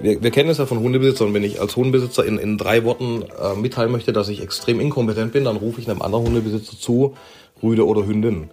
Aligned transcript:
wir, 0.00 0.22
wir 0.22 0.30
kennen 0.30 0.48
es 0.50 0.58
ja 0.58 0.66
von 0.66 0.80
Hundebesitzern. 0.80 1.34
Wenn 1.34 1.44
ich 1.44 1.60
als 1.60 1.76
Hundebesitzer 1.76 2.24
in, 2.24 2.38
in 2.38 2.58
drei 2.58 2.84
Worten 2.84 3.22
äh, 3.22 3.54
mitteilen 3.54 3.92
möchte, 3.92 4.12
dass 4.12 4.28
ich 4.28 4.42
extrem 4.42 4.80
inkompetent 4.80 5.32
bin, 5.32 5.44
dann 5.44 5.56
rufe 5.56 5.80
ich 5.80 5.90
einem 5.90 6.02
anderen 6.02 6.26
Hundebesitzer 6.26 6.78
zu, 6.78 7.14
Rüde 7.62 7.86
oder 7.86 8.06
Hündin. 8.06 8.50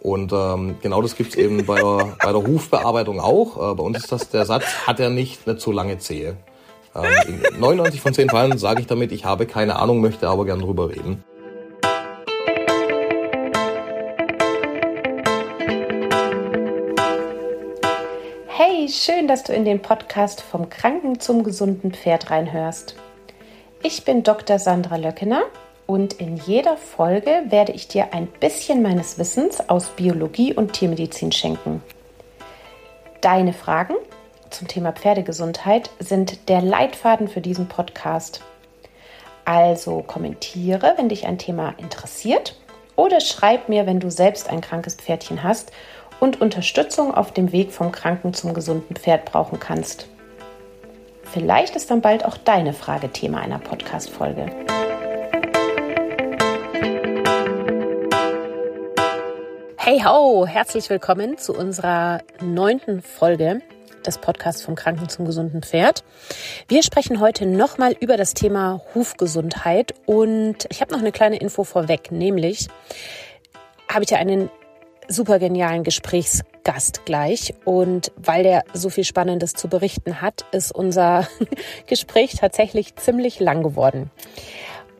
Und 0.00 0.32
ähm, 0.32 0.76
genau 0.82 1.00
das 1.00 1.16
gibt's 1.16 1.34
eben 1.34 1.64
bei 1.64 1.76
der, 1.80 2.16
bei 2.22 2.32
der 2.32 2.46
Hufbearbeitung 2.46 3.20
auch. 3.20 3.72
Äh, 3.72 3.74
bei 3.74 3.82
uns 3.82 3.98
ist 3.98 4.12
das 4.12 4.28
der 4.30 4.44
Satz, 4.44 4.64
hat 4.86 5.00
er 5.00 5.10
nicht, 5.10 5.46
nicht 5.46 5.60
so 5.60 5.72
lange 5.72 5.98
Zehe. 5.98 6.36
Ähm, 6.94 7.42
in 7.54 7.60
99 7.60 8.00
von 8.00 8.14
10 8.14 8.28
Fällen 8.28 8.58
sage 8.58 8.80
ich 8.80 8.86
damit, 8.86 9.12
ich 9.12 9.24
habe 9.24 9.46
keine 9.46 9.76
Ahnung, 9.76 10.00
möchte 10.00 10.28
aber 10.28 10.44
gern 10.44 10.60
drüber 10.60 10.90
reden. 10.90 11.24
Schön, 18.88 19.28
dass 19.28 19.44
du 19.44 19.54
in 19.54 19.64
den 19.64 19.80
Podcast 19.80 20.42
vom 20.42 20.68
Kranken 20.68 21.18
zum 21.18 21.42
gesunden 21.42 21.92
Pferd 21.92 22.30
reinhörst. 22.30 22.96
Ich 23.82 24.04
bin 24.04 24.22
Dr. 24.22 24.58
Sandra 24.58 24.96
Löckener 24.96 25.42
und 25.86 26.14
in 26.14 26.36
jeder 26.36 26.76
Folge 26.76 27.44
werde 27.48 27.72
ich 27.72 27.88
dir 27.88 28.12
ein 28.12 28.26
bisschen 28.26 28.82
meines 28.82 29.18
Wissens 29.18 29.68
aus 29.70 29.90
Biologie 29.90 30.52
und 30.52 30.74
Tiermedizin 30.74 31.32
schenken. 31.32 31.82
Deine 33.22 33.54
Fragen 33.54 33.94
zum 34.50 34.68
Thema 34.68 34.92
Pferdegesundheit 34.92 35.88
sind 35.98 36.48
der 36.50 36.60
Leitfaden 36.60 37.28
für 37.28 37.40
diesen 37.40 37.68
Podcast. 37.68 38.42
Also 39.46 40.02
kommentiere, 40.02 40.94
wenn 40.96 41.08
dich 41.08 41.26
ein 41.26 41.38
Thema 41.38 41.74
interessiert 41.78 42.56
oder 42.96 43.20
schreib 43.20 43.68
mir, 43.70 43.86
wenn 43.86 44.00
du 44.00 44.10
selbst 44.10 44.50
ein 44.50 44.60
krankes 44.60 44.96
Pferdchen 44.96 45.42
hast 45.42 45.72
und 46.20 46.40
Unterstützung 46.40 47.14
auf 47.14 47.32
dem 47.32 47.52
Weg 47.52 47.72
vom 47.72 47.92
kranken 47.92 48.34
zum 48.34 48.54
gesunden 48.54 48.96
Pferd 48.96 49.24
brauchen 49.24 49.60
kannst. 49.60 50.08
Vielleicht 51.22 51.74
ist 51.76 51.90
dann 51.90 52.00
bald 52.00 52.24
auch 52.24 52.36
deine 52.36 52.72
Frage 52.72 53.10
Thema 53.10 53.40
einer 53.40 53.58
Podcast-Folge. 53.58 54.50
Hey 59.76 60.00
ho, 60.02 60.46
herzlich 60.46 60.88
willkommen 60.88 61.36
zu 61.36 61.52
unserer 61.54 62.22
neunten 62.40 63.02
Folge 63.02 63.60
des 64.06 64.18
Podcasts 64.18 64.62
vom 64.62 64.74
Kranken 64.74 65.08
zum 65.08 65.24
gesunden 65.24 65.62
Pferd. 65.62 66.04
Wir 66.68 66.82
sprechen 66.82 67.20
heute 67.20 67.46
nochmal 67.46 67.94
über 68.00 68.16
das 68.16 68.34
Thema 68.34 68.80
Hufgesundheit 68.94 69.94
und 70.06 70.66
ich 70.70 70.80
habe 70.80 70.92
noch 70.92 71.00
eine 71.00 71.12
kleine 71.12 71.38
Info 71.38 71.64
vorweg, 71.64 72.12
nämlich 72.12 72.68
habe 73.92 74.04
ich 74.04 74.10
ja 74.10 74.18
einen 74.18 74.50
super 75.08 75.38
genialen 75.38 75.84
Gesprächsgast 75.84 77.04
gleich 77.04 77.54
und 77.64 78.12
weil 78.16 78.42
der 78.42 78.64
so 78.72 78.90
viel 78.90 79.04
Spannendes 79.04 79.54
zu 79.54 79.68
berichten 79.68 80.20
hat, 80.20 80.44
ist 80.52 80.74
unser 80.74 81.26
Gespräch 81.86 82.34
tatsächlich 82.34 82.96
ziemlich 82.96 83.40
lang 83.40 83.62
geworden. 83.62 84.10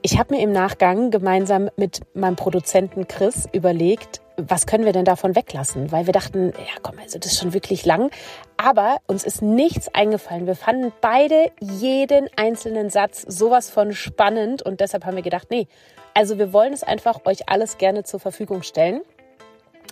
Ich 0.02 0.19
habe 0.19 0.34
mir 0.34 0.42
im 0.42 0.52
Nachgang 0.52 1.11
gemeinsam 1.11 1.70
mit 1.77 2.02
meinem 2.12 2.36
Produzenten 2.36 3.08
Chris 3.08 3.48
überlegt, 3.52 4.20
was 4.36 4.66
können 4.66 4.84
wir 4.84 4.92
denn 4.92 5.05
davon 5.05 5.34
weglassen? 5.34 5.92
Weil 5.92 6.06
wir 6.06 6.12
dachten, 6.12 6.52
ja 6.58 6.80
komm, 6.83 6.98
also 6.98 7.18
das 7.18 7.33
ist 7.33 7.39
schon 7.39 7.55
wirklich 7.55 7.86
lang. 7.86 8.11
Aber 8.56 8.98
uns 9.06 9.24
ist 9.24 9.42
nichts 9.42 9.89
eingefallen. 9.94 10.46
Wir 10.46 10.56
fanden 10.56 10.92
beide 11.00 11.50
jeden 11.61 12.28
einzelnen 12.36 12.91
Satz 12.91 13.22
sowas 13.22 13.70
von 13.70 13.94
spannend 13.94 14.61
und 14.61 14.80
deshalb 14.80 15.06
haben 15.06 15.16
wir 15.16 15.22
gedacht, 15.22 15.48
nee, 15.50 15.68
also 16.14 16.39
wir 16.39 16.52
wollen 16.52 16.72
es 16.72 16.83
einfach 16.83 17.24
euch 17.24 17.48
alles 17.48 17.78
gerne 17.78 18.05
zur 18.05 18.20
Verfügung 18.20 18.62
stellen. 18.62 19.00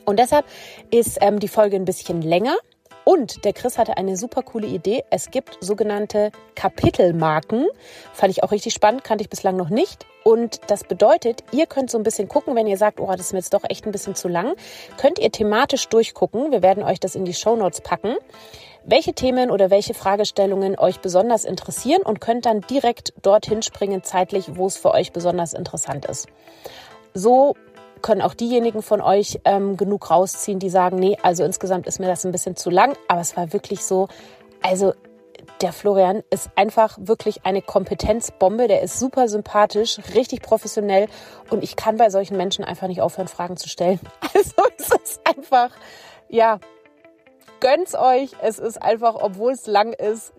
Und 0.04 0.18
deshalb 0.18 0.46
ist 0.90 1.18
ähm, 1.20 1.38
die 1.38 1.48
Folge 1.48 1.76
ein 1.76 1.84
bisschen 1.84 2.22
länger. 2.22 2.56
Und 3.04 3.44
der 3.44 3.52
Chris 3.52 3.78
hatte 3.78 3.96
eine 3.96 4.16
super 4.16 4.42
coole 4.42 4.66
Idee. 4.68 5.02
Es 5.10 5.30
gibt 5.32 5.58
sogenannte 5.60 6.30
Kapitelmarken. 6.54 7.66
Fand 8.12 8.30
ich 8.30 8.44
auch 8.44 8.52
richtig 8.52 8.74
spannend, 8.74 9.02
kannte 9.02 9.22
ich 9.22 9.30
bislang 9.30 9.56
noch 9.56 9.70
nicht. 9.70 10.06
Und 10.22 10.60
das 10.68 10.84
bedeutet, 10.84 11.42
ihr 11.50 11.66
könnt 11.66 11.90
so 11.90 11.98
ein 11.98 12.04
bisschen 12.04 12.28
gucken, 12.28 12.54
wenn 12.54 12.68
ihr 12.68 12.76
sagt, 12.76 13.00
oh, 13.00 13.10
das 13.10 13.26
ist 13.26 13.32
mir 13.32 13.40
jetzt 13.40 13.54
doch 13.54 13.64
echt 13.68 13.86
ein 13.86 13.92
bisschen 13.92 14.14
zu 14.14 14.28
lang, 14.28 14.54
könnt 14.98 15.18
ihr 15.18 15.32
thematisch 15.32 15.88
durchgucken. 15.88 16.52
Wir 16.52 16.62
werden 16.62 16.84
euch 16.84 17.00
das 17.00 17.16
in 17.16 17.24
die 17.24 17.34
Show 17.34 17.56
Notes 17.56 17.80
packen 17.80 18.14
welche 18.84 19.12
Themen 19.12 19.50
oder 19.50 19.70
welche 19.70 19.94
Fragestellungen 19.94 20.78
euch 20.78 21.00
besonders 21.00 21.44
interessieren 21.44 22.02
und 22.02 22.20
könnt 22.20 22.46
dann 22.46 22.60
direkt 22.62 23.12
dorthin 23.22 23.62
springen 23.62 24.02
zeitlich, 24.02 24.56
wo 24.56 24.66
es 24.66 24.76
für 24.76 24.92
euch 24.92 25.12
besonders 25.12 25.52
interessant 25.52 26.06
ist. 26.06 26.26
So 27.14 27.54
können 28.02 28.22
auch 28.22 28.34
diejenigen 28.34 28.82
von 28.82 29.00
euch 29.00 29.40
ähm, 29.44 29.76
genug 29.76 30.10
rausziehen, 30.10 30.58
die 30.58 30.70
sagen, 30.70 30.96
nee, 30.96 31.16
also 31.22 31.44
insgesamt 31.44 31.86
ist 31.86 32.00
mir 32.00 32.06
das 32.06 32.24
ein 32.24 32.32
bisschen 32.32 32.56
zu 32.56 32.70
lang, 32.70 32.96
aber 33.08 33.20
es 33.20 33.36
war 33.36 33.52
wirklich 33.52 33.84
so, 33.84 34.08
also 34.62 34.92
der 35.60 35.72
Florian 35.72 36.22
ist 36.30 36.50
einfach 36.56 36.98
wirklich 37.00 37.44
eine 37.44 37.62
Kompetenzbombe. 37.62 38.68
Der 38.68 38.82
ist 38.82 38.98
super 38.98 39.28
sympathisch, 39.28 39.98
richtig 40.14 40.42
professionell 40.42 41.08
und 41.50 41.62
ich 41.62 41.76
kann 41.76 41.96
bei 41.96 42.10
solchen 42.10 42.36
Menschen 42.36 42.64
einfach 42.64 42.88
nicht 42.88 43.00
aufhören, 43.00 43.28
Fragen 43.28 43.56
zu 43.56 43.68
stellen. 43.68 44.00
Also 44.34 44.62
es 44.78 44.88
ist 44.88 45.20
einfach, 45.24 45.70
ja, 46.28 46.58
gönnt's 47.60 47.94
euch. 47.94 48.32
Es 48.42 48.58
ist 48.58 48.82
einfach, 48.82 49.14
obwohl 49.14 49.52
es 49.52 49.66
lang 49.66 49.92
ist, 49.92 50.32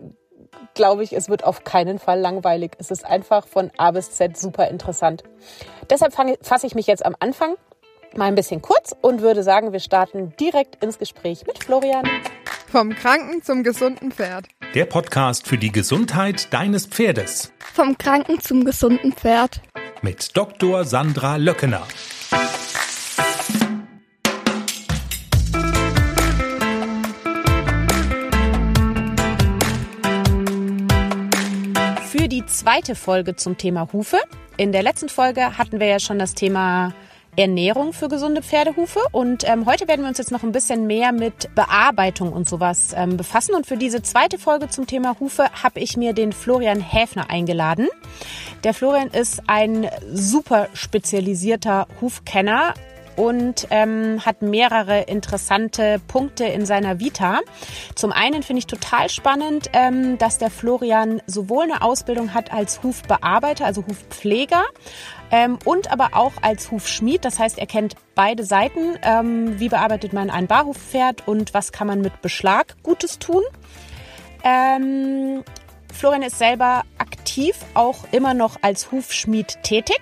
glaube 0.74 1.04
ich, 1.04 1.12
es 1.12 1.28
wird 1.28 1.44
auf 1.44 1.64
keinen 1.64 1.98
Fall 1.98 2.20
langweilig. 2.20 2.72
Es 2.78 2.90
ist 2.90 3.04
einfach 3.04 3.46
von 3.46 3.70
A 3.76 3.90
bis 3.90 4.12
Z 4.12 4.36
super 4.36 4.68
interessant. 4.68 5.22
Deshalb 5.90 6.14
fasse 6.42 6.66
ich 6.66 6.74
mich 6.74 6.86
jetzt 6.86 7.04
am 7.04 7.14
Anfang 7.20 7.54
mal 8.16 8.26
ein 8.26 8.34
bisschen 8.34 8.62
kurz 8.62 8.94
und 9.00 9.22
würde 9.22 9.42
sagen, 9.42 9.72
wir 9.72 9.80
starten 9.80 10.34
direkt 10.38 10.82
ins 10.82 10.98
Gespräch 10.98 11.46
mit 11.46 11.62
Florian. 11.62 12.08
Vom 12.70 12.94
Kranken 12.94 13.42
zum 13.42 13.62
gesunden 13.62 14.10
Pferd. 14.10 14.46
Der 14.74 14.84
Podcast 14.84 15.46
für 15.46 15.58
die 15.58 15.70
Gesundheit 15.70 16.52
deines 16.52 16.86
Pferdes. 16.86 17.52
Vom 17.72 17.96
Kranken 17.98 18.40
zum 18.40 18.64
gesunden 18.64 19.12
Pferd. 19.12 19.60
Mit 20.02 20.36
Dr. 20.36 20.84
Sandra 20.84 21.36
Löckener. 21.36 21.86
Zweite 32.64 32.94
Folge 32.94 33.36
zum 33.36 33.58
Thema 33.58 33.92
Hufe. 33.92 34.16
In 34.56 34.72
der 34.72 34.82
letzten 34.82 35.10
Folge 35.10 35.58
hatten 35.58 35.80
wir 35.80 35.86
ja 35.86 36.00
schon 36.00 36.18
das 36.18 36.32
Thema 36.32 36.94
Ernährung 37.36 37.92
für 37.92 38.08
gesunde 38.08 38.40
Pferdehufe. 38.40 39.00
Und 39.12 39.46
ähm, 39.46 39.66
heute 39.66 39.86
werden 39.86 40.00
wir 40.00 40.08
uns 40.08 40.16
jetzt 40.16 40.30
noch 40.30 40.42
ein 40.42 40.52
bisschen 40.52 40.86
mehr 40.86 41.12
mit 41.12 41.54
Bearbeitung 41.54 42.32
und 42.32 42.48
sowas 42.48 42.94
ähm, 42.96 43.18
befassen. 43.18 43.54
Und 43.54 43.66
für 43.66 43.76
diese 43.76 44.00
zweite 44.00 44.38
Folge 44.38 44.70
zum 44.70 44.86
Thema 44.86 45.20
Hufe 45.20 45.44
habe 45.62 45.78
ich 45.80 45.98
mir 45.98 46.14
den 46.14 46.32
Florian 46.32 46.80
Häfner 46.80 47.28
eingeladen. 47.28 47.86
Der 48.62 48.72
Florian 48.72 49.08
ist 49.08 49.42
ein 49.46 49.86
super 50.10 50.68
spezialisierter 50.72 51.86
Hufkenner 52.00 52.72
und 53.16 53.66
ähm, 53.70 54.24
hat 54.24 54.42
mehrere 54.42 55.02
interessante 55.02 56.00
Punkte 56.06 56.44
in 56.44 56.66
seiner 56.66 57.00
Vita. 57.00 57.40
Zum 57.94 58.12
einen 58.12 58.42
finde 58.42 58.60
ich 58.60 58.66
total 58.66 59.08
spannend, 59.08 59.70
ähm, 59.72 60.18
dass 60.18 60.38
der 60.38 60.50
Florian 60.50 61.22
sowohl 61.26 61.64
eine 61.64 61.82
Ausbildung 61.82 62.34
hat 62.34 62.52
als 62.52 62.82
Hufbearbeiter, 62.82 63.64
also 63.64 63.84
Hufpfleger, 63.86 64.64
ähm, 65.30 65.58
und 65.64 65.90
aber 65.90 66.10
auch 66.12 66.32
als 66.42 66.70
Hufschmied. 66.70 67.24
Das 67.24 67.38
heißt, 67.38 67.58
er 67.58 67.66
kennt 67.66 67.96
beide 68.14 68.44
Seiten. 68.44 68.98
Ähm, 69.02 69.58
wie 69.58 69.68
bearbeitet 69.68 70.12
man 70.12 70.30
ein 70.30 70.46
Barhufpferd 70.46 71.26
und 71.26 71.54
was 71.54 71.72
kann 71.72 71.86
man 71.86 72.00
mit 72.00 72.22
Beschlag 72.22 72.76
Gutes 72.82 73.18
tun? 73.18 73.42
Ähm, 74.44 75.42
Florian 75.92 76.22
ist 76.22 76.38
selber 76.38 76.82
aktiv, 76.98 77.56
auch 77.74 78.04
immer 78.12 78.34
noch 78.34 78.56
als 78.62 78.92
Hufschmied 78.92 79.62
tätig 79.62 80.00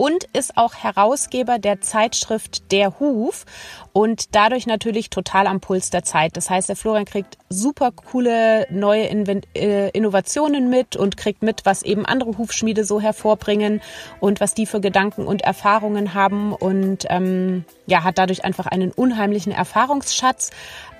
und 0.00 0.24
ist 0.32 0.56
auch 0.56 0.76
Herausgeber 0.76 1.58
der 1.58 1.82
Zeitschrift 1.82 2.72
Der 2.72 2.98
Huf 3.00 3.44
und 3.92 4.34
dadurch 4.34 4.66
natürlich 4.66 5.10
total 5.10 5.46
am 5.46 5.60
Puls 5.60 5.90
der 5.90 6.04
Zeit. 6.04 6.36
Das 6.36 6.48
heißt, 6.48 6.68
der 6.68 6.76
Florian 6.76 7.04
kriegt 7.04 7.38
super 7.48 7.90
coole 7.90 8.66
neue 8.70 9.06
Invent 9.06 9.48
äh, 9.56 9.90
Innovationen 9.90 10.70
mit 10.70 10.96
und 10.96 11.16
kriegt 11.16 11.42
mit, 11.42 11.66
was 11.66 11.82
eben 11.82 12.06
andere 12.06 12.38
Hufschmiede 12.38 12.84
so 12.84 13.00
hervorbringen 13.00 13.80
und 14.20 14.40
was 14.40 14.54
die 14.54 14.66
für 14.66 14.80
Gedanken 14.80 15.26
und 15.26 15.42
Erfahrungen 15.42 16.14
haben 16.14 16.52
und 16.52 17.06
ähm, 17.08 17.64
ja, 17.86 18.04
hat 18.04 18.18
dadurch 18.18 18.44
einfach 18.44 18.66
einen 18.66 18.92
unheimlichen 18.92 19.52
Erfahrungsschatz. 19.52 20.50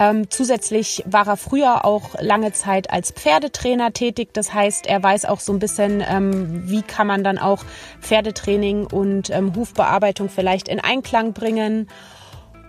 Ähm, 0.01 0.29
zusätzlich 0.29 1.05
war 1.07 1.29
er 1.29 1.37
früher 1.37 1.85
auch 1.85 2.17
lange 2.21 2.53
Zeit 2.53 2.91
als 2.91 3.13
Pferdetrainer 3.13 3.93
tätig. 3.93 4.31
Das 4.33 4.53
heißt, 4.53 4.87
er 4.87 5.01
weiß 5.03 5.27
auch 5.27 5.41
so 5.41 5.53
ein 5.53 5.61
bisschen, 5.61 6.03
ähm, 6.07 6.69
wie 6.69 6.83
kann 6.83 7.07
man 7.07 7.23
dann 7.23 7.39
auch 7.39 7.65
Pferdetraining 8.01 8.87
und 8.87 9.31
ähm, 9.31 9.55
Hufbearbeitung 9.55 10.29
vielleicht 10.29 10.69
in 10.69 10.81
Einklang 10.81 11.33
bringen. 11.33 11.89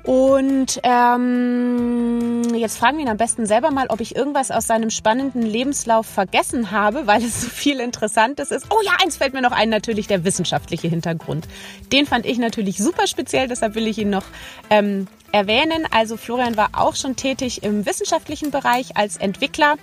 Und 0.04 0.80
ähm, 0.82 2.42
jetzt 2.56 2.78
fragen 2.78 2.98
wir 2.98 3.04
ihn 3.04 3.10
am 3.10 3.18
besten 3.18 3.46
selber 3.46 3.70
mal, 3.70 3.88
ob 3.90 4.02
ich 4.02 4.16
irgendwas 4.16 4.50
aus 4.50 4.66
seinem 4.66 4.90
spannenden 4.90 5.44
Lebenslauf 5.44 6.08
vergessen 6.08 6.72
habe, 6.72 7.06
weil 7.06 7.24
es 7.24 7.42
so 7.42 7.50
viel 7.50 7.80
Interessantes 7.80 8.50
ist. 8.50 8.66
Oh 8.72 8.80
ja, 8.84 8.94
eins 9.04 9.18
fällt 9.18 9.34
mir 9.34 9.42
noch 9.42 9.52
ein, 9.52 9.70
natürlich 9.70 10.08
der 10.08 10.24
wissenschaftliche 10.24 10.88
Hintergrund. 10.88 11.48
Den 11.92 12.08
fand 12.08 12.26
ich 12.26 12.40
natürlich 12.40 12.78
super 12.78 13.06
speziell, 13.06 13.48
deshalb 13.48 13.76
will 13.76 13.88
ich 13.88 14.00
ihn 14.00 14.10
noch 14.10 14.26
ähm, 14.72 15.08
erwähnen. 15.32 15.88
Also 15.92 16.18
Florian 16.18 16.58
war 16.58 16.70
auch 16.74 16.96
schon 16.96 17.16
tätig 17.16 17.64
im 17.64 17.86
wissenschaftlichen 17.86 18.50
Bereich 18.50 18.98
als 18.98 19.18
Entwickler 19.18 19.76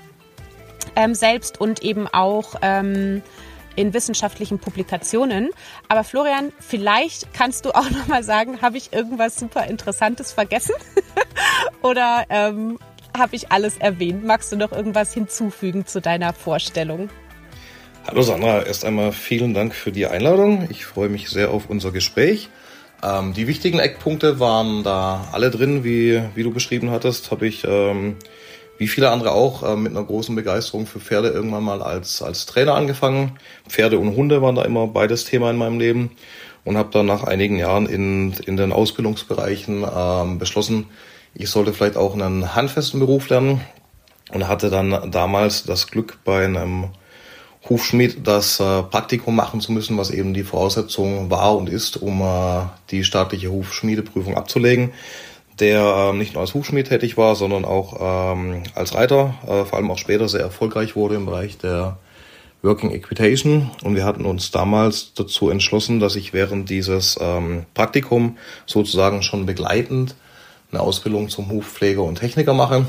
ähm, 0.97 1.15
selbst 1.15 1.61
und 1.61 1.85
eben 1.85 2.09
auch 2.09 2.57
ähm, 2.63 3.23
in 3.79 3.95
wissenschaftlichen 3.95 4.59
Publikationen. 4.59 5.51
Aber 5.89 6.03
Florian, 6.03 6.53
vielleicht 6.59 7.33
kannst 7.33 7.65
du 7.65 7.71
auch 7.71 7.89
noch 7.91 8.09
mal 8.09 8.25
sagen, 8.25 8.61
habe 8.61 8.77
ich 8.77 8.93
irgendwas 8.93 9.37
super 9.37 9.67
Interessantes 9.67 10.33
vergessen 10.33 10.75
oder 11.83 12.25
ähm, 12.29 12.79
habe 13.17 13.37
ich 13.37 13.53
alles 13.53 13.79
erwähnt? 13.79 14.25
Magst 14.25 14.51
du 14.51 14.57
noch 14.57 14.73
irgendwas 14.73 15.15
hinzufügen 15.15 15.87
zu 15.87 16.01
deiner 16.01 16.33
Vorstellung? 16.33 17.09
Hallo 18.07 18.23
Sandra, 18.23 18.63
erst 18.63 18.85
einmal 18.85 19.13
vielen 19.13 19.55
Dank 19.55 19.75
für 19.75 19.93
die 19.93 20.07
Einladung. 20.07 20.67
Ich 20.71 20.85
freue 20.85 21.09
mich 21.09 21.29
sehr 21.29 21.51
auf 21.51 21.69
unser 21.69 21.93
Gespräch. 21.93 22.49
Ähm, 23.03 23.33
die 23.33 23.47
wichtigen 23.47 23.79
Eckpunkte 23.79 24.41
waren 24.41 24.83
da 24.83 25.29
alle 25.31 25.51
drin, 25.51 25.85
wie, 25.85 26.21
wie 26.35 26.43
du 26.43 26.51
beschrieben 26.51 26.91
hattest, 26.91 27.31
habe 27.31 27.47
ich 27.47 27.65
ähm, 27.65 28.17
wie 28.79 28.89
viele 28.89 29.11
andere 29.11 29.33
auch 29.33 29.63
äh, 29.63 29.77
mit 29.77 29.93
einer 29.93 30.05
großen 30.05 30.35
Begeisterung 30.35 30.87
für 30.87 31.01
Pferde 31.01 31.29
irgendwann 31.29 31.65
mal 31.65 31.83
als, 31.83 32.23
als 32.23 32.47
Trainer 32.47 32.75
angefangen. 32.75 33.39
Pferde 33.69 33.99
und 33.99 34.17
Hunde 34.17 34.41
waren 34.41 34.55
da 34.55 34.63
immer 34.63 34.87
beides 34.87 35.25
Thema 35.25 35.51
in 35.51 35.57
meinem 35.57 35.79
Leben 35.79 36.13
und 36.65 36.77
habe 36.77 36.91
dann 36.93 37.07
nach 37.07 37.25
einigen 37.25 37.59
Jahren 37.59 37.87
in, 37.87 38.33
in 38.47 38.57
den 38.57 38.73
Ausbildungsbereichen 38.73 39.85
ähm, 39.95 40.39
beschlossen, 40.39 40.87
ich 41.35 41.51
sollte 41.51 41.73
vielleicht 41.73 41.97
auch 41.97 42.15
einen 42.15 42.55
handfesten 42.55 43.01
Beruf 43.01 43.29
lernen 43.29 43.61
und 44.33 44.49
hatte 44.49 44.71
dann 44.71 45.11
damals 45.11 45.65
das 45.65 45.87
Glück 45.87 46.19
bei 46.25 46.45
einem 46.45 46.89
Hufschmied 47.69 48.27
das 48.27 48.61
äh, 48.61 48.83
Praktikum 48.83 49.37
machen 49.37 49.61
zu 49.61 49.73
müssen, 49.73 49.99
was 49.99 50.11
eben 50.11 50.33
die 50.33 50.43
Voraussetzung 50.43 51.31
war 51.31 51.57
und 51.57 51.69
ist, 51.69 51.97
um 51.97 52.23
äh, 52.23 52.67
die 52.91 53.05
staatliche 53.05 53.51
Hufschmiedeprüfung 53.51 54.37
abzulegen, 54.37 54.93
der 55.61 56.11
äh, 56.13 56.13
nicht 56.17 56.35
nur 56.35 56.43
als 56.43 56.55
Hufschmied 56.55 56.89
tätig 56.89 57.17
war, 57.17 57.35
sondern 57.35 57.65
auch 57.65 58.33
ähm, 58.35 58.63
als 58.75 58.95
Reiter, 58.95 59.35
äh, 59.47 59.65
vor 59.65 59.75
allem 59.75 59.91
auch 59.91 59.99
später 59.99 60.29
sehr 60.29 60.41
erfolgreich 60.41 60.97
wurde 60.97 61.17
im 61.17 61.27
Bereich 61.27 61.59
der 61.59 61.99
Working 62.63 62.91
Equitation. 62.91 63.71
Und 63.83 63.95
wir 63.95 64.05
hatten 64.05 64.25
uns 64.25 64.51
damals 64.51 65.15
dazu 65.15 65.51
entschlossen, 65.51 66.01
dass 66.01 66.17
ich 66.17 66.33
während 66.33 66.71
dieses 66.71 67.19
ähm, 67.21 67.65
Praktikum 67.75 68.39
sozusagen 68.67 69.23
schon 69.23 69.47
begleitend 69.47 70.15
eine 70.71 70.81
Ausbildung 70.81 71.29
zum 71.29 71.51
Hufpfleger 71.51 72.03
und 72.03 72.17
Techniker 72.17 72.55
mache. 72.55 72.87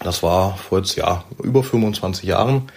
Das 0.00 0.22
war 0.22 0.56
vor 0.56 0.78
jetzt 0.78 0.96
ja 0.96 1.24
über 1.42 1.62
25 1.62 2.24
Jahren. 2.24 2.70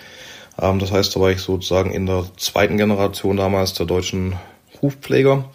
Ähm, 0.61 0.79
das 0.79 0.91
heißt, 0.91 1.15
da 1.15 1.19
war 1.19 1.31
ich 1.31 1.41
sozusagen 1.41 1.91
in 1.91 2.05
der 2.05 2.25
zweiten 2.37 2.77
Generation 2.77 3.37
damals 3.37 3.73
der 3.73 3.85
deutschen 3.85 4.35
Hufpfleger 4.81 5.45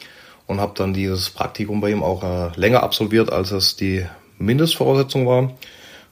und 0.46 0.60
habe 0.60 0.72
dann 0.76 0.94
dieses 0.94 1.30
Praktikum 1.30 1.80
bei 1.80 1.90
ihm 1.90 2.02
auch 2.02 2.22
äh, 2.22 2.58
länger 2.58 2.82
absolviert, 2.82 3.32
als 3.32 3.50
es 3.50 3.76
die 3.76 4.06
Mindestvoraussetzung 4.38 5.26
war, 5.26 5.52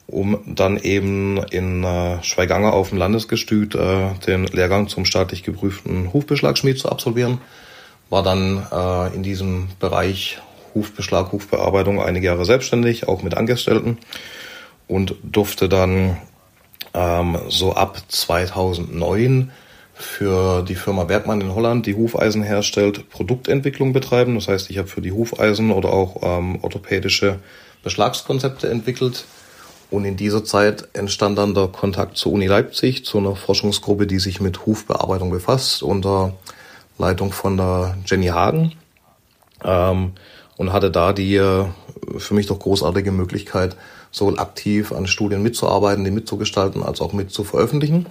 um 0.07 0.41
dann 0.47 0.79
eben 0.79 1.39
in 1.51 1.85
äh, 1.85 2.23
Schweiganger 2.23 2.73
auf 2.73 2.91
dem 2.91 2.99
Landesgestüt 2.99 3.75
äh, 3.75 4.15
den 4.27 4.47
Lehrgang 4.47 4.89
zum 4.89 5.05
staatlich 5.05 5.43
geprüften 5.43 6.13
Hufbeschlagschmied 6.13 6.79
zu 6.79 6.89
absolvieren. 6.89 7.39
War 8.11 8.23
dann 8.23 8.67
äh, 8.71 9.15
in 9.15 9.23
diesem 9.23 9.69
Bereich 9.81 10.39
Hufbeschlag, 10.75 11.33
Hufbearbeitung 11.33 12.01
einige 12.01 12.27
Jahre 12.27 12.45
selbstständig, 12.45 13.09
auch 13.09 13.23
mit 13.23 13.35
Angestellten 13.37 13.99
und 14.89 15.15
durfte 15.23 15.69
dann 15.69 16.17
ähm, 16.95 17.39
so 17.49 17.75
ab 17.75 17.99
2009 18.09 19.51
für 20.03 20.63
die 20.63 20.75
Firma 20.75 21.05
Bergmann 21.05 21.41
in 21.41 21.55
Holland, 21.55 21.87
die 21.87 21.95
Hufeisen 21.95 22.43
herstellt, 22.43 23.09
Produktentwicklung 23.11 23.93
betreiben. 23.93 24.35
Das 24.35 24.49
heißt, 24.49 24.71
ich 24.71 24.79
habe 24.79 24.89
für 24.89 25.01
die 25.01 25.13
Hufeisen 25.13 25.71
oder 25.71 25.93
auch 25.93 26.17
ähm, 26.23 26.59
orthopädische 26.63 27.39
Beschlagskonzepte 27.83 28.69
entwickelt. 28.69 29.25
Und 29.91 30.05
in 30.05 30.17
dieser 30.17 30.45
Zeit 30.45 30.89
entstand 30.95 31.37
dann 31.37 31.55
der 31.55 31.69
Kontakt 31.69 32.17
zur 32.17 32.33
Uni 32.33 32.47
Leipzig, 32.47 33.05
zu 33.05 33.19
einer 33.19 33.37
Forschungsgruppe, 33.37 34.07
die 34.07 34.19
sich 34.19 34.41
mit 34.41 34.65
Hufbearbeitung 34.65 35.31
befasst, 35.31 35.83
unter 35.83 36.33
Leitung 36.99 37.33
von 37.33 37.57
der 37.57 37.97
Jenny 38.07 38.29
Hagen. 38.29 38.73
Ähm, 39.63 40.13
und 40.57 40.73
hatte 40.73 40.91
da 40.91 41.13
die 41.13 41.37
äh, 41.37 41.67
für 42.19 42.35
mich 42.35 42.47
doch 42.47 42.59
großartige 42.59 43.13
Möglichkeit, 43.13 43.77
sowohl 44.11 44.39
aktiv 44.39 44.93
an 44.93 45.07
Studien 45.07 45.43
mitzuarbeiten, 45.43 46.05
die 46.05 46.11
mitzugestalten, 46.11 46.83
als 46.83 47.01
auch 47.01 47.13
mit 47.13 47.31
zu 47.31 47.45
veröffentlichen. 47.45 48.07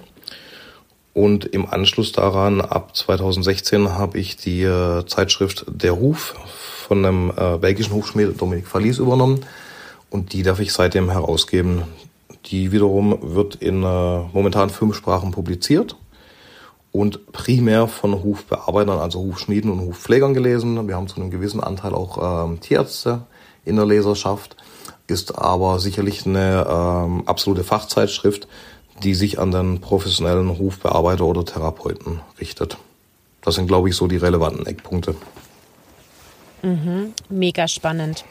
Und 1.14 1.44
im 1.44 1.66
Anschluss 1.66 2.12
daran, 2.12 2.60
ab 2.60 2.96
2016, 2.96 3.90
habe 3.90 4.18
ich 4.18 4.36
die 4.36 4.62
äh, 4.62 5.04
Zeitschrift 5.06 5.66
Der 5.68 5.98
Huf 5.98 6.34
von 6.86 7.04
einem 7.04 7.32
äh, 7.36 7.58
belgischen 7.58 7.92
Hufschmied 7.92 8.40
Dominik 8.40 8.66
Verlies 8.66 8.98
übernommen. 8.98 9.40
Und 10.08 10.32
die 10.32 10.42
darf 10.42 10.60
ich 10.60 10.72
seitdem 10.72 11.10
herausgeben. 11.10 11.82
Die 12.46 12.72
wiederum 12.72 13.18
wird 13.20 13.56
in 13.56 13.82
äh, 13.82 14.20
momentan 14.32 14.70
fünf 14.70 14.96
Sprachen 14.96 15.32
publiziert 15.32 15.96
und 16.92 17.32
primär 17.32 17.88
von 17.88 18.22
Hufbearbeitern, 18.22 18.98
also 18.98 19.20
Hufschmieden 19.20 19.70
und 19.70 19.80
Hufpflegern 19.80 20.34
gelesen. 20.34 20.88
Wir 20.88 20.96
haben 20.96 21.08
zu 21.08 21.16
einem 21.16 21.30
gewissen 21.30 21.62
Anteil 21.62 21.94
auch 21.94 22.46
ähm, 22.46 22.60
Tierärzte 22.60 23.22
in 23.64 23.76
der 23.76 23.86
Leserschaft 23.86 24.56
ist 25.06 25.38
aber 25.38 25.78
sicherlich 25.78 26.26
eine 26.26 26.66
ähm, 26.68 27.22
absolute 27.26 27.64
Fachzeitschrift, 27.64 28.48
die 29.02 29.14
sich 29.14 29.38
an 29.38 29.50
den 29.50 29.80
professionellen 29.80 30.58
Hufbearbeiter 30.58 31.24
oder 31.24 31.44
Therapeuten 31.44 32.20
richtet. 32.40 32.76
Das 33.42 33.56
sind, 33.56 33.66
glaube 33.66 33.88
ich, 33.88 33.96
so 33.96 34.06
die 34.06 34.16
relevanten 34.16 34.66
Eckpunkte. 34.66 35.14
Mhm, 36.62 37.12
mega 37.28 37.66
spannend. 37.66 38.24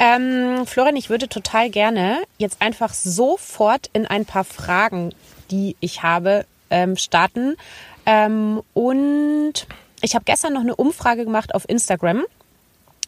Ähm, 0.00 0.66
Florian, 0.66 0.96
ich 0.96 1.10
würde 1.10 1.28
total 1.28 1.70
gerne 1.70 2.22
jetzt 2.38 2.60
einfach 2.60 2.92
sofort 2.92 3.88
in 3.92 4.06
ein 4.06 4.24
paar 4.24 4.44
Fragen, 4.44 5.14
die 5.50 5.76
ich 5.78 6.02
habe, 6.02 6.44
ähm, 6.70 6.96
starten. 6.96 7.56
Ähm, 8.04 8.62
und 8.74 9.52
ich 10.00 10.16
habe 10.16 10.24
gestern 10.24 10.54
noch 10.54 10.62
eine 10.62 10.74
Umfrage 10.74 11.24
gemacht 11.24 11.54
auf 11.54 11.68
Instagram 11.68 12.24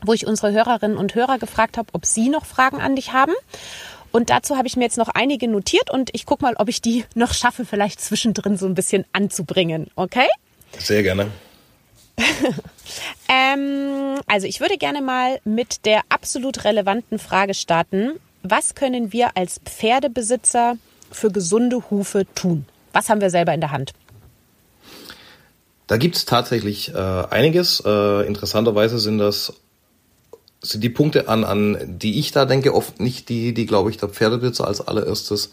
wo 0.06 0.12
ich 0.12 0.26
unsere 0.26 0.52
Hörerinnen 0.52 0.96
und 0.96 1.14
Hörer 1.14 1.38
gefragt 1.38 1.78
habe, 1.78 1.88
ob 1.92 2.06
sie 2.06 2.28
noch 2.28 2.44
Fragen 2.44 2.80
an 2.80 2.96
dich 2.96 3.12
haben. 3.12 3.32
Und 4.14 4.30
dazu 4.30 4.56
habe 4.56 4.68
ich 4.68 4.76
mir 4.76 4.84
jetzt 4.84 4.96
noch 4.96 5.08
einige 5.08 5.48
notiert 5.48 5.90
und 5.90 6.10
ich 6.12 6.24
gucke 6.24 6.44
mal, 6.44 6.54
ob 6.58 6.68
ich 6.68 6.80
die 6.80 7.04
noch 7.16 7.34
schaffe, 7.34 7.64
vielleicht 7.64 8.00
zwischendrin 8.00 8.56
so 8.56 8.64
ein 8.66 8.76
bisschen 8.76 9.04
anzubringen. 9.12 9.88
Okay? 9.96 10.28
Sehr 10.78 11.02
gerne. 11.02 11.32
ähm, 13.28 14.20
also 14.28 14.46
ich 14.46 14.60
würde 14.60 14.78
gerne 14.78 15.02
mal 15.02 15.40
mit 15.44 15.84
der 15.84 16.02
absolut 16.10 16.62
relevanten 16.62 17.18
Frage 17.18 17.54
starten. 17.54 18.12
Was 18.44 18.76
können 18.76 19.12
wir 19.12 19.36
als 19.36 19.60
Pferdebesitzer 19.64 20.76
für 21.10 21.32
gesunde 21.32 21.90
Hufe 21.90 22.24
tun? 22.36 22.66
Was 22.92 23.08
haben 23.08 23.20
wir 23.20 23.30
selber 23.30 23.52
in 23.52 23.60
der 23.60 23.72
Hand? 23.72 23.94
Da 25.88 25.96
gibt 25.96 26.14
es 26.14 26.24
tatsächlich 26.24 26.94
äh, 26.94 26.96
einiges. 26.96 27.82
Äh, 27.84 28.28
interessanterweise 28.28 29.00
sind 29.00 29.18
das 29.18 29.54
sind 30.64 30.82
die 30.82 30.88
Punkte 30.88 31.28
an, 31.28 31.44
an 31.44 31.98
die 31.98 32.18
ich 32.18 32.32
da 32.32 32.44
denke, 32.44 32.74
oft 32.74 33.00
nicht 33.00 33.28
die, 33.28 33.54
die, 33.54 33.66
glaube 33.66 33.90
ich, 33.90 33.96
der 33.96 34.08
Pferdebesitzer 34.08 34.66
als 34.66 34.80
allererstes 34.80 35.52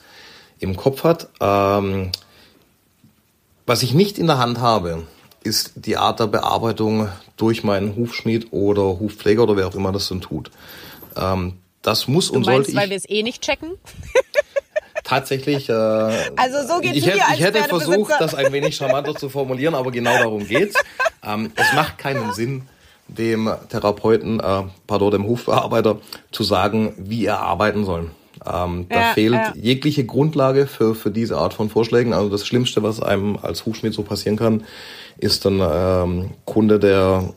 im 0.59 0.75
Kopf 0.75 1.03
hat. 1.03 1.29
Ähm, 1.39 2.11
was 3.65 3.83
ich 3.83 3.93
nicht 3.93 4.17
in 4.17 4.27
der 4.27 4.37
Hand 4.37 4.59
habe, 4.59 5.03
ist 5.43 5.73
die 5.75 5.97
Art 5.97 6.19
der 6.19 6.27
Bearbeitung 6.27 7.09
durch 7.37 7.63
meinen 7.63 7.95
Hufschmied 7.95 8.47
oder 8.51 8.99
Hufpfleger 8.99 9.43
oder 9.43 9.57
wer 9.57 9.67
auch 9.67 9.75
immer 9.75 9.91
das 9.91 10.07
dann 10.07 10.21
tut. 10.21 10.51
Ähm, 11.15 11.53
das 11.81 12.07
muss 12.07 12.27
du 12.27 12.35
und 12.35 12.45
meinst, 12.45 12.55
sollte 12.55 12.71
ich. 12.71 12.77
weil 12.77 12.89
wir 12.89 12.97
es 12.97 13.09
eh 13.09 13.23
nicht 13.23 13.41
checken? 13.41 13.71
Tatsächlich. 15.03 15.67
Äh, 15.67 15.73
also 15.73 16.67
so 16.67 16.79
geht's 16.79 16.97
ich, 16.97 17.05
hätte, 17.07 17.21
ich 17.33 17.41
hätte 17.41 17.63
versucht, 17.63 18.13
das 18.19 18.35
ein 18.35 18.51
wenig 18.53 18.75
charmanter 18.75 19.15
zu 19.15 19.29
formulieren, 19.29 19.73
aber 19.73 19.91
genau 19.91 20.17
darum 20.17 20.47
geht's. 20.47 20.75
Ähm, 21.23 21.51
es 21.55 21.71
macht 21.73 21.99
keinen 21.99 22.33
Sinn, 22.33 22.63
dem 23.17 23.49
Therapeuten, 23.69 24.39
äh, 24.39 24.63
pardon, 24.87 25.11
dem 25.11 25.27
Hufbearbeiter 25.27 25.97
zu 26.31 26.43
sagen, 26.43 26.93
wie 26.97 27.25
er 27.25 27.41
arbeiten 27.41 27.85
soll. 27.85 28.11
Ähm, 28.45 28.87
da 28.89 28.95
Ja, 29.01 29.13
fehlt 29.13 29.33
ja. 29.33 29.53
jegliche 29.55 30.05
Grundlage 30.05 30.65
für, 30.65 30.95
für 30.95 31.11
diese 31.11 31.37
Art 31.37 31.53
von 31.53 31.69
Vorschlägen. 31.69 32.13
Also 32.13 32.29
das 32.29 32.47
Schlimmste, 32.47 32.81
was 32.81 33.01
einem 33.01 33.37
als 33.41 33.65
Hufschmied 33.65 33.93
so 33.93 34.01
passieren 34.03 34.37
kann, 34.37 34.63
ist 35.17 35.45
ein 35.45 35.61
ähm, 35.61 36.31
Kunde, 36.45 36.79
der, 36.79 37.33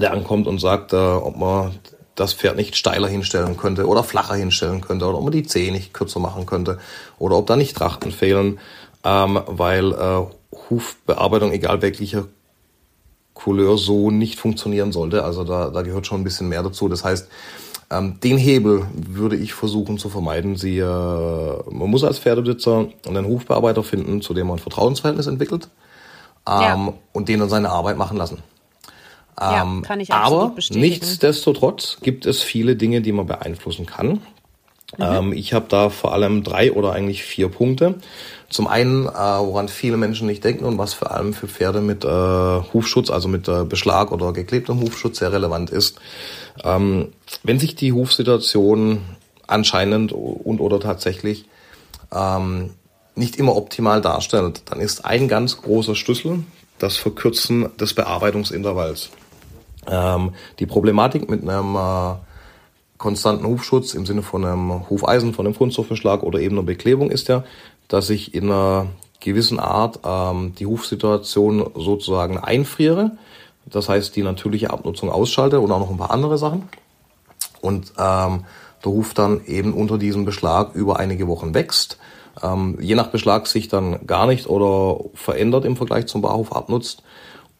der 0.00 0.12
ankommt 0.12 0.46
und 0.46 0.58
sagt, 0.58 0.92
äh, 0.92 0.96
ob 0.96 1.36
man 1.36 1.72
das 2.14 2.32
Pferd 2.34 2.56
nicht 2.56 2.76
steiler 2.76 3.08
hinstellen 3.08 3.56
könnte 3.56 3.86
oder 3.86 4.04
flacher 4.04 4.34
hinstellen 4.34 4.80
könnte 4.80 5.06
oder 5.06 5.18
ob 5.18 5.24
man 5.24 5.32
die 5.32 5.44
Zehe 5.44 5.72
nicht 5.72 5.92
kürzer 5.92 6.20
machen 6.20 6.46
könnte 6.46 6.78
oder 7.18 7.36
ob 7.36 7.46
da 7.46 7.56
nicht 7.56 7.76
Trachten 7.76 8.12
fehlen, 8.12 8.58
ähm, 9.04 9.40
weil 9.46 9.92
äh, 9.92 10.22
Hufbearbeitung, 10.70 11.52
egal 11.52 11.82
welcher 11.82 12.26
Couleur 13.42 13.76
so 13.78 14.10
nicht 14.10 14.38
funktionieren 14.38 14.92
sollte. 14.92 15.24
Also 15.24 15.44
da, 15.44 15.70
da 15.70 15.82
gehört 15.82 16.06
schon 16.06 16.20
ein 16.20 16.24
bisschen 16.24 16.48
mehr 16.48 16.62
dazu. 16.62 16.88
Das 16.88 17.04
heißt, 17.04 17.28
ähm, 17.90 18.20
den 18.20 18.38
Hebel 18.38 18.86
würde 18.94 19.36
ich 19.36 19.52
versuchen 19.54 19.98
zu 19.98 20.08
vermeiden. 20.08 20.56
Sie, 20.56 20.78
äh, 20.78 20.84
man 20.84 21.90
muss 21.90 22.04
als 22.04 22.18
Pferdebesitzer 22.18 22.86
einen 23.06 23.26
Hufbearbeiter 23.26 23.82
finden, 23.82 24.22
zu 24.22 24.32
dem 24.34 24.46
man 24.46 24.56
ein 24.56 24.60
Vertrauensverhältnis 24.62 25.26
entwickelt 25.26 25.68
ähm, 26.48 26.60
Ja. 26.62 26.92
und 27.12 27.28
den 27.28 27.40
dann 27.40 27.48
seine 27.48 27.70
Arbeit 27.70 27.98
machen 27.98 28.16
lassen. 28.16 28.38
Ja, 29.40 29.62
Ähm, 29.62 29.82
kann 29.82 29.98
ich 29.98 30.12
aber 30.12 30.50
bestätigen. 30.50 30.84
nichtsdestotrotz 30.86 31.98
gibt 32.02 32.26
es 32.26 32.42
viele 32.42 32.76
Dinge, 32.76 33.00
die 33.00 33.12
man 33.12 33.26
beeinflussen 33.26 33.86
kann. 33.86 34.20
Mhm. 34.98 35.04
Ähm, 35.04 35.32
ich 35.32 35.52
habe 35.52 35.66
da 35.68 35.88
vor 35.88 36.12
allem 36.12 36.42
drei 36.42 36.72
oder 36.72 36.92
eigentlich 36.92 37.22
vier 37.22 37.48
Punkte. 37.48 37.94
Zum 38.48 38.66
einen, 38.66 39.06
äh, 39.06 39.10
woran 39.10 39.68
viele 39.68 39.96
Menschen 39.96 40.26
nicht 40.26 40.44
denken 40.44 40.64
und 40.64 40.76
was 40.78 40.92
vor 40.92 41.10
allem 41.10 41.32
für 41.32 41.48
Pferde 41.48 41.80
mit 41.80 42.04
äh, 42.04 42.08
Hufschutz, 42.08 43.10
also 43.10 43.28
mit 43.28 43.48
äh, 43.48 43.64
Beschlag 43.64 44.12
oder 44.12 44.32
geklebtem 44.32 44.80
Hufschutz 44.80 45.18
sehr 45.18 45.32
relevant 45.32 45.70
ist. 45.70 45.98
Ähm, 46.62 47.12
wenn 47.42 47.58
sich 47.58 47.74
die 47.74 47.92
Hufsituation 47.92 49.00
anscheinend 49.46 50.12
und 50.12 50.60
oder 50.60 50.80
tatsächlich 50.80 51.46
ähm, 52.12 52.70
nicht 53.14 53.36
immer 53.36 53.56
optimal 53.56 54.00
darstellt, 54.00 54.62
dann 54.66 54.80
ist 54.80 55.04
ein 55.04 55.28
ganz 55.28 55.60
großer 55.60 55.94
Schlüssel 55.94 56.44
das 56.78 56.96
Verkürzen 56.96 57.68
des 57.76 57.94
Bearbeitungsintervalls. 57.94 59.10
Ähm, 59.86 60.34
die 60.58 60.66
Problematik 60.66 61.30
mit 61.30 61.42
einem 61.42 61.76
äh, 61.76 62.14
konstanten 63.02 63.46
Hufschutz 63.46 63.94
im 63.94 64.06
Sinne 64.06 64.22
von 64.22 64.44
einem 64.44 64.88
Hufeisen, 64.88 65.34
von 65.34 65.46
einem 65.46 65.56
Kunststoffbeschlag 65.56 66.22
oder 66.22 66.38
eben 66.38 66.56
einer 66.56 66.64
Beklebung 66.64 67.10
ist 67.10 67.28
ja, 67.28 67.44
dass 67.88 68.08
ich 68.08 68.34
in 68.34 68.44
einer 68.44 68.86
gewissen 69.20 69.60
Art 69.60 70.00
ähm, 70.04 70.54
die 70.58 70.66
Hufsituation 70.66 71.70
sozusagen 71.74 72.38
einfriere. 72.38 73.12
Das 73.66 73.88
heißt, 73.88 74.16
die 74.16 74.22
natürliche 74.22 74.70
Abnutzung 74.70 75.10
ausschalte 75.10 75.60
und 75.60 75.70
auch 75.72 75.80
noch 75.80 75.90
ein 75.90 75.98
paar 75.98 76.10
andere 76.10 76.38
Sachen. 76.38 76.68
Und 77.60 77.92
ähm, 77.98 78.44
der 78.84 78.92
Huf 78.92 79.14
dann 79.14 79.44
eben 79.44 79.74
unter 79.74 79.98
diesem 79.98 80.24
Beschlag 80.24 80.74
über 80.74 80.98
einige 80.98 81.28
Wochen 81.28 81.54
wächst 81.54 81.98
ähm, 82.40 82.78
je 82.80 82.94
nach 82.94 83.08
Beschlag 83.08 83.46
sich 83.46 83.68
dann 83.68 84.06
gar 84.06 84.26
nicht 84.26 84.46
oder 84.46 85.04
verändert 85.14 85.64
im 85.64 85.76
Vergleich 85.76 86.06
zum 86.06 86.22
Barhof 86.22 86.52
abnutzt 86.52 87.02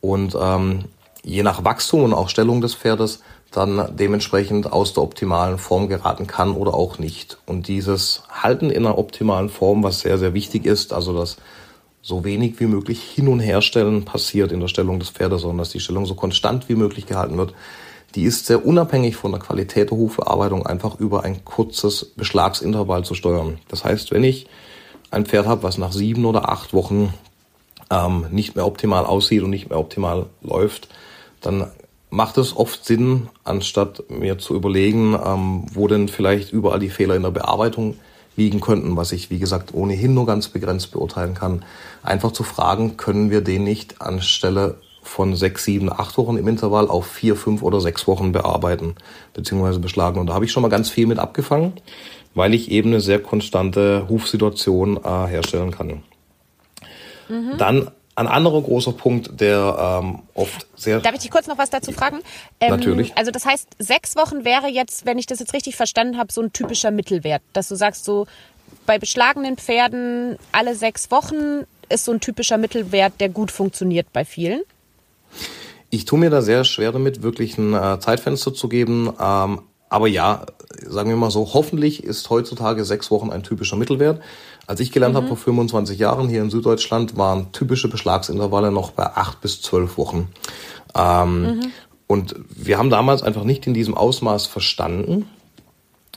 und 0.00 0.37
ähm, 0.40 0.87
je 1.22 1.42
nach 1.42 1.64
Wachstum 1.64 2.04
und 2.04 2.14
auch 2.14 2.28
Stellung 2.28 2.61
des 2.61 2.75
Pferdes 2.75 3.22
dann 3.52 3.94
dementsprechend 3.97 4.73
aus 4.73 4.94
der 4.94 5.02
optimalen 5.02 5.59
Form 5.59 5.88
geraten 5.88 6.26
kann 6.26 6.52
oder 6.52 6.75
auch 6.75 6.99
nicht. 6.99 7.38
Und 7.47 7.68
dieses 7.68 8.23
Halten 8.30 8.71
in 8.71 8.87
einer 8.87 8.99
optimalen 8.99 9.50
Form, 9.50 9.82
was 9.82 10.00
sehr, 10.00 10.18
sehr 10.18 10.35
wichtig 10.35 10.64
ist, 10.64 10.92
also 10.92 11.16
dass 11.16 11.37
so 12.00 12.25
wenig 12.25 12.59
wie 12.59 12.66
möglich 12.66 13.02
hin 13.02 13.28
und 13.28 13.40
herstellen 13.40 14.04
passiert 14.04 14.50
in 14.52 14.61
der 14.61 14.68
Stellung 14.68 14.99
des 14.99 15.11
Pferdes, 15.11 15.42
sondern 15.42 15.59
dass 15.59 15.71
die 15.71 15.80
Stellung 15.80 16.06
so 16.06 16.14
konstant 16.14 16.68
wie 16.68 16.75
möglich 16.75 17.06
gehalten 17.06 17.37
wird, 17.37 17.54
die 18.14 18.25
ist 18.25 18.47
sehr 18.47 18.66
unabhängig 18.66 19.16
von 19.16 19.32
der 19.32 19.40
Qualität 19.40 19.90
der 19.90 19.99
Hufbearbeitung 19.99 20.66
einfach 20.66 20.99
über 20.99 21.23
ein 21.23 21.44
kurzes 21.44 22.04
Beschlagsintervall 22.16 23.04
zu 23.04 23.14
steuern. 23.14 23.59
Das 23.68 23.85
heißt, 23.85 24.11
wenn 24.11 24.25
ich 24.25 24.47
ein 25.11 25.26
Pferd 25.26 25.47
habe, 25.47 25.62
was 25.62 25.78
nach 25.78 25.92
sieben 25.92 26.25
oder 26.25 26.49
acht 26.49 26.75
Wochen 26.75 27.14
ähm, 27.90 28.26
nicht 28.30 28.56
mehr 28.56 28.66
optimal 28.66 29.04
aussieht 29.04 29.42
und 29.42 29.50
nicht 29.50 29.68
mehr 29.68 29.78
optimal 29.78 30.26
läuft, 30.42 30.88
dann 31.40 31.71
macht 32.12 32.37
es 32.37 32.54
oft 32.54 32.85
Sinn, 32.85 33.28
anstatt 33.42 34.04
mir 34.11 34.37
zu 34.37 34.54
überlegen, 34.54 35.19
ähm, 35.25 35.64
wo 35.73 35.88
denn 35.88 36.09
vielleicht 36.09 36.52
überall 36.52 36.78
die 36.78 36.90
Fehler 36.90 37.16
in 37.16 37.23
der 37.23 37.31
Bearbeitung 37.31 37.97
liegen 38.37 38.61
könnten, 38.61 38.97
was 38.97 39.12
ich, 39.12 39.31
wie 39.31 39.38
gesagt, 39.38 39.73
ohnehin 39.73 40.12
nur 40.12 40.26
ganz 40.26 40.49
begrenzt 40.49 40.92
beurteilen 40.92 41.33
kann, 41.33 41.64
einfach 42.02 42.33
zu 42.33 42.42
fragen, 42.42 42.99
können 42.99 43.31
wir 43.31 43.40
den 43.40 43.64
nicht 43.64 44.02
anstelle 44.02 44.76
von 45.02 45.35
sechs, 45.35 45.64
sieben, 45.64 45.90
acht 45.90 46.19
Wochen 46.19 46.37
im 46.37 46.47
Intervall 46.49 46.88
auf 46.88 47.07
vier, 47.07 47.35
fünf 47.35 47.62
oder 47.62 47.81
sechs 47.81 48.07
Wochen 48.07 48.33
bearbeiten 48.33 48.95
bzw. 49.33 49.78
beschlagen. 49.78 50.21
Und 50.21 50.26
da 50.26 50.35
habe 50.35 50.45
ich 50.45 50.52
schon 50.52 50.62
mal 50.62 50.69
ganz 50.69 50.90
viel 50.90 51.07
mit 51.07 51.19
abgefangen, 51.19 51.73
weil 52.35 52.52
ich 52.52 52.71
eben 52.71 52.90
eine 52.90 53.00
sehr 53.00 53.21
konstante 53.21 54.07
Hufsituation 54.11 54.99
äh, 54.99 55.26
herstellen 55.28 55.71
kann. 55.71 56.02
Mhm. 57.31 57.57
Dann 57.57 57.90
ein 58.14 58.26
anderer 58.26 58.61
großer 58.61 58.92
Punkt, 58.92 59.40
der 59.40 60.00
ähm, 60.02 60.21
oft 60.35 60.66
sehr. 60.76 61.00
Darf 61.00 61.14
ich 61.14 61.21
dich 61.21 61.31
kurz 61.31 61.47
noch 61.47 61.59
was 61.59 61.71
dazu 61.71 61.92
fragen? 61.92 62.19
Ähm, 62.61 62.71
Natürlich. 62.71 63.16
Also 63.16 63.31
das 63.31 63.47
heißt, 63.47 63.69
sechs 63.78 64.16
Wochen 64.16 64.45
wäre 64.45 64.69
jetzt, 64.69 65.07
wenn 65.07 65.19
ich 65.19 65.26
das 65.26 65.40
jetzt 65.40 65.54
richtig 65.54 65.76
verstanden 65.76 66.19
habe, 66.19 66.33
so 66.33 66.42
ein 66.42 66.52
typischer 66.52 66.90
Mittelwert, 66.90 67.42
dass 67.52 67.69
du 67.69 67.75
sagst, 67.75 68.04
so 68.04 68.26
bei 68.87 68.99
beschlagenen 68.99 69.57
Pferden 69.57 70.37
alle 70.52 70.75
sechs 70.75 71.11
Wochen 71.11 71.66
ist 71.88 72.04
so 72.04 72.12
ein 72.12 72.21
typischer 72.21 72.59
Mittelwert, 72.59 73.14
der 73.21 73.28
gut 73.28 73.50
funktioniert 73.50 74.12
bei 74.12 74.25
vielen. 74.25 74.62
Ich 75.90 76.04
tue 76.04 76.19
mir 76.19 76.31
da 76.31 76.42
sehr 76.42 76.64
schwer 76.64 76.92
damit, 76.92 77.23
wirklich 77.23 77.59
ein 77.59 77.75
äh, 77.75 77.99
Zeitfenster 77.99 78.54
zu 78.54 78.69
geben. 78.69 79.12
Ähm, 79.21 79.62
aber 79.88 80.09
ja, 80.09 80.47
sagen 80.87 81.11
wir 81.11 81.16
mal 81.16 81.31
so, 81.31 81.52
hoffentlich 81.52 82.02
ist 82.02 82.31
heutzutage 82.31 82.85
sechs 82.85 83.11
Wochen 83.11 83.31
ein 83.31 83.42
typischer 83.42 83.76
Mittelwert. 83.76 84.23
Als 84.66 84.81
ich 84.81 84.92
gelernt 84.92 85.14
mhm. 85.14 85.19
habe 85.19 85.28
vor 85.28 85.37
25 85.37 85.99
Jahren 85.99 86.28
hier 86.28 86.42
in 86.42 86.50
Süddeutschland, 86.50 87.16
waren 87.16 87.52
typische 87.52 87.88
Beschlagsintervalle 87.88 88.71
noch 88.71 88.92
bei 88.92 89.04
acht 89.04 89.40
bis 89.40 89.61
zwölf 89.61 89.99
Wochen. 89.99 90.28
Ähm, 90.95 91.42
mhm. 91.42 91.73
Und 92.07 92.35
wir 92.49 92.78
haben 92.78 92.90
damals 92.90 93.23
einfach 93.23 93.45
nicht 93.45 93.66
in 93.66 93.75
diesem 93.75 93.95
Ausmaß 93.95 94.47
verstanden, 94.47 95.26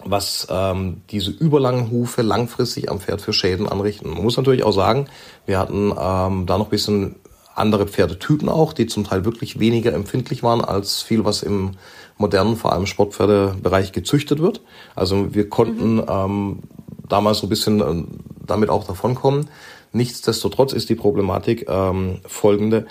was 0.04 0.48
ähm, 0.50 1.02
diese 1.10 1.32
überlangen 1.32 1.90
Hufe 1.90 2.22
langfristig 2.22 2.92
am 2.92 3.00
Pferd 3.00 3.22
für 3.22 3.34
Schäden 3.34 3.68
anrichten. 3.68 4.10
Man 4.10 4.24
muss 4.24 4.38
natürlich 4.38 4.64
auch 4.64 4.74
sagen, 4.74 5.08
wir 5.46 5.58
hatten 5.58 5.94
ähm, 5.98 6.46
da 6.46 6.58
noch 6.58 6.68
bisschen 6.68 7.16
andere 7.56 7.88
Pferdetypen 7.88 8.50
auch, 8.50 8.74
die 8.74 8.86
zum 8.86 9.06
Teil 9.06 9.24
wirklich 9.24 9.60
weniger 9.60 9.94
empfindlich 9.94 10.44
waren 10.44 10.64
als 10.64 11.02
viel, 11.02 11.24
was 11.24 11.42
im 11.42 11.72
modernen, 12.18 12.58
vor 12.58 12.74
allem 12.74 12.86
Sportpferdebereich 12.86 13.94
gezüchtet 13.94 14.42
wird. 14.42 14.62
Also 14.96 15.34
wir 15.34 15.50
konnten 15.50 15.96
mhm. 15.96 16.06
ähm, 16.10 16.60
damals 17.08 17.40
so 17.40 17.48
ein 17.48 17.50
bisschen 17.50 17.82
äh, 17.82 18.04
damit 18.46 18.70
auch 18.70 18.86
davonkommen. 18.86 19.50
Nichtsdestotrotz 19.92 20.74
ist 20.74 20.90
die 20.90 20.96
Problematik 20.96 21.68
ähm, 21.70 22.20
folgende. 22.26 22.86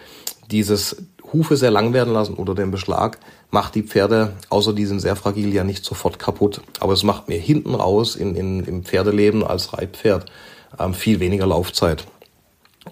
Dieses 0.51 0.97
Hufe 1.33 1.57
sehr 1.57 1.71
lang 1.71 1.93
werden 1.93 2.13
lassen 2.13 2.35
oder 2.35 2.55
den 2.55 2.71
Beschlag 2.71 3.19
macht 3.51 3.75
die 3.75 3.83
Pferde, 3.83 4.33
außer 4.51 4.73
die 4.73 4.87
sind 4.87 5.01
sehr 5.01 5.17
fragil, 5.17 5.53
ja 5.53 5.65
nicht 5.65 5.85
sofort 5.85 6.19
kaputt. 6.19 6.61
Aber 6.81 6.93
es 6.93 7.03
macht 7.03 7.29
mir 7.29 7.39
hinten 7.39 7.75
raus 7.75 8.17
in, 8.17 8.35
in, 8.35 8.65
im 8.65 8.85
Pferdeleben 8.85 9.45
als 9.45 9.73
Reitpferd 9.73 10.27
ähm, 10.79 10.95
viel 10.95 11.21
weniger 11.21 11.47
Laufzeit. 11.47 12.07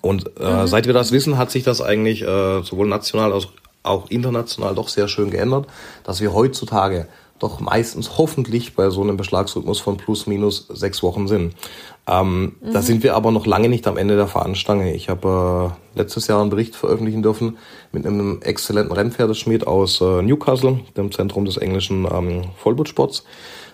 Und 0.01 0.31
äh, 0.41 0.63
mhm. 0.63 0.67
seit 0.67 0.87
wir 0.87 0.95
das 0.95 1.13
wissen, 1.13 1.39
hat 1.39 1.51
sich 1.51 1.65
das 1.65 1.81
eigentlich 1.81 2.23
äh, 2.23 2.63
sowohl 2.63 2.89
national 2.89 3.33
als 3.33 3.49
auch 3.83 4.11
international 4.11 4.75
doch 4.75 4.89
sehr 4.89 5.09
schön 5.09 5.31
geändert, 5.31 5.67
dass 6.05 6.21
wir 6.21 6.33
heutzutage 6.33 7.09
doch 7.43 7.61
meistens 7.61 8.19
hoffentlich 8.19 8.75
bei 8.75 8.91
so 8.91 9.03
einem 9.03 9.17
Beschlagsrhythmus 9.17 9.81
von 9.81 9.97
plus 9.97 10.27
minus 10.27 10.69
sechs 10.69 11.03
Wochen 11.03 11.29
sind. 11.29 11.55
Ähm, 12.07 12.57
mhm. 12.61 12.73
Da 12.73 12.83
sind 12.83 13.03
wir 13.03 13.15
aber 13.15 13.31
noch 13.31 13.47
lange 13.47 13.69
nicht 13.69 13.87
am 13.87 13.97
Ende 13.97 14.17
der 14.17 14.27
Fahnenstange. 14.27 14.95
Ich 14.95 15.09
habe 15.09 15.75
äh, 15.95 15.99
letztes 15.99 16.27
Jahr 16.27 16.41
einen 16.41 16.51
Bericht 16.51 16.77
veröffentlichen 16.77 17.23
dürfen 17.23 17.59
mit 17.93 18.07
einem 18.07 18.41
exzellenten 18.43 18.93
Rennpferdeschmied 18.93 19.67
aus 19.67 20.01
äh, 20.01 20.23
Newcastle, 20.23 20.81
dem 20.97 21.13
Zentrum 21.13 21.45
des 21.45 21.57
englischen 21.57 22.07
ähm, 22.11 22.45
Vollblutsports 22.57 23.25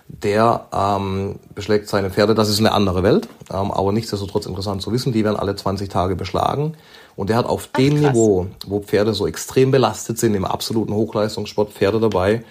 der 0.09 0.69
ähm, 0.73 1.39
beschlägt 1.55 1.89
seine 1.89 2.11
Pferde. 2.11 2.35
Das 2.35 2.49
ist 2.49 2.59
eine 2.59 2.73
andere 2.73 3.03
Welt, 3.03 3.29
ähm, 3.53 3.71
aber 3.71 3.93
nichtsdestotrotz 3.93 4.47
interessant 4.47 4.81
zu 4.81 4.91
wissen. 4.91 5.13
Die 5.13 5.23
werden 5.23 5.37
alle 5.37 5.55
20 5.55 5.89
Tage 5.89 6.17
beschlagen. 6.17 6.77
Und 7.15 7.31
der 7.31 7.37
hat 7.37 7.47
auf 7.47 7.69
Ach, 7.73 7.79
dem 7.79 8.01
krass. 8.01 8.13
Niveau, 8.13 8.47
wo 8.67 8.81
Pferde 8.81 9.13
so 9.13 9.27
extrem 9.27 9.71
belastet 9.71 10.19
sind, 10.19 10.35
im 10.35 10.45
absoluten 10.45 10.95
Hochleistungssport, 10.95 11.73
Pferde 11.73 12.01
dabei. 12.01 12.43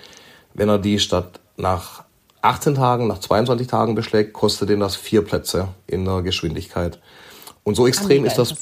Wenn 0.58 0.68
er 0.68 0.80
die 0.80 1.00
statt 1.00 1.40
nach 1.56 2.04
18 2.42 2.76
Tagen, 2.76 3.08
nach 3.08 3.20
22 3.20 3.68
Tagen 3.68 3.96
beschlägt, 3.96 4.34
kostet 4.34 4.70
den 4.70 4.82
das 4.82 4.96
vier 4.96 5.24
Plätze 5.24 5.70
in 5.86 6.04
der 6.04 6.22
Geschwindigkeit. 6.24 7.00
Und 7.64 7.76
so 7.76 7.86
extrem 7.88 8.26
ist 8.26 8.38
das 8.38 8.56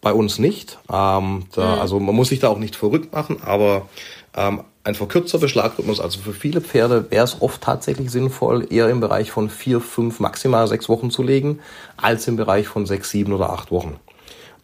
bei 0.00 0.12
uns 0.12 0.38
nicht. 0.38 0.78
Ähm, 0.90 1.44
da, 1.54 1.74
mhm. 1.74 1.80
Also 1.80 2.00
man 2.00 2.14
muss 2.14 2.28
sich 2.28 2.40
da 2.40 2.48
auch 2.48 2.58
nicht 2.58 2.74
verrückt 2.74 3.12
machen, 3.12 3.38
aber 3.44 3.88
ähm, 4.34 4.62
ein 4.84 4.94
verkürzter 4.94 5.38
Beschlagrhythmus, 5.38 6.00
also 6.00 6.20
für 6.20 6.32
viele 6.32 6.60
Pferde 6.60 7.10
wäre 7.10 7.24
es 7.24 7.40
oft 7.40 7.60
tatsächlich 7.60 8.10
sinnvoll, 8.10 8.66
eher 8.70 8.88
im 8.88 9.00
Bereich 9.00 9.30
von 9.30 9.50
vier, 9.50 9.80
fünf, 9.80 10.20
maximal 10.20 10.66
sechs 10.68 10.88
Wochen 10.88 11.10
zu 11.10 11.22
legen, 11.22 11.60
als 11.96 12.26
im 12.28 12.36
Bereich 12.36 12.66
von 12.66 12.86
sechs, 12.86 13.10
sieben 13.10 13.32
oder 13.32 13.50
acht 13.50 13.70
Wochen. 13.70 13.96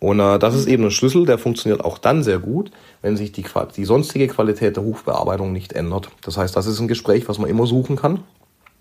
Und 0.00 0.21
äh, 0.21 0.38
das 0.38 0.54
ist 0.54 0.66
eben 0.66 0.85
ein 0.85 0.90
Schlüssel, 0.90 1.26
der 1.26 1.38
funktioniert 1.38 1.85
auch 1.85 1.99
dann 1.99 2.23
sehr 2.23 2.38
gut, 2.38 2.71
wenn 3.02 3.17
sich 3.17 3.33
die, 3.33 3.45
die 3.76 3.85
sonstige 3.85 4.28
Qualität 4.28 4.76
der 4.76 4.85
Hufbearbeitung 4.85 5.52
nicht 5.52 5.73
ändert. 5.73 6.11
Das 6.23 6.37
heißt, 6.37 6.57
das 6.57 6.67
ist 6.67 6.81
ein 6.81 6.88
Gespräch, 6.88 7.28
was 7.28 7.38
man 7.38 7.49
immer 7.49 7.67
suchen 7.67 7.97
kann. 7.97 8.25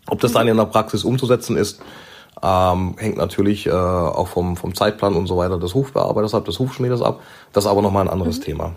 Ob 0.07 0.19
das 0.21 0.31
dann 0.31 0.47
in 0.47 0.57
der 0.57 0.65
Praxis 0.65 1.03
umzusetzen 1.03 1.57
ist, 1.57 1.81
ähm, 2.41 2.95
hängt 2.97 3.17
natürlich 3.17 3.65
äh, 3.67 3.71
auch 3.71 4.27
vom, 4.27 4.57
vom 4.57 4.75
Zeitplan 4.75 5.15
und 5.15 5.27
so 5.27 5.37
weiter 5.37 5.57
des 5.57 5.73
Hufbearbeiters 5.73 6.33
ab, 6.33 6.45
des 6.45 6.59
Hufschmiedes 6.59 7.01
ab. 7.01 7.21
Das 7.53 7.65
ist 7.65 7.69
aber 7.69 7.81
nochmal 7.81 8.05
ein 8.05 8.11
anderes 8.11 8.39
mhm. 8.39 8.43
Thema. 8.43 8.75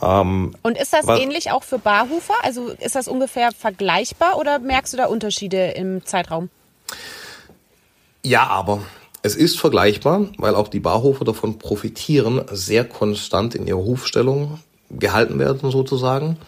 Ähm, 0.00 0.54
und 0.62 0.78
ist 0.78 0.92
das 0.92 1.06
was, 1.06 1.18
ähnlich 1.18 1.50
auch 1.50 1.62
für 1.62 1.78
Barhufer? 1.78 2.34
Also 2.42 2.68
ist 2.68 2.94
das 2.94 3.08
ungefähr 3.08 3.50
vergleichbar 3.52 4.38
oder 4.38 4.58
merkst 4.58 4.92
du 4.92 4.96
da 4.96 5.06
Unterschiede 5.06 5.70
im 5.70 6.04
Zeitraum? 6.04 6.50
Ja, 8.24 8.46
aber 8.48 8.82
es 9.22 9.34
ist 9.34 9.58
vergleichbar, 9.58 10.26
weil 10.38 10.54
auch 10.54 10.68
die 10.68 10.80
Barhofer 10.80 11.24
davon 11.24 11.58
profitieren, 11.58 12.42
sehr 12.50 12.84
konstant 12.84 13.54
in 13.54 13.66
ihrer 13.66 13.84
Hufstellung 13.84 14.60
gehalten 14.90 15.38
werden 15.38 15.70
sozusagen. 15.70 16.38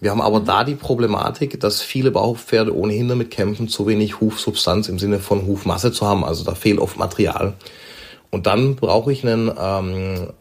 Wir 0.00 0.10
haben 0.10 0.22
aber 0.22 0.40
mhm. 0.40 0.44
da 0.46 0.64
die 0.64 0.74
Problematik, 0.74 1.60
dass 1.60 1.82
viele 1.82 2.10
Bauchpferde 2.10 2.74
ohnehin 2.74 3.08
damit 3.08 3.30
kämpfen, 3.30 3.68
zu 3.68 3.86
wenig 3.86 4.20
Hufsubstanz 4.20 4.88
im 4.88 4.98
Sinne 4.98 5.18
von 5.18 5.46
Hufmasse 5.46 5.92
zu 5.92 6.06
haben. 6.06 6.24
Also 6.24 6.44
da 6.44 6.54
fehlt 6.54 6.78
oft 6.78 6.98
Material. 6.98 7.54
Und 8.30 8.46
dann 8.46 8.76
brauche 8.76 9.12
ich 9.12 9.26
einen 9.26 9.50
ähm, 9.58 10.32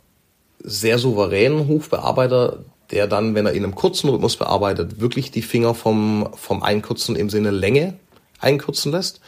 sehr 0.63 0.99
souveränen 0.99 1.67
Hufbearbeiter, 1.67 2.59
der 2.91 3.07
dann, 3.07 3.35
wenn 3.35 3.45
er 3.45 3.53
in 3.53 3.63
einem 3.63 3.75
kurzen 3.75 4.09
Rhythmus 4.09 4.37
bearbeitet, 4.37 5.01
wirklich 5.01 5.31
die 5.31 5.41
Finger 5.41 5.73
vom, 5.75 6.29
vom 6.35 6.63
Einkürzen 6.63 7.15
im 7.15 7.29
Sinne 7.29 7.51
Länge 7.51 7.95
einkürzen 8.39 8.91
lässt, 8.91 9.19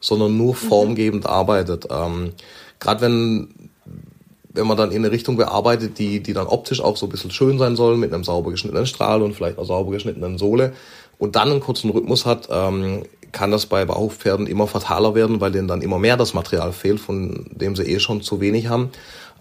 sondern 0.00 0.36
nur 0.36 0.54
mhm. 0.54 0.58
formgebend 0.58 1.24
mhm. 1.24 1.30
arbeitet. 1.30 1.88
Ähm, 1.90 2.32
Gerade 2.78 3.00
wenn 3.00 3.68
wenn 4.58 4.66
man 4.66 4.76
dann 4.76 4.90
in 4.90 5.04
eine 5.04 5.12
Richtung 5.12 5.36
bearbeitet, 5.36 5.98
die, 5.98 6.20
die 6.20 6.32
dann 6.32 6.48
optisch 6.48 6.80
auch 6.80 6.96
so 6.96 7.06
ein 7.06 7.10
bisschen 7.10 7.30
schön 7.30 7.58
sein 7.58 7.76
soll, 7.76 7.96
mit 7.96 8.12
einem 8.12 8.24
sauber 8.24 8.50
geschnittenen 8.50 8.86
Strahl 8.86 9.22
und 9.22 9.34
vielleicht 9.34 9.56
einer 9.56 9.66
sauber 9.66 9.92
geschnittenen 9.92 10.36
Sohle 10.36 10.72
und 11.18 11.36
dann 11.36 11.50
einen 11.50 11.60
kurzen 11.60 11.90
Rhythmus 11.90 12.26
hat, 12.26 12.48
ähm, 12.50 13.04
kann 13.30 13.50
das 13.50 13.66
bei 13.66 13.84
Bauhofpferden 13.84 14.46
immer 14.46 14.66
fataler 14.66 15.14
werden, 15.14 15.40
weil 15.40 15.52
denen 15.52 15.68
dann 15.68 15.82
immer 15.82 15.98
mehr 15.98 16.16
das 16.16 16.34
Material 16.34 16.72
fehlt, 16.72 16.98
von 16.98 17.46
dem 17.52 17.76
sie 17.76 17.84
eh 17.84 18.00
schon 18.00 18.22
zu 18.22 18.40
wenig 18.40 18.68
haben. 18.68 18.90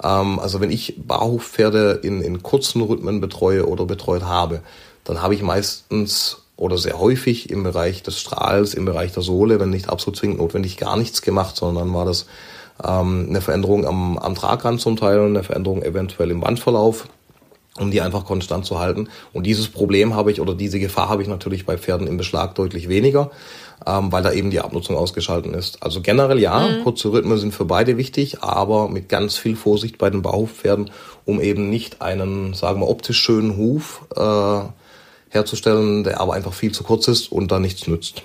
Ähm, 0.04 0.40
also 0.40 0.62
wenn 0.62 0.72
ich 0.72 0.96
Bauhofpferde 0.98 2.02
in, 2.04 2.22
in 2.22 2.44
kurzen 2.44 2.82
Rhythmen 2.82 3.22
betreue 3.22 3.68
oder 3.68 3.86
betreut 3.86 4.24
habe, 4.24 4.62
dann 5.04 5.22
habe 5.22 5.34
ich 5.34 5.42
meistens 5.42 6.44
oder 6.58 6.78
sehr 6.78 7.00
häufig 7.00 7.50
im 7.52 7.64
Bereich 7.64 8.04
des 8.04 8.20
Strahls, 8.20 8.74
im 8.74 8.86
Bereich 8.86 9.14
der 9.14 9.24
Sohle, 9.24 9.60
wenn 9.60 9.70
nicht 9.70 9.90
absolut 9.90 10.18
zwingend 10.18 10.40
notwendig, 10.40 10.78
gar 10.78 10.98
nichts 10.98 11.22
gemacht, 11.22 11.56
sondern 11.56 11.86
dann 11.86 11.94
war 11.94 12.06
das 12.06 12.26
ähm, 12.84 13.28
eine 13.30 13.42
Veränderung 13.42 13.86
am, 13.86 14.18
am 14.18 14.36
Tragrand 14.36 14.82
zum 14.82 14.98
Teil, 14.98 15.20
eine 15.20 15.44
Veränderung 15.44 15.84
eventuell 15.84 16.32
im 16.32 16.42
Wandverlauf, 16.42 17.08
um 17.80 17.92
die 17.92 18.02
einfach 18.02 18.26
konstant 18.26 18.66
zu 18.66 18.80
halten. 18.80 19.08
Und 19.34 19.46
dieses 19.46 19.68
Problem 19.68 20.16
habe 20.16 20.32
ich 20.32 20.42
oder 20.42 20.56
diese 20.56 20.80
Gefahr 20.80 21.10
habe 21.10 21.22
ich 21.22 21.28
natürlich 21.28 21.68
bei 21.68 21.78
Pferden 21.78 22.08
im 22.08 22.18
Beschlag 22.18 22.56
deutlich 22.56 22.90
weniger, 22.90 23.30
ähm, 23.86 24.12
weil 24.12 24.24
da 24.24 24.32
eben 24.32 24.50
die 24.50 24.60
Abnutzung 24.60 24.98
ausgeschalten 24.98 25.54
ist. 25.54 25.84
Also 25.84 26.02
generell 26.02 26.40
ja, 26.40 26.60
mhm. 26.60 26.84
kurze 26.84 27.12
Rhythmen 27.12 27.38
sind 27.38 27.54
für 27.54 27.66
beide 27.66 27.98
wichtig, 27.98 28.42
aber 28.42 28.90
mit 28.90 29.10
ganz 29.10 29.38
viel 29.38 29.56
Vorsicht 29.56 30.00
bei 30.00 30.10
den 30.10 30.24
Bauhofpferden, 30.24 30.90
um 31.24 31.40
eben 31.40 31.70
nicht 31.70 32.02
einen, 32.02 32.56
sagen 32.56 32.80
wir, 32.80 32.90
optisch 32.90 33.20
schönen 33.20 33.58
Huf 33.58 34.06
äh, 34.16 34.62
herzustellen, 35.29 36.03
der 36.03 36.19
aber 36.19 36.34
einfach 36.34 36.53
viel 36.53 36.72
zu 36.72 36.84
kurz 36.84 37.07
ist 37.07 37.31
und 37.31 37.51
da 37.51 37.60
nichts 37.60 37.88
nützt. 37.88 38.24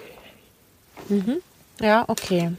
Mhm. 1.08 1.38
Ja, 1.80 2.04
okay. 2.06 2.52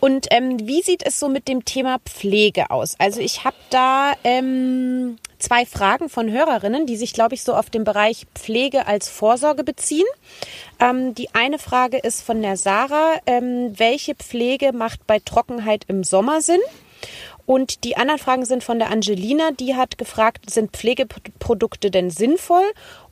Und 0.00 0.28
ähm, 0.30 0.66
wie 0.66 0.80
sieht 0.82 1.04
es 1.04 1.18
so 1.20 1.28
mit 1.28 1.48
dem 1.48 1.64
Thema 1.64 1.98
Pflege 2.04 2.70
aus? 2.70 2.94
Also 2.98 3.20
ich 3.20 3.44
habe 3.44 3.56
da 3.68 4.12
ähm, 4.24 5.18
zwei 5.38 5.66
Fragen 5.66 6.08
von 6.08 6.30
Hörerinnen, 6.30 6.86
die 6.86 6.96
sich, 6.96 7.12
glaube 7.12 7.34
ich, 7.34 7.42
so 7.42 7.54
auf 7.54 7.68
den 7.68 7.84
Bereich 7.84 8.26
Pflege 8.34 8.86
als 8.86 9.08
Vorsorge 9.08 9.64
beziehen. 9.64 10.06
Ähm, 10.80 11.14
die 11.14 11.34
eine 11.34 11.58
Frage 11.58 11.98
ist 11.98 12.22
von 12.22 12.40
der 12.40 12.56
Sarah, 12.56 13.16
ähm, 13.26 13.74
welche 13.76 14.14
Pflege 14.14 14.72
macht 14.72 15.06
bei 15.06 15.18
Trockenheit 15.18 15.84
im 15.88 16.02
Sommer 16.02 16.40
Sinn? 16.40 16.60
Und 17.44 17.84
die 17.84 17.96
anderen 17.96 18.18
Fragen 18.18 18.44
sind 18.44 18.62
von 18.62 18.78
der 18.78 18.90
Angelina, 18.90 19.52
die 19.52 19.74
hat 19.74 19.96
gefragt, 19.96 20.50
sind 20.50 20.76
Pflegeprodukte 20.76 21.90
denn 21.90 22.10
sinnvoll? 22.10 22.64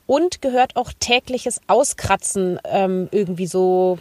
Und 0.07 0.41
gehört 0.41 0.75
auch 0.75 0.91
tägliches 0.99 1.61
Auskratzen 1.67 2.59
ähm, 2.63 3.09
irgendwie 3.11 3.47
so 3.47 3.99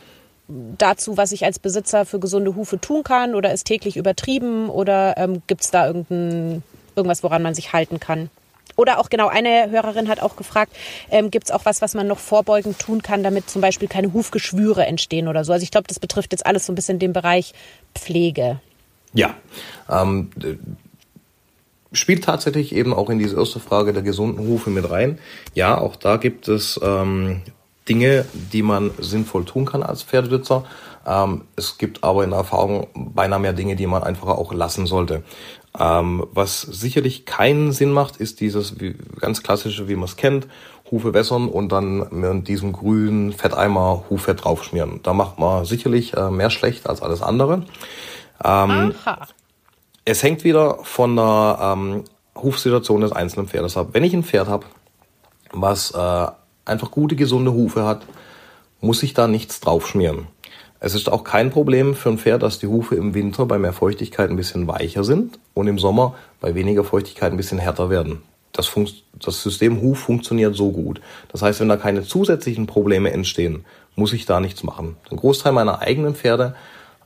dazu, 0.49 1.17
was 1.17 1.33
ich 1.33 1.45
als 1.45 1.59
Besitzer 1.59 2.07
für 2.07 2.21
gesunde 2.21 2.55
Hufe 2.55 2.81
tun 2.81 3.03
kann? 3.03 3.35
Oder 3.35 3.53
ist 3.53 3.65
täglich 3.65 3.97
übertrieben? 3.97 4.71
Oder 4.71 5.19
ähm, 5.19 5.43
gibt 5.47 5.63
es 5.63 5.71
da 5.71 5.87
irgendein, 5.87 6.63
irgendwas, 6.95 7.23
woran 7.23 7.43
man 7.43 7.55
sich 7.55 7.73
halten 7.73 8.01
kann? 8.01 8.31
Oder 8.77 9.01
auch 9.01 9.09
genau, 9.09 9.29
eine 9.29 9.71
Hörerin 9.71 10.09
hat 10.09 10.21
auch 10.21 10.37
gefragt, 10.37 10.73
ähm, 11.11 11.31
gibt 11.31 11.47
es 11.47 11.51
auch 11.51 11.65
was, 11.65 11.81
was 11.81 11.95
man 11.95 12.07
noch 12.07 12.19
vorbeugend 12.19 12.79
tun 12.79 13.03
kann, 13.03 13.23
damit 13.23 13.49
zum 13.49 13.63
Beispiel 13.63 13.89
keine 13.89 14.13
Hufgeschwüre 14.13 14.85
entstehen 14.87 15.29
oder 15.29 15.45
so? 15.45 15.53
Also 15.53 15.65
ich 15.65 15.71
glaube, 15.71 15.89
das 15.89 15.99
betrifft 15.99 16.33
jetzt 16.33 16.45
alles 16.45 16.67
so 16.67 16.73
ein 16.73 16.75
bisschen 16.75 16.99
den 16.99 17.13
Bereich 17.13 17.55
Pflege. 17.95 18.61
Ja, 19.15 19.35
ähm, 19.89 20.31
spielt 21.97 22.25
tatsächlich 22.25 22.75
eben 22.75 22.95
auch 22.95 23.11
in 23.11 23.19
diese 23.19 23.37
erste 23.37 23.61
Frage 23.61 23.93
der 23.93 24.03
gesunden 24.03 24.47
Hufe 24.47 24.71
mit 24.71 24.89
rein. 24.91 25.19
Ja, 25.55 25.79
auch 25.79 25.97
da 25.97 26.17
gibt 26.17 26.49
es 26.49 26.81
ähm, 26.83 27.43
Dinge, 27.89 28.25
die 28.53 28.63
man 28.63 28.91
sinnvoll 28.99 29.45
tun 29.45 29.65
kann 29.65 29.83
als 29.83 30.03
Pferdebesitzer. 30.03 30.65
Ähm, 31.07 31.43
es 31.55 31.79
gibt 31.79 32.03
aber 32.03 32.25
in 32.25 32.31
der 32.31 32.41
Erfahrung 32.41 32.89
beinahe 32.95 33.39
mehr 33.39 33.53
Dinge, 33.53 33.77
die 33.77 33.87
man 33.87 34.03
einfach 34.03 34.29
auch 34.29 34.53
lassen 34.53 34.87
sollte. 34.87 35.23
Ähm, 35.79 36.27
was 36.33 36.63
sicherlich 36.63 37.27
keinen 37.27 37.73
Sinn 37.73 37.93
macht, 37.93 38.17
ist 38.17 38.41
dieses 38.41 38.81
wie, 38.81 38.97
ganz 39.21 39.43
klassische, 39.43 39.89
wie 39.89 39.95
man 39.95 40.05
es 40.05 40.17
kennt, 40.17 40.49
Hufe 40.91 41.15
wässern 41.15 41.49
und 41.49 41.71
dann 41.71 42.07
mit 42.11 42.49
diesem 42.49 42.73
grünen 42.73 43.33
Fetteimer 43.33 44.05
Huffett 44.09 44.45
draufschmieren. 44.45 45.01
Da 45.03 45.13
macht 45.13 45.39
man 45.39 45.65
sicherlich 45.65 46.15
äh, 46.15 46.31
mehr 46.31 46.51
schlecht 46.51 46.89
als 46.89 47.03
alles 47.03 47.23
andere. 47.23 47.65
Ähm, 48.45 48.95
Aha. 49.05 49.27
Es 50.09 50.23
hängt 50.23 50.45
wieder 50.45 50.79
von 50.85 51.17
der 51.17 51.59
ähm, 51.61 52.05
Hufsituation 52.37 53.01
des 53.01 53.11
einzelnen 53.11 53.49
Pferdes 53.49 53.77
ab. 53.77 53.89
Wenn 53.91 54.05
ich 54.05 54.15
ein 54.15 54.23
Pferd 54.23 54.47
habe, 54.47 54.65
was 55.51 55.91
äh, 55.91 56.27
einfach 56.65 56.93
gute, 56.93 57.17
gesunde 57.17 57.53
Hufe 57.53 57.85
hat, 57.85 58.03
muss 58.81 59.03
ich 59.03 59.15
da 59.15 59.27
nichts 59.27 59.59
draufschmieren. 59.59 60.29
Es 60.79 60.95
ist 60.95 61.11
auch 61.11 61.25
kein 61.25 61.51
Problem 61.51 61.97
für 61.97 62.11
ein 62.11 62.19
Pferd, 62.19 62.45
dass 62.45 62.61
die 62.61 62.69
Hufe 62.69 62.95
im 62.95 63.15
Winter 63.15 63.47
bei 63.47 63.59
mehr 63.59 63.73
Feuchtigkeit 63.73 64.31
ein 64.31 64.37
bisschen 64.37 64.69
weicher 64.69 65.03
sind 65.03 65.41
und 65.55 65.67
im 65.67 65.81
Sommer 65.81 66.15
bei 66.41 66.55
weniger 66.55 66.85
Feuchtigkeit 66.85 67.33
ein 67.33 67.37
bisschen 67.37 67.59
härter 67.59 67.91
werden. 67.91 68.23
Das, 68.53 68.73
das 69.21 69.43
System 69.43 69.83
Huf 69.83 69.99
funktioniert 69.99 70.55
so 70.55 70.71
gut. 70.71 71.01
Das 71.33 71.43
heißt, 71.43 71.59
wenn 71.59 71.69
da 71.69 71.77
keine 71.77 72.05
zusätzlichen 72.05 72.69
Probleme 72.69 73.11
entstehen, 73.11 73.65
muss 73.97 74.13
ich 74.13 74.25
da 74.25 74.39
nichts 74.39 74.63
machen. 74.63 74.97
Ein 75.11 75.17
Großteil 75.17 75.53
meiner 75.53 75.81
eigenen 75.81 76.15
Pferde, 76.15 76.55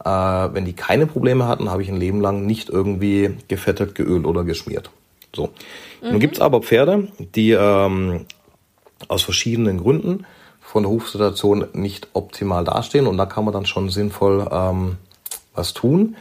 wenn 0.05 0.65
die 0.65 0.73
keine 0.73 1.07
Probleme 1.07 1.47
hatten, 1.47 1.71
habe 1.71 1.83
ich 1.83 1.89
ein 1.89 1.99
Leben 1.99 2.21
lang 2.21 2.47
nicht 2.47 2.69
irgendwie 2.69 3.37
gefettet, 3.49 3.95
geölt 3.95 4.25
oder 4.25 4.45
geschmiert. 4.45 4.91
So. 5.35 5.51
Mhm. 6.03 6.11
Nun 6.11 6.21
gibt's 6.21 6.41
aber 6.41 6.63
Pferde, 6.63 7.09
die 7.35 7.53
ähm, 7.53 8.27
aus 9.09 9.23
verschiedenen 9.23 9.79
Gründen 9.79 10.27
von 10.61 10.85
der 10.85 10.93
Hufsituation 10.93 11.67
nicht 11.73 12.09
optimal 12.13 12.65
dastehen 12.65 13.07
und 13.07 13.17
da 13.17 13.27
kann 13.27 13.45
man 13.45 13.53
dann 13.53 13.67
schon 13.67 13.91
sinnvoll 13.91 14.49
ähm, 14.51 14.97
was 15.55 15.75
tun. 15.75 16.17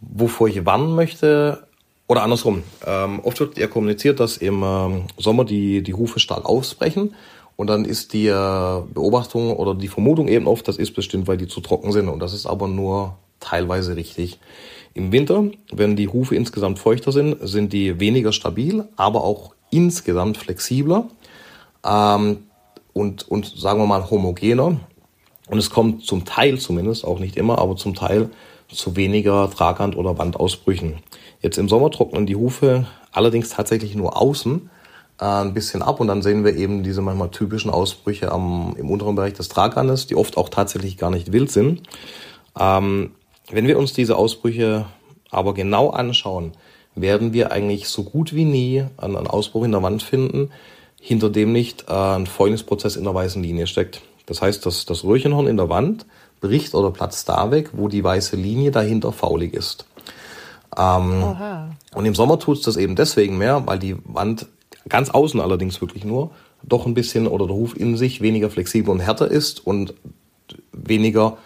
Wovor 0.00 0.48
ich 0.48 0.64
warnen 0.64 0.94
möchte, 0.94 1.66
oder 2.06 2.22
andersrum, 2.22 2.62
ähm, 2.86 3.20
oft 3.24 3.40
wird 3.40 3.58
ja 3.58 3.66
kommuniziert, 3.66 4.20
dass 4.20 4.36
im 4.36 4.62
ähm, 4.62 5.04
Sommer 5.16 5.44
die, 5.44 5.82
die 5.82 5.94
Hufe 5.94 6.20
stark 6.20 6.46
ausbrechen 6.46 7.14
und 7.56 7.68
dann 7.68 7.84
ist 7.84 8.12
die 8.12 8.26
äh, 8.26 8.82
Beobachtung 8.92 9.56
oder 9.56 9.74
die 9.74 9.88
Vermutung 9.88 10.28
eben 10.28 10.46
oft, 10.46 10.68
das 10.68 10.76
ist 10.76 10.92
bestimmt, 10.92 11.26
weil 11.26 11.38
die 11.38 11.48
zu 11.48 11.60
trocken 11.60 11.92
sind 11.92 12.08
und 12.08 12.20
das 12.20 12.34
ist 12.34 12.46
aber 12.46 12.68
nur 12.68 13.16
teilweise 13.40 13.96
richtig. 13.96 14.38
Im 14.94 15.12
Winter, 15.12 15.44
wenn 15.72 15.96
die 15.96 16.08
Hufe 16.08 16.34
insgesamt 16.34 16.78
feuchter 16.78 17.12
sind, 17.12 17.36
sind 17.46 17.72
die 17.72 18.00
weniger 18.00 18.32
stabil, 18.32 18.86
aber 18.96 19.24
auch 19.24 19.54
insgesamt 19.70 20.38
flexibler 20.38 21.08
ähm, 21.84 22.44
und, 22.92 23.28
und 23.28 23.46
sagen 23.46 23.80
wir 23.80 23.86
mal 23.86 24.08
homogener. 24.10 24.80
Und 25.48 25.58
es 25.58 25.70
kommt 25.70 26.04
zum 26.04 26.24
Teil 26.24 26.58
zumindest, 26.58 27.04
auch 27.04 27.18
nicht 27.18 27.36
immer, 27.36 27.58
aber 27.58 27.76
zum 27.76 27.94
Teil 27.94 28.30
zu 28.68 28.96
weniger 28.96 29.48
Traghand- 29.50 29.96
oder 29.96 30.18
Wandausbrüchen. 30.18 30.94
Jetzt 31.40 31.58
im 31.58 31.68
Sommer 31.68 31.90
trocknen 31.90 32.26
die 32.26 32.36
Hufe 32.36 32.86
allerdings 33.12 33.50
tatsächlich 33.50 33.94
nur 33.94 34.20
außen 34.20 34.70
ein 35.18 35.54
bisschen 35.54 35.82
ab 35.82 36.00
und 36.00 36.08
dann 36.08 36.22
sehen 36.22 36.44
wir 36.44 36.56
eben 36.56 36.82
diese 36.82 37.00
manchmal 37.00 37.30
typischen 37.30 37.70
Ausbrüche 37.70 38.32
am, 38.32 38.74
im 38.78 38.90
unteren 38.90 39.14
Bereich 39.14 39.32
des 39.32 39.48
Traghandes, 39.48 40.06
die 40.06 40.16
oft 40.16 40.36
auch 40.36 40.48
tatsächlich 40.48 40.98
gar 40.98 41.10
nicht 41.10 41.32
wild 41.32 41.50
sind. 41.50 41.82
Ähm, 42.58 43.12
wenn 43.50 43.66
wir 43.66 43.78
uns 43.78 43.92
diese 43.92 44.16
Ausbrüche 44.16 44.86
aber 45.30 45.54
genau 45.54 45.90
anschauen, 45.90 46.52
werden 46.94 47.32
wir 47.32 47.52
eigentlich 47.52 47.88
so 47.88 48.04
gut 48.04 48.34
wie 48.34 48.44
nie 48.44 48.84
einen 48.96 49.26
Ausbruch 49.26 49.64
in 49.64 49.72
der 49.72 49.82
Wand 49.82 50.02
finden, 50.02 50.50
hinter 51.00 51.30
dem 51.30 51.52
nicht 51.52 51.86
äh, 51.88 51.92
ein 51.92 52.26
Fäulnisprozess 52.26 52.96
in 52.96 53.04
der 53.04 53.14
weißen 53.14 53.42
Linie 53.42 53.66
steckt. 53.66 54.02
Das 54.26 54.42
heißt, 54.42 54.66
dass 54.66 54.86
das 54.86 55.04
Röhrchenhorn 55.04 55.46
in 55.46 55.56
der 55.56 55.68
Wand 55.68 56.06
bricht 56.40 56.74
oder 56.74 56.90
platzt 56.90 57.28
da 57.28 57.50
weg, 57.50 57.70
wo 57.72 57.88
die 57.88 58.02
weiße 58.02 58.36
Linie 58.36 58.70
dahinter 58.70 59.12
faulig 59.12 59.54
ist. 59.54 59.86
Ähm, 60.76 61.24
und 61.94 62.04
im 62.04 62.14
Sommer 62.14 62.38
tut 62.38 62.58
es 62.58 62.64
das 62.64 62.76
eben 62.76 62.96
deswegen 62.96 63.38
mehr, 63.38 63.66
weil 63.66 63.78
die 63.78 63.96
Wand 64.04 64.46
ganz 64.88 65.10
außen 65.10 65.40
allerdings 65.40 65.80
wirklich 65.80 66.04
nur 66.04 66.30
doch 66.62 66.86
ein 66.86 66.94
bisschen 66.94 67.26
oder 67.26 67.46
der 67.46 67.56
Huf 67.56 67.76
in 67.76 67.96
sich 67.96 68.20
weniger 68.20 68.50
flexibel 68.50 68.90
und 68.90 69.00
härter 69.00 69.30
ist 69.30 69.66
und 69.66 69.94
weniger 70.72 71.36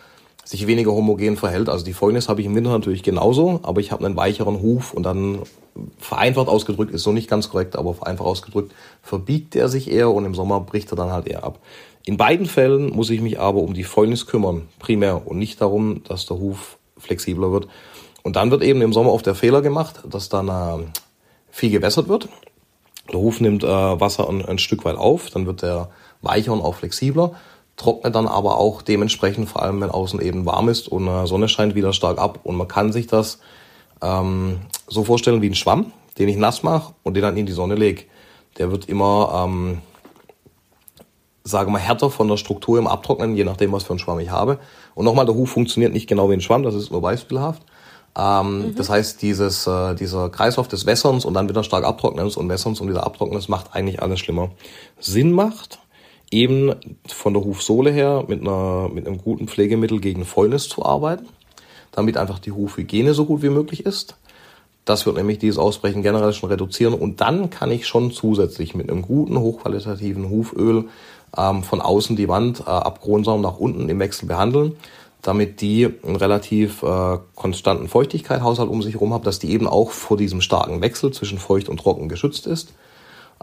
sich 0.45 0.67
weniger 0.67 0.93
homogen 0.93 1.37
verhält. 1.37 1.69
Also 1.69 1.85
die 1.85 1.93
Fäulnis 1.93 2.29
habe 2.29 2.41
ich 2.41 2.47
im 2.47 2.57
Winter 2.57 2.71
natürlich 2.71 3.03
genauso, 3.03 3.61
aber 3.63 3.81
ich 3.81 3.93
habe 3.93 4.05
einen 4.05 4.17
weicheren 4.17 4.61
Huf 4.63 4.93
und 4.93 5.05
dann 5.05 5.41
vereinfacht 5.99 6.49
ausgedrückt, 6.49 6.93
ist 6.93 7.05
so 7.05 7.13
nicht 7.13 7.31
ganz 7.31 7.51
korrekt, 7.51 7.77
aber 7.77 7.95
vereinfacht 7.95 8.27
ausgedrückt, 8.27 8.73
verbiegt 9.03 9.55
er 9.55 9.69
sich 9.69 9.91
eher 9.91 10.11
und 10.11 10.25
im 10.25 10.35
Sommer 10.35 10.61
bricht 10.61 10.93
er 10.93 10.97
dann 10.97 11.13
halt 11.13 11.29
eher 11.29 11.45
ab. 11.45 11.61
In 12.05 12.17
beiden 12.17 12.47
Fällen 12.47 12.91
muss 12.91 13.11
ich 13.11 13.21
mich 13.21 13.39
aber 13.39 13.61
um 13.61 13.75
die 13.75 13.85
Fäulnis 13.85 14.27
kümmern, 14.27 14.69
primär, 14.79 15.27
und 15.27 15.39
nicht 15.39 15.61
darum, 15.61 16.03
dass 16.05 16.27
der 16.27 16.39
Huf 16.39 16.79
flexibler 16.99 17.53
wird. 17.53 17.69
Und 18.23 18.37
dann 18.37 18.51
wird 18.51 18.63
eben 18.63 18.83
im 18.83 18.93
Sommer 18.93 19.13
oft 19.13 19.27
der 19.27 19.35
Fehler 19.35 19.63
gemacht, 19.63 20.01
dass 20.09 20.29
dann 20.29 20.49
äh, 20.49 20.85
viel 21.51 21.71
gewässert 21.71 22.09
wird. 22.09 22.29
Der 23.13 23.21
Huf 23.21 23.41
nimmt 23.41 23.65
äh, 23.65 23.67
Wasser 23.67 24.29
ein, 24.29 24.45
ein 24.45 24.59
Stück 24.59 24.85
weit 24.85 24.97
auf, 24.97 25.31
dann 25.31 25.47
wird 25.47 25.63
der 25.63 25.91
weicher 26.23 26.53
und 26.53 26.61
auch 26.61 26.75
flexibler 26.75 27.33
trocknet 27.81 28.15
dann 28.15 28.29
aber 28.29 28.59
auch 28.59 28.83
dementsprechend, 28.83 29.49
vor 29.49 29.63
allem 29.63 29.81
wenn 29.81 29.91
außen 29.91 30.21
eben 30.21 30.45
warm 30.45 30.69
ist 30.69 30.87
und 30.87 31.09
äh, 31.09 31.27
Sonne 31.27 31.49
scheint 31.49 31.75
wieder 31.75 31.93
stark 31.93 32.19
ab. 32.19 32.41
Und 32.45 32.57
man 32.57 32.69
kann 32.69 32.93
sich 32.93 33.07
das 33.07 33.41
ähm, 34.03 34.61
so 34.87 35.03
vorstellen 35.03 35.41
wie 35.41 35.49
ein 35.49 35.55
Schwamm, 35.55 35.93
den 36.19 36.29
ich 36.29 36.37
nass 36.37 36.63
mache 36.63 36.93
und 37.03 37.15
den 37.15 37.23
dann 37.23 37.37
in 37.39 37.47
die 37.47 37.53
Sonne 37.53 37.75
lege. 37.75 38.05
Der 38.59 38.71
wird 38.71 38.87
immer 38.87 39.47
ähm, 39.47 39.79
sage 41.43 41.71
mal, 41.71 41.79
härter 41.79 42.11
von 42.11 42.29
der 42.29 42.37
Struktur 42.37 42.79
im 42.79 42.87
Abtrocknen, 42.87 43.35
je 43.35 43.45
nachdem, 43.45 43.73
was 43.73 43.85
für 43.85 43.91
einen 43.91 43.99
Schwamm 43.99 44.21
ich 44.21 44.31
habe. 44.31 44.59
Und 44.95 45.07
nochmal, 45.07 45.25
der 45.25 45.35
Huf 45.35 45.51
funktioniert 45.51 45.93
nicht 45.93 46.07
genau 46.07 46.29
wie 46.29 46.35
ein 46.35 46.43
Schwamm, 46.43 46.63
das 46.63 46.75
ist 46.75 46.91
nur 46.91 47.01
beispielhaft. 47.01 47.63
Ähm, 48.17 48.59
mhm. 48.59 48.75
Das 48.75 48.91
heißt, 48.91 49.23
dieses, 49.23 49.67
äh, 49.67 49.95
dieser 49.95 50.29
Kreislauf 50.31 50.69
des 50.69 50.87
Wässerns 50.87 51.25
und 51.25 51.35
dann 51.35 51.49
wieder 51.49 51.63
stark 51.63 51.85
Abtrocknens 51.85 52.37
und 52.37 52.49
Wässerns 52.49 52.81
und 52.81 52.89
wieder 52.89 53.05
Abtrocknens 53.05 53.49
macht 53.49 53.75
eigentlich 53.75 54.03
alles 54.03 54.21
schlimmer. 54.21 54.51
Sinn 54.99 55.33
macht, 55.33 55.79
eben 56.31 56.75
von 57.07 57.35
der 57.35 57.45
Hufsohle 57.45 57.91
her 57.91 58.25
mit, 58.29 58.41
einer, 58.41 58.89
mit 58.93 59.07
einem 59.07 59.19
guten 59.19 59.49
Pflegemittel 59.49 60.01
gegen 60.01 60.25
Fäulnis 60.25 60.69
zu 60.69 60.85
arbeiten, 60.85 61.29
damit 61.93 62.17
einfach 62.17 62.39
die 62.39 62.53
Hufhygiene 62.53 63.15
so 63.15 63.25
gut 63.25 63.43
wie 63.43 63.49
möglich 63.49 63.87
ist. 63.87 64.17
Das 64.85 65.07
wird 65.07 65.17
nämlich 65.17 65.39
dieses 65.39 65.59
Ausbrechen 65.59 66.03
generell 66.03 66.33
schon 66.33 66.51
reduzieren 66.51 66.95
und 66.95 67.21
dann 67.21 67.51
kann 67.51 67.71
ich 67.71 67.87
schon 67.87 68.11
zusätzlich 68.11 68.75
mit 68.75 68.91
einem 68.91 69.03
guten, 69.03 69.39
hochqualitativen 69.39 70.31
Huföl 70.31 70.89
ähm, 71.37 71.63
von 71.63 71.81
außen 71.81 72.17
die 72.17 72.29
Wand 72.29 72.61
äh, 72.61 72.71
ab 72.71 73.01
Kronsaum 73.01 73.41
nach 73.41 73.59
unten 73.59 73.89
im 73.89 74.01
Wechsel 74.01 74.27
behandeln 74.27 74.77
damit 75.23 75.61
die 75.61 75.89
einen 76.05 76.17
relativ 76.17 76.83
äh, 76.83 77.19
konstanten 77.35 77.89
Feuchtigkeitshaushalt 77.89 78.71
um 78.71 78.83
sich 78.83 78.95
herum 78.95 79.13
haben, 79.13 79.25
dass 79.25 79.39
die 79.39 79.53
eben 79.53 79.67
auch 79.67 79.91
vor 79.91 80.17
diesem 80.17 80.41
starken 80.41 80.81
Wechsel 80.81 81.13
zwischen 81.13 81.39
feucht 81.39 81.69
und 81.69 81.79
trocken 81.79 82.09
geschützt 82.09 82.47
ist. 82.47 82.73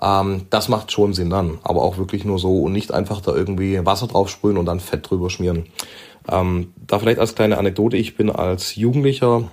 Ähm, 0.01 0.43
das 0.49 0.69
macht 0.69 0.91
schon 0.91 1.13
Sinn 1.13 1.29
dann, 1.29 1.59
aber 1.63 1.83
auch 1.83 1.97
wirklich 1.97 2.25
nur 2.25 2.39
so 2.39 2.63
und 2.63 2.73
nicht 2.73 2.91
einfach 2.91 3.21
da 3.21 3.33
irgendwie 3.33 3.85
Wasser 3.85 4.07
drauf 4.07 4.29
sprühen 4.29 4.57
und 4.57 4.65
dann 4.65 4.79
Fett 4.79 5.09
drüber 5.09 5.29
schmieren. 5.29 5.67
Ähm, 6.29 6.73
da 6.85 6.99
vielleicht 6.99 7.19
als 7.19 7.35
kleine 7.35 7.57
Anekdote, 7.57 7.97
ich 7.97 8.17
bin 8.17 8.29
als 8.29 8.75
Jugendlicher, 8.75 9.43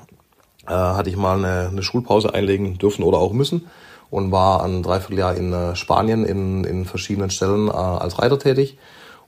äh, 0.67 0.73
hatte 0.73 1.11
ich 1.11 1.17
mal 1.17 1.39
eine, 1.39 1.69
eine 1.69 1.83
Schulpause 1.83 2.35
einlegen 2.35 2.79
dürfen 2.79 3.05
oder 3.05 3.19
auch 3.19 3.33
müssen 3.33 3.67
und 4.11 4.33
war 4.33 4.63
ein 4.63 4.83
Dreivierteljahr 4.83 5.37
in 5.37 5.53
äh, 5.53 5.77
Spanien 5.77 6.25
in, 6.25 6.65
in 6.65 6.85
verschiedenen 6.85 7.31
Stellen 7.31 7.69
äh, 7.69 7.73
als 7.73 8.19
Reiter 8.19 8.39
tätig 8.39 8.79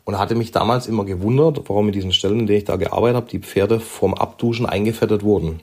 und 0.06 0.18
hatte 0.18 0.36
mich 0.36 0.52
damals 0.52 0.86
immer 0.86 1.04
gewundert, 1.04 1.62
warum 1.66 1.88
in 1.88 1.92
diesen 1.92 2.12
Stellen, 2.12 2.40
in 2.40 2.46
denen 2.46 2.58
ich 2.58 2.64
da 2.64 2.76
gearbeitet 2.76 3.16
habe, 3.16 3.28
die 3.28 3.40
Pferde 3.40 3.80
vom 3.80 4.14
Abduschen 4.14 4.64
eingefettet 4.64 5.24
wurden. 5.24 5.60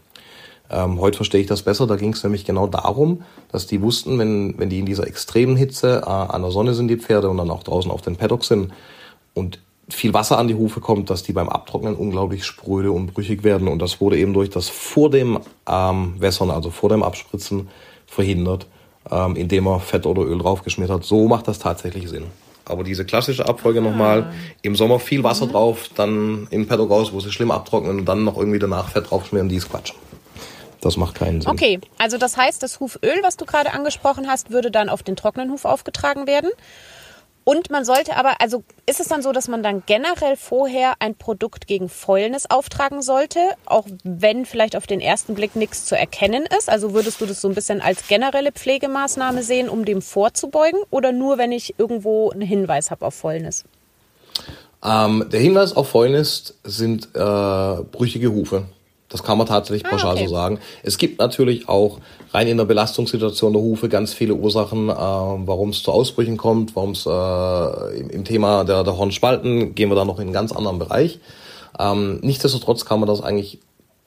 Ähm, 0.70 1.00
heute 1.00 1.16
verstehe 1.16 1.40
ich 1.40 1.48
das 1.48 1.62
besser. 1.62 1.88
Da 1.88 1.96
ging 1.96 2.12
es 2.12 2.24
nämlich 2.24 2.44
genau 2.44 2.68
darum, 2.68 3.24
dass 3.52 3.68
die 3.68 3.82
wussten, 3.82 4.20
wenn, 4.20 4.60
wenn 4.60 4.70
die 4.70 4.80
in 4.80 4.86
dieser 4.86 5.08
extremen 5.08 5.56
Hitze 5.56 6.02
äh, 6.06 6.10
an 6.10 6.42
der 6.42 6.52
Sonne 6.52 6.74
sind, 6.74 6.90
die 6.90 6.98
Pferde, 6.98 7.30
und 7.30 7.38
dann 7.38 7.50
auch 7.50 7.64
draußen 7.64 7.90
auf 7.90 8.02
den 8.02 8.18
Paddocks 8.18 8.50
sind 8.50 8.74
und 9.34 9.60
viel 9.88 10.14
Wasser 10.14 10.38
an 10.38 10.50
die 10.50 10.56
Hufe 10.56 10.82
kommt, 10.82 11.10
dass 11.10 11.24
die 11.24 11.34
beim 11.34 11.48
Abtrocknen 11.48 11.96
unglaublich 11.96 12.44
spröde 12.44 12.92
und 12.92 13.14
brüchig 13.14 13.46
werden. 13.46 13.70
Und 13.70 13.82
das 13.82 14.02
wurde 14.02 14.18
eben 14.18 14.34
durch 14.34 14.50
das 14.50 14.68
vor 14.68 15.10
dem 15.10 15.40
ähm, 15.70 16.16
Wässern, 16.20 16.52
also 16.52 16.70
vor 16.70 16.90
dem 16.90 17.02
Abspritzen, 17.02 17.70
verhindert, 18.08 18.68
ähm, 19.10 19.38
indem 19.38 19.68
er 19.68 19.80
Fett 19.80 20.06
oder 20.06 20.24
Öl 20.24 20.40
draufgeschmiert 20.40 20.92
hat. 20.92 21.06
So 21.06 21.30
macht 21.30 21.48
das 21.48 21.60
tatsächlich 21.60 22.10
Sinn. 22.10 22.26
Aber 22.66 22.84
diese 22.84 23.06
klassische 23.06 23.48
Abfolge 23.48 23.80
ah. 23.80 23.84
nochmal, 23.84 24.34
im 24.62 24.76
Sommer 24.76 25.00
viel 25.00 25.24
Wasser 25.24 25.48
mhm. 25.48 25.52
drauf, 25.52 25.90
dann 25.96 26.48
in 26.50 26.68
Paddock 26.68 26.90
raus, 26.90 27.14
wo 27.14 27.20
sie 27.20 27.32
schlimm 27.32 27.52
abtrocknen 27.52 28.00
und 28.00 28.06
dann 28.06 28.24
noch 28.24 28.38
irgendwie 28.38 28.60
danach 28.60 28.90
Fett 28.90 29.10
draufschmieren, 29.10 29.50
die 29.50 29.58
ist 29.58 29.70
Quatsch. 29.70 29.94
Das 30.82 30.98
macht 30.98 31.16
keinen 31.16 31.40
Sinn. 31.40 31.50
Okay, 31.50 31.80
also 31.98 32.18
das 32.18 32.36
heißt, 32.36 32.62
das 32.62 32.82
Huföl, 32.82 33.20
was 33.22 33.38
du 33.38 33.46
gerade 33.46 33.72
angesprochen 33.72 34.28
hast, 34.28 34.52
würde 34.52 34.70
dann 34.70 34.90
auf 34.90 35.02
den 35.02 35.16
trockenen 35.16 35.50
Huf 35.52 35.64
aufgetragen 35.64 36.28
werden. 36.28 36.52
Und 37.44 37.70
man 37.70 37.84
sollte 37.84 38.16
aber, 38.16 38.40
also 38.40 38.64
ist 38.86 39.00
es 39.00 39.08
dann 39.08 39.22
so, 39.22 39.32
dass 39.32 39.48
man 39.48 39.64
dann 39.64 39.84
generell 39.86 40.38
vorher 40.38 40.94
ein 41.00 41.16
Produkt 41.16 41.68
gegen 41.68 41.90
Fäulnis 41.90 42.46
auftragen 42.50 43.02
sollte, 43.02 43.40
auch 43.66 43.86
wenn 44.04 44.46
vielleicht 44.46 44.76
auf 44.76 44.88
den 44.88 45.02
ersten 45.02 45.36
Blick 45.36 45.56
nichts 45.56 45.86
zu 45.86 45.98
erkennen 45.98 46.46
ist? 46.58 46.70
Also 46.70 46.94
würdest 46.94 47.20
du 47.20 47.26
das 47.26 47.42
so 47.42 47.50
ein 47.50 47.56
bisschen 47.56 47.82
als 47.82 48.08
generelle 48.08 48.52
Pflegemaßnahme 48.52 49.44
sehen, 49.44 49.68
um 49.68 49.84
dem 49.84 50.02
vorzubeugen? 50.02 50.80
Oder 50.90 51.12
nur, 51.12 51.38
wenn 51.38 51.52
ich 51.52 51.76
irgendwo 51.78 52.32
einen 52.32 52.42
Hinweis 52.42 52.92
habe 52.92 53.06
auf 53.06 53.16
Fäulnis? 53.16 53.66
Ähm, 54.84 55.28
der 55.32 55.40
Hinweis 55.40 55.76
auf 55.76 55.90
Fäulnis 55.90 56.58
sind 56.64 57.10
äh, 57.14 57.84
brüchige 57.92 58.32
Hufe. 58.32 58.66
Das 59.14 59.22
kann 59.22 59.38
man 59.38 59.46
tatsächlich 59.46 59.86
ah, 59.86 59.90
pauschal 59.90 60.10
ah, 60.10 60.14
okay. 60.14 60.28
so 60.28 60.34
sagen. 60.34 60.60
Es 60.82 60.98
gibt 60.98 61.20
natürlich 61.20 61.70
auch 61.70 62.00
rein 62.34 62.48
in 62.48 62.58
der 62.58 62.66
Belastungssituation 62.66 63.54
der 63.54 63.62
Hufe 63.62 63.88
ganz 63.88 64.12
viele 64.12 64.34
Ursachen, 64.34 64.90
äh, 64.90 64.94
warum 64.94 65.70
es 65.70 65.84
zu 65.84 65.92
Ausbrüchen 65.92 66.36
kommt, 66.36 66.76
warum 66.76 66.92
es 66.92 67.06
äh, 67.06 68.00
im, 68.00 68.10
im, 68.10 68.26
Thema 68.26 68.64
der, 68.64 68.84
der 68.84 68.98
Hornspalten 68.98 69.76
gehen 69.76 69.90
wir 69.90 69.96
da 69.96 70.04
noch 70.04 70.18
in 70.18 70.24
einen 70.24 70.34
ganz 70.34 70.52
anderen 70.52 70.80
Bereich. 70.80 71.20
Ähm, 71.80 72.22
nichtsdestotrotz 72.24 72.86
kann 72.86 73.00
man 73.00 73.08
das 73.08 73.22
eigentlich 73.22 73.60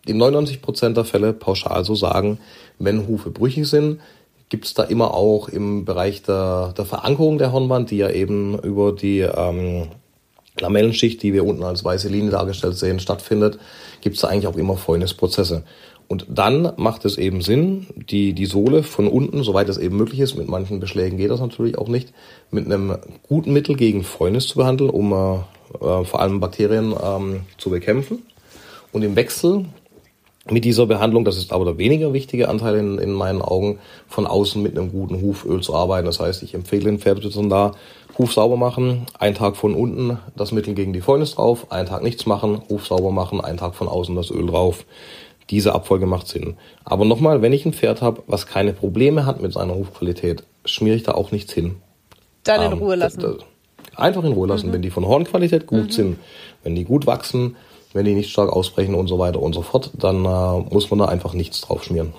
in 0.07 0.17
99 0.17 0.61
Prozent 0.61 0.97
der 0.97 1.05
Fälle 1.05 1.33
pauschal 1.33 1.85
so 1.85 1.95
sagen, 1.95 2.39
wenn 2.81 3.07
Hufe 3.07 3.31
brüchig 3.31 3.69
sind, 3.69 4.01
gibt 4.49 4.65
es 4.65 4.75
da 4.75 4.83
immer 4.83 5.15
auch 5.15 5.49
im 5.49 5.85
Bereich 5.85 6.25
der, 6.25 6.75
der 6.77 6.85
Verankerung 6.85 7.39
der 7.39 7.53
Hornwand, 7.53 7.93
die 7.93 7.99
ja 7.99 8.11
eben 8.11 8.59
über 8.59 8.91
die 8.91 9.21
ähm, 9.21 9.89
Lamellenschicht, 10.61 11.23
die 11.23 11.33
wir 11.33 11.45
unten 11.45 11.63
als 11.63 11.85
weiße 11.85 12.09
Linie 12.09 12.31
dargestellt 12.31 12.77
sehen, 12.77 13.01
stattfindet, 13.01 13.59
gibt 14.01 14.17
es 14.17 14.23
da 14.23 14.29
eigentlich 14.29 14.47
auch 14.47 14.57
immer 14.57 14.77
Fäulnisprozesse. 14.77 15.65
Und 16.09 16.27
dann 16.29 16.73
macht 16.77 17.05
es 17.05 17.19
eben 17.19 17.43
Sinn, 17.43 17.87
die, 17.97 18.33
die 18.33 18.47
Sohle 18.47 18.85
von 18.85 19.09
unten, 19.09 19.43
soweit 19.43 19.69
es 19.69 19.77
eben 19.77 19.97
möglich 19.97 20.21
ist, 20.21 20.37
mit 20.37 20.49
manchen 20.49 20.79
Beschlägen 20.79 21.19
geht 21.19 21.31
das 21.31 21.41
natürlich 21.41 21.79
auch 21.79 21.89
nicht, 21.89 22.13
mit 22.51 22.67
einem 22.67 22.97
guten 23.29 23.53
Mittel 23.53 23.77
gegen 23.77 24.05
Fäulnis 24.05 24.47
zu 24.47 24.57
behandeln, 24.57 24.91
um 24.91 25.13
äh, 25.13 26.05
vor 26.05 26.21
allem 26.21 26.39
Bakterien 26.39 26.95
ähm, 27.03 27.41
zu 27.59 27.71
bekämpfen. 27.71 28.23
Und 28.93 29.03
im 29.03 29.17
Wechsel 29.17 29.65
mit 30.49 30.65
dieser 30.65 30.87
Behandlung, 30.87 31.25
das 31.25 31.39
ist 31.39 31.53
aber 31.53 31.65
der 31.65 31.79
weniger 31.79 32.13
wichtige 32.13 32.49
Anteil 32.49 32.77
in, 32.77 32.99
in 32.99 33.13
meinen 33.13 33.43
Augen, 33.43 33.81
von 34.07 34.27
außen 34.27 34.63
mit 34.63 34.79
einem 34.79 34.93
guten 34.93 35.21
Huföl 35.21 35.61
zu 35.61 35.75
arbeiten. 35.75 36.07
Das 36.07 36.21
heißt, 36.21 36.45
ich 36.45 36.55
empfehle 36.55 36.85
den 36.85 37.01
Pferdebesitzern 37.01 37.51
da, 37.51 37.73
Huf 38.19 38.33
sauber 38.33 38.57
machen, 38.57 39.07
einen 39.19 39.35
Tag 39.35 39.57
von 39.57 39.75
unten 39.75 40.19
das 40.37 40.53
Mittel 40.53 40.75
gegen 40.75 40.93
die 40.93 41.03
Fäulnis 41.03 41.35
drauf, 41.35 41.71
einen 41.71 41.87
Tag 41.87 42.03
nichts 42.03 42.25
machen, 42.25 42.63
Huf 42.71 42.87
sauber 42.87 43.11
machen, 43.11 43.41
einen 43.41 43.59
Tag 43.59 43.75
von 43.75 43.89
außen 43.89 44.17
das 44.17 44.31
Öl 44.31 44.47
drauf. 44.47 44.87
Diese 45.51 45.75
Abfolge 45.75 46.07
macht 46.07 46.27
Sinn. 46.27 46.57
Aber 46.85 47.05
nochmal, 47.05 47.43
wenn 47.43 47.53
ich 47.53 47.67
ein 47.67 47.73
Pferd 47.73 48.03
habe, 48.03 48.23
was 48.27 48.47
keine 48.47 48.73
Probleme 48.73 49.27
hat 49.27 49.41
mit 49.41 49.53
seiner 49.53 49.75
Hufqualität, 49.75 50.43
schmiere 50.65 50.97
ich 50.97 51.03
da 51.05 51.13
auch 51.13 51.31
nichts 51.31 51.53
hin. 51.53 51.77
Dann 52.43 52.63
in 52.63 52.73
ähm, 52.73 52.79
Ruhe 52.79 52.97
lassen. 52.97 53.39
Einfach 53.95 54.25
in 54.25 54.33
Ruhe 54.33 54.49
lassen. 54.49 54.69
Mhm. 54.69 54.73
Wenn 54.73 54.83
die 54.83 54.91
von 54.91 55.07
Hornqualität 55.07 55.67
gut 55.67 55.85
mhm. 55.85 55.91
sind, 55.91 56.19
wenn 56.65 56.75
die 56.75 56.85
gut 56.85 57.07
wachsen, 57.07 57.57
wenn 57.93 58.05
die 58.05 58.15
nicht 58.15 58.31
stark 58.31 58.53
ausbrechen 58.53 58.95
und 58.95 59.07
so 59.09 59.19
weiter 59.19 59.41
und 59.41 59.55
so 59.55 59.63
fort, 59.63 59.91
dann 59.95 60.25
äh, 60.25 60.73
muss 60.73 60.91
man 60.91 60.99
da 60.99 61.07
einfach 61.07 61.33
nichts 61.33 61.61
drauf 61.61 61.85
schmieren. 61.85 62.13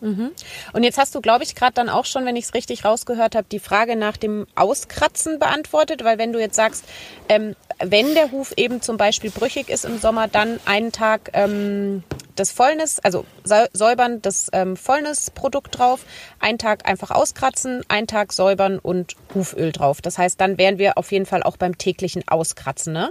Mhm. 0.00 0.30
Und 0.72 0.84
jetzt 0.84 0.98
hast 0.98 1.14
du, 1.14 1.20
glaube 1.20 1.44
ich, 1.44 1.54
gerade 1.54 1.72
dann 1.72 1.88
auch 1.88 2.04
schon, 2.04 2.24
wenn 2.24 2.36
ich 2.36 2.46
es 2.46 2.54
richtig 2.54 2.84
rausgehört 2.84 3.34
habe, 3.34 3.46
die 3.50 3.58
Frage 3.58 3.96
nach 3.96 4.16
dem 4.16 4.46
Auskratzen 4.54 5.38
beantwortet, 5.38 6.04
weil 6.04 6.18
wenn 6.18 6.32
du 6.32 6.38
jetzt 6.38 6.56
sagst, 6.56 6.84
ähm, 7.28 7.56
wenn 7.82 8.14
der 8.14 8.30
Huf 8.32 8.52
eben 8.56 8.80
zum 8.80 8.96
Beispiel 8.96 9.30
brüchig 9.30 9.68
ist 9.68 9.84
im 9.84 9.98
Sommer, 9.98 10.28
dann 10.28 10.60
einen 10.64 10.92
Tag 10.92 11.30
ähm, 11.32 12.02
das 12.36 12.52
Fäulnis, 12.52 13.00
also 13.00 13.24
säubern, 13.72 14.22
das 14.22 14.48
ähm, 14.52 14.76
Fäulnisprodukt 14.76 15.76
drauf, 15.78 16.04
einen 16.38 16.58
Tag 16.58 16.88
einfach 16.88 17.10
auskratzen, 17.10 17.82
einen 17.88 18.06
Tag 18.06 18.32
säubern 18.32 18.78
und 18.78 19.16
Huföl 19.34 19.72
drauf. 19.72 20.00
Das 20.00 20.18
heißt, 20.18 20.40
dann 20.40 20.58
wären 20.58 20.78
wir 20.78 20.98
auf 20.98 21.10
jeden 21.10 21.26
Fall 21.26 21.42
auch 21.42 21.56
beim 21.56 21.78
täglichen 21.78 22.26
Auskratzen, 22.28 22.92
ne? 22.92 23.10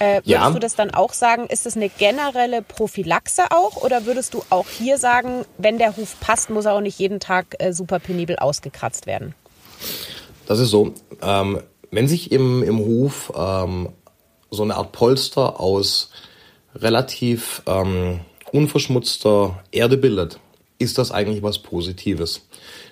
Äh, 0.00 0.14
würdest 0.14 0.26
ja. 0.26 0.50
du 0.50 0.58
das 0.58 0.74
dann 0.76 0.92
auch 0.92 1.12
sagen, 1.12 1.46
ist 1.46 1.66
es 1.66 1.76
eine 1.76 1.90
generelle 1.90 2.62
Prophylaxe 2.62 3.42
auch? 3.50 3.76
Oder 3.82 4.06
würdest 4.06 4.32
du 4.32 4.42
auch 4.48 4.66
hier 4.66 4.96
sagen, 4.96 5.44
wenn 5.58 5.76
der 5.76 5.94
Huf 5.96 6.18
passt, 6.20 6.48
muss 6.48 6.64
er 6.64 6.72
auch 6.72 6.80
nicht 6.80 6.98
jeden 6.98 7.20
Tag 7.20 7.54
äh, 7.58 7.74
super 7.74 7.98
penibel 7.98 8.36
ausgekratzt 8.36 9.06
werden? 9.06 9.34
Das 10.46 10.58
ist 10.58 10.70
so. 10.70 10.94
Ähm, 11.20 11.60
wenn 11.90 12.08
sich 12.08 12.32
im, 12.32 12.62
im 12.62 12.78
Huf 12.78 13.30
ähm, 13.36 13.90
so 14.50 14.62
eine 14.62 14.76
Art 14.76 14.92
Polster 14.92 15.60
aus 15.60 16.10
relativ 16.74 17.62
ähm, 17.66 18.20
unverschmutzter 18.52 19.62
Erde 19.70 19.98
bildet, 19.98 20.40
ist 20.78 20.96
das 20.96 21.12
eigentlich 21.12 21.42
was 21.42 21.58
Positives. 21.58 22.46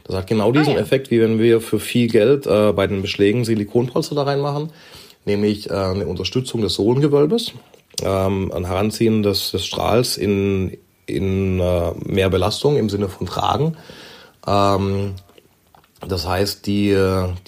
Das 0.05 0.15
hat 0.15 0.27
genau 0.27 0.53
diesen 0.53 0.75
ah, 0.75 0.77
ja. 0.77 0.83
Effekt, 0.83 1.11
wie 1.11 1.23
wenn 1.23 1.39
wir 1.39 1.63
für 1.63 1.81
viel 1.81 2.09
Geld 2.09 2.47
äh, 2.47 2.73
bei 2.73 2.87
den 2.87 3.01
Beschlägen 3.01 3.47
Silikonpolster 3.47 4.15
da 4.15 4.25
reinmachen 4.25 4.73
nämlich 5.29 5.71
äh, 5.71 5.75
eine 5.75 6.07
Unterstützung 6.07 6.61
des 6.63 6.75
Sohlengewölbes, 6.75 7.53
ähm, 8.03 8.51
ein 8.53 8.67
Heranziehen 8.67 9.23
des, 9.23 9.53
des 9.53 9.65
Strahls 9.65 10.17
in, 10.17 10.77
in 11.07 11.61
äh, 11.61 11.93
mehr 12.05 12.31
Belastung 12.31 12.77
im 12.77 12.89
Sinne 12.89 13.09
von 13.09 13.27
Tragen. 13.27 13.77
Ähm, 14.47 15.15
das 16.07 16.27
heißt, 16.27 16.67
die, 16.67 16.97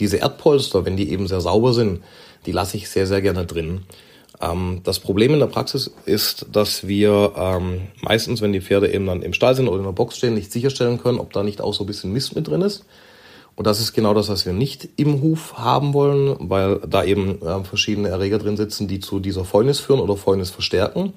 diese 0.01 0.17
Erdpolster, 0.17 0.85
wenn 0.85 0.97
die 0.97 1.13
eben 1.13 1.29
sehr 1.29 1.41
sauber 1.41 1.73
sind, 1.73 2.03
die 2.47 2.53
lasse 2.53 2.77
ich 2.77 2.89
sehr, 2.89 3.07
sehr 3.07 3.23
gerne 3.23 3.47
drin. 3.47 3.83
Ähm, 4.41 4.81
das 4.83 4.99
Problem 4.99 5.33
in 5.33 5.39
der 5.39 5.47
Praxis 5.47 5.89
ist, 6.05 6.47
dass 6.51 6.89
wir 6.89 7.61
meistens, 8.01 8.41
wenn 8.41 8.53
die 8.53 8.61
Pferde 8.61 8.93
eben 8.93 9.07
dann 9.07 9.23
im 9.23 9.35
Stall 9.35 9.55
sind 9.55 9.69
oder 9.69 9.79
in 9.79 9.85
der 9.85 9.93
Box 9.93 10.17
stehen, 10.17 10.35
nicht 10.35 10.51
sicherstellen 10.51 11.01
können, 11.01 11.21
ob 11.21 11.33
da 11.33 11.45
nicht 11.45 11.61
auch 11.61 11.75
so 11.75 11.85
ein 11.85 11.87
bisschen 11.87 12.13
Mist 12.13 12.35
mit 12.35 12.49
drin 12.49 12.63
ist. 12.63 12.85
Und 13.57 13.67
das 13.67 13.81
ist 13.81 13.93
genau 13.93 14.15
das, 14.15 14.29
was 14.29 14.47
wir 14.47 14.53
nicht 14.53 14.89
im 14.97 15.21
Huf 15.23 15.59
haben 15.59 15.93
wollen, 15.93 16.37
weil 16.39 16.81
da 16.89 17.05
eben 17.05 17.43
äh, 17.43 17.63
verschiedene 17.65 18.09
Erreger 18.09 18.39
drin 18.39 18.57
sitzen, 18.57 18.89
die 18.89 19.01
zu 19.01 19.21
dieser 19.21 19.45
Fäulnis 19.45 19.81
führen 19.81 20.01
oder 20.01 20.17
Fäulnis 20.17 20.51
verstärken. 20.51 21.13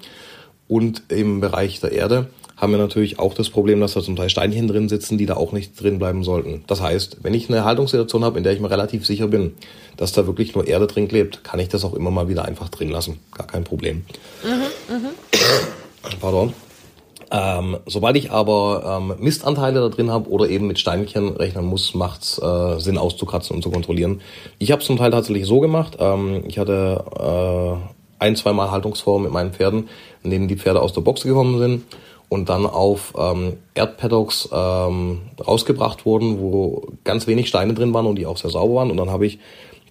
Und 0.68 1.04
im 1.08 1.40
Bereich 1.40 1.80
der 1.80 1.92
Erde 1.92 2.28
haben 2.56 2.72
wir 2.72 2.78
natürlich 2.78 3.18
auch 3.18 3.34
das 3.34 3.50
Problem, 3.50 3.80
dass 3.80 3.94
da 3.94 4.02
zum 4.02 4.16
Teil 4.16 4.28
Steinchen 4.30 4.68
drin 4.68 4.88
sitzen, 4.88 5.18
die 5.18 5.26
da 5.26 5.34
auch 5.34 5.52
nicht 5.52 5.80
drin 5.80 5.98
bleiben 5.98 6.22
sollten. 6.22 6.64
Das 6.66 6.80
heißt, 6.80 7.18
wenn 7.22 7.34
ich 7.34 7.48
eine 7.48 7.64
Haltungssituation 7.64 8.24
habe, 8.24 8.38
in 8.38 8.44
der 8.44 8.52
ich 8.52 8.60
mir 8.60 8.70
relativ 8.70 9.04
sicher 9.04 9.26
bin, 9.26 9.54
dass 9.96 10.12
da 10.12 10.26
wirklich 10.26 10.54
nur 10.54 10.66
Erde 10.66 10.86
drin 10.86 11.08
klebt, 11.08 11.44
kann 11.44 11.60
ich 11.60 11.68
das 11.68 11.84
auch 11.84 11.94
immer 11.94 12.10
mal 12.10 12.28
wieder 12.28 12.44
einfach 12.44 12.68
drin 12.68 12.90
lassen. 12.90 13.18
Gar 13.34 13.46
kein 13.46 13.64
Problem. 13.64 14.04
Mhm, 14.44 14.94
mh. 14.94 15.10
Pardon. 16.20 16.52
Ähm, 17.30 17.78
sobald 17.86 18.16
ich 18.16 18.30
aber 18.30 19.00
ähm, 19.00 19.14
Mistanteile 19.18 19.80
da 19.80 19.88
drin 19.88 20.10
habe 20.10 20.28
oder 20.30 20.48
eben 20.48 20.66
mit 20.66 20.78
Steinchen 20.78 21.30
rechnen 21.36 21.64
muss, 21.64 21.94
macht 21.94 22.22
es 22.22 22.38
äh, 22.38 22.78
Sinn 22.80 22.98
auszukratzen 22.98 23.56
und 23.56 23.62
zu 23.62 23.70
kontrollieren. 23.70 24.20
Ich 24.58 24.72
habe 24.72 24.82
zum 24.82 24.96
Teil 24.96 25.10
tatsächlich 25.10 25.46
so 25.46 25.60
gemacht. 25.60 25.96
Ähm, 26.00 26.44
ich 26.46 26.58
hatte 26.58 27.04
äh, 27.18 28.24
ein, 28.24 28.36
zweimal 28.36 28.70
Haltungsformen 28.70 29.24
mit 29.24 29.32
meinen 29.32 29.52
Pferden, 29.52 29.88
in 30.22 30.30
denen 30.30 30.48
die 30.48 30.56
Pferde 30.56 30.80
aus 30.80 30.92
der 30.92 31.00
Box 31.00 31.22
gekommen 31.22 31.58
sind 31.58 31.84
und 32.28 32.48
dann 32.48 32.66
auf 32.66 33.12
ähm, 33.16 33.58
Erdpaddocks 33.74 34.48
ähm, 34.52 35.22
rausgebracht 35.46 36.06
wurden, 36.06 36.40
wo 36.40 36.88
ganz 37.04 37.26
wenig 37.26 37.48
Steine 37.48 37.74
drin 37.74 37.94
waren 37.94 38.06
und 38.06 38.16
die 38.16 38.26
auch 38.26 38.38
sehr 38.38 38.50
sauber 38.50 38.76
waren. 38.76 38.90
Und 38.90 38.96
dann 38.96 39.10
habe 39.10 39.26
ich 39.26 39.38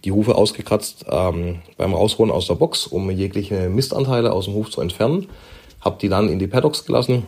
die 0.04 0.12
Hufe 0.12 0.36
ausgekratzt 0.36 1.06
ähm, 1.10 1.60
beim 1.78 1.94
Rausholen 1.94 2.32
aus 2.32 2.48
der 2.48 2.56
Box, 2.56 2.88
um 2.88 3.10
jegliche 3.10 3.70
Mistanteile 3.70 4.34
aus 4.34 4.46
dem 4.46 4.56
Huf 4.56 4.70
zu 4.70 4.82
entfernen 4.82 5.28
habe 5.84 5.98
die 6.02 6.10
dann 6.10 6.30
in 6.30 6.40
die 6.40 6.48
Paddocks 6.48 6.86
gelassen. 6.86 7.28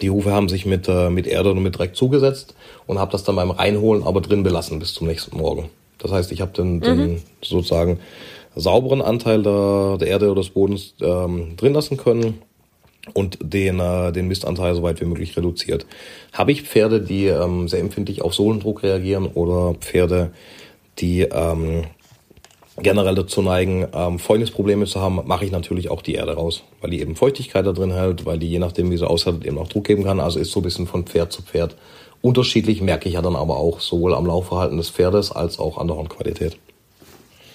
Die 0.00 0.10
Hufe 0.10 0.32
haben 0.32 0.48
sich 0.48 0.66
mit, 0.66 0.88
äh, 0.88 1.10
mit 1.10 1.26
Erde 1.26 1.50
und 1.50 1.62
mit 1.62 1.78
Dreck 1.78 1.96
zugesetzt 1.96 2.54
und 2.86 2.98
habe 2.98 3.12
das 3.12 3.24
dann 3.24 3.36
beim 3.36 3.50
Reinholen 3.50 4.04
aber 4.04 4.20
drin 4.20 4.42
belassen 4.42 4.78
bis 4.78 4.94
zum 4.94 5.08
nächsten 5.08 5.36
Morgen. 5.36 5.68
Das 5.98 6.12
heißt, 6.12 6.32
ich 6.32 6.40
habe 6.40 6.52
den, 6.52 6.76
mhm. 6.76 6.82
den 6.82 7.22
sozusagen 7.42 7.98
sauberen 8.54 9.02
Anteil 9.02 9.42
der, 9.42 9.98
der 9.98 10.08
Erde 10.08 10.30
oder 10.30 10.40
des 10.40 10.50
Bodens 10.50 10.94
ähm, 11.00 11.56
drin 11.56 11.74
lassen 11.74 11.96
können 11.96 12.42
und 13.14 13.38
den, 13.42 13.80
äh, 13.80 14.12
den 14.12 14.28
Mistanteil 14.28 14.74
so 14.74 14.82
weit 14.82 15.00
wie 15.00 15.06
möglich 15.06 15.36
reduziert. 15.36 15.86
Habe 16.32 16.52
ich 16.52 16.62
Pferde, 16.62 17.00
die 17.00 17.26
ähm, 17.26 17.68
sehr 17.68 17.80
empfindlich 17.80 18.22
auf 18.22 18.34
Sohlendruck 18.34 18.82
reagieren 18.82 19.26
oder 19.26 19.74
Pferde, 19.74 20.30
die 20.98 21.22
ähm, 21.22 21.84
generell 22.82 23.14
dazu 23.14 23.42
neigen, 23.42 23.86
ähm, 23.92 24.18
Fäulnisprobleme 24.18 24.86
zu 24.86 25.00
haben, 25.00 25.20
mache 25.24 25.44
ich 25.44 25.52
natürlich 25.52 25.90
auch 25.90 26.02
die 26.02 26.14
Erde 26.14 26.34
raus, 26.34 26.62
weil 26.80 26.90
die 26.90 27.00
eben 27.00 27.16
Feuchtigkeit 27.16 27.66
da 27.66 27.72
drin 27.72 27.92
hält, 27.92 28.26
weil 28.26 28.38
die 28.38 28.48
je 28.48 28.58
nachdem, 28.58 28.90
wie 28.90 28.96
sie 28.96 29.08
aushält, 29.08 29.44
eben 29.44 29.58
auch 29.58 29.68
Druck 29.68 29.84
geben 29.84 30.04
kann. 30.04 30.20
Also 30.20 30.38
ist 30.38 30.52
so 30.52 30.60
ein 30.60 30.64
bisschen 30.64 30.86
von 30.86 31.04
Pferd 31.04 31.32
zu 31.32 31.42
Pferd 31.42 31.76
unterschiedlich, 32.22 32.82
merke 32.82 33.08
ich 33.08 33.14
ja 33.14 33.22
dann 33.22 33.36
aber 33.36 33.56
auch 33.56 33.80
sowohl 33.80 34.14
am 34.14 34.26
Laufverhalten 34.26 34.76
des 34.76 34.90
Pferdes 34.90 35.32
als 35.32 35.58
auch 35.58 35.78
an 35.78 35.86
der 35.86 35.96
Hornqualität. 35.96 36.58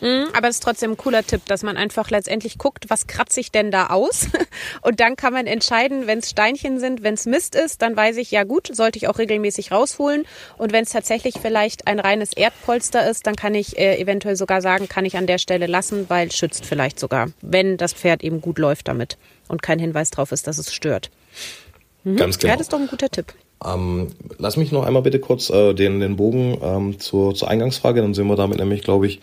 Mhm, 0.02 0.28
aber 0.34 0.50
es 0.50 0.56
ist 0.58 0.64
trotzdem 0.64 0.92
ein 0.92 0.98
cooler 0.98 1.26
Tipp, 1.26 1.42
dass 1.46 1.64
man 1.64 1.78
einfach 1.78 2.10
letztendlich 2.10 2.58
guckt, 2.58 2.86
was 2.90 3.08
kratze 3.08 3.40
ich 3.40 3.52
denn 3.52 3.72
da 3.72 3.88
aus? 3.88 4.28
Und 4.82 5.00
dann 5.00 5.16
kann 5.16 5.34
man 5.34 5.48
entscheiden, 5.48 6.08
wenn 6.08 6.20
es 6.20 6.30
Steinchen 6.30 6.80
sind, 6.80 7.04
wenn 7.04 7.14
es 7.14 7.26
Mist 7.26 7.56
ist, 7.56 7.82
dann 7.82 7.96
weiß 7.96 8.18
ich, 8.18 8.32
ja 8.32 8.44
gut, 8.44 8.70
sollte 8.74 8.98
ich 8.98 9.08
auch 9.08 9.18
regelmäßig 9.18 9.72
rausholen. 9.72 10.26
Und 10.58 10.74
wenn 10.74 10.84
es 10.84 10.90
tatsächlich 10.90 11.36
vielleicht 11.42 11.88
ein 11.88 12.00
reines 12.00 12.34
Erdpolster 12.34 13.10
ist, 13.10 13.28
dann 13.28 13.36
kann 13.36 13.56
ich 13.56 13.78
äh, 13.78 14.00
eventuell 14.00 14.36
sogar 14.36 14.62
sagen, 14.62 14.90
kann 14.90 15.06
ich 15.06 15.18
an 15.18 15.28
der 15.28 15.38
Stelle 15.38 15.68
lassen, 15.68 16.06
weil 16.10 16.32
schützt 16.32 16.66
vielleicht 16.66 17.00
sogar, 17.00 17.30
wenn 17.42 17.78
das 17.78 17.94
Pferd 17.94 18.24
eben 18.24 18.42
gut 18.42 18.60
läuft 18.60 18.88
damit 18.88 19.18
und 19.48 19.62
kein 19.62 19.80
Hinweis 19.80 20.10
darauf 20.10 20.32
ist, 20.32 20.48
dass 20.48 20.58
es 20.58 20.74
stört. 20.74 21.10
Mhm. 22.04 22.18
Ganz 22.18 22.38
genau. 22.38 22.52
Ja, 22.52 22.58
das 22.58 22.68
ist 22.68 22.74
doch 22.74 22.80
ein 22.80 22.88
guter 22.88 23.10
Tipp. 23.10 23.34
Ähm, 23.64 24.08
lass 24.38 24.58
mich 24.58 24.72
noch 24.72 24.86
einmal 24.86 25.02
bitte 25.02 25.20
kurz 25.20 25.50
äh, 25.50 25.74
den, 25.74 26.00
den 26.00 26.18
Bogen 26.18 26.58
ähm, 26.62 27.00
zur, 27.00 27.34
zur 27.36 27.48
Eingangsfrage, 27.50 28.02
dann 28.02 28.14
sind 28.14 28.28
wir 28.28 28.36
damit 28.36 28.60
nämlich, 28.60 28.82
glaube 28.82 29.08
ich, 29.08 29.22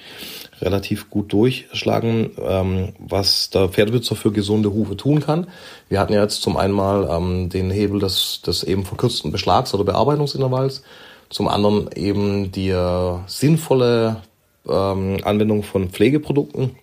relativ 0.60 1.10
gut 1.10 1.32
durchschlagen, 1.32 2.30
ähm, 2.40 2.92
was 2.98 3.50
der 3.50 3.68
Pferdebesitzer 3.68 4.16
für 4.16 4.32
gesunde 4.32 4.72
Hufe 4.72 4.96
tun 4.96 5.20
kann. 5.20 5.48
Wir 5.88 6.00
hatten 6.00 6.12
ja 6.12 6.22
jetzt 6.22 6.42
zum 6.42 6.56
einen 6.56 6.72
mal 6.72 7.08
ähm, 7.10 7.50
den 7.50 7.70
Hebel 7.70 8.00
des, 8.00 8.40
des 8.42 8.62
eben 8.62 8.84
verkürzten 8.84 9.32
Beschlags- 9.32 9.74
oder 9.74 9.84
Bearbeitungsintervalls, 9.84 10.82
zum 11.28 11.48
anderen 11.48 11.90
eben 11.94 12.52
die 12.52 12.70
äh, 12.70 13.18
sinnvolle 13.26 14.22
ähm, 14.68 15.18
Anwendung 15.24 15.62
von 15.62 15.90
Pflegeprodukten, 15.90 16.76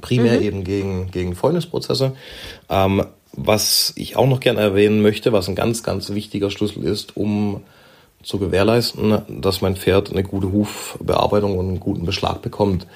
primär 0.00 0.40
mhm. 0.40 0.46
eben 0.46 0.64
gegen, 0.64 1.10
gegen 1.10 1.34
Fäulnisprozesse. 1.34 2.12
Ähm, 2.68 3.04
was 3.36 3.92
ich 3.96 4.16
auch 4.16 4.26
noch 4.26 4.40
gerne 4.40 4.60
erwähnen 4.60 5.02
möchte, 5.02 5.32
was 5.32 5.48
ein 5.48 5.54
ganz, 5.54 5.82
ganz 5.82 6.10
wichtiger 6.10 6.50
Schlüssel 6.50 6.84
ist, 6.84 7.16
um 7.16 7.62
zu 8.22 8.38
gewährleisten, 8.38 9.22
dass 9.40 9.60
mein 9.60 9.76
Pferd 9.76 10.10
eine 10.10 10.22
gute 10.22 10.50
Hufbearbeitung 10.50 11.58
und 11.58 11.68
einen 11.68 11.80
guten 11.80 12.06
Beschlag 12.06 12.42
bekommt, 12.42 12.86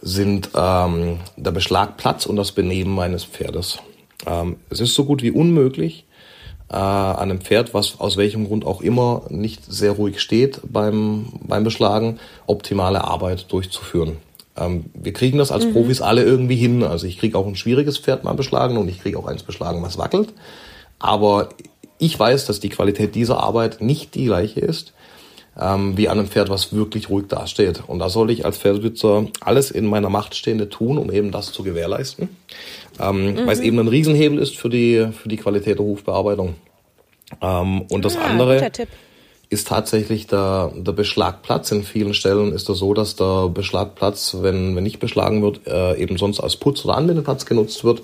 sind 0.00 0.50
ähm, 0.54 1.18
der 1.36 1.50
Beschlagplatz 1.50 2.26
und 2.26 2.36
das 2.36 2.52
Benehmen 2.52 2.94
meines 2.94 3.24
Pferdes. 3.24 3.78
Ähm, 4.26 4.56
es 4.70 4.80
ist 4.80 4.94
so 4.94 5.04
gut 5.04 5.22
wie 5.22 5.30
unmöglich, 5.30 6.06
äh, 6.70 6.76
an 6.76 7.30
einem 7.30 7.40
Pferd, 7.40 7.74
was 7.74 8.00
aus 8.00 8.16
welchem 8.16 8.46
Grund 8.46 8.64
auch 8.64 8.80
immer 8.80 9.22
nicht 9.28 9.64
sehr 9.70 9.92
ruhig 9.92 10.20
steht 10.20 10.60
beim, 10.64 11.26
beim 11.42 11.64
Beschlagen, 11.64 12.18
optimale 12.46 13.04
Arbeit 13.04 13.52
durchzuführen. 13.52 14.16
Ähm, 14.60 14.86
wir 14.94 15.12
kriegen 15.12 15.38
das 15.38 15.50
als 15.50 15.66
mhm. 15.66 15.72
Profis 15.72 16.00
alle 16.00 16.22
irgendwie 16.22 16.56
hin. 16.56 16.82
Also 16.82 17.06
ich 17.06 17.18
kriege 17.18 17.36
auch 17.36 17.46
ein 17.46 17.56
schwieriges 17.56 17.98
Pferd 17.98 18.24
mal 18.24 18.34
beschlagen 18.34 18.76
und 18.76 18.88
ich 18.88 19.00
kriege 19.00 19.18
auch 19.18 19.26
eins 19.26 19.42
beschlagen, 19.42 19.82
was 19.82 19.98
wackelt. 19.98 20.32
Aber 20.98 21.48
ich 21.98 22.18
weiß, 22.18 22.46
dass 22.46 22.60
die 22.60 22.68
Qualität 22.68 23.14
dieser 23.14 23.42
Arbeit 23.42 23.80
nicht 23.80 24.14
die 24.14 24.26
gleiche 24.26 24.60
ist 24.60 24.92
ähm, 25.58 25.96
wie 25.96 26.08
an 26.08 26.18
einem 26.18 26.28
Pferd, 26.28 26.48
was 26.48 26.72
wirklich 26.72 27.10
ruhig 27.10 27.26
dasteht. 27.28 27.82
Und 27.86 27.98
da 27.98 28.08
soll 28.08 28.30
ich 28.30 28.44
als 28.44 28.58
Pferdebesitzer 28.58 29.26
alles 29.40 29.70
in 29.70 29.86
meiner 29.86 30.08
Macht 30.08 30.34
Stehende 30.34 30.68
tun, 30.68 30.98
um 30.98 31.10
eben 31.10 31.30
das 31.30 31.52
zu 31.52 31.62
gewährleisten. 31.62 32.28
Ähm, 32.98 33.32
mhm. 33.32 33.46
Weil 33.46 33.52
es 33.52 33.60
eben 33.60 33.78
ein 33.78 33.88
Riesenhebel 33.88 34.38
ist 34.38 34.56
für 34.56 34.68
die, 34.68 35.08
für 35.12 35.28
die 35.28 35.36
Qualität 35.36 35.78
der 35.78 35.84
Hufbearbeitung. 35.84 36.54
Ähm, 37.40 37.82
und 37.82 38.04
das 38.04 38.16
ah, 38.16 38.22
andere 38.22 38.70
ist 39.50 39.66
tatsächlich 39.66 40.28
der, 40.28 40.70
der 40.76 40.92
Beschlagplatz. 40.92 41.72
In 41.72 41.82
vielen 41.82 42.14
Stellen 42.14 42.52
ist 42.52 42.68
das 42.68 42.78
so, 42.78 42.94
dass 42.94 43.16
der 43.16 43.48
Beschlagplatz, 43.48 44.36
wenn, 44.40 44.76
wenn 44.76 44.84
nicht 44.84 45.00
beschlagen 45.00 45.42
wird, 45.42 45.66
äh, 45.66 45.96
eben 45.96 46.16
sonst 46.16 46.38
als 46.38 46.56
Putz- 46.56 46.84
oder 46.84 46.96
Anwendeplatz 46.96 47.46
genutzt 47.46 47.82
wird. 47.82 48.02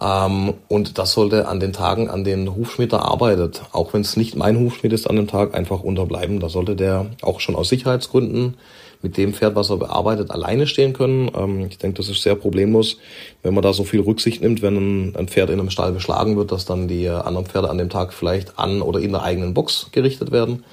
Ähm, 0.00 0.54
und 0.68 0.96
das 0.96 1.12
sollte 1.12 1.46
an 1.48 1.60
den 1.60 1.74
Tagen, 1.74 2.08
an 2.08 2.24
denen 2.24 2.56
Hufschmied 2.56 2.94
arbeitet, 2.94 3.62
auch 3.72 3.92
wenn 3.92 4.00
es 4.00 4.16
nicht 4.16 4.36
mein 4.36 4.58
Hufschmied 4.58 4.94
ist 4.94 5.06
an 5.06 5.16
dem 5.16 5.28
Tag, 5.28 5.54
einfach 5.54 5.80
unterbleiben. 5.80 6.40
Da 6.40 6.48
sollte 6.48 6.74
der 6.74 7.06
auch 7.20 7.40
schon 7.40 7.56
aus 7.56 7.68
Sicherheitsgründen 7.68 8.56
mit 9.02 9.16
dem 9.16 9.32
Pferd, 9.32 9.54
was 9.54 9.70
er 9.70 9.78
bearbeitet, 9.78 10.30
alleine 10.30 10.66
stehen 10.66 10.92
können. 10.92 11.30
Ähm, 11.34 11.66
ich 11.70 11.78
denke, 11.78 11.96
das 11.96 12.08
ist 12.08 12.22
sehr 12.22 12.34
problemlos, 12.34 12.98
wenn 13.42 13.54
man 13.54 13.62
da 13.62 13.72
so 13.72 13.84
viel 13.84 14.00
Rücksicht 14.00 14.42
nimmt, 14.42 14.62
wenn 14.62 15.14
ein 15.16 15.28
Pferd 15.28 15.50
in 15.50 15.58
einem 15.58 15.70
Stall 15.70 15.92
beschlagen 15.92 16.36
wird, 16.36 16.52
dass 16.52 16.64
dann 16.64 16.88
die 16.88 17.08
anderen 17.08 17.46
Pferde 17.46 17.70
an 17.70 17.78
dem 17.78 17.88
Tag 17.88 18.12
vielleicht 18.12 18.58
an 18.58 18.82
oder 18.82 19.00
in 19.00 19.12
der 19.12 19.22
eigenen 19.22 19.54
Box 19.54 19.88
gerichtet 19.92 20.32
werden. 20.32 20.64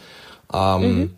Ähm, 0.54 0.82
mhm. 0.82 1.10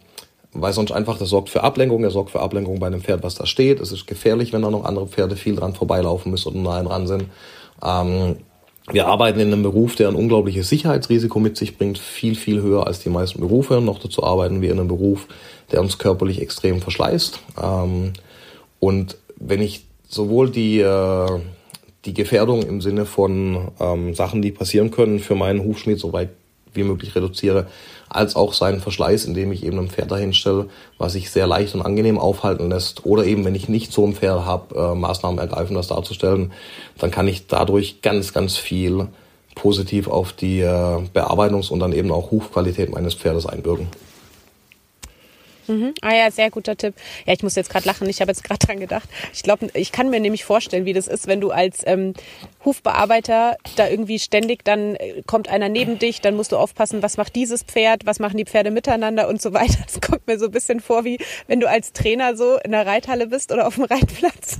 Weil 0.51 0.73
sonst 0.73 0.91
einfach, 0.91 1.17
das 1.17 1.29
sorgt 1.29 1.49
für 1.49 1.63
Ablenkung, 1.63 2.03
er 2.03 2.09
sorgt 2.09 2.31
für 2.31 2.39
Ablenkung 2.39 2.79
bei 2.79 2.87
einem 2.87 3.01
Pferd, 3.01 3.21
was 3.21 3.35
da 3.35 3.45
steht. 3.45 3.79
Es 3.79 3.91
ist 3.91 4.07
gefährlich, 4.07 4.51
wenn 4.51 4.63
da 4.63 4.71
noch 4.71 4.83
andere 4.83 5.07
Pferde 5.07 5.35
viel 5.35 5.55
dran 5.55 5.75
vorbeilaufen 5.75 6.31
müssen 6.31 6.49
oder 6.49 6.59
nah 6.59 6.83
dran 6.83 7.07
sind. 7.07 7.25
Ähm, 7.83 8.37
wir 8.91 9.07
arbeiten 9.07 9.39
in 9.39 9.53
einem 9.53 9.63
Beruf, 9.63 9.95
der 9.95 10.07
ein 10.07 10.15
unglaubliches 10.15 10.69
Sicherheitsrisiko 10.69 11.39
mit 11.39 11.57
sich 11.57 11.77
bringt, 11.77 11.97
viel, 11.97 12.35
viel 12.35 12.61
höher 12.61 12.87
als 12.87 12.99
die 12.99 13.09
meisten 13.09 13.39
Berufe. 13.39 13.81
Noch 13.81 13.99
dazu 13.99 14.23
arbeiten 14.23 14.61
wir 14.61 14.71
in 14.71 14.79
einem 14.79 14.87
Beruf, 14.87 15.27
der 15.71 15.81
uns 15.81 15.97
körperlich 15.97 16.41
extrem 16.41 16.81
verschleißt. 16.81 17.39
Ähm, 17.61 18.13
und 18.79 19.17
wenn 19.35 19.61
ich 19.61 19.85
sowohl 20.07 20.49
die, 20.49 20.79
äh, 20.79 21.39
die 22.05 22.13
Gefährdung 22.13 22.63
im 22.63 22.81
Sinne 22.81 23.05
von 23.05 23.69
ähm, 23.79 24.15
Sachen, 24.15 24.41
die 24.41 24.51
passieren 24.51 24.91
können, 24.91 25.19
für 25.19 25.35
meinen 25.35 25.63
Hufschmied 25.63 25.99
so 25.99 26.11
weit 26.13 26.29
wie 26.73 26.83
möglich 26.83 27.15
reduziere, 27.15 27.67
als 28.09 28.35
auch 28.35 28.53
seinen 28.53 28.79
Verschleiß, 28.79 29.25
indem 29.25 29.51
ich 29.51 29.63
eben 29.63 29.77
ein 29.77 29.89
Pferd 29.89 30.11
dahinstelle, 30.11 30.67
was 30.97 31.13
sich 31.13 31.29
sehr 31.29 31.47
leicht 31.47 31.75
und 31.75 31.81
angenehm 31.81 32.17
aufhalten 32.17 32.69
lässt. 32.69 33.05
Oder 33.05 33.25
eben, 33.25 33.45
wenn 33.45 33.55
ich 33.55 33.69
nicht 33.69 33.91
so 33.91 34.05
ein 34.05 34.13
Pferd 34.13 34.45
habe, 34.45 34.75
äh, 34.75 34.95
Maßnahmen 34.95 35.39
ergreifen, 35.39 35.75
das 35.75 35.87
darzustellen, 35.87 36.51
dann 36.97 37.11
kann 37.11 37.27
ich 37.27 37.47
dadurch 37.47 38.01
ganz, 38.01 38.33
ganz 38.33 38.57
viel 38.57 39.07
positiv 39.55 40.07
auf 40.07 40.33
die 40.33 40.61
äh, 40.61 41.01
Bearbeitungs- 41.13 41.69
und 41.69 41.79
dann 41.79 41.93
eben 41.93 42.11
auch 42.11 42.31
Hufqualität 42.31 42.91
meines 42.91 43.13
Pferdes 43.13 43.45
einwirken. 43.45 43.87
Mhm. 45.69 45.93
Ah 46.01 46.15
ja, 46.15 46.31
sehr 46.31 46.49
guter 46.49 46.75
Tipp. 46.75 46.95
Ja, 47.25 47.33
ich 47.33 47.43
muss 47.43 47.55
jetzt 47.55 47.69
gerade 47.69 47.87
lachen. 47.87 48.09
Ich 48.09 48.21
habe 48.21 48.31
jetzt 48.31 48.43
gerade 48.43 48.59
dran 48.65 48.79
gedacht. 48.79 49.07
Ich 49.31 49.43
glaube, 49.43 49.69
ich 49.73 49.91
kann 49.91 50.09
mir 50.09 50.19
nämlich 50.19 50.43
vorstellen, 50.43 50.85
wie 50.85 50.93
das 50.93 51.07
ist, 51.07 51.27
wenn 51.27 51.39
du 51.39 51.51
als 51.51 51.81
ähm, 51.85 52.13
Hufbearbeiter 52.65 53.57
da 53.75 53.87
irgendwie 53.87 54.19
ständig, 54.19 54.65
dann 54.65 54.95
äh, 54.95 55.21
kommt 55.27 55.47
einer 55.47 55.69
neben 55.69 55.99
dich, 55.99 56.21
dann 56.21 56.35
musst 56.35 56.51
du 56.51 56.57
aufpassen, 56.57 57.03
was 57.03 57.17
macht 57.17 57.35
dieses 57.35 57.63
Pferd, 57.63 58.05
was 58.05 58.19
machen 58.19 58.37
die 58.37 58.45
Pferde 58.45 58.71
miteinander 58.71 59.27
und 59.27 59.41
so 59.41 59.53
weiter. 59.53 59.77
Das 59.85 60.01
kommt 60.01 60.25
mir 60.27 60.39
so 60.39 60.45
ein 60.45 60.51
bisschen 60.51 60.79
vor, 60.79 61.05
wie 61.05 61.19
wenn 61.47 61.59
du 61.59 61.69
als 61.69 61.93
Trainer 61.93 62.35
so 62.35 62.57
in 62.57 62.71
der 62.71 62.85
Reithalle 62.85 63.27
bist 63.27 63.51
oder 63.51 63.67
auf 63.67 63.75
dem 63.75 63.83
Reitplatz. 63.83 64.57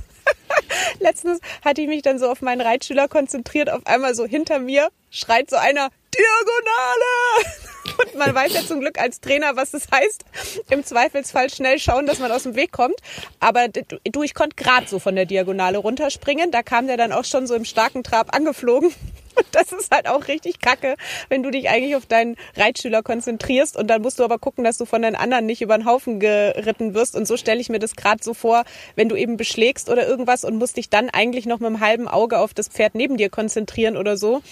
Letztens 1.00 1.40
hatte 1.64 1.82
ich 1.82 1.88
mich 1.88 2.02
dann 2.02 2.18
so 2.18 2.28
auf 2.28 2.40
meinen 2.40 2.60
Reitschüler 2.60 3.08
konzentriert, 3.08 3.68
auf 3.68 3.86
einmal 3.86 4.14
so 4.14 4.26
hinter 4.26 4.60
mir 4.60 4.90
schreit 5.10 5.50
so 5.50 5.56
einer 5.56 5.90
Diagonale! 6.14 7.69
Und 7.98 8.14
man 8.16 8.34
weiß 8.34 8.52
ja 8.54 8.60
zum 8.62 8.80
Glück 8.80 8.98
als 9.00 9.20
Trainer, 9.20 9.56
was 9.56 9.70
das 9.70 9.86
heißt. 9.90 10.24
Im 10.70 10.84
Zweifelsfall 10.84 11.50
schnell 11.50 11.78
schauen, 11.78 12.06
dass 12.06 12.18
man 12.18 12.30
aus 12.30 12.44
dem 12.44 12.56
Weg 12.56 12.72
kommt. 12.72 12.96
Aber 13.38 13.68
du, 13.68 14.22
ich 14.22 14.34
konnte 14.34 14.56
gerade 14.56 14.86
so 14.88 14.98
von 14.98 15.14
der 15.14 15.26
Diagonale 15.26 15.78
runterspringen. 15.78 16.50
Da 16.50 16.62
kam 16.62 16.86
der 16.86 16.96
dann 16.96 17.12
auch 17.12 17.24
schon 17.24 17.46
so 17.46 17.54
im 17.54 17.64
starken 17.64 18.02
Trab 18.02 18.34
angeflogen. 18.34 18.92
das 19.52 19.72
ist 19.72 19.92
halt 19.92 20.08
auch 20.08 20.28
richtig 20.28 20.60
kacke, 20.60 20.96
wenn 21.28 21.42
du 21.42 21.50
dich 21.50 21.68
eigentlich 21.68 21.96
auf 21.96 22.06
deinen 22.06 22.36
Reitschüler 22.56 23.02
konzentrierst 23.02 23.76
und 23.76 23.88
dann 23.88 24.02
musst 24.02 24.18
du 24.18 24.24
aber 24.24 24.38
gucken, 24.38 24.64
dass 24.64 24.78
du 24.78 24.84
von 24.84 25.02
den 25.02 25.16
anderen 25.16 25.46
nicht 25.46 25.62
über 25.62 25.76
den 25.76 25.86
Haufen 25.86 26.20
geritten 26.20 26.94
wirst. 26.94 27.16
Und 27.16 27.26
so 27.26 27.36
stelle 27.36 27.60
ich 27.60 27.68
mir 27.68 27.78
das 27.78 27.96
gerade 27.96 28.22
so 28.22 28.34
vor, 28.34 28.64
wenn 28.96 29.08
du 29.08 29.16
eben 29.16 29.36
beschlägst 29.36 29.88
oder 29.88 30.06
irgendwas 30.06 30.44
und 30.44 30.56
musst 30.56 30.76
dich 30.76 30.90
dann 30.90 31.10
eigentlich 31.10 31.46
noch 31.46 31.60
mit 31.60 31.66
einem 31.66 31.80
halben 31.80 32.08
Auge 32.08 32.38
auf 32.38 32.54
das 32.54 32.68
Pferd 32.68 32.94
neben 32.94 33.16
dir 33.16 33.30
konzentrieren 33.30 33.96
oder 33.96 34.16
so. 34.16 34.42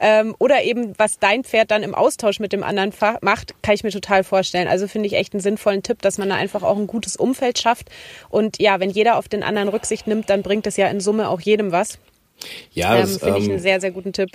Ähm, 0.00 0.36
oder 0.38 0.62
eben, 0.62 0.94
was 0.96 1.18
dein 1.18 1.44
Pferd 1.44 1.70
dann 1.70 1.82
im 1.82 1.94
Austausch 1.94 2.38
mit 2.38 2.52
dem 2.52 2.62
anderen 2.62 2.92
macht, 3.20 3.54
kann 3.62 3.74
ich 3.74 3.82
mir 3.82 3.90
total 3.90 4.22
vorstellen. 4.22 4.68
Also 4.68 4.86
finde 4.86 5.08
ich 5.08 5.14
echt 5.14 5.34
einen 5.34 5.40
sinnvollen 5.40 5.82
Tipp, 5.82 6.02
dass 6.02 6.18
man 6.18 6.28
da 6.28 6.36
einfach 6.36 6.62
auch 6.62 6.76
ein 6.76 6.86
gutes 6.86 7.16
Umfeld 7.16 7.58
schafft. 7.58 7.88
Und 8.28 8.60
ja, 8.60 8.78
wenn 8.80 8.90
jeder 8.90 9.16
auf 9.16 9.28
den 9.28 9.42
anderen 9.42 9.68
Rücksicht 9.68 10.06
nimmt, 10.06 10.30
dann 10.30 10.42
bringt 10.42 10.66
es 10.66 10.76
ja 10.76 10.86
in 10.88 11.00
Summe 11.00 11.28
auch 11.28 11.40
jedem 11.40 11.72
was. 11.72 11.98
Ja, 12.72 12.96
ähm, 12.96 13.06
finde 13.06 13.38
ich 13.38 13.44
einen 13.44 13.50
ähm, 13.52 13.58
sehr, 13.58 13.80
sehr 13.80 13.90
guten 13.90 14.12
Tipp 14.12 14.30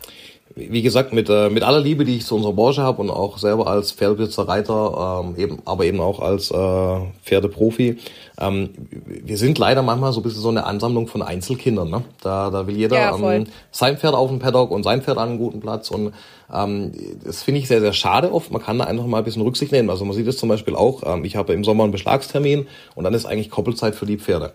wie 0.56 0.82
gesagt, 0.82 1.14
mit, 1.14 1.30
äh, 1.30 1.50
mit 1.50 1.64
aller 1.64 1.80
Liebe, 1.80 2.06
die 2.06 2.18
ich 2.18 2.26
zu 2.26 2.36
unserer 2.36 2.54
Branche 2.54 2.84
habe 2.84 3.02
und 3.02 3.10
auch 3.10 3.38
selber 3.38 3.68
als 3.68 3.92
Pferdebesitzer, 3.92 4.48
Reiter, 4.48 5.24
ähm, 5.26 5.36
eben, 5.38 5.60
aber 5.66 5.86
eben 5.86 6.00
auch 6.00 6.20
als 6.20 6.52
äh, 6.52 7.00
Pferdeprofi, 7.24 7.98
ähm, 8.40 8.70
wir 8.90 9.38
sind 9.38 9.58
leider 9.58 9.82
manchmal 9.82 10.14
so 10.14 10.20
ein 10.20 10.24
bisschen 10.24 10.42
so 10.42 10.50
eine 10.50 10.66
Ansammlung 10.66 11.08
von 11.08 11.24
Einzelkindern. 11.24 11.90
Ne? 11.90 12.04
Da, 12.22 12.52
da 12.52 12.68
will 12.68 12.78
jeder 12.78 12.98
ja, 12.98 13.16
ähm, 13.16 13.48
sein 13.72 13.98
Pferd 13.98 14.14
auf 14.14 14.30
dem 14.30 14.40
Paddock 14.40 14.72
und 14.72 14.84
sein 14.84 15.02
Pferd 15.02 15.18
an 15.18 15.30
einem 15.30 15.38
guten 15.40 15.60
Platz. 15.60 15.90
Und 15.90 16.14
ähm, 16.54 16.92
das 17.24 17.42
finde 17.42 17.60
ich 17.60 17.68
sehr, 17.68 17.82
sehr 17.82 17.94
schade 17.94 18.32
oft. 18.32 18.52
Man 18.52 18.62
kann 18.62 18.78
da 18.78 18.86
einfach 18.86 19.08
mal 19.08 19.20
ein 19.20 19.24
bisschen 19.24 19.42
Rücksicht 19.42 19.72
nehmen. 19.72 19.90
Also 19.90 20.06
man 20.06 20.16
sieht 20.16 20.28
es 20.28 20.38
zum 20.38 20.50
Beispiel 20.50 20.76
auch, 20.76 21.02
ähm, 21.06 21.26
ich 21.26 21.36
habe 21.36 21.54
im 21.54 21.64
Sommer 21.64 21.84
einen 21.84 21.92
Beschlagstermin 21.92 22.68
und 22.94 23.04
dann 23.04 23.14
ist 23.14 23.26
eigentlich 23.26 23.50
Koppelzeit 23.50 23.96
für 23.96 24.06
die 24.06 24.18
Pferde. 24.18 24.54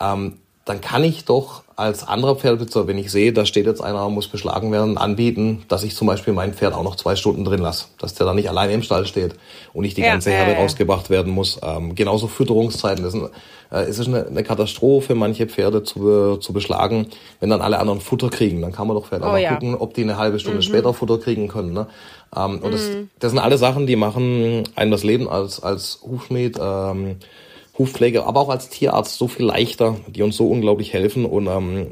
Ähm, 0.00 0.38
dann 0.68 0.80
kann 0.80 1.04
ich 1.04 1.24
doch 1.24 1.62
als 1.76 2.06
anderer 2.06 2.34
Pferdebesitzer, 2.34 2.88
wenn 2.88 2.98
ich 2.98 3.12
sehe, 3.12 3.32
da 3.32 3.46
steht 3.46 3.66
jetzt 3.66 3.80
einer, 3.80 4.08
muss 4.08 4.26
beschlagen 4.26 4.72
werden, 4.72 4.98
anbieten, 4.98 5.64
dass 5.68 5.84
ich 5.84 5.94
zum 5.94 6.08
Beispiel 6.08 6.32
mein 6.32 6.52
Pferd 6.52 6.74
auch 6.74 6.82
noch 6.82 6.96
zwei 6.96 7.14
Stunden 7.14 7.44
drin 7.44 7.60
lasse, 7.60 7.86
dass 7.98 8.14
der 8.14 8.26
dann 8.26 8.34
nicht 8.34 8.48
alleine 8.48 8.72
im 8.72 8.82
Stall 8.82 9.06
steht 9.06 9.36
und 9.72 9.82
nicht 9.82 9.96
die 9.96 10.00
ja, 10.00 10.10
ganze 10.10 10.30
Herde 10.30 10.54
äh, 10.54 10.60
rausgebracht 10.60 11.08
werden 11.08 11.32
muss. 11.32 11.60
Ähm, 11.62 11.94
genauso 11.94 12.26
Fütterungszeiten. 12.26 13.04
Das 13.04 13.14
ein, 13.14 13.28
äh, 13.70 13.82
es 13.82 14.00
ist 14.00 14.08
eine, 14.08 14.26
eine 14.26 14.42
Katastrophe, 14.42 15.14
manche 15.14 15.46
Pferde 15.46 15.84
zu, 15.84 16.38
zu 16.38 16.52
beschlagen, 16.52 17.06
wenn 17.38 17.48
dann 17.48 17.60
alle 17.60 17.78
anderen 17.78 18.00
Futter 18.00 18.28
kriegen. 18.28 18.60
Dann 18.60 18.72
kann 18.72 18.88
man 18.88 18.96
doch 18.96 19.06
vielleicht 19.06 19.22
oh, 19.22 19.28
auch 19.28 19.38
ja. 19.38 19.54
gucken, 19.54 19.76
ob 19.76 19.94
die 19.94 20.02
eine 20.02 20.16
halbe 20.16 20.40
Stunde 20.40 20.58
mhm. 20.58 20.62
später 20.62 20.92
Futter 20.92 21.18
kriegen 21.18 21.46
können. 21.46 21.72
Ne? 21.72 21.86
Ähm, 22.36 22.58
und 22.58 22.64
mhm. 22.64 22.72
das, 22.72 22.90
das 23.20 23.30
sind 23.30 23.38
alle 23.38 23.56
Sachen, 23.56 23.86
die 23.86 23.94
machen 23.96 24.64
einem 24.74 24.90
das 24.90 25.04
Leben 25.04 25.28
als, 25.28 25.62
als 25.62 26.00
Hufschmied 26.02 26.58
ähm, 26.60 27.18
Hufpflege, 27.78 28.24
aber 28.24 28.40
auch 28.40 28.48
als 28.48 28.68
Tierarzt 28.68 29.16
so 29.16 29.28
viel 29.28 29.46
leichter, 29.46 29.96
die 30.08 30.22
uns 30.22 30.36
so 30.36 30.48
unglaublich 30.48 30.92
helfen. 30.92 31.24
Und 31.24 31.46
ähm, 31.46 31.86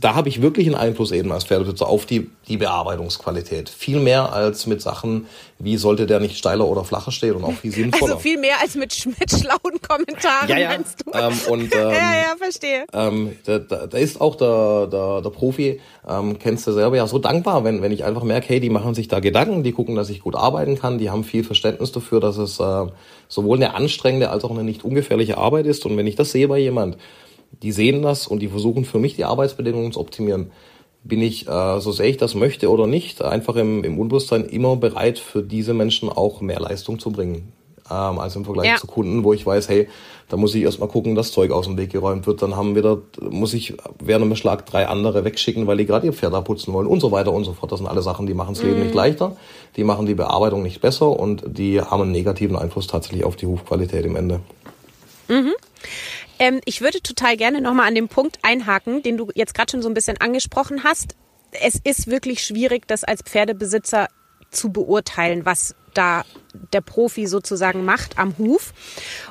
da 0.00 0.14
habe 0.14 0.30
ich 0.30 0.40
wirklich 0.40 0.66
einen 0.66 0.76
Einfluss 0.76 1.12
eben 1.12 1.30
als 1.30 1.44
Pferdebesitzer 1.44 1.86
auf 1.86 2.06
die, 2.06 2.30
die 2.48 2.56
Bearbeitungsqualität. 2.56 3.68
Viel 3.68 4.00
mehr 4.00 4.32
als 4.32 4.66
mit 4.66 4.80
Sachen, 4.80 5.26
wie 5.58 5.76
sollte 5.76 6.06
der 6.06 6.20
nicht 6.20 6.38
steiler 6.38 6.66
oder 6.66 6.84
flacher 6.84 7.12
stehen 7.12 7.34
und 7.34 7.44
auch 7.44 7.52
viel 7.52 7.70
sinnvoller. 7.72 8.14
Also 8.14 8.18
viel 8.18 8.38
mehr 8.38 8.60
als 8.62 8.76
mit, 8.76 9.06
mit 9.06 9.30
schlauen 9.30 9.80
Kommentaren, 9.86 10.48
ja, 10.48 10.56
ja. 10.56 10.68
meinst 10.68 11.04
du? 11.04 11.12
Ähm, 11.12 11.52
und, 11.52 11.74
ähm, 11.74 11.80
ja, 11.80 11.90
ja, 11.90 12.34
verstehe. 12.38 12.86
Ähm, 12.94 13.36
da, 13.44 13.58
da, 13.58 13.86
da 13.86 13.98
ist 13.98 14.20
auch 14.22 14.36
der, 14.36 14.86
der, 14.86 15.20
der 15.20 15.30
Profi, 15.30 15.80
ähm, 16.08 16.38
kennst 16.38 16.66
du 16.66 16.72
selber 16.72 16.96
ja 16.96 17.06
so 17.06 17.18
dankbar, 17.18 17.62
wenn, 17.64 17.82
wenn 17.82 17.92
ich 17.92 18.04
einfach 18.04 18.22
merke, 18.22 18.48
hey, 18.48 18.60
die 18.60 18.70
machen 18.70 18.94
sich 18.94 19.08
da 19.08 19.20
Gedanken, 19.20 19.62
die 19.62 19.72
gucken, 19.72 19.96
dass 19.96 20.08
ich 20.08 20.20
gut 20.20 20.34
arbeiten 20.34 20.78
kann, 20.78 20.96
die 20.96 21.10
haben 21.10 21.24
viel 21.24 21.44
Verständnis 21.44 21.92
dafür, 21.92 22.20
dass 22.20 22.38
es 22.38 22.58
äh, 22.58 22.86
sowohl 23.28 23.58
eine 23.58 23.74
anstrengende 23.74 24.30
als 24.30 24.44
auch 24.44 24.50
eine 24.50 24.64
nicht 24.64 24.84
ungefährliche 24.84 25.38
Arbeit 25.38 25.66
ist. 25.66 25.86
Und 25.86 25.96
wenn 25.96 26.06
ich 26.06 26.16
das 26.16 26.32
sehe 26.32 26.48
bei 26.48 26.58
jemand, 26.58 26.96
die 27.62 27.72
sehen 27.72 28.02
das 28.02 28.26
und 28.26 28.40
die 28.40 28.48
versuchen 28.48 28.84
für 28.84 28.98
mich 28.98 29.16
die 29.16 29.24
Arbeitsbedingungen 29.24 29.92
zu 29.92 30.00
optimieren, 30.00 30.50
bin 31.04 31.20
ich, 31.20 31.46
äh, 31.46 31.80
so 31.80 31.92
sehr 31.92 32.06
ich 32.06 32.16
das 32.16 32.34
möchte 32.34 32.70
oder 32.70 32.86
nicht, 32.86 33.22
einfach 33.22 33.56
im, 33.56 33.84
im 33.84 33.98
Unbewusstsein 33.98 34.46
immer 34.46 34.76
bereit, 34.76 35.18
für 35.18 35.42
diese 35.42 35.74
Menschen 35.74 36.08
auch 36.08 36.40
mehr 36.40 36.60
Leistung 36.60 36.98
zu 36.98 37.12
bringen. 37.12 37.52
Ähm, 37.90 38.18
als 38.18 38.34
im 38.34 38.46
Vergleich 38.46 38.68
ja. 38.68 38.76
zu 38.76 38.86
Kunden, 38.86 39.24
wo 39.24 39.34
ich 39.34 39.44
weiß, 39.44 39.68
hey, 39.68 39.88
da 40.28 40.38
muss 40.38 40.54
ich 40.54 40.62
erstmal 40.62 40.88
gucken, 40.88 41.14
dass 41.14 41.32
Zeug 41.32 41.50
aus 41.50 41.66
dem 41.66 41.76
Weg 41.76 41.90
geräumt 41.90 42.26
wird. 42.26 42.40
Dann 42.40 42.56
haben 42.56 42.74
wir 42.74 42.82
da, 42.82 42.96
muss 43.20 43.52
ich 43.52 43.74
während 43.98 44.24
einem 44.24 44.36
Schlag 44.36 44.64
drei 44.64 44.88
andere 44.88 45.24
wegschicken, 45.24 45.66
weil 45.66 45.76
die 45.76 45.84
gerade 45.84 46.06
ihr 46.06 46.14
Pferd 46.14 46.32
abputzen 46.32 46.72
wollen 46.72 46.86
und 46.86 47.00
so 47.00 47.12
weiter 47.12 47.32
und 47.32 47.44
so 47.44 47.52
fort. 47.52 47.72
Das 47.72 47.80
sind 47.80 47.86
alle 47.86 48.00
Sachen, 48.00 48.26
die 48.26 48.32
machen 48.32 48.54
das 48.54 48.62
Leben 48.62 48.80
nicht 48.80 48.92
mhm. 48.92 48.96
leichter, 48.96 49.36
die 49.76 49.84
machen 49.84 50.06
die 50.06 50.14
Bearbeitung 50.14 50.62
nicht 50.62 50.80
besser 50.80 51.08
und 51.08 51.42
die 51.46 51.80
haben 51.80 52.02
einen 52.02 52.12
negativen 52.12 52.56
Einfluss 52.56 52.86
tatsächlich 52.86 53.24
auf 53.24 53.36
die 53.36 53.46
Hufqualität 53.46 54.06
im 54.06 54.16
Ende. 54.16 54.40
Mhm. 55.28 55.52
Ähm, 56.38 56.60
ich 56.64 56.80
würde 56.80 57.00
total 57.02 57.36
gerne 57.36 57.60
nochmal 57.60 57.86
an 57.86 57.94
den 57.94 58.08
Punkt 58.08 58.38
einhaken, 58.42 59.02
den 59.02 59.16
du 59.16 59.28
jetzt 59.34 59.54
gerade 59.54 59.70
schon 59.70 59.82
so 59.82 59.88
ein 59.88 59.94
bisschen 59.94 60.20
angesprochen 60.20 60.84
hast. 60.84 61.14
Es 61.62 61.78
ist 61.84 62.10
wirklich 62.10 62.42
schwierig, 62.42 62.88
das 62.88 63.04
als 63.04 63.22
Pferdebesitzer 63.22 64.08
zu 64.50 64.72
beurteilen, 64.72 65.44
was 65.44 65.74
da 65.92 66.24
der 66.72 66.80
Profi 66.80 67.26
sozusagen 67.26 67.84
macht 67.84 68.18
am 68.18 68.36
Huf. 68.38 68.72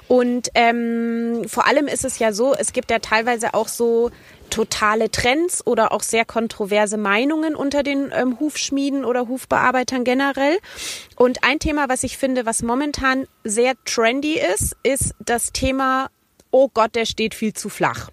Und 0.08 0.50
ähm, 0.56 1.44
vor 1.48 1.68
allem 1.68 1.88
ist 1.88 2.06
es 2.06 2.20
ja 2.20 2.34
so, 2.34 2.54
es 2.54 2.74
gibt 2.74 2.92
ja 2.92 3.00
teilweise 3.00 3.54
auch 3.54 3.68
so 3.68 4.12
totale 4.50 5.10
Trends 5.10 5.66
oder 5.66 5.92
auch 5.92 6.04
sehr 6.04 6.26
kontroverse 6.26 6.98
Meinungen 6.98 7.56
unter 7.56 7.82
den 7.82 8.12
ähm, 8.14 8.40
Hufschmieden 8.40 9.04
oder 9.04 9.28
Hufbearbeitern 9.28 10.04
generell. 10.04 10.60
Und 11.16 11.44
ein 11.44 11.60
Thema, 11.60 11.90
was 11.90 12.04
ich 12.04 12.18
finde, 12.18 12.46
was 12.46 12.62
momentan 12.62 13.26
sehr 13.44 13.74
trendy 13.86 14.40
ist, 14.40 14.76
ist 14.84 15.16
das 15.20 15.54
Thema 15.54 16.10
oh 16.54 16.70
Gott, 16.74 16.96
der 16.96 17.06
steht 17.06 17.34
viel 17.34 17.54
zu 17.54 17.68
flach. 17.68 18.10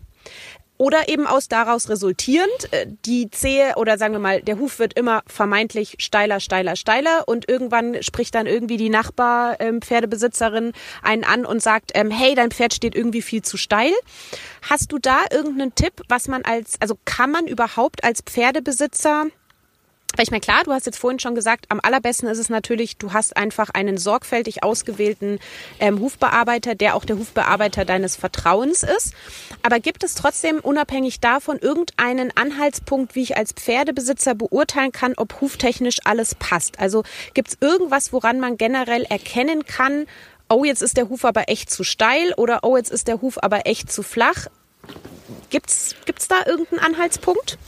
Oder 0.80 1.10
eben 1.10 1.26
aus 1.26 1.48
daraus 1.48 1.90
resultierend, 1.90 2.72
äh, 2.72 2.86
die 3.04 3.30
Zehe 3.30 3.74
oder 3.76 3.98
sagen 3.98 4.14
wir 4.14 4.18
mal, 4.18 4.40
der 4.40 4.58
Huf 4.58 4.78
wird 4.78 4.94
immer 4.94 5.20
vermeintlich 5.26 5.96
steiler, 5.98 6.40
steiler, 6.40 6.74
steiler 6.74 7.28
und 7.28 7.50
irgendwann 7.50 8.02
spricht 8.02 8.34
dann 8.34 8.46
irgendwie 8.46 8.78
die 8.78 8.88
Nachbar-Pferdebesitzerin 8.88 10.64
ähm, 10.64 10.72
einen 11.02 11.24
an 11.24 11.44
und 11.44 11.60
sagt, 11.60 11.90
ähm, 11.92 12.10
hey, 12.10 12.34
dein 12.34 12.50
Pferd 12.50 12.72
steht 12.72 12.94
irgendwie 12.94 13.20
viel 13.20 13.42
zu 13.42 13.58
steil. 13.58 13.92
Hast 14.70 14.90
du 14.92 14.98
da 14.98 15.18
irgendeinen 15.30 15.74
Tipp, 15.74 16.00
was 16.08 16.28
man 16.28 16.46
als, 16.46 16.80
also 16.80 16.96
kann 17.04 17.30
man 17.30 17.46
überhaupt 17.46 18.02
als 18.02 18.22
Pferdebesitzer 18.22 19.26
weil 20.16 20.24
ich 20.24 20.30
meine, 20.30 20.40
klar, 20.40 20.64
du 20.64 20.72
hast 20.72 20.86
jetzt 20.86 20.98
vorhin 20.98 21.20
schon 21.20 21.34
gesagt, 21.34 21.66
am 21.68 21.80
allerbesten 21.82 22.28
ist 22.28 22.38
es 22.38 22.48
natürlich, 22.48 22.96
du 22.96 23.12
hast 23.12 23.36
einfach 23.36 23.70
einen 23.70 23.96
sorgfältig 23.96 24.62
ausgewählten 24.62 25.38
ähm, 25.78 26.00
Hufbearbeiter, 26.00 26.74
der 26.74 26.96
auch 26.96 27.04
der 27.04 27.16
Hufbearbeiter 27.16 27.84
deines 27.84 28.16
Vertrauens 28.16 28.82
ist. 28.82 29.14
Aber 29.62 29.78
gibt 29.78 30.02
es 30.02 30.14
trotzdem 30.14 30.58
unabhängig 30.58 31.20
davon 31.20 31.58
irgendeinen 31.58 32.36
Anhaltspunkt, 32.36 33.14
wie 33.14 33.22
ich 33.22 33.36
als 33.36 33.52
Pferdebesitzer 33.52 34.34
beurteilen 34.34 34.92
kann, 34.92 35.14
ob 35.16 35.40
huftechnisch 35.40 35.98
alles 36.04 36.34
passt? 36.34 36.80
Also 36.80 37.04
gibt 37.34 37.48
es 37.48 37.58
irgendwas, 37.60 38.12
woran 38.12 38.40
man 38.40 38.56
generell 38.56 39.04
erkennen 39.04 39.64
kann, 39.64 40.06
oh, 40.48 40.64
jetzt 40.64 40.82
ist 40.82 40.96
der 40.96 41.08
Huf 41.08 41.24
aber 41.24 41.48
echt 41.48 41.70
zu 41.70 41.84
steil 41.84 42.34
oder 42.36 42.60
oh, 42.62 42.76
jetzt 42.76 42.90
ist 42.90 43.06
der 43.08 43.22
Huf 43.22 43.42
aber 43.42 43.66
echt 43.66 43.92
zu 43.92 44.02
flach? 44.02 44.48
Gibt's, 45.50 45.94
gibt's 46.04 46.28
da 46.28 46.44
irgendeinen 46.46 46.80
Anhaltspunkt? 46.80 47.58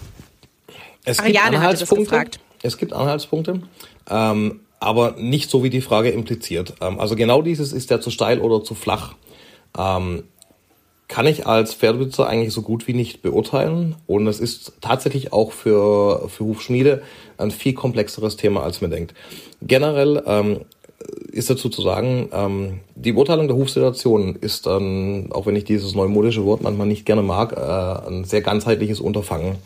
Es 1.05 1.19
gibt 1.19 1.37
Ariane 1.37 1.57
Anhaltspunkte. 1.59 2.25
Es 2.62 2.79
gibt 2.79 2.93
Anhaltspunkte. 2.93 3.62
Ähm, 4.09 4.61
aber 4.81 5.15
nicht 5.19 5.51
so, 5.51 5.62
wie 5.62 5.71
die 5.71 5.81
Frage 5.81 6.11
impliziert. 6.11 6.75
Ähm, 6.81 7.01
also 7.01 7.17
genau 7.17 7.43
dieses, 7.43 7.73
ist 7.73 7.91
der 7.91 8.01
zu 8.01 8.11
steil 8.11 8.41
oder 8.41 8.62
zu 8.65 8.75
flach? 8.75 9.15
Ähm, 9.77 10.25
kann 11.09 11.27
ich 11.27 11.47
als 11.47 11.75
Pferdebesitzer 11.75 12.27
eigentlich 12.27 12.55
so 12.55 12.62
gut 12.62 12.88
wie 12.88 12.95
nicht 12.95 13.21
beurteilen. 13.21 13.97
Und 14.07 14.27
es 14.27 14.41
ist 14.41 14.73
tatsächlich 14.81 15.33
auch 15.33 15.53
für, 15.53 16.29
für 16.29 16.45
Hufschmiede 16.45 17.03
ein 17.37 17.51
viel 17.51 17.75
komplexeres 17.75 18.37
Thema, 18.37 18.62
als 18.62 18.81
man 18.81 18.91
denkt. 18.91 19.15
Generell 19.61 20.23
ähm, 20.27 20.61
ist 21.31 21.51
dazu 21.51 21.69
zu 21.69 21.83
sagen, 21.83 22.29
ähm, 22.33 22.81
die 22.95 23.12
Beurteilung 23.12 23.47
der 23.47 23.57
Hufsituation 23.57 24.37
ist, 24.37 24.67
ähm, 24.67 25.29
auch 25.31 25.47
wenn 25.47 25.57
ich 25.57 25.65
dieses 25.65 25.95
neumodische 25.95 26.45
Wort 26.45 26.62
manchmal 26.62 26.87
nicht 26.87 27.05
gerne 27.05 27.23
mag, 27.23 27.53
äh, 27.53 28.09
ein 28.09 28.25
sehr 28.25 28.41
ganzheitliches 28.41 29.01
Unterfangen. 29.01 29.57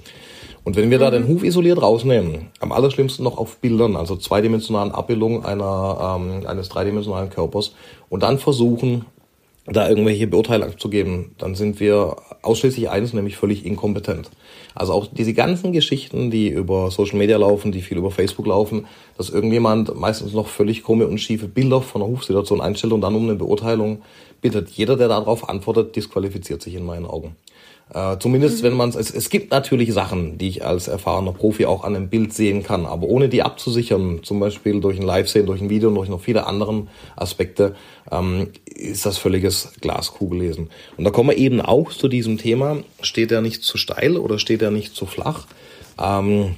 Und 0.66 0.74
wenn 0.74 0.90
wir 0.90 0.98
da 0.98 1.12
den 1.12 1.29
Huf 1.29 1.44
isoliert 1.44 1.81
rausnehmen, 1.81 2.48
am 2.59 2.72
allerschlimmsten 2.72 3.22
noch 3.22 3.38
auf 3.38 3.59
Bildern, 3.59 3.94
also 3.94 4.16
zweidimensionalen 4.16 4.90
Abbildungen 4.90 5.44
einer, 5.44 6.18
ähm, 6.18 6.44
eines 6.44 6.68
dreidimensionalen 6.70 7.31
Körpers 7.31 7.72
und 8.09 8.24
dann 8.24 8.40
versuchen, 8.40 9.05
da 9.66 9.88
irgendwelche 9.88 10.26
Beurteilungen 10.26 10.72
abzugeben, 10.72 11.36
dann 11.38 11.55
sind 11.55 11.78
wir 11.78 12.16
ausschließlich 12.43 12.91
eines, 12.91 13.12
nämlich 13.12 13.36
völlig 13.36 13.64
inkompetent. 13.64 14.28
Also 14.74 14.93
auch 14.93 15.07
diese 15.07 15.34
ganzen 15.34 15.72
Geschichten, 15.72 16.32
die 16.32 16.49
über 16.49 16.91
Social 16.91 17.18
Media 17.18 17.36
laufen, 17.36 17.70
die 17.70 17.80
viel 17.80 17.99
über 17.99 18.11
Facebook 18.11 18.49
laufen, 18.49 18.86
dass 19.16 19.30
irgendjemand 19.30 19.95
meistens 19.95 20.32
noch 20.32 20.49
völlig 20.49 20.82
krumme 20.82 21.07
und 21.07 21.18
schiefe 21.18 21.47
Bilder 21.47 21.80
von 21.80 22.03
einer 22.03 22.11
Hufsituation 22.11 22.61
einstellt 22.61 22.93
und 22.93 23.03
dann 23.03 23.14
um 23.14 23.22
eine 23.22 23.36
Beurteilung 23.36 24.03
bittet. 24.41 24.70
Jeder, 24.70 24.97
der 24.97 25.07
darauf 25.07 25.49
antwortet, 25.49 25.95
disqualifiziert 25.95 26.61
sich 26.61 26.74
in 26.74 26.84
meinen 26.84 27.07
Augen. 27.07 27.36
Äh, 27.95 28.18
zumindest, 28.18 28.59
mhm. 28.59 28.66
wenn 28.66 28.72
man 28.74 28.89
es, 28.91 29.11
es 29.11 29.30
gibt 29.30 29.53
natürlich 29.53 29.93
Sachen, 29.93 30.39
die 30.39 30.49
ich 30.49 30.64
als 30.64 30.89
erfahrener 30.89 31.32
Profi 31.32 31.66
auch 31.66 31.84
an 31.84 31.95
einem 31.95 32.09
Bild 32.09 32.32
sehen 32.32 32.64
kann, 32.64 32.84
aber 32.84 33.07
ohne 33.07 33.28
die 33.28 33.43
abzusichern, 33.43 34.24
zum 34.24 34.41
Beispiel 34.41 34.80
durch 34.80 34.99
ein 34.99 35.07
Live-Sehen, 35.07 35.47
durch 35.47 35.61
ein 35.61 35.70
Video 35.70 35.89
und 35.89 35.95
durch 35.95 36.09
noch 36.09 36.20
viele 36.20 36.47
andere 36.47 36.89
Aspekte, 37.14 37.76
ähm, 38.11 38.49
ist 38.64 39.07
das 39.07 39.18
völliges 39.18 39.72
Glaskugellesen. 39.80 40.70
Und 40.97 41.05
da 41.05 41.11
kommen 41.11 41.30
wir 41.30 41.37
eben 41.37 41.61
auch 41.61 41.93
zu 41.93 42.09
diesem 42.09 42.39
Thema, 42.39 42.78
steht 43.03 43.30
er 43.30 43.41
nicht 43.41 43.62
zu 43.62 43.78
steil 43.78 44.16
oder 44.16 44.41
steht 44.41 44.62
er 44.62 44.72
nicht 44.72 44.97
zu 44.97 45.07
flach? 45.07 45.47
Ähm, 46.03 46.57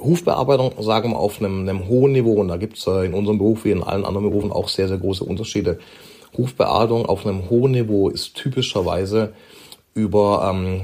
Hufbearbeitung, 0.00 0.72
sagen 0.80 1.10
wir, 1.10 1.18
auf 1.18 1.38
einem, 1.38 1.68
einem 1.68 1.86
hohen 1.86 2.12
Niveau, 2.12 2.34
und 2.34 2.48
da 2.48 2.56
gibt's 2.56 2.86
äh, 2.86 3.04
in 3.04 3.12
unserem 3.12 3.36
Beruf 3.36 3.64
wie 3.64 3.72
in 3.72 3.82
allen 3.82 4.06
anderen 4.06 4.30
Berufen 4.30 4.52
auch 4.52 4.68
sehr, 4.68 4.88
sehr 4.88 4.98
große 4.98 5.24
Unterschiede. 5.24 5.80
Hufbearbeitung 6.36 7.04
auf 7.04 7.26
einem 7.26 7.50
hohen 7.50 7.72
Niveau 7.72 8.08
ist 8.08 8.36
typischerweise 8.36 9.34
über 9.98 10.52
ähm, 10.52 10.82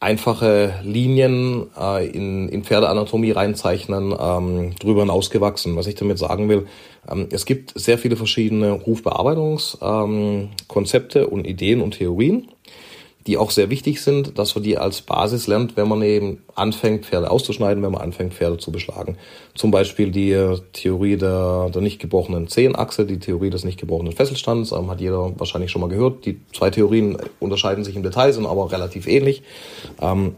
einfache 0.00 0.74
Linien 0.82 1.68
äh, 1.78 2.08
in, 2.08 2.48
in 2.48 2.64
Pferdeanatomie 2.64 3.30
reinzeichnen, 3.30 4.12
ähm, 4.18 4.74
drüber 4.78 5.02
hinausgewachsen. 5.02 5.76
Was 5.76 5.86
ich 5.86 5.94
damit 5.94 6.18
sagen 6.18 6.48
will, 6.48 6.66
ähm, 7.08 7.28
es 7.30 7.46
gibt 7.46 7.78
sehr 7.78 7.98
viele 7.98 8.16
verschiedene 8.16 8.84
Hufbearbeitungskonzepte 8.84 11.20
ähm, 11.20 11.28
und 11.28 11.46
Ideen 11.46 11.80
und 11.80 11.92
Theorien 11.92 12.48
die 13.30 13.38
auch 13.38 13.52
sehr 13.52 13.70
wichtig 13.70 14.02
sind, 14.02 14.40
dass 14.40 14.56
man 14.56 14.64
die 14.64 14.76
als 14.76 15.02
Basis 15.02 15.46
lernt, 15.46 15.76
wenn 15.76 15.86
man 15.86 16.02
eben 16.02 16.42
anfängt, 16.56 17.06
Pferde 17.06 17.30
auszuschneiden, 17.30 17.80
wenn 17.80 17.92
man 17.92 18.00
anfängt, 18.00 18.34
Pferde 18.34 18.58
zu 18.58 18.72
beschlagen. 18.72 19.18
Zum 19.54 19.70
Beispiel 19.70 20.10
die 20.10 20.32
äh, 20.32 20.58
Theorie 20.72 21.16
der, 21.16 21.70
der 21.72 21.80
nicht 21.80 22.00
gebrochenen 22.00 22.48
Zehenachse, 22.48 23.06
die 23.06 23.20
Theorie 23.20 23.50
des 23.50 23.62
nicht 23.62 23.78
gebrochenen 23.78 24.14
Fesselstands, 24.14 24.72
ähm, 24.72 24.90
hat 24.90 25.00
jeder 25.00 25.38
wahrscheinlich 25.38 25.70
schon 25.70 25.80
mal 25.80 25.88
gehört. 25.88 26.26
Die 26.26 26.40
zwei 26.52 26.70
Theorien 26.70 27.18
unterscheiden 27.38 27.84
sich 27.84 27.94
im 27.94 28.02
Detail, 28.02 28.32
sind 28.32 28.46
aber 28.46 28.72
relativ 28.72 29.06
ähnlich. 29.06 29.44
Ähm, 30.00 30.34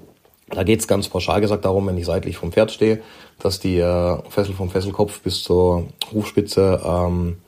da 0.51 0.63
geht 0.63 0.81
es 0.81 0.87
ganz 0.87 1.09
pauschal 1.09 1.41
gesagt 1.41 1.65
darum, 1.65 1.87
wenn 1.87 1.97
ich 1.97 2.05
seitlich 2.05 2.37
vom 2.37 2.53
Pferd 2.53 2.73
stehe, 2.73 3.01
dass 3.39 3.59
die 3.59 3.79
äh, 3.79 4.19
Fessel 4.29 4.55
vom 4.55 4.69
Fesselkopf 4.69 5.23
bis 5.23 5.43
zur 5.43 5.87
Hufspitze 6.13 6.79
ähm, 6.85 7.39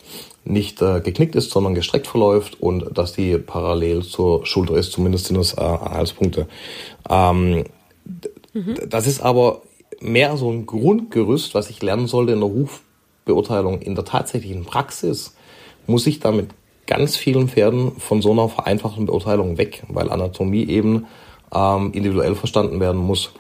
nicht 0.45 0.83
äh, 0.83 1.01
geknickt 1.01 1.35
ist, 1.37 1.51
sondern 1.51 1.75
gestreckt 1.75 2.07
verläuft 2.07 2.61
und 2.61 2.97
dass 2.97 3.13
die 3.13 3.39
parallel 3.39 4.03
zur 4.03 4.45
Schulter 4.47 4.77
ist, 4.77 4.93
zumindest 4.93 5.27
sind 5.27 5.37
das 5.37 5.57
äh, 5.57 5.61
Anhaltspunkte. 5.61 6.47
Ähm, 7.09 7.65
mhm. 8.53 8.75
Das 8.89 9.07
ist 9.07 9.21
aber 9.21 9.63
mehr 10.01 10.37
so 10.37 10.51
ein 10.51 10.67
Grundgerüst, 10.67 11.55
was 11.55 11.71
ich 11.71 11.83
lernen 11.83 12.07
sollte 12.07 12.33
in 12.33 12.41
der 12.41 12.49
Rufbeurteilung. 12.49 13.81
In 13.81 13.95
der 13.95 14.05
tatsächlichen 14.05 14.65
Praxis 14.65 15.35
muss 15.87 16.07
ich 16.07 16.21
damit 16.21 16.51
ganz 16.87 17.17
vielen 17.17 17.49
Pferden 17.49 17.93
von 17.99 18.21
so 18.21 18.33
einer 18.33 18.49
vereinfachten 18.49 19.07
Beurteilung 19.07 19.57
weg, 19.57 19.85
weil 19.89 20.11
Anatomie 20.11 20.67
eben 20.67 21.07
ähm, 21.55 21.93
individuell 21.93 22.35
verstanden 22.35 22.81
werden 22.81 23.01
muss. 23.01 23.33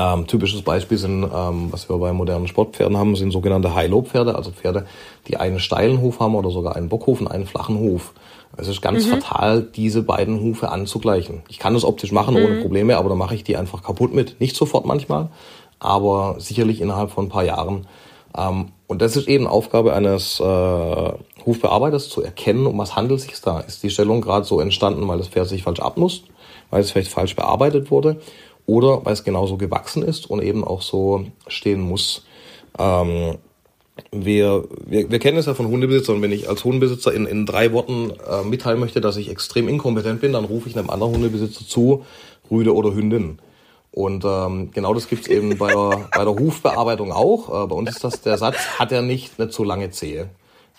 Ähm, 0.00 0.28
typisches 0.28 0.62
Beispiel 0.62 0.96
sind, 0.96 1.24
ähm, 1.24 1.72
was 1.72 1.88
wir 1.88 1.98
bei 1.98 2.12
modernen 2.12 2.46
Sportpferden 2.46 2.96
haben, 2.96 3.16
sind 3.16 3.32
sogenannte 3.32 3.74
High-Low-Pferde, 3.74 4.36
also 4.36 4.52
Pferde, 4.52 4.86
die 5.26 5.38
einen 5.38 5.58
steilen 5.58 6.00
Hof 6.00 6.20
haben 6.20 6.36
oder 6.36 6.50
sogar 6.50 6.76
einen 6.76 6.88
Bockhof 6.88 7.20
und 7.20 7.26
einen 7.26 7.46
flachen 7.46 7.80
Hof. 7.80 8.12
Es 8.56 8.68
ist 8.68 8.80
ganz 8.80 9.06
mhm. 9.06 9.10
fatal, 9.10 9.62
diese 9.62 10.02
beiden 10.02 10.40
Hufe 10.40 10.70
anzugleichen. 10.70 11.42
Ich 11.48 11.58
kann 11.58 11.74
das 11.74 11.84
optisch 11.84 12.12
machen 12.12 12.34
mhm. 12.36 12.44
ohne 12.44 12.60
Probleme, 12.60 12.96
aber 12.96 13.08
dann 13.08 13.18
mache 13.18 13.34
ich 13.34 13.42
die 13.42 13.56
einfach 13.56 13.82
kaputt 13.82 14.14
mit. 14.14 14.40
Nicht 14.40 14.54
sofort 14.54 14.86
manchmal, 14.86 15.30
aber 15.80 16.36
sicherlich 16.38 16.80
innerhalb 16.80 17.10
von 17.10 17.26
ein 17.26 17.30
paar 17.30 17.44
Jahren. 17.44 17.88
Ähm, 18.36 18.66
und 18.86 19.02
das 19.02 19.16
ist 19.16 19.26
eben 19.26 19.48
Aufgabe 19.48 19.94
eines 19.94 20.38
äh, 20.38 21.12
Hufbearbeiters 21.44 22.08
zu 22.08 22.22
erkennen, 22.22 22.66
um 22.66 22.78
was 22.78 22.94
handelt 22.94 23.18
es 23.18 23.26
sich 23.26 23.40
da. 23.40 23.58
Ist 23.58 23.82
die 23.82 23.90
Stellung 23.90 24.20
gerade 24.20 24.44
so 24.44 24.60
entstanden, 24.60 25.08
weil 25.08 25.18
das 25.18 25.28
Pferd 25.28 25.48
sich 25.48 25.64
falsch 25.64 25.80
abnutzt, 25.80 26.22
weil 26.70 26.82
es 26.82 26.92
vielleicht 26.92 27.10
falsch 27.10 27.34
bearbeitet 27.34 27.90
wurde 27.90 28.20
oder 28.68 29.04
weil 29.04 29.14
es 29.14 29.24
genauso 29.24 29.56
gewachsen 29.56 30.02
ist 30.02 30.30
und 30.30 30.42
eben 30.42 30.62
auch 30.62 30.82
so 30.82 31.24
stehen 31.48 31.80
muss. 31.80 32.26
Ähm, 32.78 33.38
wir, 34.12 34.64
wir, 34.84 35.10
wir 35.10 35.18
kennen 35.18 35.38
es 35.38 35.46
ja 35.46 35.54
von 35.54 35.68
Hundebesitzern. 35.68 36.20
Wenn 36.20 36.32
ich 36.32 36.48
als 36.48 36.64
Hundebesitzer 36.64 37.12
in, 37.12 37.26
in 37.26 37.46
drei 37.46 37.72
Worten 37.72 38.10
äh, 38.10 38.44
mitteilen 38.44 38.78
möchte, 38.78 39.00
dass 39.00 39.16
ich 39.16 39.30
extrem 39.30 39.68
inkompetent 39.68 40.20
bin, 40.20 40.34
dann 40.34 40.44
rufe 40.44 40.68
ich 40.68 40.78
einem 40.78 40.90
anderen 40.90 41.14
Hundebesitzer 41.14 41.66
zu, 41.66 42.04
Rüde 42.50 42.74
oder 42.74 42.94
Hündin. 42.94 43.38
Und 43.90 44.24
ähm, 44.26 44.70
genau 44.70 44.92
das 44.92 45.08
gibt's 45.08 45.28
eben 45.28 45.56
bei 45.56 45.72
der, 45.72 46.08
bei 46.14 46.24
der 46.24 46.34
Hufbearbeitung 46.34 47.10
auch. 47.10 47.64
Äh, 47.64 47.66
bei 47.68 47.74
uns 47.74 47.90
ist 47.90 48.04
das 48.04 48.20
der 48.20 48.36
Satz, 48.36 48.78
hat 48.78 48.92
er 48.92 49.00
nicht 49.00 49.32
eine 49.38 49.48
zu 49.48 49.64
lange 49.64 49.90
Zehe. 49.90 50.28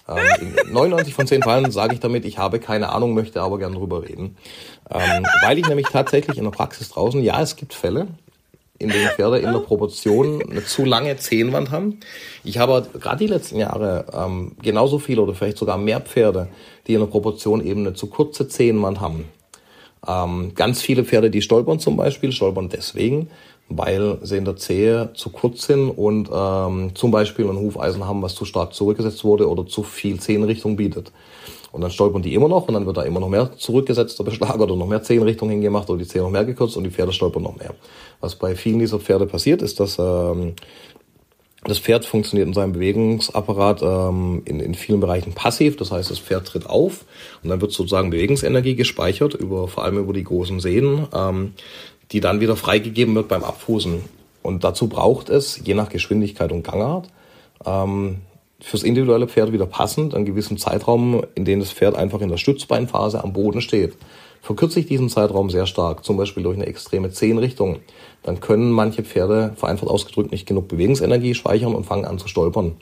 Ähm, 0.07 0.55
in 0.67 0.73
99 0.73 1.13
von 1.15 1.25
10 1.25 1.41
Fällen 1.41 1.71
sage 1.71 1.95
ich 1.95 1.99
damit, 1.99 2.23
ich 2.25 2.37
habe 2.37 2.59
keine 2.59 2.89
Ahnung, 2.89 3.15
möchte 3.15 3.41
aber 3.41 3.57
gern 3.57 3.73
drüber 3.73 4.03
reden. 4.03 4.37
Ähm, 4.91 5.25
weil 5.43 5.57
ich 5.59 5.67
nämlich 5.67 5.87
tatsächlich 5.87 6.37
in 6.37 6.43
der 6.43 6.51
Praxis 6.51 6.89
draußen, 6.89 7.21
ja, 7.23 7.41
es 7.41 7.55
gibt 7.55 7.73
Fälle, 7.73 8.07
in 8.79 8.89
denen 8.89 9.09
Pferde 9.09 9.39
in 9.39 9.51
der 9.51 9.59
Proportion 9.59 10.41
eine 10.41 10.63
zu 10.63 10.85
lange 10.85 11.17
Zehenwand 11.17 11.69
haben. 11.69 11.99
Ich 12.43 12.57
habe 12.57 12.87
gerade 12.99 13.17
die 13.17 13.27
letzten 13.27 13.57
Jahre 13.57 14.05
ähm, 14.13 14.53
genauso 14.61 14.99
viele 14.99 15.21
oder 15.21 15.35
vielleicht 15.35 15.57
sogar 15.57 15.77
mehr 15.77 15.99
Pferde, 15.99 16.47
die 16.87 16.93
in 16.93 17.01
der 17.01 17.07
Proportion 17.07 17.63
eben 17.63 17.81
eine 17.81 17.93
zu 17.93 18.07
kurze 18.07 18.47
Zehenwand 18.47 19.01
haben. 19.01 19.25
Ähm, 20.07 20.53
ganz 20.55 20.81
viele 20.81 21.03
Pferde, 21.03 21.29
die 21.29 21.41
stolpern 21.41 21.79
zum 21.79 21.97
Beispiel, 21.97 22.31
stolpern 22.31 22.69
deswegen, 22.69 23.29
weil 23.67 24.17
sie 24.23 24.37
in 24.37 24.45
der 24.45 24.55
Zehe 24.55 25.11
zu 25.13 25.29
kurz 25.29 25.67
sind 25.67 25.89
und 25.89 26.29
ähm, 26.33 26.95
zum 26.95 27.11
Beispiel 27.11 27.47
ein 27.49 27.57
Hufeisen 27.57 28.07
haben, 28.07 28.21
was 28.21 28.33
zu 28.33 28.45
stark 28.45 28.73
zurückgesetzt 28.73 29.23
wurde 29.25 29.49
oder 29.49 29.67
zu 29.67 29.83
viel 29.83 30.19
Zehenrichtung 30.19 30.77
bietet. 30.77 31.11
Und 31.71 31.81
dann 31.81 31.91
stolpern 31.91 32.21
die 32.21 32.33
immer 32.33 32.47
noch 32.47 32.67
und 32.67 32.73
dann 32.73 32.85
wird 32.85 32.97
da 32.97 33.03
immer 33.03 33.19
noch 33.19 33.29
mehr 33.29 33.55
zurückgesetzt, 33.57 34.19
oder 34.19 34.29
Beschlag 34.29 34.59
oder 34.59 34.75
noch 34.75 34.87
mehr 34.87 35.03
Zehenrichtung 35.03 35.49
hingemacht 35.49 35.89
oder 35.89 35.99
die 35.99 36.07
Zehe 36.07 36.21
noch 36.21 36.31
mehr 36.31 36.45
gekürzt 36.45 36.77
und 36.77 36.83
die 36.83 36.89
Pferde 36.89 37.13
stolpern 37.13 37.43
noch 37.43 37.57
mehr. 37.57 37.75
Was 38.21 38.35
bei 38.35 38.55
vielen 38.55 38.79
dieser 38.79 38.99
Pferde 38.99 39.25
passiert, 39.25 39.61
ist, 39.61 39.79
dass 39.79 39.97
ähm, 39.99 40.53
das 41.65 41.77
Pferd 41.77 42.05
funktioniert 42.05 42.47
in 42.47 42.53
seinem 42.53 42.71
Bewegungsapparat 42.73 43.81
ähm, 43.83 44.41
in, 44.45 44.59
in 44.59 44.73
vielen 44.73 44.99
Bereichen 44.99 45.33
passiv. 45.33 45.75
Das 45.77 45.91
heißt, 45.91 46.09
das 46.09 46.19
Pferd 46.19 46.47
tritt 46.47 46.65
auf 46.65 47.05
und 47.43 47.49
dann 47.49 47.61
wird 47.61 47.71
sozusagen 47.71 48.09
Bewegungsenergie 48.09 48.75
gespeichert, 48.75 49.33
über, 49.33 49.67
vor 49.67 49.83
allem 49.83 49.97
über 49.97 50.13
die 50.13 50.23
großen 50.23 50.59
Sehnen. 50.59 51.07
Ähm, 51.13 51.53
die 52.11 52.19
dann 52.19 52.41
wieder 52.41 52.55
freigegeben 52.55 53.15
wird 53.15 53.27
beim 53.27 53.43
Abfußen. 53.43 54.01
Und 54.41 54.63
dazu 54.63 54.87
braucht 54.87 55.29
es, 55.29 55.61
je 55.63 55.73
nach 55.73 55.89
Geschwindigkeit 55.89 56.51
und 56.51 56.63
Gangart, 56.63 57.07
ähm, 57.65 58.21
fürs 58.61 58.83
individuelle 58.83 59.27
Pferd 59.27 59.51
wieder 59.51 59.65
passend 59.65 60.13
einen 60.13 60.25
gewissen 60.25 60.57
Zeitraum, 60.57 61.23
in 61.35 61.45
dem 61.45 61.59
das 61.59 61.71
Pferd 61.71 61.95
einfach 61.95 62.21
in 62.21 62.29
der 62.29 62.37
Stützbeinphase 62.37 63.23
am 63.23 63.33
Boden 63.33 63.61
steht. 63.61 63.93
Verkürze 64.41 64.79
ich 64.79 64.85
diesen 64.85 65.09
Zeitraum 65.09 65.49
sehr 65.49 65.65
stark, 65.65 66.05
zum 66.05 66.17
Beispiel 66.17 66.43
durch 66.43 66.55
eine 66.55 66.65
extreme 66.65 67.11
Zehenrichtung, 67.11 67.79
dann 68.23 68.39
können 68.39 68.71
manche 68.71 69.03
Pferde 69.03 69.53
vereinfacht 69.55 69.89
ausgedrückt 69.89 70.31
nicht 70.31 70.45
genug 70.45 70.67
Bewegungsenergie 70.67 71.33
speichern 71.33 71.75
und 71.75 71.85
fangen 71.85 72.05
an 72.05 72.19
zu 72.19 72.27
stolpern. 72.27 72.77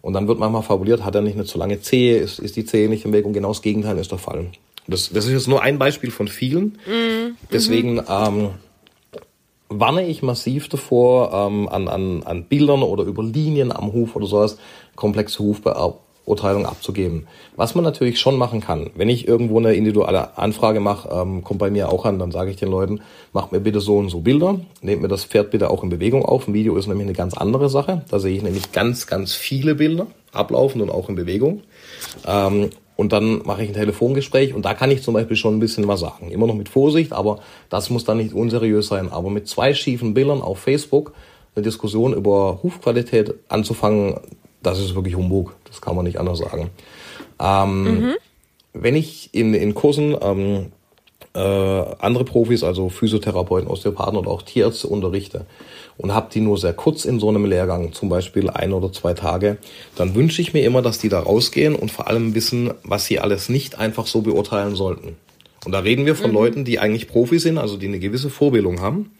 Und 0.00 0.14
dann 0.14 0.26
wird 0.26 0.38
manchmal 0.38 0.62
fabuliert, 0.62 1.04
hat 1.04 1.14
er 1.14 1.22
nicht 1.22 1.34
eine 1.34 1.44
zu 1.44 1.58
lange 1.58 1.80
Zehe, 1.80 2.18
ist, 2.18 2.38
ist 2.38 2.56
die 2.56 2.64
Zehe 2.64 2.88
nicht 2.88 3.04
im 3.04 3.12
Weg 3.12 3.24
und 3.24 3.32
genau 3.32 3.48
das 3.48 3.62
Gegenteil 3.62 3.98
ist 3.98 4.10
der 4.10 4.18
Fall. 4.18 4.46
Das, 4.88 5.10
das 5.10 5.26
ist 5.26 5.32
jetzt 5.32 5.48
nur 5.48 5.62
ein 5.62 5.78
Beispiel 5.78 6.10
von 6.10 6.26
vielen. 6.26 6.78
Mhm. 6.86 7.36
Deswegen 7.52 8.02
ähm, 8.08 8.50
warne 9.68 10.06
ich 10.06 10.22
massiv 10.22 10.68
davor, 10.68 11.32
ähm, 11.32 11.68
an, 11.68 11.88
an, 11.88 12.22
an 12.24 12.44
Bildern 12.44 12.82
oder 12.82 13.04
über 13.04 13.22
Linien 13.22 13.72
am 13.72 13.92
Huf 13.92 14.16
oder 14.16 14.26
sowas 14.26 14.58
komplexe 14.96 15.40
Hufbeurteilung 15.40 16.66
abzugeben. 16.66 17.26
Was 17.56 17.74
man 17.74 17.84
natürlich 17.84 18.20
schon 18.20 18.36
machen 18.36 18.60
kann, 18.60 18.90
wenn 18.94 19.08
ich 19.08 19.26
irgendwo 19.26 19.58
eine 19.58 19.74
individuelle 19.74 20.36
Anfrage 20.38 20.80
mache, 20.80 21.08
ähm, 21.10 21.44
kommt 21.44 21.60
bei 21.60 21.70
mir 21.70 21.90
auch 21.90 22.04
an, 22.04 22.18
dann 22.18 22.32
sage 22.32 22.50
ich 22.50 22.56
den 22.56 22.70
Leuten, 22.70 23.00
macht 23.32 23.52
mir 23.52 23.60
bitte 23.60 23.80
so 23.80 23.96
und 23.96 24.08
so 24.08 24.20
Bilder, 24.20 24.60
nehmt 24.80 25.02
mir 25.02 25.08
das 25.08 25.24
Pferd 25.24 25.50
bitte 25.50 25.70
auch 25.70 25.82
in 25.82 25.88
Bewegung 25.88 26.24
auf. 26.24 26.48
Ein 26.48 26.54
Video 26.54 26.76
ist 26.76 26.86
nämlich 26.86 27.06
eine 27.06 27.16
ganz 27.16 27.34
andere 27.34 27.68
Sache. 27.68 28.04
Da 28.08 28.18
sehe 28.18 28.36
ich 28.36 28.42
nämlich 28.42 28.72
ganz, 28.72 29.06
ganz 29.06 29.34
viele 29.34 29.74
Bilder 29.74 30.06
ablaufen 30.32 30.80
und 30.80 30.90
auch 30.90 31.08
in 31.08 31.14
Bewegung. 31.14 31.62
Ähm, 32.26 32.70
und 32.96 33.12
dann 33.12 33.42
mache 33.44 33.64
ich 33.64 33.70
ein 33.70 33.74
Telefongespräch 33.74 34.54
und 34.54 34.64
da 34.64 34.74
kann 34.74 34.90
ich 34.90 35.02
zum 35.02 35.14
Beispiel 35.14 35.36
schon 35.36 35.56
ein 35.56 35.60
bisschen 35.60 35.88
was 35.88 36.00
sagen. 36.00 36.30
Immer 36.30 36.46
noch 36.46 36.54
mit 36.54 36.68
Vorsicht, 36.68 37.12
aber 37.12 37.40
das 37.68 37.90
muss 37.90 38.04
dann 38.04 38.18
nicht 38.18 38.34
unseriös 38.34 38.86
sein. 38.86 39.10
Aber 39.10 39.30
mit 39.30 39.48
zwei 39.48 39.74
schiefen 39.74 40.14
Bildern 40.14 40.42
auf 40.42 40.58
Facebook 40.58 41.12
eine 41.54 41.62
Diskussion 41.64 42.14
über 42.14 42.60
Hufqualität 42.62 43.34
anzufangen, 43.48 44.20
das 44.62 44.78
ist 44.78 44.94
wirklich 44.94 45.16
Humbug. 45.16 45.54
Das 45.66 45.80
kann 45.80 45.96
man 45.96 46.04
nicht 46.04 46.18
anders 46.18 46.38
sagen. 46.38 46.70
Ähm, 47.40 47.84
mhm. 47.84 48.14
Wenn 48.72 48.96
ich 48.96 49.30
in, 49.32 49.54
in 49.54 49.74
Kursen 49.74 50.16
ähm, 50.20 50.72
äh, 51.34 51.38
andere 51.38 52.24
Profis, 52.24 52.62
also 52.62 52.88
Physiotherapeuten, 52.88 53.68
Osteopathen 53.68 54.18
oder 54.18 54.30
auch 54.30 54.42
Tierärzte 54.42 54.86
unterrichte 54.88 55.46
und 55.96 56.14
habe 56.14 56.28
die 56.32 56.40
nur 56.40 56.58
sehr 56.58 56.72
kurz 56.72 57.04
in 57.04 57.20
so 57.20 57.28
einem 57.28 57.44
Lehrgang, 57.44 57.92
zum 57.92 58.08
Beispiel 58.08 58.50
ein 58.50 58.72
oder 58.72 58.92
zwei 58.92 59.14
Tage, 59.14 59.58
dann 59.96 60.14
wünsche 60.14 60.42
ich 60.42 60.52
mir 60.52 60.64
immer, 60.64 60.82
dass 60.82 60.98
die 60.98 61.08
da 61.08 61.20
rausgehen 61.20 61.74
und 61.74 61.90
vor 61.90 62.08
allem 62.08 62.34
wissen, 62.34 62.72
was 62.84 63.06
sie 63.06 63.18
alles 63.18 63.48
nicht 63.48 63.78
einfach 63.78 64.06
so 64.06 64.22
beurteilen 64.22 64.74
sollten. 64.74 65.16
Und 65.64 65.72
da 65.72 65.78
reden 65.78 66.06
wir 66.06 66.16
von 66.16 66.30
mhm. 66.30 66.36
Leuten, 66.36 66.64
die 66.64 66.78
eigentlich 66.78 67.08
Profis 67.08 67.42
sind, 67.42 67.58
also 67.58 67.76
die 67.76 67.86
eine 67.86 68.00
gewisse 68.00 68.30
Vorbildung 68.30 68.80
haben 68.80 69.12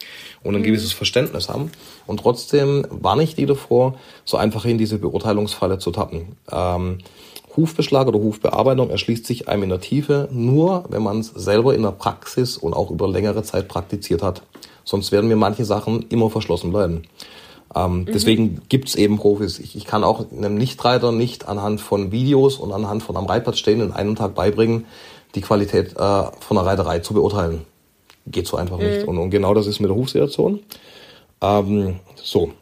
und 0.43 0.55
ein 0.55 0.63
mhm. 0.63 0.67
gewisses 0.67 0.93
Verständnis 0.93 1.49
haben. 1.49 1.71
Und 2.07 2.21
trotzdem 2.21 2.87
warne 2.91 3.23
ich 3.23 3.35
die 3.35 3.47
davor, 3.47 3.95
so 4.25 4.37
einfach 4.37 4.65
in 4.65 4.79
diese 4.79 4.99
Beurteilungsfalle 4.99 5.79
zu 5.79 5.91
tappen. 5.91 6.37
Ähm, 6.51 6.99
Hufbeschlag 7.57 8.07
oder 8.09 8.19
Hufbearbeitung 8.19 8.91
erschließt 8.91 9.27
sich 9.27 9.49
einem 9.49 9.65
in 9.65 9.69
der 9.69 9.81
Tiefe 9.81 10.29
nur, 10.33 10.85
wenn 10.89 11.03
man 11.03 11.21
es 11.21 11.29
selber 11.29 11.75
in 11.75 11.83
der 11.83 11.93
Praxis 11.93 12.57
und 12.57 12.75
auch 12.75 12.91
über 12.91 13.09
längere 13.09 13.43
Zeit 13.43 13.69
praktiziert 13.69 14.23
hat. 14.23 14.43
Sonst 14.85 15.13
werden 15.13 15.29
mir 15.29 15.37
manche 15.37 15.65
Sachen 15.65 16.07
immer 16.09 16.31
verschlossen 16.31 16.71
bleiben. 16.71 17.03
Ähm, 17.75 18.01
mhm. 18.01 18.07
Deswegen 18.07 18.63
gibt's 18.69 18.95
eben 18.95 19.19
Profis. 19.19 19.59
Ich, 19.59 19.77
ich 19.77 19.85
kann 19.85 20.05
auch 20.05 20.25
einem 20.31 20.57
Nichtreiter 20.57 21.13
nicht 21.13 21.49
anhand 21.49 21.81
von 21.81 22.13
Videos 22.13 22.57
und 22.57 22.73
anhand 22.73 23.03
von 23.03 23.17
am 23.17 23.27
Reitplatz 23.27 23.59
stehen 23.59 23.81
in 23.81 23.93
einem 23.93 24.17
Tag 24.17 24.35
beibringen, 24.35 24.87
die 25.35 25.41
Qualität 25.41 25.97
äh, 25.97 26.25
von 26.41 26.57
der 26.57 26.67
Reiterei 26.67 26.99
zu 26.99 27.15
beurteilen. 27.15 27.63
Geht 28.27 28.47
so 28.47 28.57
einfach 28.57 28.79
mhm. 28.79 28.87
nicht. 28.87 29.09
Und, 29.09 29.19
und, 29.19 29.31
genau 29.31 29.55
das 29.55 29.67
ist 29.67 29.81
mit 29.81 29.91
der 29.91 29.97
Hufsituation. 29.97 30.61
Ähm, 31.43 31.97
so, 32.15 32.53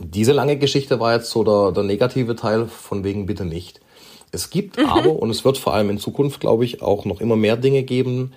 diese 0.00 0.32
lange 0.32 0.56
Geschichte 0.56 1.00
war 1.00 1.14
jetzt 1.14 1.30
so 1.30 1.44
der, 1.44 1.72
der 1.72 1.82
negative 1.82 2.36
Teil, 2.36 2.66
von 2.66 3.04
wegen 3.04 3.26
bitte 3.26 3.44
nicht. 3.44 3.80
Es 4.30 4.48
gibt 4.48 4.78
mhm. 4.78 4.86
aber, 4.86 5.10
und 5.10 5.30
es 5.30 5.44
wird 5.44 5.58
vor 5.58 5.74
allem 5.74 5.90
in 5.90 5.98
Zukunft, 5.98 6.40
glaube 6.40 6.64
ich, 6.64 6.80
auch 6.80 7.04
noch 7.04 7.20
immer 7.20 7.36
mehr 7.36 7.56
Dinge 7.56 7.82
geben, 7.82 8.32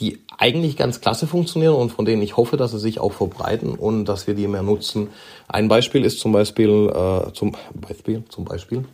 die 0.00 0.18
eigentlich 0.36 0.76
ganz 0.76 1.00
klasse 1.00 1.26
funktionieren 1.26 1.74
und 1.74 1.90
von 1.90 2.04
denen 2.04 2.20
ich 2.20 2.36
hoffe, 2.36 2.56
dass 2.56 2.72
sie 2.72 2.78
sich 2.78 2.98
auch 2.98 3.12
verbreiten 3.12 3.74
und 3.74 4.06
dass 4.06 4.26
wir 4.26 4.34
die 4.34 4.48
mehr 4.48 4.62
nutzen. 4.62 5.08
Ein 5.48 5.68
Beispiel 5.68 6.04
ist 6.04 6.18
zum 6.18 6.32
Beispiel, 6.32 6.90
äh, 6.92 7.32
zum 7.32 7.56
Beispiel, 7.74 8.24
zum 8.28 8.44
Beispiel 8.44 8.84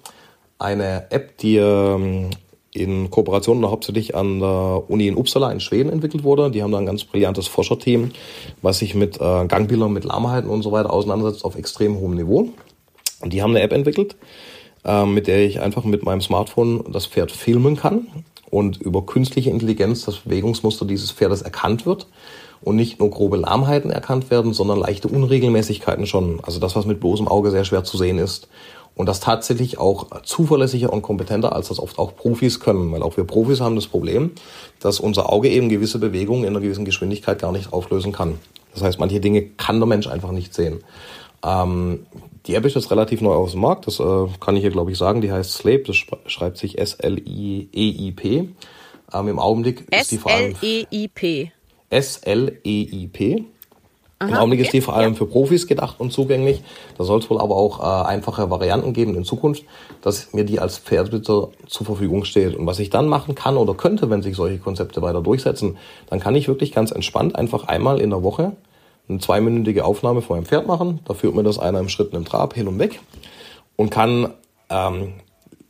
eine 0.59 1.11
App, 1.11 1.39
die 1.39 1.57
ähm, 1.57 2.31
in 2.75 3.11
Kooperation 3.11 3.65
hauptsächlich 3.67 4.15
an 4.15 4.41
der 4.41 4.85
Uni 4.89 5.07
in 5.07 5.17
Uppsala 5.17 5.53
in 5.53 5.61
Schweden 5.61 5.91
entwickelt 5.91 6.25
wurde. 6.25 6.51
Die 6.51 6.63
haben 6.63 6.73
da 6.73 6.79
ein 6.79 6.87
ganz 6.87 7.05
brillantes 7.05 7.47
Forscherteam, 7.47 8.13
was 8.63 8.79
sich 8.79 8.95
mit 8.95 9.17
äh, 9.17 9.47
Gangbildern, 9.47 9.93
mit 9.93 10.05
Lahmheiten 10.05 10.49
und 10.49 10.63
so 10.63 10.73
weiter 10.73 10.93
auseinandersetzt 10.93 11.45
auf 11.45 11.57
extrem 11.57 11.99
hohem 11.99 12.15
Niveau. 12.15 12.49
Und 13.21 13.33
die 13.33 13.43
haben 13.43 13.51
eine 13.51 13.61
App 13.61 13.73
entwickelt, 13.73 14.17
äh, 14.85 15.05
mit 15.05 15.27
der 15.27 15.45
ich 15.45 15.61
einfach 15.61 15.85
mit 15.85 16.03
meinem 16.03 16.23
Smartphone 16.23 16.85
das 16.91 17.07
Pferd 17.07 17.31
filmen 17.31 17.77
kann 17.77 18.07
und 18.51 18.81
über 18.81 19.05
künstliche 19.05 19.51
Intelligenz 19.51 20.05
das 20.05 20.17
Bewegungsmuster 20.19 20.87
dieses 20.87 21.11
Pferdes 21.11 21.43
erkannt 21.43 21.85
wird 21.85 22.07
und 22.63 22.77
nicht 22.77 23.01
nur 23.01 23.11
grobe 23.11 23.37
Lahmheiten 23.37 23.91
erkannt 23.91 24.31
werden, 24.31 24.53
sondern 24.53 24.79
leichte 24.79 25.09
Unregelmäßigkeiten 25.09 26.07
schon. 26.07 26.41
Also 26.43 26.61
das, 26.61 26.77
was 26.77 26.87
mit 26.87 27.01
bloßem 27.01 27.29
Auge 27.29 27.51
sehr 27.51 27.65
schwer 27.65 27.85
zu 27.85 27.97
sehen 27.97 28.19
ist. 28.19 28.49
Und 28.95 29.07
das 29.07 29.21
tatsächlich 29.21 29.79
auch 29.79 30.23
zuverlässiger 30.23 30.93
und 30.93 31.03
kompetenter, 31.03 31.55
als 31.55 31.69
das 31.69 31.79
oft 31.79 31.99
auch 31.99 32.15
Profis 32.15 32.61
können. 32.61 32.93
Weil 32.93 33.03
auch 33.03 33.17
wir 33.17 33.25
Profis 33.25 33.61
haben 33.61 33.75
das 33.75 33.87
Problem, 33.87 34.33
dass 34.81 35.01
unser 35.01 35.33
Auge 35.33 35.49
eben 35.49 35.69
gewisse 35.69 35.99
Bewegungen 35.99 36.45
in 36.45 36.51
einer 36.51 36.61
gewissen 36.61 36.85
Geschwindigkeit 36.85 37.39
gar 37.41 37.53
nicht 37.53 37.73
auflösen 37.73 38.13
kann. 38.13 38.39
Das 38.75 38.83
heißt, 38.83 38.99
manche 38.99 39.21
Dinge 39.21 39.43
kann 39.43 39.81
der 39.81 39.87
Mensch 39.87 40.07
einfach 40.07 40.33
nicht 40.33 40.55
sehen. 40.55 40.83
Ähm, 41.45 42.07
die 42.47 42.55
App 42.55 42.65
ist 42.65 42.75
jetzt 42.75 42.91
relativ 42.91 43.21
neu 43.21 43.35
aus 43.35 43.53
dem 43.53 43.61
Markt, 43.61 43.87
das 43.87 43.99
äh, 44.01 44.27
kann 44.41 44.57
ich 44.57 44.63
hier 44.63 44.71
glaube 44.71 44.93
ich 44.93 44.99
sagen. 44.99 45.21
Die 45.21 45.33
heißt 45.33 45.53
Sleep, 45.53 45.87
das 45.87 45.97
schreibt 46.27 46.59
sich 46.59 46.79
S-L-I-E-I-P. 46.79 48.49
Ähm, 49.15 49.29
Im 49.29 49.39
Augenblick 49.39 49.85
ist 49.93 50.11
die 50.11 50.19
vor 50.19 50.33
allem... 50.33 50.53
S-L-E-I-P. 50.53 51.53
S-L-E-I-P. 51.91 53.45
Im 54.29 54.35
Augenblick 54.35 54.61
ist 54.61 54.73
die 54.73 54.81
vor 54.81 54.95
allem 54.97 55.15
für 55.15 55.27
Profis 55.27 55.67
gedacht 55.67 55.97
und 55.99 56.13
zugänglich. 56.13 56.63
Da 56.99 57.05
soll 57.05 57.21
es 57.21 57.31
wohl 57.31 57.41
aber 57.41 57.57
auch 57.57 57.81
äh, 57.81 58.07
einfache 58.09 58.51
Varianten 58.51 58.93
geben 58.93 59.15
in 59.15 59.25
Zukunft, 59.25 59.65
dass 60.01 60.33
mir 60.33 60.45
die 60.45 60.61
als 60.61 60.79
Pferdebesitzer 60.79 61.49
zur 61.67 61.87
Verfügung 61.87 62.25
steht. 62.25 62.55
Und 62.57 62.67
was 62.67 62.79
ich 62.79 62.91
dann 62.91 63.09
machen 63.09 63.35
kann 63.35 63.57
oder 63.57 63.75
könnte, 63.75 64.11
wenn 64.11 64.23
sich 64.23 64.37
solche 64.37 64.59
Konzepte 64.59 65.03
weiter 65.03 65.21
durchsetzen, 65.21 65.77
dann 66.09 66.21
kann 66.21 66.35
ich 66.35 66.49
wirklich 66.49 66.73
ganz 66.73 66.91
entspannt 66.91 67.37
einfach 67.37 67.65
einmal 67.65 68.01
in 68.01 68.11
der 68.11 68.23
Woche 68.23 68.53
eine 69.09 69.19
zweiminütige 69.19 69.85
Aufnahme 69.85 70.23
vor 70.23 70.37
einem 70.37 70.47
Pferd 70.47 70.67
machen. 70.67 71.01
Da 71.05 71.15
führt 71.15 71.35
mir 71.35 71.43
das 71.43 71.59
einer 71.59 71.81
im 71.81 71.89
Schritt, 71.89 72.15
im 72.15 72.25
Trab 72.25 72.55
hin 72.55 72.69
und 72.69 72.79
weg 72.79 73.01
und 73.77 73.91
kann 73.91 74.33
ähm, 74.71 75.15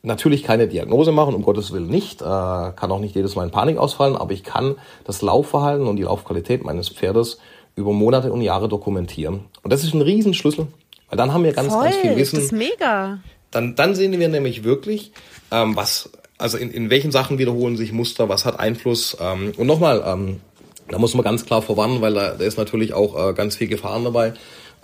natürlich 0.03 0.43
keine 0.43 0.69
Diagnose 0.69 1.13
machen, 1.13 1.35
um 1.35 1.43
Gottes 1.43 1.73
Willen 1.73 1.89
nicht, 1.89 2.21
äh, 2.21 2.25
kann 2.25 2.91
auch 2.91 2.99
nicht 2.99 3.15
jedes 3.15 3.37
Mal 3.37 3.45
in 3.45 3.51
Panik 3.51 3.79
ausfallen, 3.79 4.17
aber 4.17 4.33
ich 4.33 4.43
kann 4.45 4.77
das 5.05 5.23
Laufverhalten 5.23 5.87
und 5.87 5.97
die 5.97 6.03
Laufqualität 6.03 6.65
meines 6.65 6.89
Pferdes 6.89 7.39
über 7.75 7.93
Monate 7.93 8.33
und 8.33 8.41
Jahre 8.41 8.69
dokumentieren. 8.69 9.41
Und 9.63 9.73
das 9.73 9.85
ist 9.85 9.95
ein 9.95 10.03
Riesenschlüssel, 10.03 10.67
weil 11.09 11.17
dann 11.17 11.33
haben 11.33 11.45
wir 11.45 11.53
ganz, 11.53 11.73
Voll, 11.73 11.85
ganz 11.85 11.97
viel 11.97 12.17
Wissen. 12.17 12.37
Das 12.37 12.45
ist 12.47 12.53
mega. 12.53 13.21
Dann, 13.51 13.75
dann 13.75 13.95
sehen 13.95 14.19
wir 14.19 14.29
nämlich 14.29 14.65
wirklich, 14.65 15.13
ähm, 15.51 15.77
was, 15.77 16.11
also 16.39 16.57
in, 16.57 16.71
in 16.71 16.91
welchen 16.91 17.13
Sachen 17.13 17.39
wiederholen 17.39 17.77
sich 17.77 17.93
Muster, 17.93 18.29
was 18.29 18.45
hat 18.45 18.59
Einfluss. 18.59 19.17
Ähm, 19.21 19.53
und 19.57 19.67
nochmal, 19.67 20.03
ähm, 20.07 20.41
da 20.89 20.99
muss 20.99 21.15
man 21.15 21.25
ganz 21.25 21.45
klar 21.47 21.63
vorwarnen, 21.63 22.01
weil 22.01 22.15
da, 22.15 22.35
da 22.35 22.45
ist 22.45 22.59
natürlich 22.59 22.95
auch 22.95 23.31
äh, 23.31 23.33
ganz 23.35 23.57
viel 23.57 23.69
Gefahren 23.69 24.05
dabei. 24.05 24.35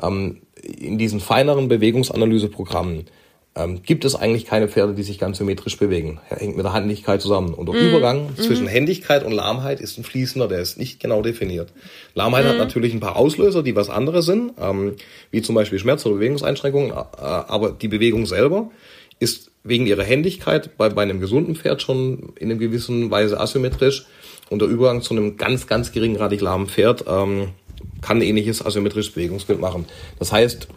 Ähm, 0.00 0.42
in 0.62 0.98
diesen 0.98 1.20
feineren 1.20 1.68
Bewegungsanalyseprogrammen 1.68 3.06
ähm, 3.58 3.82
gibt 3.82 4.04
es 4.04 4.14
eigentlich 4.14 4.46
keine 4.46 4.68
Pferde, 4.68 4.94
die 4.94 5.02
sich 5.02 5.18
ganz 5.18 5.38
symmetrisch 5.38 5.76
bewegen. 5.76 6.20
Er 6.30 6.38
hängt 6.38 6.56
mit 6.56 6.64
der 6.64 6.72
Handigkeit 6.72 7.20
zusammen. 7.20 7.54
Und 7.54 7.68
der 7.68 7.74
mm. 7.74 7.88
Übergang 7.88 8.30
mm. 8.30 8.36
zwischen 8.36 8.66
Händigkeit 8.66 9.24
und 9.24 9.32
Lahmheit 9.32 9.80
ist 9.80 9.98
ein 9.98 10.04
fließender, 10.04 10.48
der 10.48 10.60
ist 10.60 10.78
nicht 10.78 11.00
genau 11.00 11.22
definiert. 11.22 11.72
Lahmheit 12.14 12.44
mm. 12.44 12.48
hat 12.48 12.58
natürlich 12.58 12.94
ein 12.94 13.00
paar 13.00 13.16
Auslöser, 13.16 13.62
die 13.62 13.74
was 13.74 13.90
anderes 13.90 14.26
sind, 14.26 14.52
ähm, 14.60 14.94
wie 15.30 15.42
zum 15.42 15.54
Beispiel 15.54 15.78
Schmerz 15.78 16.06
oder 16.06 16.16
Bewegungseinschränkungen, 16.16 16.90
äh, 16.90 16.94
aber 16.94 17.70
die 17.72 17.88
Bewegung 17.88 18.26
selber 18.26 18.70
ist 19.18 19.50
wegen 19.64 19.86
ihrer 19.86 20.04
Händigkeit 20.04 20.76
bei, 20.76 20.88
bei 20.88 21.02
einem 21.02 21.20
gesunden 21.20 21.56
Pferd 21.56 21.82
schon 21.82 22.32
in 22.38 22.50
einer 22.50 22.60
gewissen 22.60 23.10
Weise 23.10 23.40
asymmetrisch 23.40 24.06
und 24.50 24.62
der 24.62 24.68
Übergang 24.68 25.02
zu 25.02 25.14
einem 25.14 25.36
ganz, 25.36 25.66
ganz 25.66 25.92
geringgradig 25.92 26.40
lahmen 26.40 26.68
Pferd 26.68 27.04
ähm, 27.08 27.48
kann 28.00 28.18
ein 28.18 28.22
ähnliches 28.22 28.64
asymmetrisches 28.64 29.12
Bewegungsbild 29.12 29.60
machen. 29.60 29.86
Das 30.18 30.32
heißt, 30.32 30.68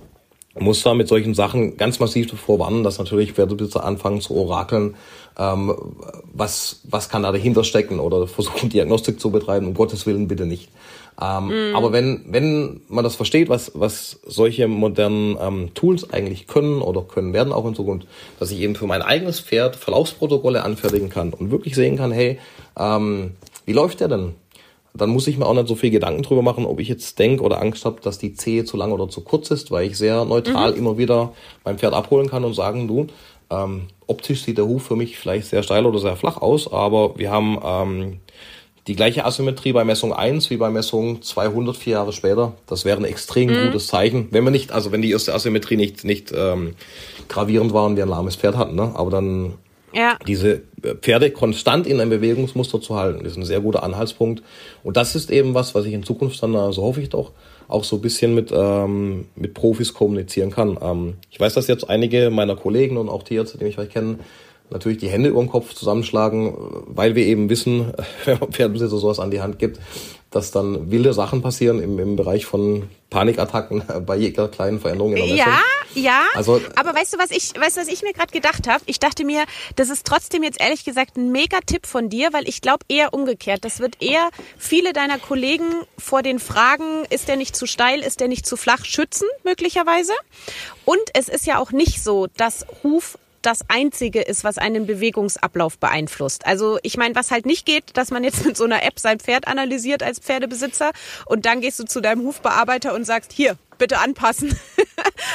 muss 0.59 0.83
da 0.83 0.93
mit 0.93 1.07
solchen 1.07 1.33
Sachen 1.33 1.77
ganz 1.77 1.99
massiv 1.99 2.27
davor 2.29 2.59
warnen, 2.59 2.83
dass 2.83 2.97
natürlich 2.97 3.33
Pferdebesitzer 3.33 3.83
anfangen 3.83 4.21
zu 4.21 4.35
orakeln, 4.35 4.95
ähm, 5.37 5.73
was, 6.33 6.81
was 6.83 7.09
kann 7.09 7.23
da 7.23 7.31
dahinter 7.31 7.63
stecken 7.63 7.99
oder 7.99 8.27
versuchen 8.27 8.69
Diagnostik 8.69 9.19
zu 9.19 9.31
betreiben, 9.31 9.67
um 9.67 9.73
Gottes 9.73 10.05
Willen 10.05 10.27
bitte 10.27 10.45
nicht. 10.45 10.69
Ähm, 11.21 11.71
mm. 11.71 11.75
Aber 11.75 11.93
wenn, 11.93 12.25
wenn 12.27 12.81
man 12.89 13.03
das 13.03 13.15
versteht, 13.15 13.47
was, 13.47 13.71
was 13.75 14.19
solche 14.25 14.67
modernen 14.67 15.37
ähm, 15.39 15.73
Tools 15.73 16.11
eigentlich 16.11 16.47
können 16.47 16.81
oder 16.81 17.03
können 17.03 17.33
werden 17.33 17.53
auch 17.53 17.65
in 17.65 17.75
Zukunft, 17.75 18.07
dass 18.39 18.51
ich 18.51 18.59
eben 18.59 18.75
für 18.75 18.87
mein 18.87 19.01
eigenes 19.01 19.39
Pferd 19.39 19.75
Verlaufsprotokolle 19.75 20.63
anfertigen 20.63 21.09
kann 21.09 21.33
und 21.33 21.51
wirklich 21.51 21.75
sehen 21.75 21.97
kann, 21.97 22.11
hey, 22.11 22.39
ähm, 22.77 23.31
wie 23.65 23.73
läuft 23.73 23.99
der 23.99 24.07
denn? 24.07 24.33
Dann 24.93 25.09
muss 25.09 25.27
ich 25.27 25.37
mir 25.37 25.45
auch 25.45 25.53
nicht 25.53 25.67
so 25.67 25.75
viel 25.75 25.91
Gedanken 25.91 26.23
drüber 26.23 26.41
machen, 26.41 26.65
ob 26.65 26.79
ich 26.79 26.87
jetzt 26.87 27.17
denke 27.19 27.43
oder 27.43 27.61
Angst 27.61 27.85
habe, 27.85 28.01
dass 28.01 28.17
die 28.17 28.33
Zehe 28.33 28.65
zu 28.65 28.77
lang 28.77 28.91
oder 28.91 29.09
zu 29.09 29.21
kurz 29.21 29.51
ist, 29.51 29.71
weil 29.71 29.87
ich 29.87 29.97
sehr 29.97 30.25
neutral 30.25 30.73
mhm. 30.73 30.77
immer 30.77 30.97
wieder 30.97 31.33
mein 31.63 31.77
Pferd 31.77 31.93
abholen 31.93 32.29
kann 32.29 32.43
und 32.43 32.53
sagen, 32.53 32.87
du, 32.87 33.07
ähm, 33.49 33.83
optisch 34.07 34.43
sieht 34.43 34.57
der 34.57 34.67
Huf 34.67 34.83
für 34.83 34.95
mich 34.95 35.17
vielleicht 35.17 35.47
sehr 35.47 35.63
steil 35.63 35.85
oder 35.85 35.99
sehr 35.99 36.15
flach 36.15 36.37
aus, 36.41 36.71
aber 36.71 37.17
wir 37.17 37.31
haben 37.31 37.59
ähm, 37.63 38.19
die 38.87 38.95
gleiche 38.95 39.25
Asymmetrie 39.25 39.73
bei 39.73 39.83
Messung 39.83 40.13
1 40.13 40.49
wie 40.49 40.57
bei 40.57 40.69
Messung 40.69 41.21
200 41.21 41.77
vier 41.77 41.93
Jahre 41.93 42.13
später. 42.13 42.53
Das 42.65 42.83
wäre 42.83 42.97
ein 42.97 43.05
extrem 43.05 43.49
mhm. 43.49 43.67
gutes 43.67 43.87
Zeichen, 43.87 44.27
wenn 44.31 44.43
wir 44.43 44.51
nicht, 44.51 44.71
also 44.71 44.91
wenn 44.91 45.01
die 45.01 45.11
erste 45.11 45.33
Asymmetrie 45.33 45.77
nicht, 45.77 46.03
nicht 46.03 46.33
ähm, 46.35 46.75
gravierend 47.29 47.73
war 47.73 47.85
und 47.85 47.95
wir 47.95 48.03
ein 48.03 48.09
lahmes 48.09 48.35
Pferd 48.35 48.57
hatten, 48.57 48.75
ne? 48.75 48.91
aber 48.95 49.11
dann 49.11 49.53
ja. 49.93 50.17
diese 50.27 50.61
Pferde 51.01 51.31
konstant 51.31 51.87
in 51.87 51.99
einem 51.99 52.09
Bewegungsmuster 52.09 52.81
zu 52.81 52.95
halten, 52.95 53.25
ist 53.25 53.37
ein 53.37 53.45
sehr 53.45 53.61
guter 53.61 53.83
Anhaltspunkt. 53.83 54.43
Und 54.83 54.97
das 54.97 55.15
ist 55.15 55.31
eben 55.31 55.53
was, 55.53 55.75
was 55.75 55.85
ich 55.85 55.93
in 55.93 56.03
Zukunft 56.03 56.41
dann, 56.41 56.53
so 56.53 56.59
also 56.59 56.83
hoffe 56.83 57.01
ich 57.01 57.09
doch, 57.09 57.31
auch 57.67 57.83
so 57.83 57.97
ein 57.97 58.01
bisschen 58.01 58.35
mit, 58.35 58.51
ähm, 58.53 59.27
mit 59.35 59.53
Profis 59.53 59.93
kommunizieren 59.93 60.51
kann. 60.51 60.77
Ähm, 60.81 61.13
ich 61.29 61.39
weiß, 61.39 61.53
dass 61.53 61.67
jetzt 61.67 61.89
einige 61.89 62.29
meiner 62.29 62.55
Kollegen 62.55 62.97
und 62.97 63.09
auch 63.09 63.23
Tierärzte, 63.23 63.57
die 63.57 63.65
mich 63.65 63.75
vielleicht 63.75 63.91
kennen, 63.91 64.19
natürlich 64.69 64.97
die 64.97 65.09
Hände 65.09 65.29
über 65.29 65.41
den 65.41 65.49
Kopf 65.49 65.73
zusammenschlagen, 65.73 66.53
weil 66.87 67.15
wir 67.15 67.25
eben 67.25 67.49
wissen, 67.49 67.93
wenn 68.25 68.39
man 68.39 68.51
Pferdebesitzer 68.51 68.97
sowas 68.97 69.19
an 69.19 69.31
die 69.31 69.41
Hand 69.41 69.59
gibt, 69.59 69.79
dass 70.31 70.51
dann 70.51 70.89
wilde 70.89 71.13
Sachen 71.13 71.41
passieren 71.41 71.81
im, 71.83 71.99
im 71.99 72.15
Bereich 72.15 72.45
von 72.45 72.89
Panikattacken 73.09 73.83
bei 74.05 74.15
jeder 74.15 74.47
kleinen 74.47 74.79
Veränderung 74.79 75.11
in 75.11 75.17
der 75.17 75.35
Messung. 75.35 75.53
Ja, 75.93 76.01
ja. 76.01 76.23
Also, 76.33 76.61
aber 76.75 76.95
weißt 76.95 77.13
du, 77.13 77.17
was 77.17 77.31
ich, 77.31 77.53
weißt 77.59 77.75
du, 77.75 77.81
was 77.81 77.89
ich 77.89 78.01
mir 78.01 78.13
gerade 78.13 78.31
gedacht 78.31 78.67
habe? 78.67 78.81
Ich 78.85 78.99
dachte 78.99 79.25
mir, 79.25 79.43
das 79.75 79.89
ist 79.89 80.07
trotzdem 80.07 80.43
jetzt 80.43 80.61
ehrlich 80.61 80.85
gesagt 80.85 81.17
ein 81.17 81.31
Mega-Tipp 81.31 81.85
von 81.85 82.09
dir, 82.09 82.31
weil 82.31 82.47
ich 82.47 82.61
glaube 82.61 82.85
eher 82.87 83.13
umgekehrt. 83.13 83.65
Das 83.65 83.79
wird 83.79 84.01
eher 84.01 84.29
viele 84.57 84.93
deiner 84.93 85.19
Kollegen 85.19 85.65
vor 85.97 86.21
den 86.21 86.39
Fragen, 86.39 87.03
ist 87.09 87.27
der 87.27 87.35
nicht 87.35 87.55
zu 87.55 87.65
steil, 87.65 87.99
ist 87.99 88.21
der 88.21 88.29
nicht 88.29 88.45
zu 88.45 88.55
flach, 88.55 88.85
schützen 88.85 89.27
möglicherweise. 89.43 90.13
Und 90.85 91.03
es 91.13 91.27
ist 91.27 91.45
ja 91.45 91.59
auch 91.59 91.71
nicht 91.71 92.01
so, 92.01 92.27
dass 92.37 92.65
Huf 92.83 93.17
das 93.41 93.65
Einzige 93.67 94.21
ist, 94.21 94.43
was 94.43 94.57
einen 94.57 94.85
Bewegungsablauf 94.85 95.77
beeinflusst. 95.77 96.45
Also 96.45 96.77
ich 96.83 96.97
meine, 96.97 97.15
was 97.15 97.31
halt 97.31 97.45
nicht 97.45 97.65
geht, 97.65 97.97
dass 97.97 98.11
man 98.11 98.23
jetzt 98.23 98.45
mit 98.45 98.57
so 98.57 98.63
einer 98.63 98.83
App 98.83 98.99
sein 98.99 99.19
Pferd 99.19 99.47
analysiert 99.47 100.03
als 100.03 100.19
Pferdebesitzer 100.19 100.91
und 101.25 101.45
dann 101.45 101.61
gehst 101.61 101.79
du 101.79 101.85
zu 101.85 102.01
deinem 102.01 102.21
Hufbearbeiter 102.23 102.93
und 102.93 103.05
sagst, 103.05 103.31
hier, 103.31 103.57
bitte 103.81 103.97
anpassen. 103.97 104.57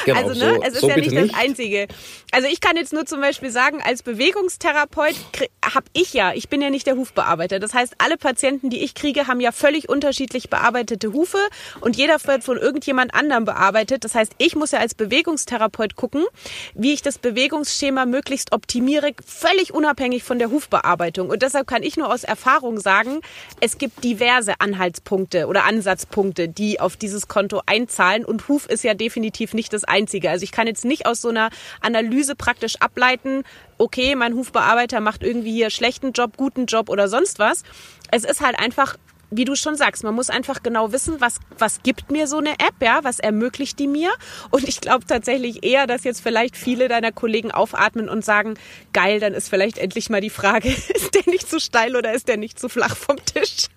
Genau, 0.05 0.19
also 0.19 0.39
ne, 0.39 0.55
so, 0.55 0.61
es 0.63 0.73
ist 0.75 0.81
so 0.81 0.89
ja 0.89 0.95
nicht 0.97 1.15
das 1.15 1.23
nicht. 1.23 1.35
Einzige. 1.35 1.87
Also 2.31 2.47
ich 2.47 2.61
kann 2.61 2.77
jetzt 2.77 2.93
nur 2.93 3.05
zum 3.05 3.19
Beispiel 3.19 3.49
sagen, 3.49 3.81
als 3.83 4.03
Bewegungstherapeut 4.03 5.15
habe 5.63 5.85
ich 5.93 6.13
ja, 6.13 6.33
ich 6.33 6.49
bin 6.49 6.61
ja 6.61 6.69
nicht 6.69 6.87
der 6.87 6.95
Hufbearbeiter. 6.95 7.59
Das 7.59 7.73
heißt, 7.73 7.95
alle 7.97 8.17
Patienten, 8.17 8.69
die 8.69 8.83
ich 8.83 8.95
kriege, 8.95 9.27
haben 9.27 9.39
ja 9.39 9.51
völlig 9.51 9.89
unterschiedlich 9.89 10.49
bearbeitete 10.49 11.13
Hufe 11.13 11.39
und 11.81 11.95
jeder 11.95 12.17
wird 12.23 12.43
von 12.43 12.57
irgendjemand 12.57 13.13
anderem 13.13 13.45
bearbeitet. 13.45 14.03
Das 14.03 14.15
heißt, 14.15 14.33
ich 14.37 14.55
muss 14.55 14.71
ja 14.71 14.79
als 14.79 14.93
Bewegungstherapeut 14.93 15.95
gucken, 15.95 16.25
wie 16.73 16.93
ich 16.93 17.01
das 17.01 17.17
Bewegungsschema 17.17 18.05
möglichst 18.05 18.51
optimiere, 18.53 19.11
völlig 19.25 19.73
unabhängig 19.73 20.23
von 20.23 20.39
der 20.39 20.49
Hufbearbeitung. 20.49 21.29
Und 21.29 21.41
deshalb 21.41 21.67
kann 21.67 21.83
ich 21.83 21.97
nur 21.97 22.11
aus 22.13 22.23
Erfahrung 22.23 22.79
sagen, 22.79 23.21
es 23.61 23.77
gibt 23.77 24.03
diverse 24.03 24.53
Anhaltspunkte 24.59 25.47
oder 25.47 25.65
Ansatzpunkte, 25.65 26.49
die 26.49 26.79
auf 26.79 26.97
dieses 26.97 27.27
Konto 27.27 27.61
einzahlen 27.65 28.25
und 28.25 28.36
und 28.37 28.47
Huf 28.49 28.67
ist 28.67 28.83
ja 28.83 28.93
definitiv 28.93 29.55
nicht 29.55 29.73
das 29.73 29.83
Einzige. 29.83 30.29
Also 30.29 30.43
ich 30.43 30.51
kann 30.51 30.67
jetzt 30.67 30.85
nicht 30.85 31.07
aus 31.07 31.21
so 31.21 31.29
einer 31.29 31.49
Analyse 31.81 32.35
praktisch 32.35 32.75
ableiten, 32.79 33.41
okay, 33.79 34.13
mein 34.13 34.35
Hufbearbeiter 34.35 34.99
macht 34.99 35.23
irgendwie 35.23 35.53
hier 35.53 35.71
schlechten 35.71 36.11
Job, 36.11 36.37
guten 36.37 36.67
Job 36.67 36.89
oder 36.89 37.07
sonst 37.07 37.39
was. 37.39 37.63
Es 38.11 38.23
ist 38.23 38.41
halt 38.41 38.59
einfach 38.59 38.95
wie 39.29 39.43
du 39.43 39.55
schon 39.55 39.75
sagst, 39.75 40.05
man 40.05 40.15
muss 40.15 40.29
einfach 40.29 40.63
genau 40.63 40.93
wissen, 40.93 41.19
was, 41.19 41.39
was 41.57 41.83
gibt 41.83 42.11
mir 42.11 42.27
so 42.27 42.37
eine 42.37 42.51
App, 42.51 42.75
ja, 42.81 42.99
was 43.03 43.19
ermöglicht 43.19 43.77
die 43.77 43.87
mir. 43.87 44.09
Und 44.51 44.65
ich 44.65 44.79
glaube 44.79 45.05
tatsächlich 45.05 45.65
eher, 45.65 45.85
dass 45.85 46.05
jetzt 46.05 46.21
vielleicht 46.21 46.55
viele 46.55 46.87
deiner 46.87 47.11
Kollegen 47.11 47.51
aufatmen 47.51 48.07
und 48.07 48.23
sagen, 48.23 48.53
geil, 48.93 49.19
dann 49.19 49.33
ist 49.33 49.49
vielleicht 49.49 49.79
endlich 49.79 50.09
mal 50.09 50.21
die 50.21 50.29
Frage, 50.29 50.69
ist 50.95 51.13
der 51.13 51.23
nicht 51.25 51.49
zu 51.49 51.59
steil 51.59 51.97
oder 51.97 52.13
ist 52.13 52.29
der 52.29 52.37
nicht 52.37 52.57
zu 52.57 52.69
flach 52.69 52.95
vom 52.95 53.17
Tisch? 53.25 53.67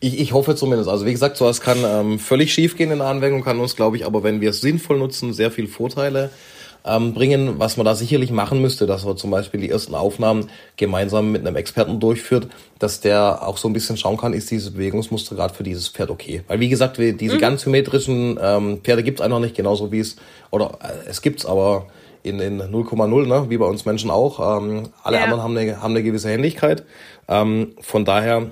Ich, 0.00 0.18
ich 0.18 0.32
hoffe 0.32 0.54
zumindest. 0.54 0.88
Also 0.88 1.06
wie 1.06 1.12
gesagt, 1.12 1.36
sowas 1.36 1.60
kann 1.60 1.78
ähm, 1.84 2.18
völlig 2.18 2.52
schief 2.52 2.76
gehen 2.76 2.90
in 2.90 2.98
der 2.98 3.08
Anwendung, 3.08 3.42
kann 3.42 3.60
uns, 3.60 3.76
glaube 3.76 3.96
ich, 3.96 4.06
aber 4.06 4.22
wenn 4.22 4.40
wir 4.40 4.50
es 4.50 4.60
sinnvoll 4.60 4.98
nutzen, 4.98 5.32
sehr 5.32 5.50
viel 5.50 5.68
Vorteile 5.68 6.30
ähm, 6.84 7.14
bringen. 7.14 7.58
Was 7.58 7.76
man 7.76 7.86
da 7.86 7.94
sicherlich 7.94 8.30
machen 8.30 8.60
müsste, 8.60 8.86
dass 8.86 9.04
man 9.04 9.16
zum 9.16 9.30
Beispiel 9.30 9.60
die 9.60 9.70
ersten 9.70 9.94
Aufnahmen 9.94 10.50
gemeinsam 10.76 11.32
mit 11.32 11.46
einem 11.46 11.56
Experten 11.56 12.00
durchführt, 12.00 12.48
dass 12.78 13.00
der 13.00 13.46
auch 13.46 13.56
so 13.56 13.68
ein 13.68 13.72
bisschen 13.72 13.96
schauen 13.96 14.16
kann, 14.16 14.32
ist 14.32 14.50
dieses 14.50 14.72
Bewegungsmuster 14.72 15.36
gerade 15.36 15.54
für 15.54 15.62
dieses 15.62 15.88
Pferd 15.88 16.10
okay. 16.10 16.42
Weil 16.48 16.60
wie 16.60 16.68
gesagt, 16.68 16.98
diese 16.98 17.36
mhm. 17.36 17.40
ganz 17.40 17.62
symmetrischen 17.62 18.38
ähm, 18.40 18.80
Pferde 18.82 19.02
gibt 19.02 19.20
es 19.20 19.24
einfach 19.24 19.40
nicht, 19.40 19.56
genauso 19.56 19.92
wie 19.92 20.00
es, 20.00 20.16
oder 20.50 20.78
äh, 20.82 21.08
es 21.08 21.22
gibt's, 21.22 21.46
aber 21.46 21.86
in, 22.22 22.38
in 22.38 22.60
0,0, 22.60 23.26
ne, 23.26 23.50
wie 23.50 23.56
bei 23.56 23.66
uns 23.66 23.84
Menschen 23.84 24.10
auch. 24.10 24.58
Ähm, 24.58 24.90
alle 25.02 25.16
ja. 25.16 25.24
anderen 25.24 25.42
haben 25.42 25.56
eine, 25.56 25.82
haben 25.82 25.90
eine 25.90 26.02
gewisse 26.02 26.30
Händigkeit. 26.30 26.84
Ähm, 27.28 27.74
von 27.80 28.04
daher 28.04 28.50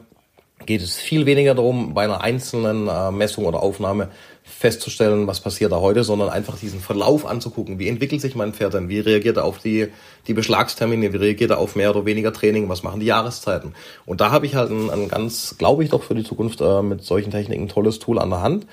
geht 0.67 0.83
es 0.83 0.97
viel 0.97 1.27
weniger 1.27 1.55
darum, 1.55 1.95
bei 1.95 2.05
einer 2.05 2.21
einzelnen 2.21 2.89
äh, 2.89 3.11
Messung 3.11 3.47
oder 3.47 3.63
Aufnahme 3.63 4.09
festzustellen, 4.43 5.27
was 5.27 5.41
passiert 5.41 5.73
da 5.73 5.81
heute, 5.81 6.05
sondern 6.05 6.29
einfach 6.29 6.59
diesen 6.59 6.81
Verlauf 6.81 7.25
anzugucken. 7.25 7.79
Wie 7.79 7.89
entwickelt 7.89 8.21
sich 8.21 8.35
mein 8.35 8.53
Pferd 8.53 8.75
denn? 8.75 8.89
Wie 8.89 9.01
reagiert 9.01 9.37
er 9.37 9.45
auf 9.45 9.59
die, 9.59 9.89
die 10.27 10.35
Beschlagstermine? 10.35 11.13
Wie 11.13 11.17
reagiert 11.17 11.51
er 11.51 11.59
auf 11.59 11.77
mehr 11.77 11.91
oder 11.91 12.05
weniger 12.05 12.33
Training? 12.33 12.69
Was 12.69 12.83
machen 12.83 13.01
die 13.01 13.07
Jahreszeiten? 13.07 13.75
Und 14.07 14.21
da 14.21 14.31
habe 14.31 14.47
ich 14.47 14.57
halt 14.57 14.71
ein, 14.71 14.91
ein 14.91 15.09
ganz, 15.09 15.57
glaube 15.59 15.85
ich 15.85 15.91
doch 15.91 16.03
für 16.03 16.15
die 16.15 16.25
Zukunft 16.25 16.61
äh, 16.61 16.83
mit 16.83 17.05
solchen 17.05 17.31
Techniken 17.31 17.65
ein 17.65 17.69
tolles 17.69 17.99
Tool 17.99 18.19
an 18.19 18.31
der 18.31 18.43
Hand. 18.43 18.67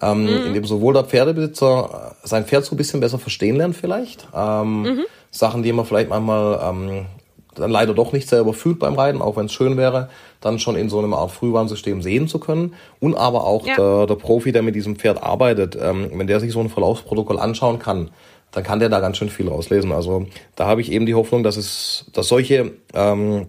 Ähm, 0.00 0.22
mhm. 0.22 0.46
in 0.46 0.54
dem 0.54 0.64
sowohl 0.64 0.94
der 0.94 1.04
Pferdebesitzer 1.04 2.16
sein 2.24 2.46
Pferd 2.46 2.64
so 2.64 2.74
ein 2.74 2.78
bisschen 2.78 3.00
besser 3.00 3.18
verstehen 3.18 3.56
lernt 3.56 3.76
vielleicht. 3.76 4.26
Ähm, 4.34 4.82
mhm. 4.82 5.04
Sachen, 5.30 5.62
die 5.62 5.72
man 5.72 5.84
vielleicht 5.84 6.08
manchmal 6.08 6.58
ähm, 6.62 7.06
dann 7.54 7.70
leider 7.70 7.94
doch 7.94 8.12
nicht 8.12 8.28
selber 8.28 8.52
fühlt 8.54 8.78
beim 8.78 8.94
Reiten, 8.94 9.20
auch 9.20 9.36
wenn 9.36 9.46
es 9.46 9.52
schön 9.52 9.76
wäre, 9.76 10.08
dann 10.40 10.58
schon 10.58 10.76
in 10.76 10.88
so 10.88 10.98
einem 10.98 11.14
Art 11.14 11.30
Frühwarnsystem 11.30 12.02
sehen 12.02 12.28
zu 12.28 12.38
können. 12.38 12.74
Und 13.00 13.14
aber 13.14 13.44
auch 13.44 13.66
ja. 13.66 13.76
der, 13.76 14.06
der 14.06 14.14
Profi, 14.14 14.52
der 14.52 14.62
mit 14.62 14.74
diesem 14.74 14.96
Pferd 14.96 15.22
arbeitet, 15.22 15.76
ähm, 15.80 16.10
wenn 16.14 16.26
der 16.26 16.40
sich 16.40 16.52
so 16.52 16.60
ein 16.60 16.70
Verlaufsprotokoll 16.70 17.38
anschauen 17.38 17.78
kann, 17.78 18.10
dann 18.52 18.64
kann 18.64 18.80
der 18.80 18.88
da 18.88 19.00
ganz 19.00 19.16
schön 19.16 19.30
viel 19.30 19.48
rauslesen. 19.48 19.92
Also 19.92 20.26
da 20.56 20.66
habe 20.66 20.80
ich 20.80 20.92
eben 20.92 21.06
die 21.06 21.14
Hoffnung, 21.14 21.42
dass 21.42 21.56
es, 21.56 22.06
dass 22.12 22.28
solche, 22.28 22.72
ähm, 22.94 23.46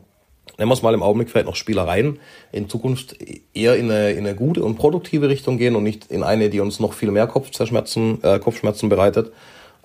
nennen 0.58 0.70
wir 0.70 0.74
es 0.74 0.82
mal 0.82 0.94
im 0.94 1.04
Augenblick 1.04 1.30
vielleicht 1.30 1.48
noch 1.48 1.56
Spielereien, 1.56 2.20
in 2.52 2.70
Zukunft 2.70 3.18
eher 3.54 3.76
in 3.76 3.92
eine, 3.92 4.12
in 4.12 4.26
eine 4.26 4.36
gute 4.36 4.64
und 4.64 4.76
produktive 4.76 5.30
Richtung 5.30 5.58
gehen 5.58 5.76
und 5.76 5.84
nicht 5.84 6.10
in 6.10 6.24
eine, 6.24 6.50
die 6.50 6.62
uns 6.62 6.80
noch 6.80 6.94
viel 6.94 7.12
mehr 7.12 7.28
Kopfschmerzen, 7.28 8.24
äh, 8.24 8.40
Kopfschmerzen 8.40 8.90
bereitet. 8.90 9.34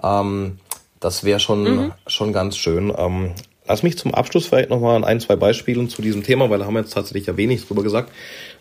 Ähm, 0.02 0.58
das 1.00 1.24
wäre 1.24 1.40
schon, 1.40 1.62
mhm. 1.62 1.92
schon 2.06 2.32
ganz 2.32 2.56
schön. 2.56 2.92
Ähm, 2.96 3.32
Lass 3.68 3.82
mich 3.82 3.98
zum 3.98 4.14
Abschluss 4.14 4.46
vielleicht 4.46 4.70
nochmal 4.70 4.96
an 4.96 5.04
ein, 5.04 5.20
zwei 5.20 5.36
Beispielen 5.36 5.90
zu 5.90 6.00
diesem 6.00 6.22
Thema, 6.22 6.48
weil 6.48 6.58
da 6.58 6.64
haben 6.64 6.74
wir 6.74 6.80
jetzt 6.80 6.94
tatsächlich 6.94 7.26
ja 7.26 7.36
wenig 7.36 7.66
drüber 7.66 7.82
gesagt, 7.82 8.10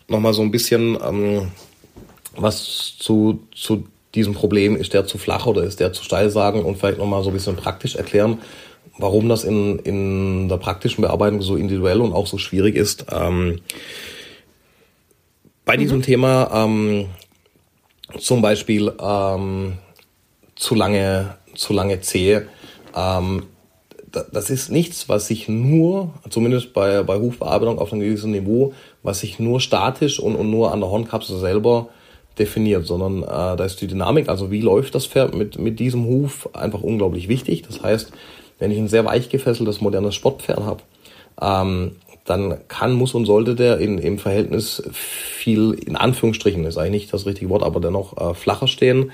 nochmal 0.10 0.34
so 0.34 0.42
ein 0.42 0.52
bisschen 0.52 0.98
ähm, 1.02 1.48
was 2.36 2.98
zu, 3.00 3.40
zu 3.56 3.86
diesem 4.16 4.34
Problem, 4.34 4.76
ist 4.76 4.94
der 4.94 5.06
zu 5.06 5.18
flach 5.18 5.46
oder 5.46 5.64
ist 5.64 5.80
der 5.80 5.94
zu 5.94 6.04
steil 6.04 6.30
sagen 6.30 6.64
und 6.64 6.78
vielleicht 6.78 6.98
nochmal 6.98 7.24
so 7.24 7.30
ein 7.30 7.34
bisschen 7.34 7.56
praktisch 7.56 7.96
erklären, 7.96 8.40
warum 8.98 9.30
das 9.30 9.46
in, 9.46 9.80
in 9.80 10.50
der 10.50 10.58
praktischen 10.58 11.02
Bearbeitung 11.02 11.42
so 11.42 11.56
individuell 11.56 12.02
und 12.02 12.14
auch 12.14 12.28
so 12.28 12.38
schwierig 12.38 12.76
ist. 12.76 13.06
Ähm, 13.10 13.62
bei 15.64 15.78
diesem 15.78 16.00
mhm. 16.00 16.04
Thema 16.04 16.66
ähm, 16.66 17.06
zum 18.20 18.42
Beispiel 18.42 18.92
ähm, 19.00 19.78
zu 20.56 20.76
lange, 20.76 21.38
zu 21.56 21.74
lange 21.74 22.02
Zehe. 22.02 22.48
Ähm, 22.96 23.44
das 24.12 24.50
ist 24.50 24.72
nichts, 24.72 25.10
was 25.10 25.28
sich 25.28 25.50
nur, 25.50 26.14
zumindest 26.30 26.74
bei, 26.74 27.04
bei 27.04 27.20
Hufbearbeitung 27.20 27.80
auf 27.80 27.92
einem 27.92 28.02
gewissen 28.02 28.32
Niveau, 28.32 28.74
was 29.04 29.20
sich 29.20 29.40
nur 29.40 29.60
statisch 29.60 30.20
und, 30.20 30.36
und 30.36 30.50
nur 30.50 30.72
an 30.72 30.80
der 30.80 30.90
Hornkapsel 30.90 31.38
selber 31.40 31.90
definiert, 32.40 32.86
sondern 32.86 33.24
äh, 33.24 33.58
da 33.58 33.66
ist 33.66 33.82
die 33.82 33.88
Dynamik, 33.88 34.30
also 34.30 34.52
wie 34.52 34.62
läuft 34.62 34.96
das 34.96 35.08
Pferd 35.08 35.36
mit, 35.36 35.60
mit 35.60 35.80
diesem 35.80 36.06
Huf, 36.06 36.50
einfach 36.54 36.82
unglaublich 36.82 37.28
wichtig. 37.28 37.64
Das 37.64 37.82
heißt, 37.82 38.12
wenn 38.60 38.72
ich 38.72 38.78
ein 38.78 38.88
sehr 38.88 39.06
weich 39.06 39.30
gefesseltes, 39.30 39.82
modernes 39.82 40.16
Sportpferd 40.16 40.60
habe, 40.60 40.84
ähm, 41.42 41.96
dann 42.26 42.58
kann, 42.68 42.94
muss 42.94 43.14
und 43.14 43.26
sollte 43.26 43.56
der 43.56 43.80
in, 43.80 43.98
im 43.98 44.20
Verhältnis 44.20 44.84
viel, 44.92 45.74
in 45.74 45.96
Anführungsstrichen, 45.96 46.66
ist 46.66 46.78
eigentlich 46.78 47.04
nicht 47.04 47.14
das 47.14 47.26
richtige 47.26 47.50
Wort, 47.50 47.64
aber 47.64 47.80
dennoch 47.80 48.18
äh, 48.18 48.34
flacher 48.34 48.68
stehen 48.68 49.12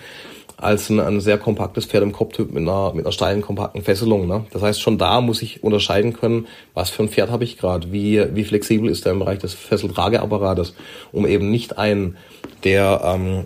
als 0.57 0.89
ein, 0.89 0.99
ein 0.99 1.21
sehr 1.21 1.37
kompaktes 1.37 1.85
Pferd 1.85 2.03
im 2.03 2.11
Kopftyp 2.11 2.51
mit 2.51 2.61
einer, 2.63 2.93
mit 2.93 3.05
einer 3.05 3.11
steilen, 3.11 3.41
kompakten 3.41 3.81
Fesselung. 3.81 4.27
Ne? 4.27 4.45
Das 4.51 4.61
heißt, 4.61 4.81
schon 4.81 4.97
da 4.97 5.21
muss 5.21 5.41
ich 5.41 5.63
unterscheiden 5.63 6.13
können, 6.13 6.47
was 6.73 6.89
für 6.89 7.03
ein 7.03 7.09
Pferd 7.09 7.31
habe 7.31 7.43
ich 7.43 7.57
gerade, 7.57 7.91
wie, 7.91 8.23
wie 8.33 8.43
flexibel 8.43 8.89
ist 8.89 9.05
der 9.05 9.13
im 9.13 9.19
Bereich 9.19 9.39
des 9.39 9.53
Fesseltrageapparates, 9.53 10.73
um 11.11 11.25
eben 11.25 11.49
nicht 11.51 11.77
einen, 11.77 12.17
der 12.63 13.01
ähm, 13.03 13.45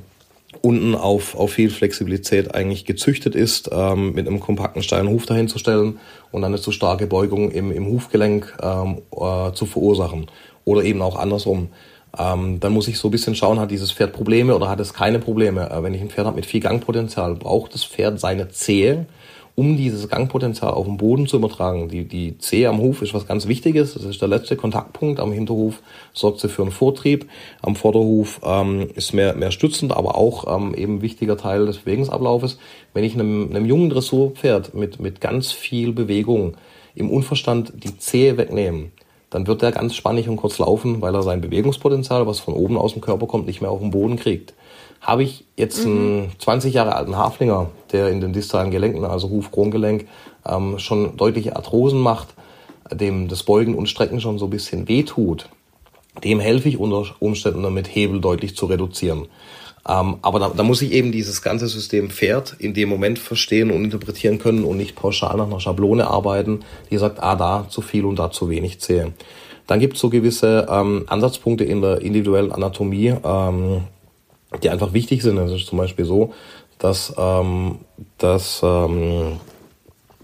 unten 0.61 0.95
auf, 0.95 1.35
auf 1.35 1.51
viel 1.51 1.69
Flexibilität 1.69 2.53
eigentlich 2.55 2.85
gezüchtet 2.85 3.35
ist, 3.35 3.69
ähm, 3.71 4.13
mit 4.13 4.27
einem 4.27 4.39
kompakten 4.39 4.83
steilen 4.83 5.09
Huf 5.09 5.25
dahin 5.25 5.47
zu 5.47 5.59
stellen 5.59 5.99
und 6.31 6.41
dann 6.41 6.51
eine 6.51 6.61
zu 6.61 6.71
starke 6.71 7.07
Beugung 7.07 7.51
im, 7.51 7.71
im 7.71 7.87
Hufgelenk 7.87 8.57
ähm, 8.61 9.01
äh, 9.11 9.51
zu 9.53 9.65
verursachen. 9.65 10.27
Oder 10.65 10.83
eben 10.83 11.01
auch 11.01 11.15
andersrum. 11.17 11.69
Ähm, 12.19 12.59
dann 12.59 12.73
muss 12.73 12.87
ich 12.87 12.97
so 12.97 13.07
ein 13.07 13.11
bisschen 13.11 13.35
schauen, 13.35 13.59
hat 13.59 13.71
dieses 13.71 13.91
Pferd 13.91 14.13
Probleme 14.13 14.55
oder 14.55 14.69
hat 14.69 14.79
es 14.79 14.93
keine 14.93 15.19
Probleme. 15.19 15.69
Äh, 15.69 15.83
wenn 15.83 15.93
ich 15.93 16.01
ein 16.01 16.09
Pferd 16.09 16.27
habe 16.27 16.35
mit 16.35 16.45
viel 16.45 16.61
Gangpotenzial, 16.61 17.35
braucht 17.35 17.73
das 17.73 17.83
Pferd 17.83 18.19
seine 18.19 18.49
Zehe, 18.49 19.05
um 19.55 19.75
dieses 19.75 20.07
Gangpotenzial 20.07 20.71
auf 20.71 20.85
den 20.85 20.97
Boden 20.97 21.27
zu 21.27 21.37
übertragen. 21.37 21.89
Die, 21.89 22.07
die 22.07 22.37
Zehe 22.37 22.69
am 22.69 22.79
Huf 22.79 23.01
ist 23.01 23.13
was 23.13 23.27
ganz 23.27 23.47
Wichtiges. 23.47 23.95
Das 23.95 24.03
ist 24.03 24.21
der 24.21 24.27
letzte 24.27 24.55
Kontaktpunkt. 24.55 25.19
Am 25.19 25.31
Hinterhuf 25.31 25.81
sorgt 26.13 26.39
sie 26.39 26.49
für 26.49 26.61
einen 26.61 26.71
Vortrieb. 26.71 27.27
Am 27.61 27.75
Vorderhuf 27.75 28.39
ähm, 28.43 28.89
ist 28.93 29.13
mehr, 29.13 29.35
mehr 29.35 29.51
stützend, 29.51 29.95
aber 29.95 30.15
auch 30.15 30.55
ähm, 30.55 30.75
eben 30.75 31.01
wichtiger 31.01 31.37
Teil 31.37 31.65
des 31.65 31.79
Bewegungsablaufes. 31.79 32.59
Wenn 32.93 33.03
ich 33.03 33.15
einem, 33.15 33.49
einem 33.49 33.65
jungen 33.65 33.89
Dressurpferd 33.89 34.73
mit, 34.75 34.99
mit 34.99 35.21
ganz 35.21 35.51
viel 35.51 35.91
Bewegung 35.91 36.55
im 36.93 37.09
Unverstand 37.09 37.73
die 37.83 37.97
Zehe 37.97 38.37
wegnehme, 38.37 38.91
dann 39.29 39.47
wird 39.47 39.61
er 39.63 39.71
ganz 39.71 39.95
spannig 39.95 40.29
und 40.29 40.37
kurz 40.37 40.57
laufen, 40.57 41.01
weil 41.01 41.13
er 41.13 41.23
sein 41.23 41.41
Bewegungspotenzial, 41.41 42.27
was 42.27 42.39
von 42.39 42.53
oben 42.53 42.77
aus 42.77 42.93
dem 42.93 43.01
Körper 43.01 43.27
kommt, 43.27 43.45
nicht 43.45 43.61
mehr 43.61 43.71
auf 43.71 43.81
den 43.81 43.91
Boden 43.91 44.17
kriegt. 44.17 44.53
Habe 45.01 45.23
ich 45.23 45.45
jetzt 45.55 45.85
mhm. 45.85 45.91
einen 45.91 46.31
20 46.39 46.73
Jahre 46.73 46.95
alten 46.95 47.17
Haflinger, 47.17 47.69
der 47.91 48.09
in 48.09 48.21
den 48.21 48.33
distalen 48.33 48.71
Gelenken, 48.71 49.05
also 49.05 49.29
Huf-Krongelenk, 49.29 50.07
ähm, 50.45 50.79
schon 50.79 51.17
deutliche 51.17 51.55
Arthrosen 51.55 51.99
macht, 51.99 52.29
dem 52.91 53.27
das 53.27 53.43
Beugen 53.43 53.75
und 53.75 53.89
Strecken 53.89 54.21
schon 54.21 54.39
so 54.39 54.45
ein 54.45 54.49
bisschen 54.49 54.87
wehtut, 54.87 55.49
dem 56.23 56.39
helfe 56.39 56.69
ich 56.69 56.79
unter 56.79 57.05
Umständen 57.19 57.63
damit, 57.63 57.93
Hebel 57.93 58.21
deutlich 58.21 58.55
zu 58.55 58.65
reduzieren. 58.65 59.27
Ähm, 59.87 60.17
aber 60.21 60.39
da, 60.39 60.51
da 60.55 60.63
muss 60.63 60.81
ich 60.81 60.91
eben 60.91 61.11
dieses 61.11 61.41
ganze 61.41 61.67
System 61.67 62.09
Pferd 62.09 62.55
in 62.59 62.73
dem 62.73 62.89
Moment 62.89 63.19
verstehen 63.19 63.71
und 63.71 63.83
interpretieren 63.83 64.37
können 64.37 64.63
und 64.65 64.77
nicht 64.77 64.95
pauschal 64.95 65.37
nach 65.37 65.47
einer 65.47 65.59
Schablone 65.59 66.07
arbeiten, 66.07 66.61
die 66.91 66.97
sagt, 66.97 67.23
ah, 67.23 67.35
da 67.35 67.67
zu 67.69 67.81
viel 67.81 68.05
und 68.05 68.19
da 68.19 68.31
zu 68.31 68.49
wenig 68.49 68.79
zähle. 68.79 69.13
Dann 69.65 69.79
gibt 69.79 69.95
es 69.95 70.01
so 70.01 70.09
gewisse 70.09 70.67
ähm, 70.69 71.05
Ansatzpunkte 71.07 71.63
in 71.63 71.81
der 71.81 72.01
individuellen 72.01 72.51
Anatomie, 72.51 73.15
ähm, 73.23 73.81
die 74.63 74.69
einfach 74.69 74.93
wichtig 74.93 75.21
sind. 75.21 75.37
Es 75.37 75.51
ist 75.51 75.67
zum 75.67 75.77
Beispiel 75.77 76.05
so, 76.05 76.33
dass 76.79 77.13
ähm, 77.17 77.79
das 78.17 78.61
ähm, 78.63 79.39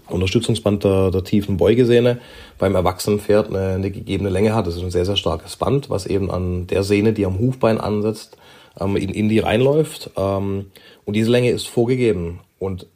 Unterstützungsband 0.08 0.84
der, 0.84 1.10
der 1.10 1.24
tiefen 1.24 1.56
Beugesehne 1.56 2.20
beim 2.58 2.74
erwachsenen 2.74 3.20
Pferd 3.20 3.48
eine, 3.48 3.74
eine 3.74 3.90
gegebene 3.90 4.30
Länge 4.30 4.54
hat. 4.54 4.66
Das 4.66 4.76
ist 4.76 4.82
ein 4.82 4.90
sehr, 4.90 5.06
sehr 5.06 5.16
starkes 5.16 5.56
Band, 5.56 5.90
was 5.90 6.06
eben 6.06 6.30
an 6.30 6.66
der 6.66 6.82
Sehne, 6.82 7.12
die 7.12 7.26
am 7.26 7.38
Hufbein 7.38 7.80
ansetzt, 7.80 8.36
ähm, 8.80 8.96
in, 8.96 9.10
in 9.10 9.28
die 9.28 9.38
reinläuft. 9.38 10.10
Ähm, 10.16 10.70
und 11.04 11.14
diese 11.14 11.30
Länge 11.30 11.50
ist 11.50 11.66
vorgegeben. 11.66 12.40
Und 12.58 12.86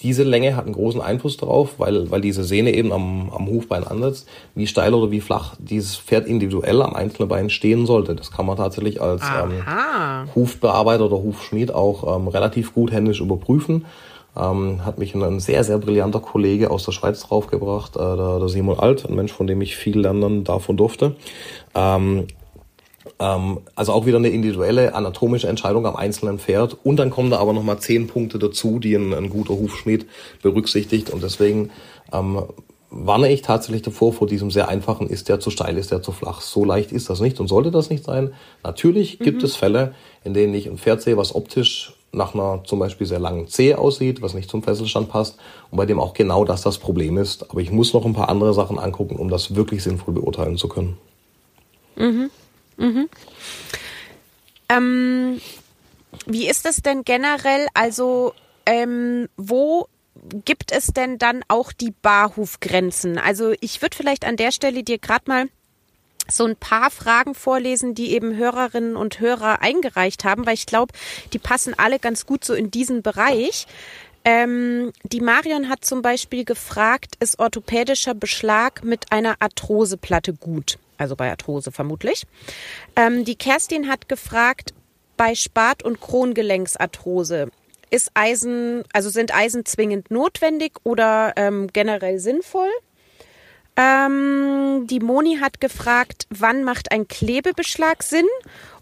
diese 0.00 0.22
Länge 0.22 0.54
hat 0.54 0.64
einen 0.64 0.74
großen 0.74 1.00
Einfluss 1.00 1.36
darauf, 1.36 1.80
weil, 1.80 2.08
weil 2.10 2.20
diese 2.20 2.44
Sehne 2.44 2.72
eben 2.72 2.92
am, 2.92 3.30
am 3.30 3.48
Hufbein 3.48 3.82
ansetzt, 3.82 4.28
wie 4.54 4.68
steil 4.68 4.94
oder 4.94 5.10
wie 5.10 5.20
flach 5.20 5.56
dieses 5.58 5.96
Pferd 5.96 6.28
individuell 6.28 6.82
am 6.82 6.94
einzelnen 6.94 7.28
Bein 7.28 7.50
stehen 7.50 7.84
sollte. 7.84 8.14
Das 8.14 8.30
kann 8.30 8.46
man 8.46 8.56
tatsächlich 8.56 9.02
als 9.02 9.22
ähm, 9.22 9.64
Hufbearbeiter 10.36 11.06
oder 11.06 11.16
Hufschmied 11.16 11.74
auch 11.74 12.16
ähm, 12.16 12.28
relativ 12.28 12.74
gut 12.74 12.92
händisch 12.92 13.20
überprüfen. 13.20 13.86
Ähm, 14.36 14.84
hat 14.84 14.98
mich 14.98 15.16
ein 15.16 15.40
sehr, 15.40 15.64
sehr 15.64 15.78
brillanter 15.78 16.20
Kollege 16.20 16.70
aus 16.70 16.84
der 16.84 16.92
Schweiz 16.92 17.20
draufgebracht, 17.22 17.96
äh, 17.96 17.98
der, 17.98 18.38
der 18.38 18.48
Simon 18.48 18.78
Alt, 18.78 19.04
ein 19.04 19.16
Mensch, 19.16 19.32
von 19.32 19.48
dem 19.48 19.60
ich 19.62 19.74
viel 19.74 19.98
lernen 19.98 20.44
darf 20.44 20.68
und 20.68 20.76
durfte. 20.76 21.16
Ähm, 21.74 22.28
also 23.18 23.92
auch 23.92 24.06
wieder 24.06 24.18
eine 24.18 24.28
individuelle 24.28 24.94
anatomische 24.94 25.48
Entscheidung 25.48 25.86
am 25.86 25.96
einzelnen 25.96 26.38
Pferd. 26.38 26.76
Und 26.84 26.96
dann 26.96 27.10
kommen 27.10 27.30
da 27.30 27.38
aber 27.38 27.52
nochmal 27.52 27.78
zehn 27.78 28.06
Punkte 28.06 28.38
dazu, 28.38 28.78
die 28.78 28.94
ein, 28.94 29.12
ein 29.14 29.30
guter 29.30 29.54
Hufschmied 29.54 30.06
berücksichtigt. 30.42 31.10
Und 31.10 31.22
deswegen 31.22 31.70
ähm, 32.12 32.42
warne 32.90 33.30
ich 33.30 33.42
tatsächlich 33.42 33.82
davor 33.82 34.12
vor 34.12 34.26
diesem 34.26 34.50
sehr 34.50 34.68
einfachen, 34.68 35.08
ist 35.08 35.28
der 35.28 35.40
zu 35.40 35.50
steil, 35.50 35.76
ist 35.76 35.90
der 35.90 36.02
zu 36.02 36.12
flach. 36.12 36.40
So 36.40 36.64
leicht 36.64 36.92
ist 36.92 37.10
das 37.10 37.20
nicht 37.20 37.38
und 37.40 37.48
sollte 37.48 37.70
das 37.70 37.90
nicht 37.90 38.04
sein. 38.04 38.32
Natürlich 38.64 39.18
gibt 39.18 39.38
mhm. 39.38 39.44
es 39.44 39.56
Fälle, 39.56 39.94
in 40.24 40.34
denen 40.34 40.54
ich 40.54 40.66
ein 40.68 40.78
Pferd 40.78 41.02
sehe, 41.02 41.16
was 41.16 41.34
optisch 41.34 41.94
nach 42.10 42.34
einer 42.34 42.62
zum 42.64 42.78
Beispiel 42.78 43.06
sehr 43.06 43.18
langen 43.18 43.48
Zehe 43.48 43.76
aussieht, 43.76 44.22
was 44.22 44.32
nicht 44.32 44.48
zum 44.48 44.62
Fesselstand 44.62 45.10
passt 45.10 45.38
und 45.70 45.76
bei 45.76 45.84
dem 45.84 46.00
auch 46.00 46.14
genau 46.14 46.44
das 46.44 46.62
das 46.62 46.78
Problem 46.78 47.18
ist. 47.18 47.50
Aber 47.50 47.60
ich 47.60 47.70
muss 47.70 47.92
noch 47.92 48.06
ein 48.06 48.14
paar 48.14 48.30
andere 48.30 48.54
Sachen 48.54 48.78
angucken, 48.78 49.16
um 49.16 49.28
das 49.28 49.54
wirklich 49.54 49.82
sinnvoll 49.82 50.14
beurteilen 50.14 50.56
zu 50.56 50.68
können. 50.68 50.96
Mhm. 51.96 52.30
Mhm. 52.78 53.08
Ähm, 54.68 55.40
wie 56.26 56.48
ist 56.48 56.66
es 56.66 56.76
denn 56.82 57.04
generell? 57.04 57.66
Also 57.74 58.34
ähm, 58.66 59.28
wo 59.36 59.88
gibt 60.44 60.72
es 60.72 60.88
denn 60.88 61.18
dann 61.18 61.42
auch 61.48 61.72
die 61.72 61.90
Barhufgrenzen? 61.90 63.18
Also 63.18 63.54
ich 63.60 63.82
würde 63.82 63.96
vielleicht 63.96 64.24
an 64.24 64.36
der 64.36 64.52
Stelle 64.52 64.82
dir 64.82 64.98
gerade 64.98 65.24
mal 65.26 65.46
so 66.30 66.44
ein 66.44 66.56
paar 66.56 66.90
Fragen 66.90 67.34
vorlesen, 67.34 67.94
die 67.94 68.12
eben 68.12 68.36
Hörerinnen 68.36 68.96
und 68.96 69.20
Hörer 69.20 69.62
eingereicht 69.62 70.24
haben, 70.24 70.44
weil 70.46 70.54
ich 70.54 70.66
glaube, 70.66 70.92
die 71.32 71.38
passen 71.38 71.74
alle 71.78 71.98
ganz 71.98 72.26
gut 72.26 72.44
so 72.44 72.54
in 72.54 72.70
diesen 72.70 73.02
Bereich. 73.02 73.66
Ähm, 74.24 74.92
die 75.04 75.20
Marion 75.20 75.70
hat 75.70 75.84
zum 75.84 76.02
Beispiel 76.02 76.44
gefragt, 76.44 77.14
ist 77.20 77.38
orthopädischer 77.38 78.14
Beschlag 78.14 78.84
mit 78.84 79.10
einer 79.10 79.36
Arthroseplatte 79.40 80.34
gut? 80.34 80.78
Also 80.98 81.16
bei 81.16 81.30
Arthrose 81.30 81.72
vermutlich. 81.72 82.24
Ähm, 82.96 83.24
die 83.24 83.36
Kerstin 83.36 83.88
hat 83.88 84.08
gefragt, 84.08 84.74
bei 85.16 85.34
Spat- 85.34 85.82
und 85.82 86.00
Krongelenksarthrose 86.00 87.50
ist 87.90 88.10
Eisen, 88.14 88.84
also 88.92 89.08
sind 89.08 89.34
Eisen 89.34 89.64
zwingend 89.64 90.10
notwendig 90.10 90.72
oder 90.84 91.32
ähm, 91.36 91.68
generell 91.72 92.18
sinnvoll? 92.18 92.68
Ähm, 93.76 94.86
die 94.88 95.00
Moni 95.00 95.38
hat 95.40 95.60
gefragt, 95.60 96.26
wann 96.30 96.64
macht 96.64 96.90
ein 96.90 97.06
Klebebeschlag 97.06 98.02
Sinn? 98.02 98.26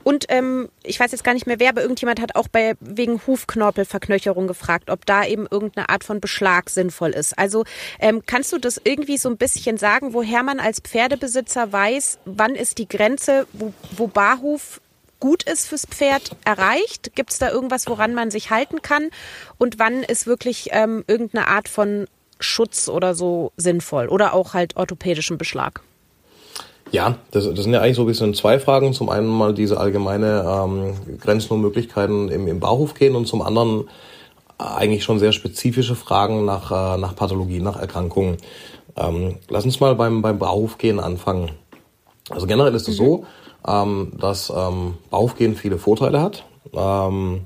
Und 0.06 0.26
ähm, 0.28 0.68
ich 0.84 1.00
weiß 1.00 1.10
jetzt 1.10 1.24
gar 1.24 1.34
nicht 1.34 1.48
mehr 1.48 1.58
wer, 1.58 1.70
aber 1.70 1.82
irgendjemand 1.82 2.20
hat 2.20 2.36
auch 2.36 2.46
bei 2.46 2.76
wegen 2.78 3.20
Hufknorpelverknöcherung 3.26 4.46
gefragt, 4.46 4.88
ob 4.88 5.04
da 5.04 5.24
eben 5.24 5.48
irgendeine 5.50 5.88
Art 5.88 6.04
von 6.04 6.20
Beschlag 6.20 6.70
sinnvoll 6.70 7.10
ist. 7.10 7.36
Also 7.36 7.64
ähm, 7.98 8.22
kannst 8.24 8.52
du 8.52 8.58
das 8.58 8.80
irgendwie 8.84 9.18
so 9.18 9.28
ein 9.28 9.36
bisschen 9.36 9.78
sagen, 9.78 10.14
woher 10.14 10.44
man 10.44 10.60
als 10.60 10.78
Pferdebesitzer 10.78 11.72
weiß, 11.72 12.20
wann 12.24 12.54
ist 12.54 12.78
die 12.78 12.86
Grenze, 12.86 13.48
wo, 13.52 13.72
wo 13.96 14.06
Barhuf 14.06 14.80
gut 15.18 15.42
ist 15.42 15.66
fürs 15.66 15.86
Pferd, 15.86 16.36
erreicht? 16.44 17.16
Gibt 17.16 17.32
es 17.32 17.40
da 17.40 17.50
irgendwas, 17.50 17.88
woran 17.88 18.14
man 18.14 18.30
sich 18.30 18.50
halten 18.50 18.82
kann? 18.82 19.10
Und 19.58 19.80
wann 19.80 20.04
ist 20.04 20.28
wirklich 20.28 20.68
ähm, 20.70 21.02
irgendeine 21.08 21.48
Art 21.48 21.68
von 21.68 22.06
Schutz 22.38 22.88
oder 22.88 23.16
so 23.16 23.50
sinnvoll 23.56 24.06
oder 24.06 24.34
auch 24.34 24.54
halt 24.54 24.76
orthopädischen 24.76 25.36
Beschlag? 25.36 25.82
Ja, 26.92 27.16
das, 27.32 27.44
das 27.44 27.64
sind 27.64 27.72
ja 27.72 27.80
eigentlich 27.80 27.96
so 27.96 28.02
ein 28.02 28.08
bisschen 28.08 28.34
zwei 28.34 28.58
Fragen. 28.58 28.92
Zum 28.92 29.08
einen 29.08 29.26
mal 29.26 29.54
diese 29.54 29.78
allgemeine 29.78 30.44
ähm, 30.46 31.18
Grenzen 31.18 31.54
und 31.54 31.60
Möglichkeiten 31.60 32.28
im, 32.28 32.46
im 32.46 32.60
Bauhof 32.60 32.94
gehen 32.94 33.16
und 33.16 33.26
zum 33.26 33.42
anderen 33.42 33.88
eigentlich 34.58 35.04
schon 35.04 35.18
sehr 35.18 35.32
spezifische 35.32 35.96
Fragen 35.96 36.44
nach, 36.44 36.70
äh, 36.70 36.98
nach 36.98 37.14
Pathologie, 37.14 37.60
nach 37.60 37.76
Erkrankungen. 37.76 38.38
Ähm, 38.96 39.36
lass 39.48 39.64
uns 39.64 39.80
mal 39.80 39.94
beim, 39.94 40.22
beim 40.22 40.38
Bauhofgehen 40.38 41.00
anfangen. 41.00 41.50
Also 42.30 42.46
generell 42.46 42.74
ist 42.74 42.88
es 42.88 42.98
mhm. 42.98 43.04
so, 43.04 43.24
ähm, 43.66 44.12
dass 44.18 44.50
ähm, 44.54 44.94
Bauhofgehen 45.10 45.56
viele 45.56 45.78
Vorteile 45.78 46.20
hat. 46.22 46.44
Ähm, 46.72 47.42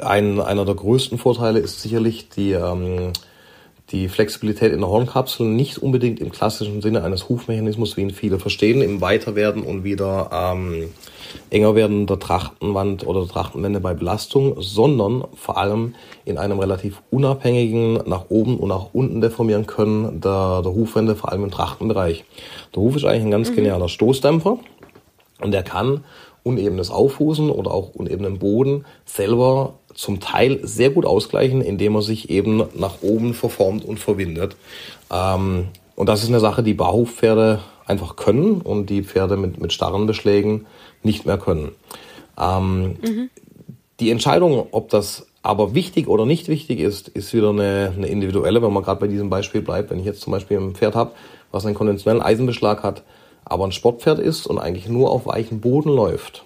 ein, 0.00 0.40
einer 0.40 0.64
der 0.64 0.74
größten 0.74 1.18
Vorteile 1.18 1.60
ist 1.60 1.80
sicherlich 1.80 2.28
die, 2.28 2.52
ähm, 2.52 3.12
die 3.90 4.08
Flexibilität 4.08 4.72
in 4.72 4.80
der 4.80 4.88
Hornkapsel, 4.88 5.46
nicht 5.46 5.78
unbedingt 5.78 6.20
im 6.20 6.32
klassischen 6.32 6.82
Sinne 6.82 7.04
eines 7.04 7.28
Hufmechanismus, 7.28 7.96
wie 7.96 8.02
ihn 8.02 8.10
viele 8.10 8.38
verstehen, 8.38 8.82
im 8.82 9.00
Weiterwerden 9.00 9.62
und 9.62 9.84
wieder 9.84 10.30
ähm, 10.32 10.88
enger 11.50 11.76
werden 11.76 12.06
der 12.06 12.18
Trachtenwand 12.18 13.06
oder 13.06 13.20
der 13.20 13.28
Trachtenwände 13.28 13.78
bei 13.78 13.94
Belastung, 13.94 14.56
sondern 14.58 15.24
vor 15.36 15.56
allem 15.56 15.94
in 16.24 16.36
einem 16.36 16.58
relativ 16.58 17.00
unabhängigen 17.10 18.00
nach 18.06 18.24
oben 18.28 18.58
und 18.58 18.68
nach 18.68 18.88
unten 18.92 19.20
deformieren 19.20 19.66
können 19.66 20.20
der, 20.20 20.62
der 20.62 20.74
Hufwände, 20.74 21.14
vor 21.14 21.30
allem 21.30 21.44
im 21.44 21.50
Trachtenbereich. 21.52 22.24
Der 22.74 22.82
Huf 22.82 22.96
ist 22.96 23.04
eigentlich 23.04 23.24
ein 23.24 23.30
ganz 23.30 23.50
mhm. 23.50 23.56
genialer 23.56 23.88
Stoßdämpfer 23.88 24.58
und 25.40 25.52
der 25.52 25.62
kann 25.62 26.02
unebenes 26.42 26.90
Aufhusen 26.90 27.50
oder 27.50 27.72
auch 27.72 27.90
unebenen 27.94 28.38
Boden 28.38 28.84
selber 29.04 29.74
zum 29.96 30.20
Teil 30.20 30.60
sehr 30.62 30.90
gut 30.90 31.06
ausgleichen, 31.06 31.62
indem 31.62 31.94
er 31.96 32.02
sich 32.02 32.30
eben 32.30 32.62
nach 32.74 33.02
oben 33.02 33.34
verformt 33.34 33.84
und 33.84 33.98
verwindet. 33.98 34.56
Ähm, 35.10 35.68
und 35.96 36.08
das 36.08 36.22
ist 36.22 36.28
eine 36.28 36.40
Sache, 36.40 36.62
die 36.62 36.74
Bauhofpferde 36.74 37.60
einfach 37.86 38.16
können 38.16 38.60
und 38.60 38.90
die 38.90 39.02
Pferde 39.02 39.36
mit, 39.36 39.60
mit 39.60 39.72
starren 39.72 40.06
Beschlägen 40.06 40.66
nicht 41.02 41.24
mehr 41.24 41.38
können. 41.38 41.72
Ähm, 42.38 42.96
mhm. 43.02 43.30
Die 43.98 44.10
Entscheidung, 44.10 44.66
ob 44.72 44.90
das 44.90 45.26
aber 45.42 45.74
wichtig 45.74 46.08
oder 46.08 46.26
nicht 46.26 46.48
wichtig 46.48 46.80
ist, 46.80 47.08
ist 47.08 47.32
wieder 47.32 47.50
eine, 47.50 47.92
eine 47.96 48.08
individuelle, 48.08 48.60
wenn 48.60 48.72
man 48.72 48.82
gerade 48.82 49.00
bei 49.00 49.06
diesem 49.06 49.30
Beispiel 49.30 49.62
bleibt. 49.62 49.90
Wenn 49.90 50.00
ich 50.00 50.04
jetzt 50.04 50.20
zum 50.20 50.32
Beispiel 50.32 50.58
ein 50.58 50.74
Pferd 50.74 50.94
habe, 50.94 51.12
was 51.52 51.64
einen 51.64 51.74
konventionellen 51.74 52.22
Eisenbeschlag 52.22 52.82
hat, 52.82 53.02
aber 53.44 53.64
ein 53.64 53.72
Sportpferd 53.72 54.18
ist 54.18 54.46
und 54.46 54.58
eigentlich 54.58 54.88
nur 54.88 55.10
auf 55.10 55.24
weichen 55.24 55.60
Boden 55.60 55.88
läuft, 55.88 56.44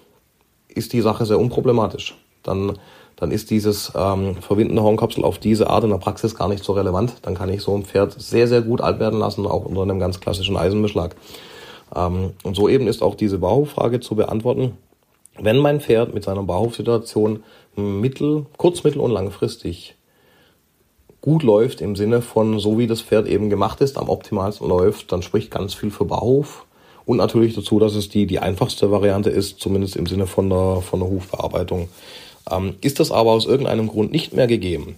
ist 0.69 0.93
die 0.93 1.01
Sache 1.01 1.25
sehr 1.25 1.39
unproblematisch. 1.39 2.15
Dann, 2.43 2.77
dann 3.15 3.31
ist 3.31 3.49
dieses 3.49 3.91
ähm, 3.95 4.35
verwindende 4.37 4.83
Hornkapsel 4.83 5.23
auf 5.23 5.37
diese 5.37 5.69
Art 5.69 5.83
in 5.83 5.89
der 5.89 5.97
Praxis 5.97 6.35
gar 6.35 6.47
nicht 6.47 6.63
so 6.63 6.73
relevant. 6.73 7.15
Dann 7.21 7.35
kann 7.35 7.49
ich 7.49 7.61
so 7.61 7.75
ein 7.75 7.85
Pferd 7.85 8.19
sehr, 8.19 8.47
sehr 8.47 8.61
gut 8.61 8.81
alt 8.81 8.99
werden 8.99 9.19
lassen, 9.19 9.45
auch 9.45 9.65
unter 9.65 9.81
einem 9.83 9.99
ganz 9.99 10.19
klassischen 10.19 10.57
Eisenbeschlag. 10.57 11.15
Ähm, 11.95 12.31
und 12.43 12.55
so 12.55 12.69
eben 12.69 12.87
ist 12.87 13.01
auch 13.01 13.15
diese 13.15 13.37
Bauhoffrage 13.37 13.99
zu 13.99 14.15
beantworten. 14.15 14.77
Wenn 15.39 15.57
mein 15.57 15.79
Pferd 15.79 16.13
mit 16.13 16.23
seiner 16.23 16.43
Bauhofsituation 16.43 17.43
mittel, 17.75 18.45
kurz-, 18.57 18.83
mittel- 18.83 19.01
und 19.01 19.11
langfristig 19.11 19.95
gut 21.21 21.43
läuft 21.43 21.81
im 21.81 21.95
Sinne 21.95 22.21
von 22.21 22.59
so 22.59 22.77
wie 22.79 22.87
das 22.87 23.01
Pferd 23.01 23.27
eben 23.27 23.49
gemacht 23.49 23.79
ist, 23.81 23.97
am 23.97 24.09
optimalsten 24.09 24.67
läuft, 24.67 25.11
dann 25.11 25.21
spricht 25.21 25.51
ganz 25.51 25.73
viel 25.73 25.91
für 25.91 26.05
Bauhof. 26.05 26.65
Und 27.05 27.17
natürlich 27.17 27.55
dazu, 27.55 27.79
dass 27.79 27.95
es 27.95 28.09
die, 28.09 28.25
die 28.25 28.39
einfachste 28.39 28.91
Variante 28.91 29.29
ist, 29.29 29.59
zumindest 29.59 29.95
im 29.95 30.05
Sinne 30.05 30.27
von 30.27 30.49
der, 30.49 30.81
von 30.81 30.99
der 30.99 31.09
Hufbearbeitung. 31.09 31.89
Ähm, 32.49 32.75
ist 32.81 32.99
das 32.99 33.11
aber 33.11 33.31
aus 33.31 33.45
irgendeinem 33.45 33.87
Grund 33.87 34.11
nicht 34.11 34.33
mehr 34.33 34.47
gegeben, 34.47 34.97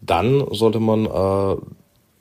dann 0.00 0.44
sollte 0.50 0.80
man 0.80 1.06
äh, 1.06 1.56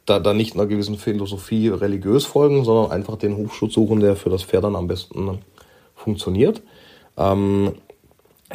da, 0.05 0.19
da 0.19 0.33
nicht 0.33 0.55
einer 0.55 0.65
gewissen 0.65 0.97
Philosophie 0.97 1.69
religiös 1.69 2.25
folgen, 2.25 2.63
sondern 2.63 2.91
einfach 2.91 3.17
den 3.17 3.37
Hufschutz 3.37 3.73
suchen, 3.73 3.99
der 3.99 4.15
für 4.15 4.29
das 4.29 4.43
Pferd 4.43 4.63
dann 4.63 4.75
am 4.75 4.87
besten 4.87 5.39
funktioniert. 5.95 6.61
Ähm, 7.17 7.73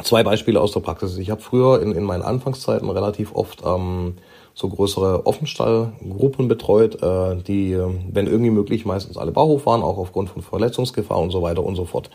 zwei 0.03 0.23
Beispiele 0.23 0.61
aus 0.61 0.71
der 0.71 0.81
Praxis. 0.81 1.17
Ich 1.17 1.29
habe 1.29 1.41
früher 1.41 1.81
in, 1.81 1.93
in 1.93 2.03
meinen 2.03 2.21
Anfangszeiten 2.23 2.89
relativ 2.89 3.33
oft 3.33 3.63
ähm, 3.65 4.15
so 4.53 4.69
größere 4.69 5.25
Offenstallgruppen 5.25 6.47
betreut, 6.47 7.01
äh, 7.01 7.35
die, 7.43 7.77
wenn 8.11 8.27
irgendwie 8.27 8.49
möglich, 8.49 8.85
meistens 8.85 9.17
alle 9.17 9.31
Bauhof 9.31 9.65
waren, 9.65 9.83
auch 9.83 9.97
aufgrund 9.97 10.29
von 10.29 10.41
Verletzungsgefahr 10.41 11.19
und 11.19 11.31
so 11.31 11.41
weiter 11.41 11.63
und 11.63 11.75
so 11.75 11.85
fort. 11.85 12.09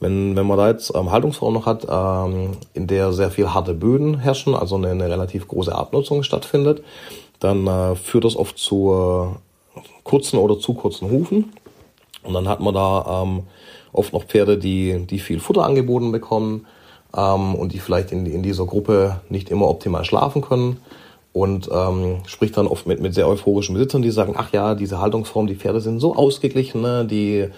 Wenn, 0.00 0.36
wenn 0.36 0.46
man 0.46 0.58
da 0.58 0.68
jetzt 0.68 0.92
ähm, 0.94 1.10
Haltungsform 1.10 1.54
noch 1.54 1.66
hat, 1.66 1.86
ähm, 1.90 2.52
in 2.74 2.86
der 2.86 3.12
sehr 3.12 3.30
viel 3.30 3.52
harte 3.52 3.74
Böden 3.74 4.18
herrschen, 4.18 4.54
also 4.54 4.76
eine, 4.76 4.90
eine 4.90 5.10
relativ 5.10 5.48
große 5.48 5.74
Abnutzung 5.74 6.22
stattfindet, 6.22 6.82
dann 7.40 7.66
äh, 7.66 7.96
führt 7.96 8.24
das 8.24 8.36
oft 8.36 8.58
zu 8.58 8.92
äh, 9.76 9.80
kurzen 10.04 10.38
oder 10.38 10.58
zu 10.58 10.74
kurzen 10.74 11.10
Hufen. 11.10 11.52
Und 12.22 12.34
dann 12.34 12.48
hat 12.48 12.60
man 12.60 12.74
da 12.74 13.22
ähm, 13.22 13.44
oft 13.92 14.12
noch 14.12 14.24
Pferde, 14.24 14.58
die, 14.58 15.06
die 15.06 15.18
viel 15.18 15.40
Futter 15.40 15.64
angeboten 15.64 16.12
bekommen 16.12 16.66
ähm, 17.16 17.54
und 17.54 17.72
die 17.72 17.78
vielleicht 17.78 18.12
in, 18.12 18.26
in 18.26 18.42
dieser 18.42 18.66
Gruppe 18.66 19.20
nicht 19.28 19.50
immer 19.50 19.68
optimal 19.68 20.04
schlafen 20.04 20.42
können 20.42 20.78
und 21.32 21.68
ähm, 21.72 22.18
spricht 22.26 22.56
dann 22.56 22.66
oft 22.66 22.86
mit, 22.86 23.00
mit 23.00 23.14
sehr 23.14 23.28
euphorischen 23.28 23.74
Besitzern, 23.74 24.02
die 24.02 24.10
sagen, 24.10 24.34
ach 24.36 24.52
ja, 24.52 24.74
diese 24.74 25.00
Haltungsform, 25.00 25.46
die 25.46 25.56
Pferde 25.56 25.80
sind 25.80 26.00
so 26.00 26.14
ausgeglichen, 26.14 26.80
ne? 26.82 27.04
die, 27.04 27.48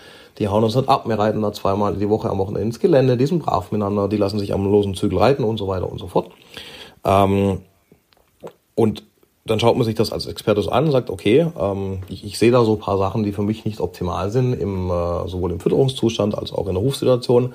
die 0.40 0.48
hauen 0.48 0.64
uns 0.64 0.74
nicht 0.74 0.88
ab, 0.88 1.06
wir 1.06 1.18
reiten 1.18 1.42
da 1.42 1.52
zweimal 1.52 1.94
die 1.94 2.08
Woche 2.08 2.28
am 2.28 2.38
Wochenende 2.38 2.62
ins 2.62 2.80
Gelände, 2.80 3.16
die 3.16 3.26
sind 3.26 3.40
brav 3.40 3.70
miteinander, 3.70 4.08
die 4.08 4.16
lassen 4.16 4.38
sich 4.38 4.52
am 4.52 4.64
losen 4.64 4.94
Zügel 4.94 5.18
reiten 5.18 5.44
und 5.44 5.58
so 5.58 5.68
weiter 5.68 5.90
und 5.90 5.98
so 5.98 6.08
fort. 6.08 6.30
Ähm, 7.04 7.60
und 8.74 9.04
dann 9.44 9.60
schaut 9.60 9.76
man 9.76 9.84
sich 9.84 9.94
das 9.94 10.12
als 10.12 10.26
Experte 10.26 10.62
so 10.62 10.70
an 10.70 10.86
und 10.86 10.92
sagt, 10.92 11.10
okay, 11.10 11.46
ähm, 11.58 12.00
ich, 12.08 12.24
ich 12.24 12.38
sehe 12.38 12.50
da 12.50 12.64
so 12.64 12.72
ein 12.72 12.78
paar 12.78 12.98
Sachen, 12.98 13.22
die 13.22 13.32
für 13.32 13.42
mich 13.42 13.64
nicht 13.64 13.80
optimal 13.80 14.30
sind, 14.30 14.54
im, 14.54 14.90
äh, 14.90 15.28
sowohl 15.28 15.52
im 15.52 15.60
Fütterungszustand 15.60 16.36
als 16.36 16.52
auch 16.52 16.66
in 16.66 16.74
der 16.74 16.82
Rufsituation 16.82 17.54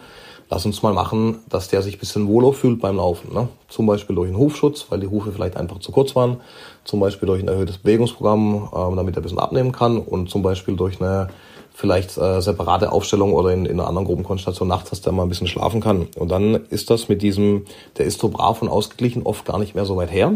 lass 0.50 0.66
uns 0.66 0.84
mal 0.84 0.94
machen, 0.94 1.40
dass 1.50 1.70
der 1.70 1.82
sich 1.82 1.96
ein 1.96 2.00
bisschen 2.00 2.28
wohler 2.28 2.54
fühlt 2.54 2.80
beim 2.80 2.98
Laufen. 2.98 3.34
Ne? 3.34 3.48
Zum 3.68 3.86
Beispiel 3.86 4.16
durch 4.16 4.30
einen 4.30 4.38
Hufschutz, 4.38 4.86
weil 4.90 5.00
die 5.00 5.08
Hufe 5.08 5.32
vielleicht 5.32 5.58
einfach 5.58 5.80
zu 5.80 5.92
kurz 5.92 6.16
waren. 6.16 6.38
Zum 6.84 7.00
Beispiel 7.00 7.28
durch 7.28 7.42
ein 7.42 7.48
erhöhtes 7.48 7.80
Bewegungsprogramm, 7.80 8.70
äh, 8.72 8.96
damit 8.96 9.16
er 9.16 9.22
ein 9.22 9.24
bisschen 9.24 9.40
abnehmen 9.40 9.72
kann. 9.72 9.98
Und 9.98 10.30
zum 10.30 10.44
Beispiel 10.44 10.76
durch 10.76 11.02
eine 11.02 11.30
vielleicht 11.76 12.18
äh, 12.18 12.42
separate 12.42 12.92
Aufstellung 12.94 13.34
oder 13.34 13.52
in, 13.52 13.66
in 13.66 13.80
einer 13.80 13.88
anderen 13.88 14.08
Gruppenkonstellation 14.08 14.68
nachts, 14.68 14.90
dass 14.92 15.02
der 15.02 15.12
mal 15.12 15.24
ein 15.24 15.30
bisschen 15.30 15.48
schlafen 15.48 15.82
kann. 15.82 16.08
Und 16.16 16.32
dann 16.32 16.56
ist 16.70 16.90
das 16.90 17.10
mit 17.10 17.22
diesem, 17.22 17.66
der 17.98 18.06
ist 18.06 18.20
so 18.20 18.30
brav 18.30 18.62
und 18.62 18.70
ausgeglichen, 18.70 19.24
oft 19.24 19.46
gar 19.46 19.60
nicht 19.60 19.76
mehr 19.76 19.86
so 19.86 19.98
weit 19.98 20.12
her. 20.12 20.34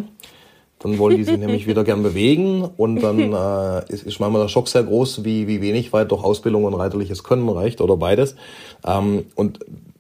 Dann 0.79 0.97
wollen 0.97 1.15
die 1.15 1.23
sich 1.23 1.37
nämlich 1.39 1.65
wieder 1.65 1.85
gern 1.85 2.03
bewegen 2.03 2.67
und 2.75 3.01
dann 3.01 3.33
äh, 3.33 3.85
ist, 3.91 4.03
ist 4.03 4.19
manchmal 4.19 4.41
der 4.41 4.49
Schock 4.49 4.67
sehr 4.67 4.83
groß, 4.83 5.23
wie, 5.23 5.47
wie 5.47 5.61
wenig 5.61 5.93
weit 5.93 6.11
durch 6.11 6.23
Ausbildung 6.25 6.65
und 6.65 6.73
reiterliches 6.73 7.23
Können 7.23 7.47
reicht 7.47 7.79
oder 7.79 7.95
beides. 7.95 8.35
Ähm, 8.85 9.25
und 9.35 9.59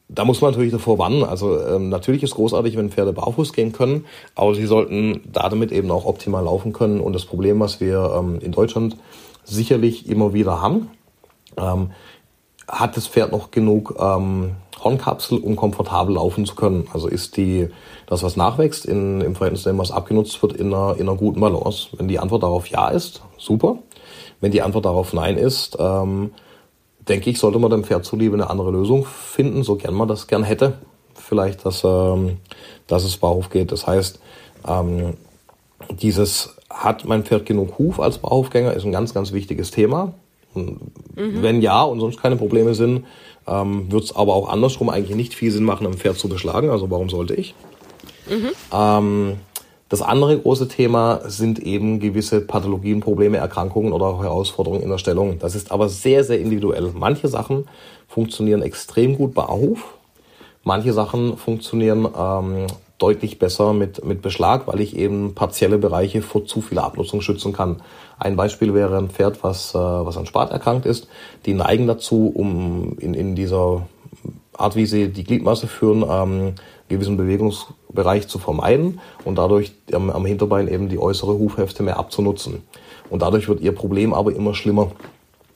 da 0.09 0.25
muss 0.25 0.41
man 0.41 0.51
natürlich 0.51 0.71
davor 0.73 0.97
warnen. 0.97 1.23
Also 1.23 1.57
ähm, 1.63 1.87
natürlich 1.87 2.23
ist 2.23 2.35
großartig, 2.35 2.75
wenn 2.75 2.89
Pferde 2.89 3.13
barfuß 3.13 3.53
gehen 3.53 3.71
können, 3.71 4.05
aber 4.35 4.55
sie 4.55 4.65
sollten 4.65 5.21
damit 5.31 5.71
eben 5.71 5.89
auch 5.89 6.05
optimal 6.05 6.43
laufen 6.43 6.73
können. 6.73 6.99
Und 6.99 7.13
das 7.13 7.23
Problem, 7.23 7.61
was 7.61 7.79
wir 7.79 8.13
ähm, 8.17 8.39
in 8.41 8.51
Deutschland 8.51 8.97
sicherlich 9.45 10.09
immer 10.09 10.33
wieder 10.33 10.61
haben, 10.61 10.89
ähm, 11.57 11.91
hat 12.67 12.97
das 12.97 13.07
Pferd 13.07 13.31
noch 13.31 13.51
genug 13.51 13.95
ähm, 13.99 14.55
Hornkapsel, 14.83 15.39
um 15.39 15.55
komfortabel 15.55 16.15
laufen 16.15 16.45
zu 16.45 16.55
können? 16.55 16.87
Also 16.93 17.07
ist 17.07 17.37
die, 17.37 17.69
das, 18.05 18.23
was 18.23 18.35
nachwächst, 18.35 18.85
in, 18.85 19.21
im 19.21 19.35
Verhältnis 19.35 19.63
zu 19.63 19.69
dem, 19.69 19.77
was 19.77 19.91
abgenutzt 19.91 20.41
wird, 20.41 20.53
in 20.53 20.73
einer, 20.73 20.95
in 20.97 21.07
einer 21.07 21.17
guten 21.17 21.39
Balance? 21.39 21.89
Wenn 21.97 22.07
die 22.07 22.19
Antwort 22.19 22.43
darauf 22.43 22.67
ja 22.67 22.89
ist, 22.89 23.21
super. 23.37 23.79
Wenn 24.39 24.51
die 24.51 24.61
Antwort 24.61 24.85
darauf 24.85 25.13
nein 25.13 25.37
ist, 25.37 25.77
ähm, 25.79 26.31
denke 27.07 27.29
ich, 27.29 27.39
sollte 27.39 27.59
man 27.59 27.71
dem 27.71 27.83
Pferd 27.83 28.05
zuliebe 28.05 28.35
eine 28.35 28.49
andere 28.49 28.71
Lösung 28.71 29.05
finden, 29.05 29.63
so 29.63 29.75
gern 29.75 29.93
man 29.93 30.07
das 30.07 30.27
gern 30.27 30.43
hätte. 30.43 30.73
Vielleicht, 31.13 31.65
dass, 31.65 31.83
ähm, 31.83 32.37
dass 32.87 33.03
es 33.03 33.17
Bauhof 33.17 33.49
geht. 33.49 33.71
Das 33.71 33.87
heißt, 33.87 34.19
ähm, 34.67 35.17
dieses 35.89 36.55
hat 36.69 37.05
mein 37.05 37.23
Pferd 37.23 37.45
genug 37.45 37.77
Huf 37.79 37.99
als 37.99 38.19
Bauhofgänger 38.19 38.73
ist 38.73 38.85
ein 38.85 38.91
ganz, 38.91 39.13
ganz 39.13 39.31
wichtiges 39.31 39.71
Thema. 39.71 40.13
Mhm. 40.53 40.79
Wenn 41.15 41.61
ja 41.61 41.83
und 41.83 41.99
sonst 41.99 42.21
keine 42.21 42.35
Probleme 42.35 42.73
sind, 42.73 43.05
ähm, 43.47 43.91
wird 43.91 44.03
es 44.03 44.15
aber 44.15 44.33
auch 44.35 44.49
andersrum 44.49 44.89
eigentlich 44.89 45.15
nicht 45.15 45.33
viel 45.33 45.51
Sinn 45.51 45.63
machen, 45.63 45.87
ein 45.87 45.93
Pferd 45.93 46.17
zu 46.17 46.29
beschlagen. 46.29 46.69
Also 46.69 46.89
warum 46.89 47.09
sollte 47.09 47.35
ich? 47.35 47.55
Mhm. 48.29 48.49
Ähm, 48.73 49.37
das 49.89 50.03
andere 50.03 50.37
große 50.37 50.67
Thema 50.67 51.21
sind 51.25 51.57
eben 51.59 51.99
gewisse 51.99 52.41
Pathologien, 52.41 52.99
Probleme, 52.99 53.37
Erkrankungen 53.37 53.91
oder 53.91 54.05
auch 54.05 54.23
Herausforderungen 54.23 54.83
in 54.83 54.89
der 54.89 54.99
Stellung. 54.99 55.39
Das 55.39 55.55
ist 55.55 55.71
aber 55.71 55.89
sehr, 55.89 56.23
sehr 56.23 56.39
individuell. 56.39 56.91
Manche 56.93 57.27
Sachen 57.27 57.67
funktionieren 58.07 58.61
extrem 58.61 59.17
gut 59.17 59.33
bei 59.33 59.43
Ahuf. 59.43 59.95
Manche 60.63 60.93
Sachen 60.93 61.37
funktionieren 61.37 62.07
ähm, 62.15 62.67
deutlich 62.99 63.39
besser 63.39 63.73
mit, 63.73 64.05
mit 64.05 64.21
Beschlag, 64.21 64.67
weil 64.67 64.81
ich 64.81 64.95
eben 64.95 65.33
partielle 65.33 65.77
Bereiche 65.77 66.21
vor 66.21 66.45
zu 66.45 66.61
viel 66.61 66.77
Abnutzung 66.77 67.21
schützen 67.21 67.53
kann. 67.53 67.81
Ein 68.19 68.35
Beispiel 68.35 68.73
wäre 68.73 68.97
ein 68.97 69.09
Pferd, 69.09 69.41
was, 69.43 69.73
äh, 69.73 69.77
was 69.77 70.17
an 70.17 70.25
Spat 70.25 70.51
erkrankt 70.51 70.85
ist. 70.85 71.07
Die 71.45 71.53
neigen 71.53 71.87
dazu, 71.87 72.31
um 72.33 72.97
in, 72.99 73.13
in 73.13 73.35
dieser 73.35 73.87
Art, 74.53 74.75
wie 74.75 74.85
sie 74.85 75.07
die 75.07 75.23
Gliedmasse 75.23 75.67
führen, 75.67 76.03
ähm, 76.07 76.55
gewissen 76.89 77.15
Bewegungsbereich 77.15 78.27
zu 78.27 78.37
vermeiden 78.39 78.99
und 79.23 79.37
dadurch 79.37 79.71
am, 79.93 80.09
am 80.09 80.25
Hinterbein 80.25 80.67
eben 80.67 80.89
die 80.89 80.99
äußere 80.99 81.31
Hufhälfte 81.31 81.83
mehr 81.83 81.97
abzunutzen. 81.97 82.63
Und 83.09 83.21
dadurch 83.21 83.47
wird 83.47 83.61
ihr 83.61 83.71
Problem 83.71 84.13
aber 84.13 84.33
immer 84.33 84.53
schlimmer. 84.53 84.91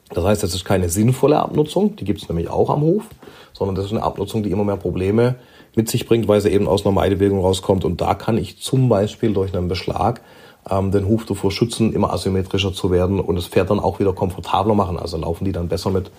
Das 0.10 0.24
heißt, 0.24 0.44
das 0.44 0.54
ist 0.54 0.64
keine 0.64 0.90
sinnvolle 0.90 1.40
Abnutzung, 1.40 1.96
die 1.96 2.06
gibt 2.06 2.22
es 2.22 2.30
nämlich 2.30 2.50
auch 2.50 2.70
am 2.70 2.82
Hof, 2.82 3.04
sondern 3.52 3.76
das 3.76 3.86
ist 3.86 3.92
eine 3.92 4.04
Abnutzung, 4.04 4.44
die 4.44 4.52
immer 4.52 4.64
mehr 4.64 4.78
Probleme 4.78 5.36
mit 5.76 5.90
sich 5.90 6.06
bringt, 6.06 6.28
weil 6.28 6.42
sie 6.42 6.50
eben 6.50 6.68
aus 6.68 6.86
einer 6.86 6.94
Meidebewegung 6.94 7.40
rauskommt. 7.40 7.86
Und 7.86 8.02
da 8.02 8.14
kann 8.14 8.38
ich 8.38 8.60
zum 8.60 8.90
Beispiel 8.90 9.34
durch 9.34 9.56
einen 9.56 9.68
Beschlag 9.68 10.22
ähm, 10.70 10.92
den 10.92 11.08
Huf 11.08 11.26
davor 11.26 11.52
schützen, 11.52 11.94
immer 11.94 12.14
asymmetrischer 12.14 12.74
zu 12.74 12.92
werden 12.92 13.20
und 13.20 13.36
das 13.36 13.48
Pferd 13.48 13.70
dann 13.70 13.80
auch 13.80 14.00
wieder 14.00 14.14
komfortabler 14.14 14.76
machen. 14.76 14.98
Also 14.98 15.18
laufen 15.18 15.46
die 15.46 15.52
dann 15.52 15.68
besser 15.68 15.90
mit 15.90 16.12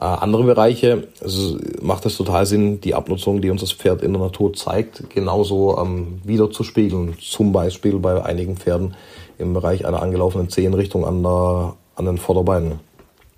äh, 0.00 0.04
andere 0.04 0.44
Bereiche 0.44 1.08
also 1.20 1.58
macht 1.82 2.06
es 2.06 2.16
total 2.16 2.46
Sinn, 2.46 2.80
die 2.80 2.94
Abnutzung, 2.94 3.42
die 3.42 3.50
uns 3.50 3.60
das 3.60 3.72
Pferd 3.72 4.02
in 4.02 4.12
der 4.12 4.22
Natur 4.22 4.54
zeigt, 4.54 5.10
genauso 5.10 5.76
ähm, 5.78 6.20
wieder 6.24 6.50
zu 6.50 6.64
spiegeln. 6.64 7.16
Zum 7.20 7.52
Beispiel 7.52 7.98
bei 7.98 8.24
einigen 8.24 8.56
Pferden 8.56 8.94
im 9.38 9.52
Bereich 9.52 9.86
einer 9.86 10.00
angelaufenen 10.00 10.48
Zehenrichtung 10.48 11.04
an, 11.04 11.22
der, 11.22 11.74
an 11.96 12.06
den 12.06 12.18
Vorderbeinen. 12.18 12.80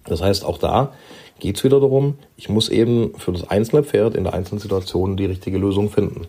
Das 0.05 0.23
heißt, 0.23 0.45
auch 0.45 0.59
da 0.59 0.93
geht 1.39 1.57
es 1.57 1.65
wieder 1.65 1.81
darum, 1.81 2.19
ich 2.37 2.49
muss 2.49 2.69
eben 2.69 3.15
für 3.19 3.33
das 3.33 3.49
einzelne 3.49 3.83
Pferd 3.83 4.15
in 4.15 4.25
der 4.25 4.35
einzelnen 4.35 4.61
Situation 4.61 5.17
die 5.17 5.27
richtige 5.27 5.59
Lösung 5.59 5.91
finden. 5.91 6.27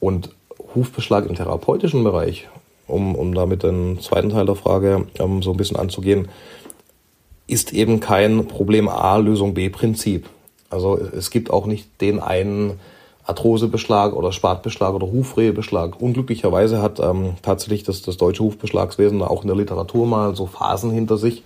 Und 0.00 0.30
Hufbeschlag 0.74 1.26
im 1.26 1.34
therapeutischen 1.34 2.04
Bereich, 2.04 2.48
um, 2.86 3.14
um 3.14 3.34
damit 3.34 3.62
den 3.62 4.00
zweiten 4.00 4.30
Teil 4.30 4.46
der 4.46 4.56
Frage 4.56 5.06
ähm, 5.18 5.42
so 5.42 5.52
ein 5.52 5.56
bisschen 5.56 5.76
anzugehen, 5.76 6.28
ist 7.46 7.72
eben 7.72 8.00
kein 8.00 8.46
Problem 8.46 8.88
A, 8.88 9.16
Lösung 9.16 9.54
B 9.54 9.68
Prinzip. 9.68 10.28
Also 10.70 10.98
es 10.98 11.30
gibt 11.30 11.50
auch 11.50 11.66
nicht 11.66 12.00
den 12.00 12.20
einen 12.20 12.80
Arthrosebeschlag 13.26 14.12
oder 14.14 14.32
Spatbeschlag 14.32 14.94
oder 14.94 15.06
Hufrehebeschlag. 15.06 16.00
Unglücklicherweise 16.00 16.82
hat 16.82 17.00
ähm, 17.00 17.34
tatsächlich 17.42 17.82
das, 17.82 18.02
das 18.02 18.16
deutsche 18.16 18.42
Hufbeschlagswesen 18.42 19.22
auch 19.22 19.42
in 19.42 19.48
der 19.48 19.56
Literatur 19.56 20.06
mal 20.06 20.36
so 20.36 20.46
Phasen 20.46 20.90
hinter 20.90 21.16
sich, 21.16 21.42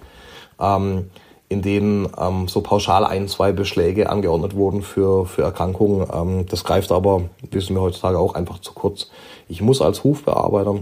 ähm, 0.61 1.11
in 1.49 1.63
denen 1.63 2.09
ähm, 2.21 2.47
so 2.47 2.61
pauschal 2.61 3.05
ein, 3.05 3.27
zwei 3.27 3.53
Beschläge 3.53 4.11
angeordnet 4.11 4.55
wurden 4.55 4.83
für, 4.83 5.25
für 5.25 5.43
Erkrankungen. 5.43 6.07
Ähm, 6.13 6.47
das 6.47 6.65
greift 6.65 6.93
aber, 6.93 7.23
wissen 7.51 7.75
wir 7.75 7.81
heutzutage 7.81 8.19
auch, 8.19 8.35
einfach 8.35 8.61
zu 8.61 8.75
kurz. 8.75 9.11
Ich 9.49 9.63
muss 9.63 9.81
als 9.81 10.05
Hufbearbeiter, 10.05 10.77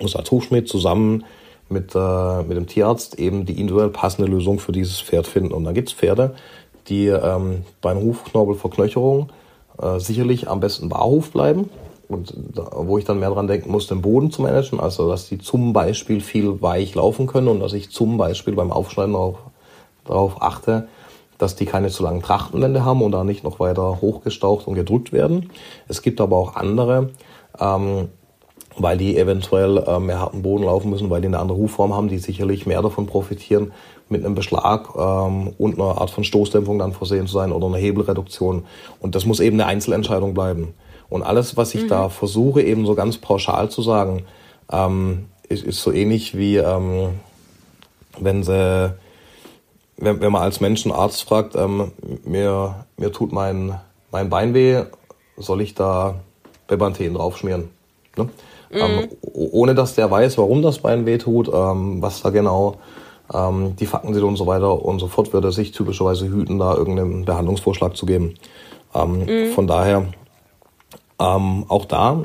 muss 0.00 0.16
als 0.16 0.30
Hufschmied 0.30 0.68
zusammen 0.68 1.24
mit, 1.68 1.94
äh, 1.94 2.42
mit 2.42 2.56
dem 2.56 2.66
Tierarzt 2.66 3.18
eben 3.18 3.44
die 3.44 3.60
individuell 3.60 3.90
passende 3.90 4.30
Lösung 4.30 4.58
für 4.58 4.72
dieses 4.72 5.00
Pferd 5.00 5.26
finden. 5.26 5.52
Und 5.52 5.64
dann 5.64 5.74
gibt's 5.74 5.92
Pferde, 5.92 6.34
die 6.88 7.06
ähm, 7.08 7.64
beim 7.82 8.00
Hufknorpelverknöcherung 8.00 9.28
äh, 9.80 9.98
sicherlich 9.98 10.48
am 10.48 10.60
besten 10.60 10.88
barhof 10.88 11.30
bleiben. 11.30 11.68
Und 12.08 12.34
da, 12.36 12.70
wo 12.74 12.98
ich 12.98 13.04
dann 13.04 13.20
mehr 13.20 13.30
dran 13.30 13.46
denken 13.46 13.70
muss, 13.70 13.86
den 13.86 14.02
Boden 14.02 14.32
zu 14.32 14.42
managen, 14.42 14.80
also 14.80 15.08
dass 15.08 15.28
die 15.28 15.38
zum 15.38 15.72
Beispiel 15.72 16.20
viel 16.20 16.60
weich 16.60 16.94
laufen 16.94 17.26
können 17.26 17.46
und 17.46 17.60
dass 17.60 17.74
ich 17.74 17.90
zum 17.90 18.16
Beispiel 18.16 18.54
beim 18.54 18.72
Aufschneiden 18.72 19.14
auch 19.14 19.38
darauf 20.04 20.42
achte, 20.42 20.88
dass 21.38 21.56
die 21.56 21.66
keine 21.66 21.88
zu 21.88 22.02
langen 22.02 22.22
Trachtenwände 22.22 22.84
haben 22.84 23.02
und 23.02 23.12
da 23.12 23.24
nicht 23.24 23.44
noch 23.44 23.60
weiter 23.60 24.00
hochgestaucht 24.00 24.66
und 24.66 24.74
gedrückt 24.74 25.12
werden. 25.12 25.50
Es 25.88 26.02
gibt 26.02 26.20
aber 26.20 26.36
auch 26.36 26.56
andere, 26.56 27.10
ähm, 27.58 28.08
weil 28.76 28.98
die 28.98 29.16
eventuell 29.16 29.78
äh, 29.78 29.98
mehr 29.98 30.20
harten 30.20 30.42
Boden 30.42 30.64
laufen 30.64 30.90
müssen, 30.90 31.10
weil 31.10 31.20
die 31.20 31.28
eine 31.28 31.38
andere 31.38 31.58
Hufform 31.58 31.94
haben, 31.94 32.08
die 32.08 32.18
sicherlich 32.18 32.66
mehr 32.66 32.82
davon 32.82 33.06
profitieren, 33.06 33.72
mit 34.08 34.24
einem 34.24 34.34
Beschlag 34.34 34.88
ähm, 34.96 35.54
und 35.56 35.74
einer 35.74 36.00
Art 36.00 36.10
von 36.10 36.24
Stoßdämpfung 36.24 36.78
dann 36.78 36.92
versehen 36.92 37.26
zu 37.26 37.34
sein 37.34 37.52
oder 37.52 37.66
einer 37.66 37.78
Hebelreduktion. 37.78 38.64
Und 39.00 39.14
das 39.14 39.24
muss 39.24 39.40
eben 39.40 39.58
eine 39.60 39.66
Einzelentscheidung 39.66 40.34
bleiben. 40.34 40.74
Und 41.08 41.22
alles, 41.22 41.56
was 41.56 41.74
ich 41.74 41.84
mhm. 41.84 41.88
da 41.88 42.08
versuche, 42.08 42.62
eben 42.62 42.86
so 42.86 42.94
ganz 42.94 43.18
pauschal 43.18 43.70
zu 43.70 43.82
sagen, 43.82 44.24
ähm, 44.70 45.26
ist, 45.48 45.64
ist 45.64 45.82
so 45.82 45.92
ähnlich 45.92 46.36
wie 46.36 46.56
ähm, 46.56 47.20
wenn 48.18 48.42
sie, 48.42 48.94
wenn, 50.00 50.20
wenn 50.20 50.32
man 50.32 50.42
als 50.42 50.60
Menschenarzt 50.60 51.22
fragt, 51.22 51.54
ähm, 51.54 51.92
mir, 52.24 52.86
mir 52.96 53.12
tut 53.12 53.32
mein, 53.32 53.78
mein 54.10 54.30
Bein 54.30 54.54
weh, 54.54 54.82
soll 55.36 55.60
ich 55.60 55.74
da 55.74 56.16
Bepanthen 56.66 57.14
draufschmieren? 57.14 57.70
Ne? 58.16 58.28
Ähm, 58.72 58.92
mhm. 58.92 58.98
Ähm, 58.98 59.08
ohne 59.22 59.74
dass 59.74 59.94
der 59.94 60.10
weiß, 60.10 60.38
warum 60.38 60.62
das 60.62 60.78
Bein 60.78 61.06
wehtut, 61.06 61.50
ähm, 61.52 62.02
was 62.02 62.22
da 62.22 62.30
genau 62.30 62.76
ähm, 63.32 63.76
die 63.76 63.86
Fakten 63.86 64.14
sind 64.14 64.24
und 64.24 64.36
so 64.36 64.46
weiter 64.46 64.84
und 64.84 64.98
so 64.98 65.08
fort, 65.08 65.32
würde 65.32 65.48
er 65.48 65.52
sich 65.52 65.72
typischerweise 65.72 66.28
hüten, 66.28 66.58
da 66.58 66.74
irgendeinen 66.74 67.24
Behandlungsvorschlag 67.24 67.96
zu 67.96 68.06
geben. 68.06 68.34
Ähm, 68.94 69.24
mhm. 69.24 69.52
Von 69.52 69.66
daher, 69.66 70.06
ähm, 71.18 71.64
auch 71.68 71.84
da 71.84 72.24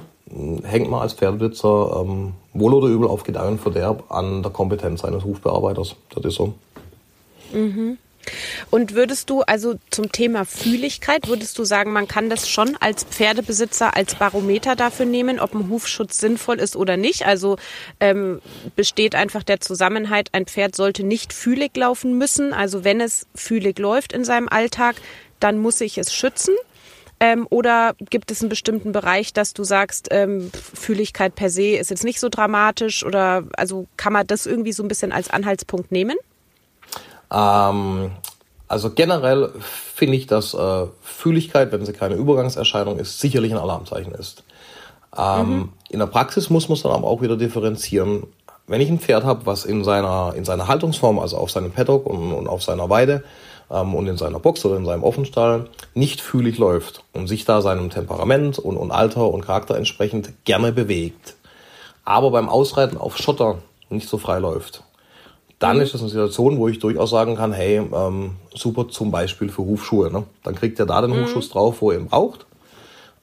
hängt 0.63 0.89
man 0.89 1.01
als 1.01 1.13
Pferdebesitzer 1.13 2.01
ähm, 2.01 2.33
wohl 2.53 2.73
oder 2.73 2.87
übel 2.87 3.07
auf 3.07 3.23
Gedeih 3.23 3.47
und 3.47 3.61
Verderb 3.61 4.05
an 4.09 4.41
der 4.41 4.51
Kompetenz 4.51 5.05
eines 5.05 5.23
Hufbearbeiters. 5.23 5.95
Das 6.13 6.25
ist 6.25 6.35
so. 6.35 6.53
Mhm. 7.53 7.97
Und 8.71 8.93
würdest 8.93 9.29
du 9.29 9.41
also 9.41 9.75
zum 9.89 10.11
Thema 10.11 10.45
Fühligkeit, 10.45 11.27
würdest 11.27 11.57
du 11.57 11.63
sagen, 11.63 11.91
man 11.93 12.07
kann 12.07 12.29
das 12.29 12.49
schon 12.49 12.75
als 12.79 13.03
Pferdebesitzer 13.03 13.95
als 13.95 14.15
Barometer 14.15 14.75
dafür 14.75 15.05
nehmen, 15.05 15.39
ob 15.39 15.53
ein 15.53 15.69
Hufschutz 15.69 16.19
sinnvoll 16.19 16.59
ist 16.59 16.75
oder 16.75 16.97
nicht? 16.97 17.25
Also 17.25 17.57
ähm, 17.99 18.41
besteht 18.75 19.15
einfach 19.15 19.43
der 19.43 19.59
Zusammenhalt, 19.59 20.29
ein 20.31 20.45
Pferd 20.45 20.75
sollte 20.75 21.03
nicht 21.03 21.33
fühlig 21.33 21.75
laufen 21.77 22.17
müssen. 22.17 22.53
Also 22.53 22.83
wenn 22.83 23.01
es 23.01 23.27
fühlig 23.35 23.79
läuft 23.79 24.13
in 24.13 24.25
seinem 24.25 24.49
Alltag, 24.49 24.95
dann 25.39 25.57
muss 25.59 25.81
ich 25.81 25.97
es 25.97 26.13
schützen. 26.13 26.55
Ähm, 27.21 27.47
oder 27.49 27.95
gibt 28.09 28.29
es 28.29 28.41
einen 28.41 28.49
bestimmten 28.49 28.91
Bereich, 28.91 29.31
dass 29.31 29.53
du 29.53 29.63
sagst, 29.63 30.09
ähm, 30.11 30.51
Fühligkeit 30.73 31.33
per 31.35 31.49
se 31.49 31.77
ist 31.77 31.89
jetzt 31.89 32.03
nicht 32.03 32.19
so 32.19 32.27
dramatisch? 32.27 33.05
Oder 33.05 33.45
also 33.55 33.87
kann 33.95 34.11
man 34.11 34.27
das 34.27 34.45
irgendwie 34.45 34.73
so 34.73 34.83
ein 34.83 34.89
bisschen 34.89 35.13
als 35.13 35.29
Anhaltspunkt 35.29 35.93
nehmen? 35.93 36.17
Ähm, 37.31 38.11
also 38.67 38.89
generell 38.89 39.51
finde 39.59 40.17
ich, 40.17 40.27
dass 40.27 40.53
äh, 40.53 40.87
Fühligkeit, 41.01 41.71
wenn 41.71 41.85
sie 41.85 41.93
keine 41.93 42.15
Übergangserscheinung 42.15 42.97
ist, 42.97 43.19
sicherlich 43.19 43.51
ein 43.51 43.59
Alarmzeichen 43.59 44.13
ist. 44.13 44.43
Ähm, 45.17 45.49
mhm. 45.49 45.69
In 45.89 45.99
der 45.99 46.07
Praxis 46.07 46.49
muss 46.49 46.67
man 46.67 46.75
es 46.75 46.83
dann 46.83 46.91
aber 46.91 47.07
auch 47.07 47.21
wieder 47.21 47.37
differenzieren. 47.37 48.27
Wenn 48.67 48.81
ich 48.81 48.89
ein 48.89 48.99
Pferd 48.99 49.23
habe, 49.23 49.45
was 49.45 49.65
in 49.65 49.83
seiner, 49.83 50.33
in 50.35 50.45
seiner 50.45 50.67
Haltungsform, 50.67 51.19
also 51.19 51.37
auf 51.37 51.51
seinem 51.51 51.71
Paddock 51.71 52.05
und, 52.07 52.33
und 52.33 52.47
auf 52.47 52.63
seiner 52.63 52.89
Weide 52.89 53.23
ähm, 53.69 53.93
und 53.93 54.07
in 54.07 54.17
seiner 54.17 54.39
Box 54.39 54.65
oder 54.65 54.77
in 54.77 54.85
seinem 54.85 55.03
Offenstall 55.03 55.69
nicht 55.93 56.21
fühlig 56.21 56.57
läuft 56.57 57.03
und 57.13 57.27
sich 57.27 57.45
da 57.45 57.61
seinem 57.61 57.89
Temperament 57.89 58.57
und, 58.57 58.77
und 58.77 58.91
Alter 58.91 59.29
und 59.31 59.45
Charakter 59.45 59.77
entsprechend 59.77 60.33
gerne 60.45 60.71
bewegt, 60.71 61.35
aber 62.03 62.31
beim 62.31 62.49
Ausreiten 62.49 62.97
auf 62.97 63.17
Schotter 63.17 63.59
nicht 63.89 64.09
so 64.09 64.17
frei 64.17 64.39
läuft, 64.39 64.83
dann 65.59 65.79
ist 65.79 65.93
das 65.93 66.01
eine 66.01 66.09
Situation, 66.09 66.57
wo 66.57 66.67
ich 66.67 66.79
durchaus 66.79 67.09
sagen 67.09 67.35
kann, 67.35 67.53
hey, 67.53 67.77
ähm, 67.77 68.31
super 68.53 68.87
zum 68.89 69.11
Beispiel 69.11 69.49
für 69.49 69.63
Hufschuhe. 69.63 70.11
Ne? 70.11 70.23
Dann 70.43 70.55
kriegt 70.55 70.79
er 70.79 70.85
da 70.85 71.01
den 71.01 71.11
mhm. 71.11 71.23
Hufschuss 71.23 71.49
drauf, 71.49 71.81
wo 71.81 71.91
er 71.91 71.99
ihn 71.99 72.07
braucht. 72.07 72.45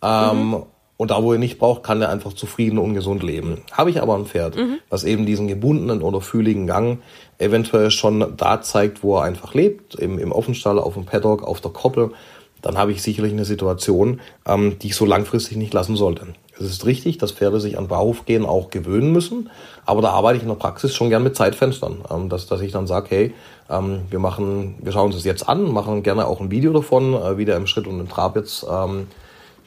Ähm, 0.02 0.48
mhm. 0.48 0.62
Und 0.96 1.10
da, 1.10 1.22
wo 1.22 1.32
er 1.32 1.38
nicht 1.38 1.58
braucht, 1.58 1.82
kann 1.82 2.00
er 2.00 2.10
einfach 2.10 2.32
zufrieden 2.32 2.78
und 2.78 2.94
gesund 2.94 3.22
leben. 3.22 3.62
Habe 3.72 3.90
ich 3.90 4.00
aber 4.00 4.14
ein 4.14 4.26
Pferd, 4.26 4.56
mhm. 4.56 4.78
was 4.88 5.04
eben 5.04 5.26
diesen 5.26 5.48
gebundenen 5.48 6.00
oder 6.00 6.20
fühligen 6.20 6.66
Gang 6.66 6.98
eventuell 7.38 7.90
schon 7.90 8.36
da 8.36 8.62
zeigt, 8.62 9.02
wo 9.02 9.16
er 9.16 9.24
einfach 9.24 9.52
lebt, 9.52 9.96
im, 9.96 10.18
im 10.18 10.30
Offenstall, 10.30 10.78
auf 10.78 10.94
dem 10.94 11.04
Paddock, 11.04 11.42
auf 11.42 11.60
der 11.60 11.72
Koppel, 11.72 12.12
dann 12.60 12.78
habe 12.78 12.92
ich 12.92 13.02
sicherlich 13.02 13.32
eine 13.32 13.44
Situation, 13.44 14.20
ähm, 14.46 14.78
die 14.78 14.88
ich 14.88 14.96
so 14.96 15.04
langfristig 15.04 15.56
nicht 15.56 15.74
lassen 15.74 15.96
sollte. 15.96 16.28
Es 16.62 16.70
ist 16.70 16.86
richtig, 16.86 17.18
dass 17.18 17.32
Pferde 17.32 17.60
sich 17.60 17.78
an 17.78 17.88
Bauhofgehen 17.88 18.46
auch 18.46 18.70
gewöhnen 18.70 19.12
müssen, 19.12 19.50
aber 19.84 20.02
da 20.02 20.10
arbeite 20.10 20.36
ich 20.36 20.42
in 20.42 20.48
der 20.48 20.56
Praxis 20.56 20.94
schon 20.94 21.10
gern 21.10 21.22
mit 21.22 21.36
Zeitfenstern, 21.36 21.98
ähm, 22.10 22.28
dass, 22.28 22.46
dass 22.46 22.60
ich 22.60 22.72
dann 22.72 22.86
sage, 22.86 23.06
hey, 23.10 23.34
ähm, 23.68 24.02
wir 24.10 24.18
machen, 24.18 24.76
wir 24.82 24.92
schauen 24.92 25.06
uns 25.06 25.16
das 25.16 25.24
jetzt 25.24 25.48
an, 25.48 25.72
machen 25.72 26.02
gerne 26.02 26.26
auch 26.26 26.40
ein 26.40 26.50
Video 26.50 26.72
davon, 26.72 27.14
äh, 27.14 27.36
wie 27.38 27.44
der 27.44 27.56
im 27.56 27.66
Schritt 27.66 27.86
und 27.86 28.00
im 28.00 28.08
Trab 28.08 28.36
jetzt 28.36 28.64
ähm, 28.70 29.08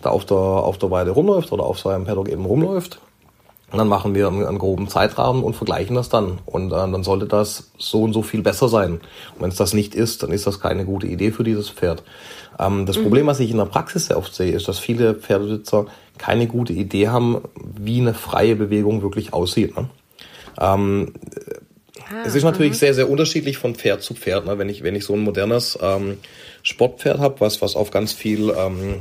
da 0.02 0.10
auf 0.10 0.26
der, 0.26 0.38
auf 0.38 0.78
der 0.78 0.92
Weide 0.92 1.12
rumläuft 1.12 1.52
oder 1.52 1.64
auf 1.64 1.80
seinem 1.80 2.06
Paddock 2.06 2.30
eben 2.30 2.46
rumläuft. 2.46 3.00
Und 3.72 3.80
dann 3.80 3.88
machen 3.88 4.14
wir 4.14 4.28
einen, 4.28 4.46
einen 4.46 4.60
groben 4.60 4.88
Zeitrahmen 4.88 5.44
und 5.44 5.56
vergleichen 5.56 5.96
das 5.96 6.08
dann. 6.08 6.38
Und 6.46 6.68
äh, 6.68 6.76
dann 6.76 7.04
sollte 7.04 7.26
das 7.26 7.72
so 7.78 8.04
und 8.04 8.14
so 8.14 8.22
viel 8.22 8.42
besser 8.42 8.70
sein. 8.70 8.94
Und 8.94 9.42
wenn 9.42 9.50
es 9.50 9.56
das 9.56 9.74
nicht 9.74 9.96
ist, 9.96 10.24
dann 10.24 10.32
ist 10.32 10.46
das 10.46 10.60
keine 10.60 10.86
gute 10.86 11.08
Idee 11.08 11.32
für 11.32 11.44
dieses 11.44 11.70
Pferd. 11.70 12.04
Ähm, 12.60 12.86
das 12.86 12.98
mhm. 12.98 13.04
Problem, 13.04 13.28
was 13.28 13.40
ich 13.40 13.52
in 13.52 13.58
der 13.58 13.66
Praxis 13.66 14.08
sehr 14.08 14.18
oft 14.18 14.34
sehe, 14.34 14.54
ist, 14.54 14.68
dass 14.68 14.80
viele 14.80 15.16
Pferdebesitzer 15.16 15.86
keine 16.18 16.48
gute 16.48 16.74
Idee 16.74 17.10
haben, 17.10 17.42
wie 17.56 18.00
eine 18.00 18.14
freie 18.14 18.56
Bewegung 18.56 19.02
wirklich 19.02 19.34
aussieht. 19.34 19.76
Ne? 19.76 19.90
Ähm, 20.60 21.14
ah, 22.00 22.24
es 22.26 22.36
ist 22.36 22.44
natürlich 22.44 22.74
mhm. 22.74 22.78
sehr, 22.78 22.94
sehr 22.94 23.10
unterschiedlich 23.10 23.58
von 23.58 23.76
Pferd 23.76 24.02
zu 24.02 24.14
Pferd. 24.14 24.46
Ne? 24.46 24.58
Wenn, 24.58 24.70
ich, 24.70 24.84
wenn 24.84 24.96
ich 24.96 25.06
so 25.06 25.14
ein 25.14 25.22
modernes 25.22 25.78
ähm, 25.82 26.18
Sportpferd 26.64 27.20
habe, 27.20 27.42
was, 27.42 27.62
was 27.62 27.76
auf 27.76 27.92
ganz 27.92 28.14
viel 28.14 28.54
ähm, 28.58 28.96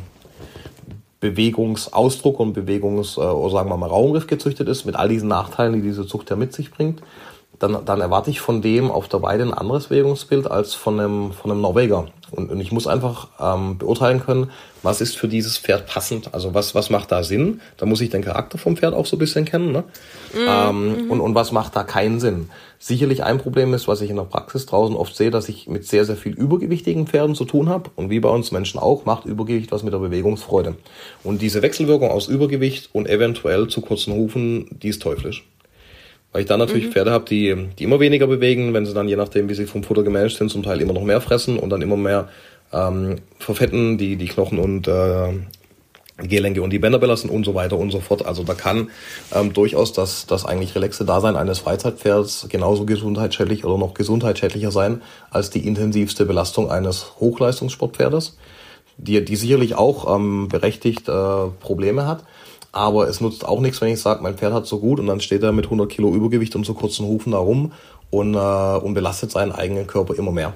Bewegungsausdruck 1.20 2.40
und 2.40 2.56
Bewegungs- 2.56 3.16
äh, 3.16 3.20
oder 3.20 3.52
sagen 3.52 3.70
wir 3.70 3.76
mal 3.76 3.86
Raumriff 3.88 4.26
gezüchtet 4.26 4.68
ist, 4.68 4.84
mit 4.84 4.96
all 4.96 5.08
diesen 5.08 5.28
Nachteilen, 5.28 5.74
die 5.74 5.82
diese 5.82 6.06
Zucht 6.06 6.30
ja 6.30 6.36
mit 6.36 6.52
sich 6.52 6.70
bringt, 6.70 7.00
dann, 7.58 7.84
dann 7.84 8.00
erwarte 8.00 8.30
ich 8.30 8.40
von 8.40 8.62
dem 8.62 8.90
auf 8.90 9.08
der 9.08 9.22
Weide 9.22 9.44
ein 9.44 9.54
anderes 9.54 9.88
Bewegungsbild 9.88 10.50
als 10.50 10.74
von 10.74 10.98
einem, 10.98 11.32
von 11.32 11.50
einem 11.50 11.60
Norweger. 11.60 12.06
Und, 12.30 12.50
und 12.50 12.60
ich 12.60 12.72
muss 12.72 12.86
einfach 12.86 13.28
ähm, 13.38 13.78
beurteilen 13.78 14.20
können, 14.20 14.50
was 14.82 15.00
ist 15.00 15.16
für 15.16 15.28
dieses 15.28 15.56
Pferd 15.56 15.86
passend, 15.86 16.34
also 16.34 16.52
was, 16.52 16.74
was 16.74 16.90
macht 16.90 17.12
da 17.12 17.22
Sinn. 17.22 17.60
Da 17.76 17.86
muss 17.86 18.00
ich 18.00 18.10
den 18.10 18.22
Charakter 18.22 18.58
vom 18.58 18.76
Pferd 18.76 18.92
auch 18.92 19.06
so 19.06 19.16
ein 19.16 19.20
bisschen 19.20 19.44
kennen. 19.44 19.72
Ne? 19.72 19.84
Mhm. 20.34 20.40
Ähm, 20.48 21.10
und, 21.10 21.20
und 21.20 21.34
was 21.34 21.52
macht 21.52 21.76
da 21.76 21.84
keinen 21.84 22.18
Sinn. 22.18 22.50
Sicherlich 22.78 23.22
ein 23.22 23.38
Problem 23.38 23.72
ist, 23.72 23.88
was 23.88 24.00
ich 24.00 24.10
in 24.10 24.16
der 24.16 24.24
Praxis 24.24 24.66
draußen 24.66 24.96
oft 24.96 25.16
sehe, 25.16 25.30
dass 25.30 25.48
ich 25.48 25.68
mit 25.68 25.86
sehr, 25.86 26.04
sehr 26.04 26.16
viel 26.16 26.32
übergewichtigen 26.32 27.06
Pferden 27.06 27.34
zu 27.34 27.44
tun 27.44 27.68
habe. 27.68 27.90
Und 27.94 28.10
wie 28.10 28.20
bei 28.20 28.28
uns 28.28 28.50
Menschen 28.50 28.80
auch, 28.80 29.04
macht 29.04 29.26
Übergewicht 29.26 29.70
was 29.70 29.84
mit 29.84 29.92
der 29.92 30.00
Bewegungsfreude. 30.00 30.74
Und 31.22 31.40
diese 31.40 31.62
Wechselwirkung 31.62 32.10
aus 32.10 32.26
Übergewicht 32.26 32.90
und 32.92 33.08
eventuell 33.08 33.68
zu 33.68 33.80
kurzen 33.80 34.12
Hufen, 34.14 34.68
die 34.82 34.88
ist 34.88 35.02
teuflisch. 35.02 35.46
Weil 36.34 36.40
ich 36.42 36.48
dann 36.48 36.58
natürlich 36.58 36.86
mhm. 36.86 36.92
Pferde 36.92 37.12
habe, 37.12 37.26
die, 37.26 37.68
die 37.78 37.84
immer 37.84 38.00
weniger 38.00 38.26
bewegen, 38.26 38.74
wenn 38.74 38.84
sie 38.84 38.92
dann 38.92 39.06
je 39.08 39.14
nachdem, 39.14 39.48
wie 39.48 39.54
sie 39.54 39.66
vom 39.66 39.84
Futter 39.84 40.02
gemanagt 40.02 40.34
sind, 40.34 40.50
zum 40.50 40.64
Teil 40.64 40.80
immer 40.80 40.92
noch 40.92 41.04
mehr 41.04 41.20
fressen 41.20 41.60
und 41.60 41.70
dann 41.70 41.80
immer 41.80 41.96
mehr 41.96 42.28
ähm, 42.72 43.18
verfetten, 43.38 43.98
die, 43.98 44.16
die 44.16 44.26
Knochen 44.26 44.58
und 44.58 44.88
äh, 44.88 45.28
Gelenke 46.16 46.60
und 46.60 46.70
die 46.70 46.80
Bänder 46.80 46.98
belassen 46.98 47.30
und 47.30 47.44
so 47.44 47.54
weiter 47.54 47.78
und 47.78 47.92
so 47.92 48.00
fort. 48.00 48.26
Also 48.26 48.42
da 48.42 48.54
kann 48.54 48.90
ähm, 49.32 49.52
durchaus 49.52 49.92
das, 49.92 50.26
das 50.26 50.44
eigentlich 50.44 50.74
relaxe 50.74 51.04
Dasein 51.04 51.36
eines 51.36 51.60
Freizeitpferds 51.60 52.48
genauso 52.48 52.84
gesundheitsschädlich 52.84 53.64
oder 53.64 53.78
noch 53.78 53.94
gesundheitsschädlicher 53.94 54.72
sein 54.72 55.02
als 55.30 55.50
die 55.50 55.64
intensivste 55.64 56.26
Belastung 56.26 56.68
eines 56.68 57.12
Hochleistungssportpferdes, 57.20 58.36
die, 58.96 59.24
die 59.24 59.36
sicherlich 59.36 59.76
auch 59.76 60.12
ähm, 60.16 60.48
berechtigt 60.48 61.08
äh, 61.08 61.46
Probleme 61.60 62.08
hat. 62.08 62.24
Aber 62.74 63.08
es 63.08 63.20
nutzt 63.20 63.44
auch 63.44 63.60
nichts, 63.60 63.80
wenn 63.80 63.92
ich 63.92 64.00
sage, 64.00 64.20
mein 64.20 64.36
Pferd 64.36 64.52
hat 64.52 64.66
so 64.66 64.80
gut 64.80 64.98
und 64.98 65.06
dann 65.06 65.20
steht 65.20 65.44
er 65.44 65.52
mit 65.52 65.66
100 65.66 65.88
Kilo 65.88 66.12
Übergewicht 66.12 66.56
und 66.56 66.66
so 66.66 66.74
kurzen 66.74 67.06
Hufen 67.06 67.30
da 67.30 67.38
rum 67.38 67.70
und, 68.10 68.34
äh, 68.34 68.36
und 68.38 68.94
belastet 68.94 69.30
seinen 69.30 69.52
eigenen 69.52 69.86
Körper 69.86 70.16
immer 70.16 70.32
mehr. 70.32 70.54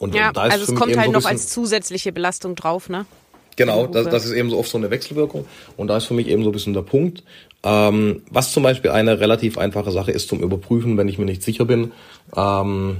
Und 0.00 0.16
ja, 0.16 0.32
da 0.32 0.46
ist 0.46 0.52
also 0.54 0.72
es 0.72 0.78
kommt 0.78 0.96
halt 0.96 1.06
so 1.06 1.12
noch 1.12 1.24
als 1.24 1.48
zusätzliche 1.48 2.10
Belastung 2.10 2.56
drauf, 2.56 2.88
ne? 2.88 3.06
Genau, 3.54 3.86
das, 3.86 4.08
das 4.08 4.24
ist 4.24 4.32
eben 4.32 4.50
so 4.50 4.58
oft 4.58 4.68
so 4.68 4.78
eine 4.78 4.90
Wechselwirkung. 4.90 5.46
Und 5.76 5.86
da 5.86 5.96
ist 5.96 6.06
für 6.06 6.14
mich 6.14 6.26
eben 6.26 6.42
so 6.42 6.50
ein 6.50 6.52
bisschen 6.52 6.74
der 6.74 6.82
Punkt. 6.82 7.22
Ähm, 7.62 8.22
was 8.28 8.50
zum 8.50 8.64
Beispiel 8.64 8.90
eine 8.90 9.20
relativ 9.20 9.58
einfache 9.58 9.92
Sache 9.92 10.10
ist 10.10 10.28
zum 10.28 10.40
Überprüfen, 10.40 10.98
wenn 10.98 11.06
ich 11.06 11.18
mir 11.18 11.24
nicht 11.24 11.44
sicher 11.44 11.66
bin. 11.66 11.92
Ähm, 12.36 12.98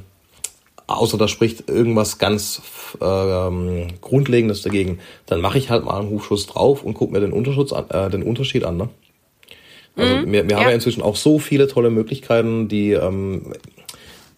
außer 0.87 1.19
da 1.19 1.29
spricht 1.29 1.69
irgendwas 1.69 2.19
ganz 2.19 2.63
ähm, 3.01 3.89
Grundlegendes 4.01 4.63
dagegen, 4.63 5.01
dann 5.27 5.41
mache 5.41 5.59
ich 5.59 5.71
halt 5.71 5.85
mal 5.85 6.01
einen 6.01 6.11
Hufschuss 6.11 6.47
drauf 6.47 6.83
und 6.83 6.95
gucke 6.95 7.13
mir 7.13 7.21
den, 7.21 7.33
Unterschutz 7.33 7.73
an, 7.73 7.91
äh, 7.91 8.11
den 8.11 8.23
Unterschied 8.23 8.65
an. 8.65 8.77
Ne? 8.77 8.89
Also 9.97 10.17
mhm, 10.17 10.33
wir, 10.33 10.45
wir 10.45 10.51
ja. 10.51 10.57
haben 10.59 10.69
ja 10.69 10.75
inzwischen 10.75 11.03
auch 11.03 11.17
so 11.17 11.39
viele 11.39 11.67
tolle 11.67 11.91
Möglichkeiten, 11.91 12.69
die 12.69 12.93
ähm, 12.93 13.53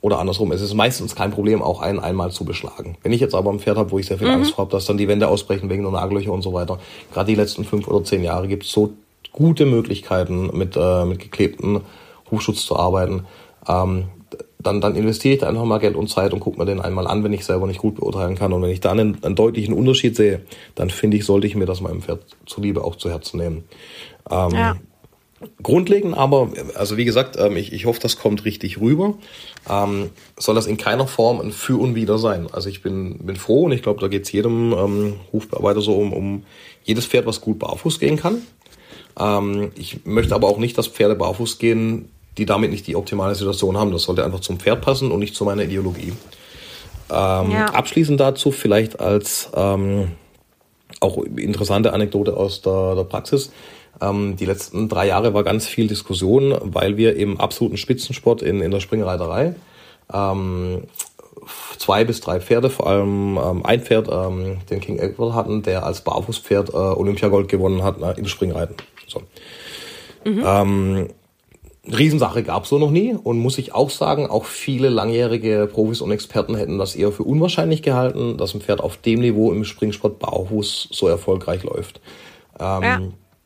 oder 0.01 0.21
andersrum, 0.21 0.53
es 0.53 0.61
ist 0.61 0.75
meistens 0.75 1.17
kein 1.17 1.33
Problem, 1.33 1.61
auch 1.61 1.81
einen 1.81 1.99
einmal 1.99 2.31
zu 2.31 2.45
beschlagen. 2.45 2.97
Wenn 3.03 3.13
ich 3.13 3.21
jetzt 3.21 3.35
aber 3.35 3.51
ein 3.51 3.59
Pferd 3.59 3.77
habe, 3.77 3.91
wo 3.91 3.99
ich 3.99 4.07
sehr 4.07 4.19
viel 4.19 4.29
mhm. 4.29 4.35
Angst 4.35 4.57
habe, 4.57 4.71
dass 4.71 4.85
dann 4.85 4.97
die 4.97 5.09
Wände 5.09 5.27
ausbrechen 5.27 5.69
wegen 5.69 5.83
nur 5.83 5.93
Nagellöcher 5.93 6.33
und 6.33 6.43
so 6.43 6.53
weiter, 6.53 6.79
gerade 7.13 7.27
die 7.27 7.35
letzten 7.35 7.65
fünf 7.65 7.89
oder 7.89 8.05
zehn 8.05 8.23
Jahre 8.23 8.47
gibt 8.47 8.65
es 8.65 8.71
so 8.71 8.93
gute 9.33 9.67
Möglichkeiten, 9.67 10.57
mit, 10.57 10.77
äh, 10.77 11.05
mit 11.05 11.19
geklebten 11.19 11.81
Hufschutz 12.31 12.65
zu 12.65 12.77
arbeiten. 12.77 13.27
Ähm, 13.67 14.05
dann, 14.61 14.81
dann 14.81 14.97
investiere 14.97 15.35
ich 15.35 15.41
da 15.41 15.49
einfach 15.49 15.65
mal 15.65 15.79
Geld 15.79 15.95
und 15.95 16.09
Zeit 16.09 16.33
und 16.33 16.41
gucke 16.41 16.59
mir 16.59 16.67
den 16.67 16.81
einmal 16.81 17.07
an, 17.07 17.23
wenn 17.23 17.33
ich 17.33 17.45
selber 17.45 17.67
nicht 17.67 17.79
gut 17.79 17.97
beurteilen 17.97 18.35
kann. 18.35 18.53
Und 18.53 18.63
wenn 18.63 18.71
ich 18.71 18.81
da 18.81 18.91
einen, 18.91 19.23
einen 19.23 19.37
deutlichen 19.37 19.73
Unterschied 19.73 20.17
sehe, 20.17 20.43
dann 20.75 20.91
finde 20.91 21.17
ich, 21.17 21.25
sollte 21.25 21.47
ich 21.47 21.55
mir 21.55 21.67
das 21.67 21.81
meinem 21.81 22.03
Pferd 22.03 22.25
zuliebe 22.47 22.83
auch 22.83 22.97
zu 22.97 23.11
Herzen 23.11 23.39
nehmen. 23.39 23.65
Ähm, 24.31 24.51
ja. 24.51 24.77
Grundlegend 25.63 26.17
aber, 26.17 26.51
also 26.75 26.97
wie 26.97 27.05
gesagt, 27.05 27.37
ähm, 27.39 27.57
ich, 27.57 27.73
ich 27.73 27.87
hoffe, 27.87 28.01
das 28.01 28.19
kommt 28.19 28.45
richtig 28.45 28.81
rüber, 28.81 29.15
ähm, 29.71 30.11
soll 30.37 30.57
das 30.57 30.67
in 30.67 30.77
keiner 30.77 31.07
Form 31.07 31.41
ein 31.41 31.53
Für 31.53 31.81
und 31.81 31.95
Wider 31.95 32.19
sein. 32.19 32.49
Also 32.51 32.69
ich 32.69 32.83
bin, 32.83 33.19
bin 33.19 33.37
froh 33.37 33.67
und 33.67 33.73
ich 33.73 33.83
glaube, 33.83 34.01
da 34.01 34.09
geht 34.09 34.25
es 34.25 34.33
jedem 34.33 34.73
ähm, 34.73 35.15
Hufbearbeiter 35.33 35.81
so 35.81 35.95
um, 35.95 36.13
um 36.13 36.43
jedes 36.83 37.07
Pferd, 37.07 37.27
was 37.27 37.41
gut 37.41 37.61
barfuß 37.61 38.01
gehen 38.01 38.17
kann. 38.17 38.43
Ähm, 39.17 39.71
ich 39.77 40.05
möchte 40.05 40.35
aber 40.35 40.49
auch 40.49 40.59
nicht, 40.59 40.77
dass 40.77 40.89
Pferde 40.89 41.15
barfuß 41.15 41.59
gehen, 41.59 42.09
die 42.39 42.47
damit 42.47 42.71
nicht 42.71 42.87
die 42.87 42.97
optimale 42.97 43.35
Situation 43.35 43.77
haben. 43.77 43.93
Das 43.93 44.05
sollte 44.05 44.25
einfach 44.25 44.41
zum 44.41 44.59
Pferd 44.59 44.81
passen 44.81 45.11
und 45.11 45.19
nicht 45.19 45.35
zu 45.35 45.45
meiner 45.45 45.65
Ideologie. 45.65 46.13
Ähm, 47.11 47.51
ja. 47.51 47.67
Abschließend 47.67 48.21
dazu 48.21 48.51
vielleicht 48.51 49.01
als 49.01 49.51
ähm, 49.55 50.13
auch 51.01 51.19
interessante 51.19 51.93
Anekdote 51.93 52.37
aus 52.37 52.63
der, 52.63 52.95
der 52.95 53.05
Praxis. 53.05 53.51
Ähm, 54.01 54.37
die 54.37 54.45
letzten 54.45 54.89
drei 54.89 55.07
Jahre 55.07 55.35
war 55.35 55.43
ganz 55.43 55.67
viel 55.67 55.89
Diskussion, 55.89 56.57
weil 56.63 56.97
wir 56.97 57.17
im 57.17 57.41
absoluten 57.41 57.77
Spitzensport 57.77 58.43
in, 58.43 58.61
in 58.61 58.71
der 58.71 58.81
Springreiterei 58.81 59.55
ähm, 60.13 60.85
zwei 61.79 62.05
bis 62.05 62.21
drei 62.21 62.41
Pferde, 62.41 62.71
vor 62.71 62.87
allem 62.87 63.39
ähm, 63.43 63.65
ein 63.65 63.81
Pferd, 63.81 64.09
ähm, 64.11 64.59
den 64.71 64.81
King 64.81 64.99
Edward 64.99 65.35
hatten, 65.35 65.63
der 65.63 65.85
als 65.85 66.03
Barfußpferd 66.03 66.71
äh, 66.71 66.77
Olympiagold 66.77 67.49
gewonnen 67.49 67.83
hat 67.83 68.01
äh, 68.01 68.19
im 68.19 68.27
Springreiten. 68.27 68.77
So. 69.07 69.23
Mhm. 70.25 70.45
Ähm, 70.45 71.09
Riesensache 71.97 72.43
gab 72.43 72.65
es 72.65 72.71
so 72.71 72.79
noch 72.79 72.91
nie 72.91 73.15
und 73.15 73.39
muss 73.39 73.59
ich 73.59 73.75
auch 73.75 73.91
sagen, 73.91 74.27
auch 74.27 74.45
viele 74.45 74.89
langjährige 74.89 75.69
Profis 75.73 76.01
und 76.01 76.11
Experten 76.11 76.55
hätten 76.55 76.79
das 76.79 76.95
eher 76.95 77.13
für 77.13 77.23
unwahrscheinlich 77.23 77.83
gehalten, 77.83 78.37
dass 78.37 78.55
ein 78.55 78.61
Pferd 78.61 78.81
auf 78.81 78.97
dem 78.97 79.21
Niveau 79.21 79.53
im 79.53 79.65
Springsport 79.65 80.19
Baufuß 80.19 80.89
so 80.91 81.09
erfolgreich 81.09 81.63
läuft. 81.63 82.01
Ähm, 82.61 82.83
ja. 82.83 83.01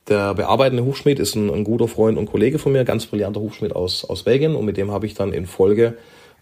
Der 0.08 0.34
bearbeitende 0.34 0.84
Hufschmied 0.84 1.18
ist 1.20 1.36
ein, 1.36 1.48
ein, 1.50 1.62
guter 1.62 1.86
Freund 1.86 2.18
und 2.18 2.26
Kollege 2.26 2.58
von 2.58 2.72
mir, 2.72 2.84
ganz 2.84 3.06
brillanter 3.06 3.40
Hufschmied 3.40 3.76
aus, 3.76 4.04
aus 4.04 4.24
Belgien 4.24 4.56
und 4.56 4.64
mit 4.64 4.76
dem 4.76 4.90
habe 4.90 5.06
ich 5.06 5.14
dann 5.14 5.32
in 5.32 5.46
Folge 5.46 5.96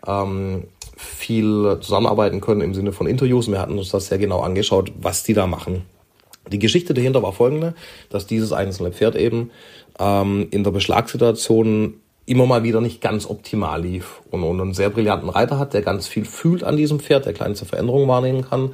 ähm, 0.07 0.65
viel 0.97 1.79
zusammenarbeiten 1.81 2.41
können 2.41 2.63
im 2.63 2.75
Sinne 2.75 2.93
von 2.93 3.07
Interviews. 3.07 3.51
Wir 3.51 3.61
hatten 3.61 3.79
uns 3.79 3.91
das 3.91 4.07
sehr 4.07 4.19
genau 4.19 4.41
angeschaut, 4.41 4.93
was 5.01 5.25
die 5.25 5.35
da 5.35 5.47
machen. 5.47 5.83
Die 6.51 6.59
Geschichte 6.59 6.95
dahinter 6.95 7.23
war 7.23 7.33
folgende, 7.33 7.75
dass 8.09 8.27
dieses 8.27 8.53
einzelne 8.53 8.93
Pferd 8.93 9.15
eben 9.15 9.51
ähm, 9.99 10.49
in 10.51 10.65
der 10.65 10.71
Beschlagssituation 10.71 11.95
immer 12.27 12.47
mal 12.47 12.63
wieder 12.63 12.81
nicht 12.81 13.01
ganz 13.01 13.29
optimal 13.29 13.83
lief 13.83 14.23
und, 14.31 14.45
und 14.45 14.61
einen 14.61 14.75
sehr 14.75 14.91
brillanten 14.91 15.29
Reiter 15.29 15.59
hat, 15.59 15.75
der 15.75 15.83
ganz 15.83 16.07
viel 16.07 16.25
fühlt 16.25 16.63
an 16.63 16.77
diesem 16.77 17.01
Pferd, 17.01 17.27
der 17.27 17.33
kleinste 17.33 17.67
Veränderungen 17.67 18.09
wahrnehmen 18.09 18.49
kann. 18.49 18.73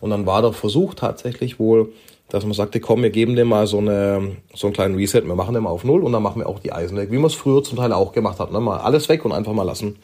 Und 0.00 0.10
dann 0.10 0.26
war 0.26 0.42
der 0.42 0.52
Versuch 0.52 0.94
tatsächlich 0.94 1.58
wohl, 1.58 1.92
dass 2.28 2.44
man 2.44 2.52
sagte, 2.52 2.80
komm, 2.80 3.02
wir 3.02 3.10
geben 3.10 3.34
dem 3.34 3.48
mal 3.48 3.66
so, 3.66 3.78
eine, 3.78 4.36
so 4.54 4.66
einen 4.66 4.74
kleinen 4.74 4.94
Reset, 4.96 5.22
wir 5.22 5.34
machen 5.34 5.54
den 5.54 5.62
mal 5.62 5.70
auf 5.70 5.84
Null 5.84 6.04
und 6.04 6.12
dann 6.12 6.22
machen 6.22 6.40
wir 6.40 6.48
auch 6.48 6.58
die 6.58 6.72
Eisen 6.72 6.98
weg, 6.98 7.10
wie 7.10 7.16
man 7.16 7.26
es 7.26 7.34
früher 7.34 7.64
zum 7.64 7.78
Teil 7.78 7.92
auch 7.92 8.12
gemacht 8.12 8.38
hat, 8.38 8.52
ne? 8.52 8.60
mal 8.60 8.78
alles 8.78 9.08
weg 9.08 9.24
und 9.24 9.32
einfach 9.32 9.54
mal 9.54 9.62
lassen. 9.62 9.96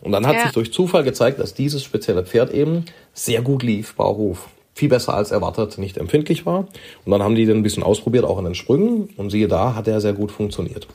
Und 0.00 0.12
dann 0.12 0.26
hat 0.26 0.36
ja. 0.36 0.42
sich 0.44 0.52
durch 0.52 0.72
Zufall 0.72 1.04
gezeigt, 1.04 1.38
dass 1.38 1.52
dieses 1.52 1.84
spezielle 1.84 2.24
Pferd 2.24 2.52
eben 2.52 2.86
sehr 3.12 3.42
gut 3.42 3.62
lief, 3.62 3.94
Bauhof 3.94 4.48
viel 4.76 4.90
besser 4.90 5.14
als 5.14 5.30
erwartet 5.30 5.78
nicht 5.78 5.96
empfindlich 5.96 6.44
war. 6.44 6.66
Und 7.06 7.10
dann 7.10 7.22
haben 7.22 7.34
die 7.34 7.46
den 7.46 7.56
ein 7.56 7.62
bisschen 7.62 7.82
ausprobiert, 7.82 8.26
auch 8.26 8.38
in 8.38 8.44
den 8.44 8.54
Sprüngen. 8.54 9.08
Und 9.16 9.30
siehe 9.30 9.48
da, 9.48 9.74
hat 9.74 9.88
er 9.88 10.02
sehr 10.02 10.12
gut 10.12 10.30
funktioniert. 10.30 10.86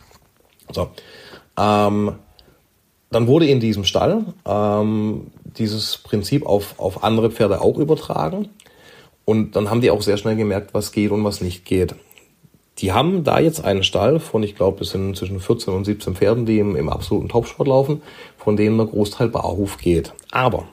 So. 0.72 0.90
Ähm, 1.58 2.14
dann 3.10 3.28
wurde 3.28 3.48
in 3.48 3.60
diesem 3.60 3.84
Stall 3.84 4.24
ähm, 4.46 5.32
dieses 5.58 5.98
Prinzip 5.98 6.46
auf, 6.46 6.76
auf 6.78 7.04
andere 7.04 7.32
Pferde 7.32 7.60
auch 7.60 7.78
übertragen. 7.80 8.50
Und 9.26 9.56
dann 9.56 9.72
haben 9.72 9.82
die 9.82 9.90
auch 9.90 10.04
sehr 10.04 10.18
schnell 10.18 10.36
gemerkt, 10.36 10.76
was 10.76 10.92
geht 10.92 11.10
und 11.10 11.24
was 11.24 11.42
nicht 11.42 11.66
geht. 11.66 11.96
Die 12.78 12.92
haben 12.92 13.24
da 13.24 13.40
jetzt 13.40 13.66
einen 13.66 13.84
Stall 13.84 14.20
von, 14.20 14.44
ich 14.44 14.56
glaube, 14.56 14.84
es 14.84 14.92
sind 14.92 15.18
zwischen 15.18 15.40
14 15.40 15.74
und 15.74 15.86
17 15.86 16.16
Pferden, 16.16 16.46
die 16.46 16.60
im, 16.60 16.76
im 16.76 16.88
absoluten 16.88 17.30
Topsport 17.30 17.68
laufen, 17.68 18.04
von 18.38 18.56
denen 18.56 18.78
der 18.78 18.86
Großteil 18.86 19.30
Barhof 19.30 19.80
geht. 19.80 20.14
Aber 20.30 20.68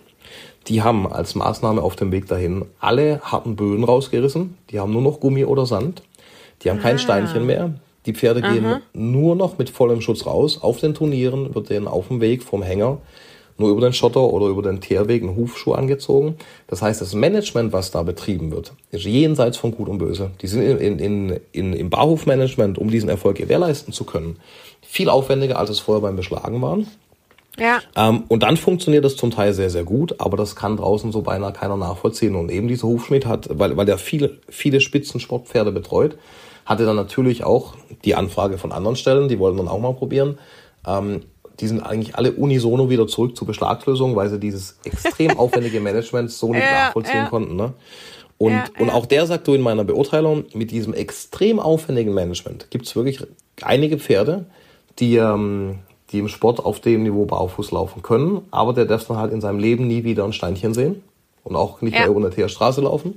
die 0.69 0.83
haben 0.83 1.11
als 1.11 1.35
Maßnahme 1.35 1.83
auf 1.83 1.97
dem 1.97 2.13
Weg 2.13 2.27
dahin 2.27 2.65
alle 2.79 3.21
harten 3.23 3.57
Böden 3.57 3.85
rausgerissen. 3.85 4.57
Die 4.71 4.81
haben 4.81 4.93
nur 4.93 5.03
noch 5.03 5.21
Gummi 5.21 5.45
oder 5.45 5.67
Sand. 5.67 6.03
Die 6.63 6.71
haben 6.71 6.81
kein 6.81 6.97
Ah. 6.97 6.99
Steinchen 6.99 7.47
mehr. 7.47 7.75
Die 8.07 8.15
Pferde 8.15 8.41
gehen 8.41 8.81
nur 8.95 9.37
noch 9.37 9.59
mit 9.59 9.71
vollem 9.71 10.01
Schutz 10.01 10.25
raus. 10.25 10.63
Auf 10.63 10.81
den 10.81 10.95
Turnieren 10.95 11.55
wird 11.55 11.69
denen 11.69 11.89
auf 11.89 12.09
dem 12.09 12.21
Weg 12.21 12.43
vom 12.43 12.63
Hänger 12.63 12.99
nur 13.59 13.71
über 13.71 13.81
den 13.81 13.93
Schotter 13.93 14.23
oder 14.23 14.47
über 14.47 14.63
den 14.63 14.81
Teerweg 14.81 15.23
ein 15.23 15.37
Hufschuh 15.37 15.73
angezogen. 15.73 16.37
Das 16.69 16.81
heißt, 16.81 17.01
das 17.01 17.15
Management, 17.15 17.73
was 17.73 17.91
da 17.91 18.03
betrieben 18.05 18.53
wird, 18.53 18.73
ist 18.93 19.05
jenseits 19.05 19.57
von 19.57 19.73
Gut 19.73 19.89
und 19.89 19.99
Böse. 19.99 20.31
Die 20.41 20.47
sind 20.47 20.63
in, 20.63 20.99
in, 20.99 21.41
in, 21.53 21.73
im 21.73 21.91
Barhofmanagement, 21.91 22.79
um 22.79 22.89
diesen 22.89 23.09
Erfolg 23.09 23.37
gewährleisten 23.37 23.93
zu 23.93 24.05
können, 24.05 24.37
viel 24.81 25.09
aufwendiger, 25.09 25.59
als 25.59 25.71
es 25.71 25.81
vorher 25.81 26.03
beim 26.03 26.17
Beschlagen 26.17 26.63
waren. 26.63 26.87
Ja. 27.59 27.81
Ähm, 27.97 28.25
und 28.29 28.43
dann 28.43 28.57
funktioniert 28.57 29.05
das 29.05 29.17
zum 29.17 29.31
Teil 29.31 29.53
sehr, 29.53 29.71
sehr 29.71 29.85
gut, 29.85 30.21
aber 30.21 30.37
das 30.37 30.57
kann 30.57 30.77
draußen 30.77 31.13
so 31.13 31.23
beinahe 31.23 31.53
keiner 31.53 31.77
nachvollziehen. 31.77 32.35
Und 32.35 32.51
eben 32.51 32.69
dieser 32.69 32.89
Hufschmied 32.89 33.27
hat, 33.27 33.49
weil, 33.51 33.77
weil 33.77 33.87
der 33.87 33.99
viele, 33.99 34.39
viele 34.49 34.81
Spitzensportpferde 34.81 35.73
betreut, 35.73 36.17
hatte 36.65 36.85
dann 36.85 36.97
natürlich 36.97 37.45
auch 37.45 37.75
die 38.05 38.15
Anfrage 38.15 38.59
von 38.59 38.73
anderen 38.73 38.97
Stellen, 38.97 39.29
die 39.29 39.39
wollten 39.39 39.59
dann 39.59 39.69
auch 39.69 39.81
mal 39.81 39.95
probieren. 39.95 40.39
Ähm, 40.87 41.23
die 41.61 41.67
sind 41.67 41.81
eigentlich 41.81 42.15
alle 42.15 42.33
unisono 42.33 42.89
wieder 42.89 43.07
zurück 43.09 43.37
zur 43.37 43.47
Beschlagslösung, 43.47 44.15
weil 44.15 44.29
sie 44.29 44.39
dieses 44.39 44.79
extrem 44.85 45.31
aufwendige 45.39 45.81
Management 45.81 46.31
so 46.31 46.53
nicht 46.53 46.63
Ja, 46.63 46.87
nachvollziehen 46.87 47.17
ja. 47.17 47.29
konnten. 47.29 47.57
Ne? 47.57 47.73
Und, 48.37 48.53
Ja, 48.53 48.65
und 48.79 48.91
auch 48.91 49.07
der 49.07 49.27
sagt 49.27 49.49
du 49.49 49.55
in 49.55 49.63
meiner 49.63 49.85
Beurteilung, 49.85 50.45
mit 50.55 50.71
diesem 50.71 50.95
extrem 50.95 51.59
aufwendigen 51.59 52.15
Management 52.15 52.71
gibt 52.71 52.87
es 52.87 52.95
wirklich 52.95 53.21
einige 53.63 53.99
Pferde, 53.99 54.47
die, 55.01 55.17
ähm, 55.17 55.81
die 56.13 56.19
im 56.19 56.29
Sport 56.29 56.65
auf 56.65 56.81
dem 56.81 57.03
Niveau 57.03 57.25
barfuß 57.27 57.71
laufen 57.71 58.03
können, 58.03 58.41
aber 58.51 58.73
der 58.73 58.87
darf 58.87 59.07
dann 59.07 59.19
halt 59.19 59.33
in 59.33 59.41
seinem 59.41 59.59
Leben 59.59 59.87
nie 59.87 60.05
wieder 60.05 60.25
ein 60.25 60.33
Steinchen 60.33 60.73
sehen 60.75 61.03
und 61.45 61.57
auch 61.57 61.81
nicht 61.83 61.95
Ja. 61.95 62.01
mehr 62.01 62.09
über 62.09 62.21
eine 62.21 62.31
Teerstraße 62.31 62.81
laufen. 62.81 63.15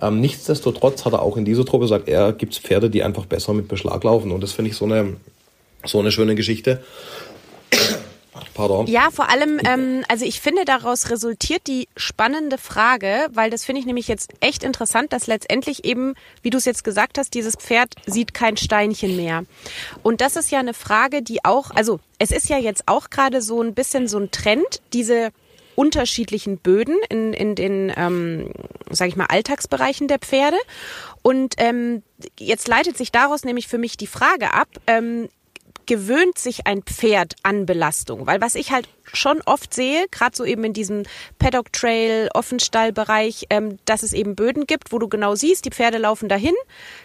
Ähm, 0.00 0.20
nichtsdestotrotz 0.20 1.04
hat 1.04 1.12
er 1.12 1.22
auch 1.22 1.36
in 1.36 1.44
dieser 1.44 1.64
Truppe 1.64 1.84
gesagt, 1.84 2.08
er 2.08 2.32
gibt 2.32 2.54
Pferde, 2.54 2.88
die 2.88 3.02
einfach 3.02 3.26
besser 3.26 3.52
mit 3.52 3.68
Beschlag 3.68 4.02
laufen. 4.04 4.32
Und 4.32 4.42
das 4.42 4.52
finde 4.52 4.70
ich 4.70 4.76
so 4.76 4.86
eine, 4.86 5.16
so 5.84 5.98
eine 5.98 6.10
schöne 6.10 6.34
Geschichte. 6.34 6.82
Pardon. 8.54 8.86
Ja, 8.86 9.10
vor 9.10 9.28
allem, 9.28 9.60
ähm, 9.64 10.04
also 10.08 10.24
ich 10.24 10.40
finde, 10.40 10.64
daraus 10.64 11.10
resultiert 11.10 11.66
die 11.66 11.88
spannende 11.96 12.58
Frage, 12.58 13.28
weil 13.32 13.50
das 13.50 13.64
finde 13.64 13.80
ich 13.80 13.86
nämlich 13.86 14.08
jetzt 14.08 14.32
echt 14.40 14.62
interessant, 14.62 15.12
dass 15.12 15.26
letztendlich 15.26 15.84
eben, 15.84 16.14
wie 16.42 16.50
du 16.50 16.58
es 16.58 16.64
jetzt 16.64 16.84
gesagt 16.84 17.18
hast, 17.18 17.34
dieses 17.34 17.56
Pferd 17.56 17.94
sieht 18.06 18.34
kein 18.34 18.56
Steinchen 18.56 19.16
mehr. 19.16 19.44
Und 20.02 20.20
das 20.20 20.36
ist 20.36 20.50
ja 20.50 20.60
eine 20.60 20.74
Frage, 20.74 21.22
die 21.22 21.44
auch, 21.44 21.70
also 21.70 22.00
es 22.18 22.30
ist 22.30 22.48
ja 22.48 22.58
jetzt 22.58 22.84
auch 22.86 23.10
gerade 23.10 23.42
so 23.42 23.62
ein 23.62 23.74
bisschen 23.74 24.08
so 24.08 24.18
ein 24.18 24.30
Trend, 24.30 24.82
diese 24.92 25.32
unterschiedlichen 25.74 26.58
Böden 26.58 26.96
in, 27.08 27.32
in 27.32 27.54
den, 27.54 27.92
ähm, 27.96 28.50
sage 28.90 29.08
ich 29.08 29.16
mal, 29.16 29.26
Alltagsbereichen 29.26 30.08
der 30.08 30.18
Pferde. 30.18 30.58
Und 31.22 31.54
ähm, 31.58 32.02
jetzt 32.38 32.68
leitet 32.68 32.96
sich 32.96 33.12
daraus 33.12 33.44
nämlich 33.44 33.68
für 33.68 33.78
mich 33.78 33.96
die 33.96 34.06
Frage 34.06 34.52
ab, 34.52 34.68
ähm, 34.86 35.28
gewöhnt 35.92 36.38
sich 36.38 36.66
ein 36.66 36.82
Pferd 36.82 37.34
an 37.42 37.66
Belastung? 37.66 38.26
Weil 38.26 38.40
was 38.40 38.54
ich 38.54 38.72
halt 38.72 38.88
schon 39.12 39.42
oft 39.44 39.74
sehe, 39.74 40.06
gerade 40.10 40.34
so 40.34 40.42
eben 40.42 40.64
in 40.64 40.72
diesem 40.72 41.02
Paddock 41.38 41.70
Trail, 41.70 42.30
Offenstallbereich, 42.32 43.48
ähm, 43.50 43.76
dass 43.84 44.02
es 44.02 44.14
eben 44.14 44.34
Böden 44.34 44.66
gibt, 44.66 44.90
wo 44.90 44.98
du 44.98 45.06
genau 45.06 45.34
siehst, 45.34 45.66
die 45.66 45.70
Pferde 45.70 45.98
laufen 45.98 46.30
dahin, 46.30 46.54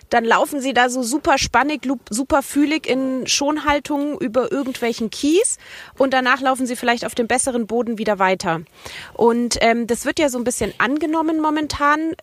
dann 0.10 0.24
laufen 0.24 0.62
sie 0.62 0.74
da 0.74 0.90
so 0.90 1.04
super 1.04 1.38
spannig, 1.38 1.82
super 2.10 2.44
fühlig 2.44 2.88
in 2.88 3.28
Schonhaltung 3.28 4.22
über 4.22 4.54
irgendwelchen 4.54 5.10
Kies 5.10 5.58
und 5.98 6.14
danach 6.14 6.40
laufen 6.40 6.66
sie 6.66 6.78
vielleicht 6.78 7.06
auf 7.06 7.14
dem 7.14 7.28
besseren 7.28 7.68
Boden 7.68 7.98
wieder 7.98 8.20
weiter. 8.20 8.62
Und 9.16 9.58
ähm, 9.60 9.86
das 9.86 10.06
wird 10.06 10.18
ja 10.18 10.30
so 10.30 10.38
ein 10.38 10.46
bisschen 10.46 10.74
angenommen 10.78 11.42
momentan 11.42 12.14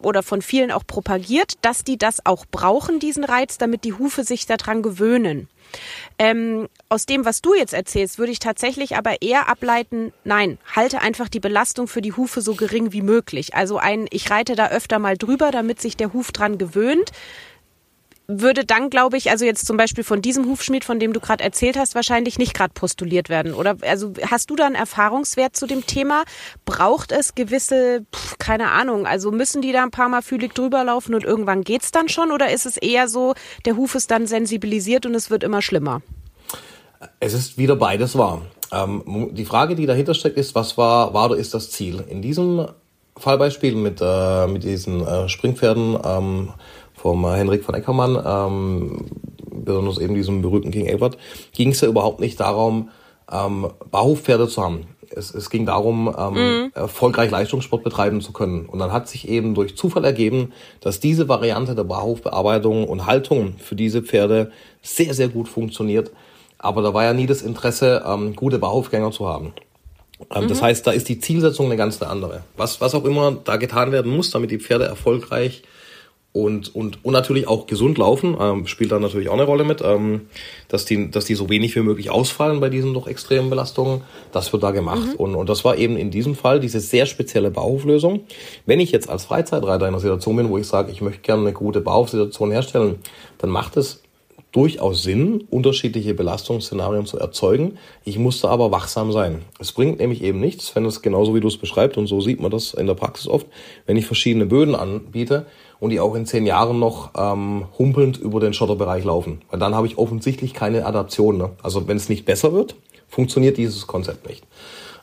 oder 0.00 0.22
von 0.22 0.40
vielen 0.40 0.72
auch 0.72 0.86
propagiert, 0.86 1.54
dass 1.60 1.84
die 1.84 1.98
das 1.98 2.24
auch 2.24 2.46
brauchen, 2.50 3.00
diesen 3.00 3.24
Reiz, 3.24 3.58
damit 3.58 3.84
die 3.84 3.92
Hufe 3.92 4.24
sich 4.24 4.46
daran 4.46 4.80
gewöhnen. 4.80 5.50
Ähm, 6.18 6.68
aus 6.88 7.06
dem, 7.06 7.24
was 7.24 7.42
du 7.42 7.54
jetzt 7.54 7.74
erzählst, 7.74 8.18
würde 8.18 8.32
ich 8.32 8.38
tatsächlich 8.38 8.96
aber 8.96 9.20
eher 9.22 9.48
ableiten, 9.48 10.12
nein, 10.24 10.58
halte 10.74 11.00
einfach 11.00 11.28
die 11.28 11.40
Belastung 11.40 11.88
für 11.88 12.00
die 12.02 12.12
Hufe 12.12 12.40
so 12.40 12.54
gering 12.54 12.92
wie 12.92 13.02
möglich. 13.02 13.54
Also 13.54 13.78
ein, 13.78 14.06
ich 14.10 14.30
reite 14.30 14.54
da 14.54 14.68
öfter 14.68 14.98
mal 14.98 15.16
drüber, 15.16 15.50
damit 15.50 15.80
sich 15.80 15.96
der 15.96 16.12
Huf 16.12 16.32
dran 16.32 16.58
gewöhnt, 16.58 17.12
würde 18.28 18.64
dann, 18.64 18.90
glaube 18.90 19.16
ich, 19.16 19.30
also 19.30 19.44
jetzt 19.44 19.66
zum 19.66 19.76
Beispiel 19.76 20.04
von 20.04 20.20
diesem 20.20 20.46
Hufschmied, 20.46 20.84
von 20.84 20.98
dem 20.98 21.12
du 21.12 21.20
gerade 21.20 21.44
erzählt 21.44 21.76
hast, 21.76 21.94
wahrscheinlich 21.94 22.38
nicht 22.38 22.54
gerade 22.54 22.72
postuliert 22.74 23.28
werden. 23.28 23.54
Oder 23.54 23.76
also 23.82 24.12
hast 24.30 24.50
du 24.50 24.56
da 24.56 24.66
einen 24.66 24.74
Erfahrungswert 24.74 25.56
zu 25.56 25.66
dem 25.66 25.86
Thema? 25.86 26.24
Braucht 26.64 27.12
es 27.12 27.34
gewisse, 27.34 28.04
pf, 28.14 28.38
keine 28.38 28.70
Ahnung, 28.70 29.06
also 29.06 29.30
müssen 29.30 29.62
die 29.62 29.72
da 29.72 29.82
ein 29.82 29.90
paar 29.90 30.08
Mal 30.08 30.22
fühlig 30.22 30.54
drüber 30.54 30.82
laufen 30.84 31.14
und 31.14 31.24
irgendwann 31.24 31.62
geht's 31.62 31.92
dann 31.92 32.08
schon? 32.08 32.32
Oder 32.32 32.52
ist 32.52 32.66
es 32.66 32.76
eher 32.76 33.08
so, 33.08 33.34
der 33.64 33.76
Huf 33.76 33.94
ist 33.94 34.10
dann 34.10 34.26
sensibilisiert 34.26 35.06
und 35.06 35.14
es 35.14 35.30
wird 35.30 35.44
immer 35.44 35.62
schlimmer? 35.62 36.02
Es 37.20 37.32
ist 37.32 37.58
wieder 37.58 37.76
beides 37.76 38.16
wahr. 38.18 38.42
Ähm, 38.72 39.30
die 39.32 39.44
Frage, 39.44 39.76
die 39.76 39.86
dahinter 39.86 40.14
steckt, 40.14 40.36
ist, 40.36 40.54
was 40.54 40.76
war, 40.76 41.14
war 41.14 41.26
oder 41.26 41.36
ist 41.36 41.54
das 41.54 41.70
Ziel? 41.70 42.04
In 42.08 42.22
diesem 42.22 42.66
Fallbeispiel 43.16 43.74
mit, 43.74 44.00
äh, 44.02 44.46
mit 44.46 44.64
diesen 44.64 45.06
äh, 45.06 45.28
Springpferden 45.28 45.98
ähm, 46.04 46.52
vom 47.06 47.24
äh, 47.24 47.36
Henrik 47.36 47.62
von 47.62 47.76
Eckermann, 47.76 48.20
ähm, 48.26 49.04
besonders 49.52 49.98
eben 49.98 50.16
diesem 50.16 50.42
berühmten 50.42 50.72
King 50.72 50.86
Edward, 50.86 51.16
ging 51.52 51.70
es 51.70 51.80
ja 51.80 51.86
überhaupt 51.86 52.18
nicht 52.18 52.40
darum, 52.40 52.90
ähm, 53.30 53.68
Barhofpferde 53.92 54.48
zu 54.48 54.60
haben. 54.60 54.88
Es, 55.10 55.32
es 55.32 55.48
ging 55.50 55.66
darum, 55.66 56.12
ähm, 56.18 56.72
erfolgreich 56.74 57.30
Leistungssport 57.30 57.84
betreiben 57.84 58.20
zu 58.20 58.32
können. 58.32 58.66
Und 58.66 58.80
dann 58.80 58.90
hat 58.90 59.06
sich 59.06 59.28
eben 59.28 59.54
durch 59.54 59.76
Zufall 59.76 60.04
ergeben, 60.04 60.52
dass 60.80 60.98
diese 60.98 61.28
Variante 61.28 61.76
der 61.76 61.84
Barhofbearbeitung 61.84 62.88
und 62.88 63.06
Haltung 63.06 63.54
für 63.58 63.76
diese 63.76 64.02
Pferde 64.02 64.50
sehr, 64.82 65.14
sehr 65.14 65.28
gut 65.28 65.48
funktioniert. 65.48 66.10
Aber 66.58 66.82
da 66.82 66.92
war 66.92 67.04
ja 67.04 67.12
nie 67.12 67.26
das 67.26 67.40
Interesse, 67.40 68.02
ähm, 68.04 68.34
gute 68.34 68.58
Barhofgänger 68.58 69.12
zu 69.12 69.28
haben. 69.28 69.52
Ähm, 70.34 70.48
Das 70.48 70.60
heißt, 70.60 70.84
da 70.84 70.90
ist 70.90 71.08
die 71.08 71.20
Zielsetzung 71.20 71.66
eine 71.66 71.76
ganz 71.76 72.02
andere. 72.02 72.42
Was, 72.56 72.80
was 72.80 72.96
auch 72.96 73.04
immer 73.04 73.30
da 73.30 73.58
getan 73.58 73.92
werden 73.92 74.10
muss, 74.10 74.30
damit 74.30 74.50
die 74.50 74.58
Pferde 74.58 74.86
erfolgreich 74.86 75.62
und, 76.36 76.74
und, 76.74 77.02
und 77.02 77.12
natürlich 77.12 77.48
auch 77.48 77.66
gesund 77.66 77.96
laufen, 77.96 78.36
ähm, 78.38 78.66
spielt 78.66 78.92
da 78.92 78.98
natürlich 78.98 79.30
auch 79.30 79.34
eine 79.34 79.44
Rolle 79.44 79.64
mit, 79.64 79.80
ähm, 79.82 80.22
dass, 80.68 80.84
die, 80.84 81.10
dass 81.10 81.24
die 81.24 81.34
so 81.34 81.48
wenig 81.48 81.74
wie 81.76 81.80
möglich 81.80 82.10
ausfallen 82.10 82.60
bei 82.60 82.68
diesen 82.68 82.92
doch 82.92 83.06
extremen 83.06 83.48
Belastungen. 83.48 84.02
Das 84.32 84.52
wird 84.52 84.62
da 84.62 84.70
gemacht. 84.70 85.14
Und, 85.16 85.34
und 85.34 85.48
das 85.48 85.64
war 85.64 85.78
eben 85.78 85.96
in 85.96 86.10
diesem 86.10 86.34
Fall 86.34 86.60
diese 86.60 86.80
sehr 86.80 87.06
spezielle 87.06 87.50
Bauhoflösung. 87.50 88.20
Wenn 88.66 88.80
ich 88.80 88.92
jetzt 88.92 89.08
als 89.08 89.24
Freizeitreiter 89.24 89.86
in 89.86 89.94
einer 89.94 90.00
Situation 90.00 90.36
bin, 90.36 90.50
wo 90.50 90.58
ich 90.58 90.66
sage, 90.66 90.92
ich 90.92 91.00
möchte 91.00 91.22
gerne 91.22 91.40
eine 91.42 91.52
gute 91.54 91.80
Bauhofsituation 91.80 92.50
herstellen, 92.50 92.96
dann 93.38 93.48
macht 93.48 93.78
es 93.78 94.02
durchaus 94.52 95.02
Sinn, 95.02 95.44
unterschiedliche 95.50 96.14
Belastungsszenarien 96.14 97.06
zu 97.06 97.18
erzeugen. 97.18 97.78
Ich 98.04 98.18
musste 98.18 98.48
aber 98.48 98.70
wachsam 98.70 99.12
sein. 99.12 99.42
Es 99.58 99.72
bringt 99.72 99.98
nämlich 100.00 100.22
eben 100.22 100.40
nichts, 100.40 100.74
wenn 100.74 100.84
es 100.84 101.02
genauso 101.02 101.34
wie 101.34 101.40
du 101.40 101.48
es 101.48 101.58
beschreibst, 101.58 101.98
und 101.98 102.06
so 102.06 102.20
sieht 102.20 102.40
man 102.40 102.50
das 102.50 102.72
in 102.72 102.86
der 102.86 102.94
Praxis 102.94 103.28
oft, 103.28 103.46
wenn 103.86 103.96
ich 103.96 104.06
verschiedene 104.06 104.46
Böden 104.46 104.74
anbiete 104.74 105.46
und 105.80 105.90
die 105.90 106.00
auch 106.00 106.14
in 106.14 106.26
zehn 106.26 106.46
Jahren 106.46 106.78
noch 106.78 107.10
ähm, 107.16 107.66
humpelnd 107.78 108.18
über 108.18 108.40
den 108.40 108.52
Schotterbereich 108.52 109.04
laufen. 109.04 109.42
Weil 109.50 109.58
dann 109.58 109.74
habe 109.74 109.86
ich 109.86 109.98
offensichtlich 109.98 110.54
keine 110.54 110.86
Adaption. 110.86 111.36
Ne? 111.36 111.50
Also 111.62 111.86
wenn 111.88 111.96
es 111.96 112.08
nicht 112.08 112.24
besser 112.24 112.52
wird, 112.52 112.76
funktioniert 113.08 113.56
dieses 113.56 113.86
Konzept 113.86 114.28
nicht. 114.28 114.44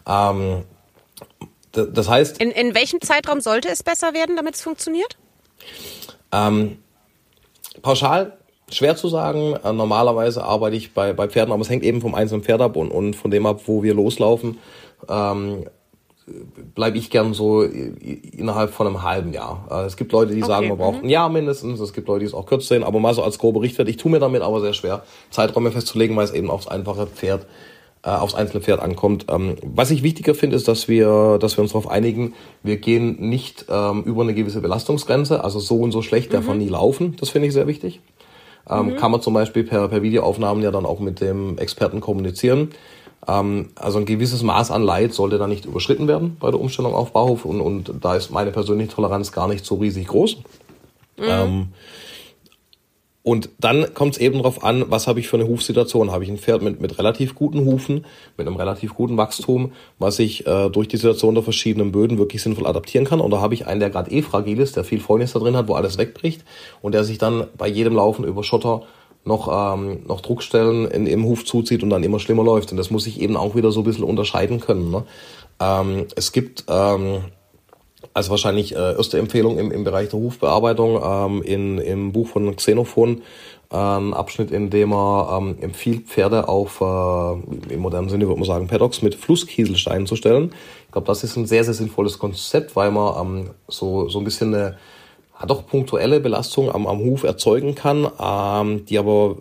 Ähm, 0.08 0.64
das 1.72 2.08
heißt, 2.08 2.40
In, 2.40 2.52
in 2.52 2.76
welchem 2.76 3.02
Zeitraum 3.02 3.42
sollte 3.42 3.70
es 3.70 3.82
besser 3.82 4.14
werden, 4.14 4.36
damit 4.36 4.56
es 4.56 4.62
funktioniert? 4.62 5.18
Ähm, 6.32 6.78
pauschal 7.82 8.38
schwer 8.70 8.96
zu 8.96 9.08
sagen. 9.08 9.56
Äh, 9.64 9.74
normalerweise 9.74 10.44
arbeite 10.44 10.76
ich 10.76 10.94
bei, 10.94 11.14
bei 11.14 11.28
Pferden, 11.28 11.52
aber 11.52 11.62
es 11.62 11.70
hängt 11.70 11.84
eben 11.84 12.02
vom 12.02 12.16
einzelnen 12.16 12.44
Pferd 12.44 12.62
ab 12.62 12.76
und, 12.76 12.92
und 12.92 13.16
von 13.16 13.32
dem 13.32 13.46
ab, 13.46 13.62
wo 13.66 13.84
wir 13.84 13.94
loslaufen, 13.94 14.60
ähm, 15.10 15.66
bleibe 16.76 16.98
ich 16.98 17.10
gern 17.10 17.34
so 17.34 17.64
innerhalb 17.64 18.72
von 18.72 18.88
einem 18.88 19.04
halben 19.04 19.34
Jahr. 19.34 19.68
Äh, 19.70 19.86
es 19.86 19.98
gibt 19.98 20.12
Leute, 20.12 20.34
die 20.34 20.42
sagen, 20.42 20.70
man 20.70 20.78
braucht 20.78 21.04
ein 21.04 21.10
Jahr 21.10 21.30
mindestens. 21.30 21.80
Es 21.80 21.94
gibt 21.94 22.08
Leute, 22.08 22.22
die 22.22 22.26
es 22.26 22.34
auch 22.34 22.46
kürzer 22.46 22.76
sehen, 22.76 22.84
aber 22.84 23.00
mal 23.00 23.14
so 23.14 23.24
als 23.24 23.40
grober 23.40 23.62
Richtwert. 23.62 23.90
Ich 23.90 23.98
tue 23.98 24.12
mir 24.12 24.20
damit 24.20 24.42
aber 24.42 24.62
sehr 24.62 24.74
schwer, 24.74 25.04
Zeiträume 25.32 25.72
festzulegen, 25.72 26.16
weil 26.16 26.26
es 26.26 26.32
eben 26.32 26.50
aufs 26.50 26.68
einfache 26.68 27.08
Pferd 27.08 27.46
äh, 28.06 28.10
aufs 28.10 28.36
einzelne 28.36 28.62
Pferd 28.62 28.82
ankommt. 28.82 29.28
Ähm, 29.30 29.56
was 29.64 29.92
ich 29.92 30.04
wichtiger 30.04 30.36
finde, 30.36 30.56
ist, 30.56 30.68
dass 30.68 30.88
wir, 30.88 31.38
dass 31.40 31.58
wir 31.58 31.62
uns 31.62 31.72
darauf 31.72 31.90
einigen, 31.90 32.34
wir 32.62 32.78
gehen 32.78 33.30
nicht 33.30 33.66
ähm, 33.70 34.04
über 34.04 34.24
eine 34.24 34.34
gewisse 34.34 34.62
Belastungsgrenze, 34.62 35.44
also 35.44 35.60
so 35.60 35.78
und 35.78 35.92
so 35.92 36.02
schlecht 36.02 36.34
darf 36.34 36.46
man 36.48 36.58
nie 36.58 36.68
laufen. 36.70 37.16
Das 37.20 37.30
finde 37.30 37.48
ich 37.48 37.54
sehr 37.54 37.68
wichtig. 37.68 38.02
ähm, 38.70 38.88
mhm. 38.88 38.96
kann 38.98 39.12
man 39.12 39.22
zum 39.22 39.34
Beispiel 39.34 39.64
per, 39.64 39.88
per 39.88 40.02
Videoaufnahmen 40.02 40.64
ja 40.64 40.72
dann 40.72 40.86
auch 40.86 41.00
mit 41.00 41.22
dem 41.22 41.58
Experten 41.58 42.02
kommunizieren. 42.02 42.70
Ähm, 43.28 43.70
also 43.76 44.00
ein 44.00 44.06
gewisses 44.06 44.44
Maß 44.44 44.72
an 44.72 44.84
Leid 44.84 45.14
sollte 45.14 45.38
da 45.38 45.48
nicht 45.48 45.66
überschritten 45.66 46.08
werden 46.08 46.38
bei 46.40 46.52
der 46.52 46.60
Umstellung 46.60 46.94
auf 46.94 47.12
Bauhof 47.12 47.46
und, 47.46 47.62
und 47.62 47.94
da 48.02 48.16
ist 48.16 48.32
meine 48.32 48.52
persönliche 48.52 48.92
Toleranz 48.92 49.32
gar 49.32 49.48
nicht 49.48 49.66
so 49.66 49.76
riesig 49.76 50.08
groß. 50.08 50.38
Mhm. 51.18 51.24
Ähm, 51.28 51.68
und 53.26 53.50
dann 53.58 53.94
kommt 53.94 54.16
es 54.16 54.20
eben 54.20 54.40
darauf 54.40 54.66
an, 54.66 54.84
was 54.90 55.08
habe 55.08 55.22
ich 55.22 55.30
für 55.30 55.38
eine 55.38 55.48
Hufsituation. 55.48 56.12
Habe 56.12 56.26
ich 56.26 56.30
ein 56.30 56.38
Pferd 56.38 56.62
mit, 56.62 56.82
mit 56.82 57.00
relativ 57.00 57.36
guten 57.36 57.64
Hufen, 57.64 58.06
mit 58.38 58.46
einem 58.46 58.58
relativ 58.58 58.96
guten 58.96 59.16
Wachstum, 59.16 59.72
was 59.98 60.20
ich 60.20 60.46
äh, 60.46 60.70
durch 60.70 60.90
die 60.90 60.98
Situation 60.98 61.34
der 61.34 61.44
verschiedenen 61.44 61.94
Böden 61.94 62.18
wirklich 62.18 62.44
sinnvoll 62.44 62.68
adaptieren 62.68 63.08
kann. 63.08 63.22
Oder 63.22 63.40
habe 63.40 63.54
ich 63.54 63.66
einen, 63.66 63.80
der 63.80 63.90
gerade 63.90 64.12
eh 64.12 64.22
fragil 64.22 64.60
ist, 64.60 64.76
der 64.76 64.84
viel 64.84 65.00
Fäulnis 65.00 65.32
da 65.32 65.40
drin 65.40 65.56
hat, 65.56 65.70
wo 65.70 65.76
alles 65.76 65.98
wegbricht 65.98 66.44
und 66.82 66.94
der 66.94 67.06
sich 67.06 67.18
dann 67.18 67.48
bei 67.58 67.70
jedem 67.70 67.96
Laufen 67.96 68.26
über 68.26 68.44
Schotter 68.44 68.82
noch, 69.26 69.76
ähm, 69.76 70.00
noch 70.08 70.22
Druckstellen 70.22 70.86
in, 70.90 71.08
im 71.08 71.26
Huf 71.26 71.46
zuzieht 71.46 71.84
und 71.84 71.90
dann 71.90 72.04
immer 72.04 72.20
schlimmer 72.20 72.44
läuft. 72.44 72.72
Und 72.72 72.78
das 72.78 72.92
muss 72.92 73.08
ich 73.08 73.22
eben 73.22 73.38
auch 73.38 73.56
wieder 73.56 73.72
so 73.72 73.82
ein 73.82 73.86
bisschen 73.86 74.04
unterscheiden 74.04 74.60
können. 74.60 74.92
Ne? 74.92 75.04
Ähm, 75.60 76.08
es 76.16 76.32
gibt... 76.32 76.66
Ähm, 76.68 77.24
also 78.14 78.32
wahrscheinlich 78.32 78.76
äh, 78.76 78.96
erste 78.96 79.18
Empfehlung 79.18 79.58
im, 79.58 79.72
im 79.72 79.84
Bereich 79.84 80.10
der 80.10 80.20
Hufbearbeitung 80.20 81.02
ähm, 81.04 81.42
in, 81.42 81.78
im 81.80 82.12
Buch 82.12 82.28
von 82.28 82.56
Xenophon, 82.56 83.22
ähm, 83.72 84.14
Abschnitt, 84.14 84.52
in 84.52 84.70
dem 84.70 84.94
er 84.94 85.38
ähm, 85.38 85.56
empfiehlt, 85.62 86.08
Pferde 86.08 86.48
auf, 86.48 86.80
äh, 86.82 87.74
im 87.74 87.80
modernen 87.80 88.10
Sinne 88.10 88.28
würde 88.28 88.40
man 88.40 88.48
sagen, 88.48 88.68
Paddocks 88.68 89.02
mit 89.02 89.16
Flusskieselsteinen 89.16 90.06
zu 90.06 90.16
stellen. 90.16 90.54
Ich 90.86 90.92
glaube, 90.92 91.08
das 91.08 91.24
ist 91.24 91.36
ein 91.38 91.48
sehr, 91.48 91.64
sehr 91.64 91.74
sinnvolles 91.74 92.20
Konzept, 92.20 92.76
weil 92.76 92.92
man 92.92 93.20
ähm, 93.20 93.50
so, 93.68 94.10
so 94.10 94.20
ein 94.20 94.26
bisschen 94.26 94.54
eine 94.54 94.78
doch 95.46 95.66
punktuelle 95.66 96.20
Belastung 96.20 96.74
am, 96.74 96.88
am 96.88 97.00
Huf 97.00 97.24
erzeugen 97.24 97.76
kann, 97.76 98.10
ähm, 98.20 98.86
die 98.86 98.98
aber 98.98 99.38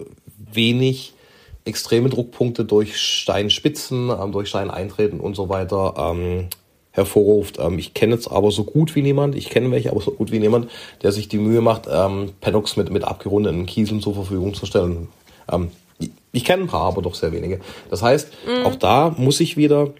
wenig 0.52 1.14
extreme 1.64 2.08
Druckpunkte 2.08 2.64
durch 2.64 2.96
Steinspitzen, 2.96 4.10
ähm, 4.10 4.32
durch 4.32 4.48
Steineintreten 4.48 5.20
und 5.20 5.36
so 5.36 5.48
weiter 5.48 5.94
ähm, 5.96 6.48
hervorruft. 6.90 7.58
Ähm, 7.58 7.78
ich 7.78 7.94
kenne 7.94 8.14
jetzt 8.14 8.30
aber 8.30 8.50
so 8.50 8.64
gut 8.64 8.94
wie 8.94 9.02
niemand, 9.02 9.34
ich 9.34 9.48
kenne 9.50 9.70
welche, 9.70 9.90
aber 9.90 10.00
so 10.00 10.10
gut 10.10 10.32
wie 10.32 10.38
niemand, 10.38 10.70
der 11.02 11.12
sich 11.12 11.28
die 11.28 11.38
Mühe 11.38 11.60
macht, 11.60 11.88
ähm, 11.90 12.32
Paddocks 12.40 12.76
mit, 12.76 12.90
mit 12.90 13.04
abgerundeten 13.04 13.66
Kieseln 13.66 14.00
zur 14.00 14.14
Verfügung 14.14 14.54
zu 14.54 14.66
stellen. 14.66 15.08
Ähm, 15.50 15.70
ich, 16.32 16.44
kenne 16.44 16.64
ein 16.64 16.68
paar, 16.68 16.82
aber 16.82 17.02
doch 17.02 17.14
sehr 17.14 17.32
wenige. 17.32 17.60
Das 17.90 18.02
heißt, 18.02 18.32
mhm. 18.46 18.66
auch 18.66 18.74
da 18.74 19.14
muss 19.16 19.40
ich 19.40 19.56
wieder 19.56 19.92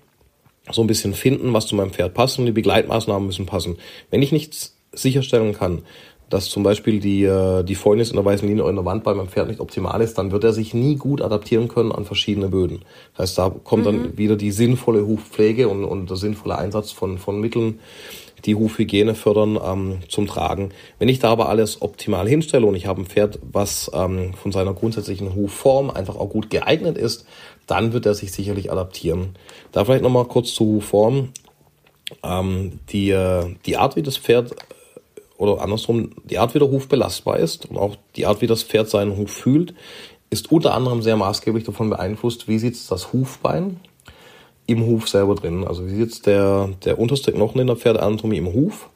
so 0.70 0.80
ein 0.80 0.86
bisschen 0.86 1.14
finden, 1.14 1.52
was 1.52 1.66
zu 1.66 1.76
meinem 1.76 1.92
Pferd 1.92 2.14
passt 2.14 2.38
und 2.38 2.46
die 2.46 2.52
Begleitmaßnahmen 2.52 3.26
müssen 3.26 3.46
passen. 3.46 3.78
Wenn 4.10 4.22
ich 4.22 4.32
nichts 4.32 4.76
sicherstellen 4.92 5.54
kann, 5.54 5.82
dass 6.32 6.48
zum 6.48 6.62
Beispiel 6.62 6.98
die, 6.98 7.24
äh, 7.24 7.62
die 7.62 7.74
Fäulnis 7.74 8.08
in 8.08 8.16
der 8.16 8.24
weißen 8.24 8.48
Linie 8.48 8.62
oder 8.62 8.70
in 8.70 8.76
der 8.76 8.86
Wand 8.86 9.04
bei 9.04 9.12
meinem 9.12 9.28
Pferd 9.28 9.48
nicht 9.48 9.60
optimal 9.60 10.00
ist, 10.00 10.16
dann 10.16 10.32
wird 10.32 10.44
er 10.44 10.54
sich 10.54 10.72
nie 10.72 10.96
gut 10.96 11.20
adaptieren 11.20 11.68
können 11.68 11.92
an 11.92 12.06
verschiedene 12.06 12.48
Böden. 12.48 12.84
Das 13.14 13.30
heißt, 13.30 13.38
da 13.38 13.50
kommt 13.50 13.82
mhm. 13.82 13.86
dann 13.86 14.18
wieder 14.18 14.36
die 14.36 14.50
sinnvolle 14.50 15.06
Hufpflege 15.06 15.68
und, 15.68 15.84
und 15.84 16.08
der 16.08 16.16
sinnvolle 16.16 16.56
Einsatz 16.56 16.90
von, 16.90 17.18
von 17.18 17.38
Mitteln, 17.38 17.80
die 18.46 18.54
Hufhygiene 18.54 19.14
fördern, 19.14 19.58
ähm, 19.62 19.98
zum 20.08 20.26
Tragen. 20.26 20.70
Wenn 20.98 21.10
ich 21.10 21.18
da 21.18 21.30
aber 21.30 21.50
alles 21.50 21.82
optimal 21.82 22.26
hinstelle 22.26 22.64
und 22.64 22.76
ich 22.76 22.86
habe 22.86 23.02
ein 23.02 23.06
Pferd, 23.06 23.38
was 23.42 23.90
ähm, 23.92 24.32
von 24.32 24.52
seiner 24.52 24.72
grundsätzlichen 24.72 25.34
Hufform 25.34 25.90
einfach 25.90 26.16
auch 26.16 26.30
gut 26.30 26.48
geeignet 26.48 26.96
ist, 26.96 27.26
dann 27.66 27.92
wird 27.92 28.06
er 28.06 28.14
sich 28.14 28.32
sicherlich 28.32 28.72
adaptieren. 28.72 29.36
Da 29.70 29.84
vielleicht 29.84 30.02
nochmal 30.02 30.24
kurz 30.24 30.54
zur 30.54 30.66
Hufform. 30.66 31.28
Ähm, 32.22 32.80
die, 32.88 33.10
äh, 33.10 33.54
die 33.66 33.76
Art, 33.76 33.96
wie 33.96 34.02
das 34.02 34.16
Pferd 34.16 34.54
oder 35.38 35.62
andersrum, 35.62 36.10
die 36.24 36.38
Art, 36.38 36.54
wie 36.54 36.58
der 36.58 36.70
Huf 36.70 36.88
belastbar 36.88 37.38
ist 37.38 37.66
und 37.66 37.76
auch 37.76 37.96
die 38.16 38.26
Art, 38.26 38.40
wie 38.40 38.46
das 38.46 38.62
Pferd 38.62 38.88
seinen 38.90 39.16
Huf 39.16 39.30
fühlt, 39.30 39.74
ist 40.30 40.50
unter 40.50 40.74
anderem 40.74 41.02
sehr 41.02 41.16
maßgeblich 41.16 41.64
davon 41.64 41.90
beeinflusst, 41.90 42.48
wie 42.48 42.58
sitzt 42.58 42.90
das 42.90 43.12
Hufbein 43.12 43.80
im 44.66 44.86
Huf 44.86 45.08
selber 45.08 45.34
drin. 45.34 45.66
Also 45.66 45.86
wie 45.86 45.96
sitzt 45.96 46.26
der, 46.26 46.70
der 46.84 46.98
unterste 46.98 47.32
Knochen 47.32 47.60
in 47.60 47.66
der 47.66 47.76
Pferdeanatomie 47.76 48.38
im 48.38 48.52
Huf 48.52 48.88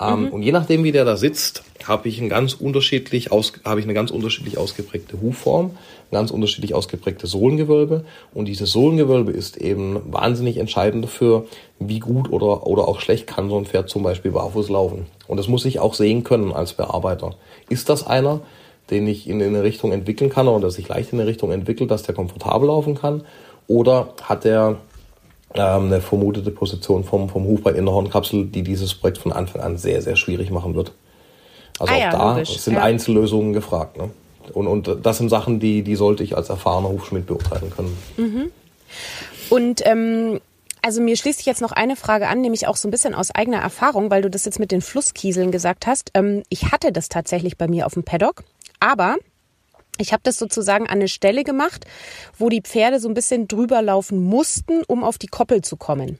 ähm, 0.00 0.26
mhm. 0.26 0.28
Und 0.28 0.42
je 0.42 0.52
nachdem, 0.52 0.84
wie 0.84 0.92
der 0.92 1.04
da 1.04 1.16
sitzt, 1.16 1.64
habe 1.84 2.08
ich, 2.08 2.20
ein 2.20 2.28
ganz 2.28 2.54
unterschiedlich 2.54 3.32
aus, 3.32 3.52
habe 3.64 3.80
ich 3.80 3.86
eine 3.86 3.94
ganz 3.94 4.10
unterschiedlich 4.10 4.58
ausgeprägte 4.58 5.20
Hufform, 5.20 5.76
ganz 6.10 6.30
unterschiedlich 6.30 6.74
ausgeprägte 6.74 7.26
Sohlengewölbe. 7.26 8.04
Und 8.34 8.46
dieses 8.46 8.72
Sohlengewölbe 8.72 9.32
ist 9.32 9.56
eben 9.56 10.00
wahnsinnig 10.10 10.56
entscheidend 10.56 11.04
dafür, 11.04 11.46
wie 11.78 11.98
gut 11.98 12.32
oder, 12.32 12.66
oder 12.66 12.88
auch 12.88 13.00
schlecht 13.00 13.26
kann 13.26 13.48
so 13.48 13.58
ein 13.58 13.66
Pferd 13.66 13.88
zum 13.90 14.02
Beispiel 14.02 14.32
barfuß 14.32 14.68
laufen. 14.70 15.06
Und 15.26 15.36
das 15.36 15.48
muss 15.48 15.64
ich 15.64 15.80
auch 15.80 15.94
sehen 15.94 16.24
können 16.24 16.52
als 16.52 16.72
Bearbeiter. 16.72 17.34
Ist 17.68 17.88
das 17.88 18.06
einer, 18.06 18.40
den 18.90 19.06
ich 19.06 19.28
in 19.28 19.42
eine 19.42 19.62
Richtung 19.62 19.92
entwickeln 19.92 20.30
kann 20.30 20.48
oder 20.48 20.60
der 20.60 20.70
sich 20.70 20.88
leicht 20.88 21.12
in 21.12 21.20
eine 21.20 21.28
Richtung 21.28 21.52
entwickelt, 21.52 21.90
dass 21.90 22.02
der 22.02 22.14
komfortabel 22.14 22.68
laufen 22.68 22.94
kann? 22.94 23.24
Oder 23.66 24.14
hat 24.22 24.44
der 24.44 24.76
ähm, 25.54 25.86
eine 25.86 26.00
vermutete 26.00 26.50
Position 26.50 27.04
vom, 27.04 27.28
vom 27.28 27.44
Hufbein 27.44 27.74
in 27.74 27.86
der 27.86 27.94
Hornkapsel, 27.94 28.46
die 28.46 28.62
dieses 28.62 28.94
Projekt 28.94 29.18
von 29.18 29.32
Anfang 29.32 29.62
an 29.62 29.76
sehr, 29.76 30.02
sehr 30.02 30.16
schwierig 30.16 30.50
machen 30.50 30.74
wird. 30.74 30.92
Also 31.78 31.92
ah, 31.92 31.96
auch 31.96 32.00
ja, 32.00 32.10
da 32.10 32.32
logisch, 32.32 32.58
sind 32.58 32.74
ja. 32.74 32.82
Einzellösungen 32.82 33.52
gefragt. 33.52 33.96
Ne? 33.96 34.10
Und, 34.50 34.66
und 34.66 35.04
das 35.04 35.18
sind 35.18 35.28
Sachen, 35.28 35.60
die, 35.60 35.82
die 35.82 35.96
sollte 35.96 36.22
ich 36.22 36.36
als 36.36 36.48
erfahrener 36.48 36.88
Hufschmied 36.88 37.26
beurteilen 37.26 37.70
können. 37.70 37.96
Mhm. 38.16 38.50
Und 39.50 39.86
ähm, 39.86 40.40
also 40.82 41.00
mir 41.00 41.16
schließt 41.16 41.38
sich 41.38 41.46
jetzt 41.46 41.60
noch 41.60 41.72
eine 41.72 41.96
Frage 41.96 42.28
an, 42.28 42.40
nämlich 42.40 42.66
auch 42.66 42.76
so 42.76 42.88
ein 42.88 42.90
bisschen 42.90 43.14
aus 43.14 43.30
eigener 43.34 43.58
Erfahrung, 43.58 44.10
weil 44.10 44.22
du 44.22 44.30
das 44.30 44.44
jetzt 44.44 44.58
mit 44.58 44.70
den 44.70 44.80
Flusskieseln 44.80 45.50
gesagt 45.50 45.86
hast. 45.86 46.10
Ähm, 46.14 46.42
ich 46.48 46.70
hatte 46.72 46.92
das 46.92 47.08
tatsächlich 47.08 47.56
bei 47.56 47.68
mir 47.68 47.86
auf 47.86 47.94
dem 47.94 48.04
Paddock, 48.04 48.44
aber 48.80 49.16
ich 49.98 50.12
habe 50.12 50.22
das 50.22 50.38
sozusagen 50.38 50.86
an 50.86 50.98
eine 50.98 51.08
Stelle 51.08 51.44
gemacht, 51.44 51.84
wo 52.38 52.48
die 52.48 52.62
Pferde 52.62 53.00
so 53.00 53.08
ein 53.08 53.14
bisschen 53.14 53.48
drüber 53.48 53.82
laufen 53.82 54.22
mussten, 54.22 54.82
um 54.86 55.02
auf 55.02 55.18
die 55.18 55.26
Koppel 55.26 55.62
zu 55.62 55.76
kommen. 55.76 56.18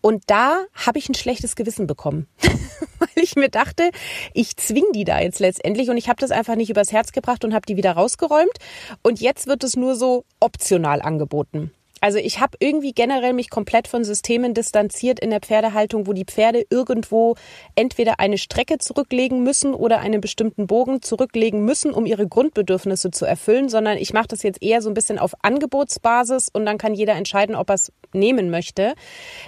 Und 0.00 0.24
da 0.26 0.64
habe 0.74 0.98
ich 0.98 1.08
ein 1.08 1.14
schlechtes 1.14 1.56
Gewissen 1.56 1.86
bekommen, 1.86 2.26
weil 2.98 3.08
ich 3.24 3.36
mir 3.36 3.48
dachte, 3.48 3.90
ich 4.34 4.56
zwing 4.56 4.84
die 4.92 5.04
da 5.04 5.20
jetzt 5.20 5.40
letztendlich 5.40 5.90
und 5.90 5.96
ich 5.96 6.08
habe 6.08 6.20
das 6.20 6.30
einfach 6.30 6.56
nicht 6.56 6.70
übers 6.70 6.92
Herz 6.92 7.12
gebracht 7.12 7.44
und 7.44 7.54
habe 7.54 7.66
die 7.66 7.76
wieder 7.76 7.92
rausgeräumt. 7.92 8.56
Und 9.02 9.20
jetzt 9.20 9.46
wird 9.46 9.64
es 9.64 9.76
nur 9.76 9.94
so 9.94 10.24
optional 10.40 11.02
angeboten. 11.02 11.72
Also 12.00 12.18
ich 12.18 12.40
habe 12.40 12.56
irgendwie 12.60 12.92
generell 12.92 13.32
mich 13.32 13.50
komplett 13.50 13.88
von 13.88 14.04
Systemen 14.04 14.54
distanziert 14.54 15.20
in 15.20 15.30
der 15.30 15.40
Pferdehaltung, 15.40 16.06
wo 16.06 16.12
die 16.12 16.24
Pferde 16.24 16.64
irgendwo 16.70 17.36
entweder 17.74 18.20
eine 18.20 18.38
Strecke 18.38 18.78
zurücklegen 18.78 19.42
müssen 19.42 19.74
oder 19.74 20.00
einen 20.00 20.20
bestimmten 20.20 20.66
Bogen 20.66 21.02
zurücklegen 21.02 21.64
müssen, 21.64 21.92
um 21.92 22.06
ihre 22.06 22.26
Grundbedürfnisse 22.26 23.10
zu 23.10 23.24
erfüllen, 23.24 23.68
sondern 23.68 23.98
ich 23.98 24.12
mache 24.12 24.28
das 24.28 24.42
jetzt 24.42 24.62
eher 24.62 24.82
so 24.82 24.90
ein 24.90 24.94
bisschen 24.94 25.18
auf 25.18 25.34
Angebotsbasis 25.42 26.48
und 26.52 26.64
dann 26.64 26.78
kann 26.78 26.94
jeder 26.94 27.14
entscheiden, 27.14 27.54
ob 27.54 27.68
er 27.70 27.74
es 27.74 27.92
nehmen 28.12 28.50
möchte. 28.50 28.94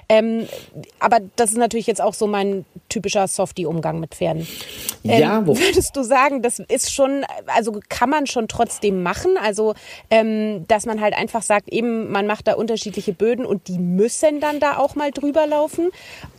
Ähm, 0.08 0.46
aber 0.98 1.18
das 1.36 1.50
ist 1.50 1.58
natürlich 1.58 1.86
jetzt 1.86 2.00
auch 2.00 2.14
so 2.14 2.26
mein 2.26 2.64
typischer 2.88 3.26
Softie-Umgang 3.26 3.98
mit 3.98 4.14
Pferden. 4.14 4.46
Ähm, 5.04 5.20
ja, 5.20 5.46
wo 5.46 5.56
würdest 5.58 5.96
du 5.96 6.02
sagen, 6.02 6.42
das 6.42 6.58
ist 6.58 6.92
schon, 6.92 7.24
also 7.46 7.80
kann 7.88 8.10
man 8.10 8.26
schon 8.26 8.46
trotzdem 8.48 9.02
machen, 9.02 9.36
also 9.42 9.74
ähm, 10.10 10.66
dass 10.68 10.86
man 10.86 11.00
halt 11.00 11.14
einfach 11.14 11.42
sagt, 11.42 11.68
eben 11.70 12.10
man 12.10 12.26
macht 12.26 12.41
da 12.44 12.54
unterschiedliche 12.54 13.12
Böden 13.12 13.44
und 13.44 13.68
die 13.68 13.78
müssen 13.78 14.40
dann 14.40 14.60
da 14.60 14.76
auch 14.78 14.94
mal 14.94 15.10
drüber 15.10 15.46
laufen, 15.46 15.90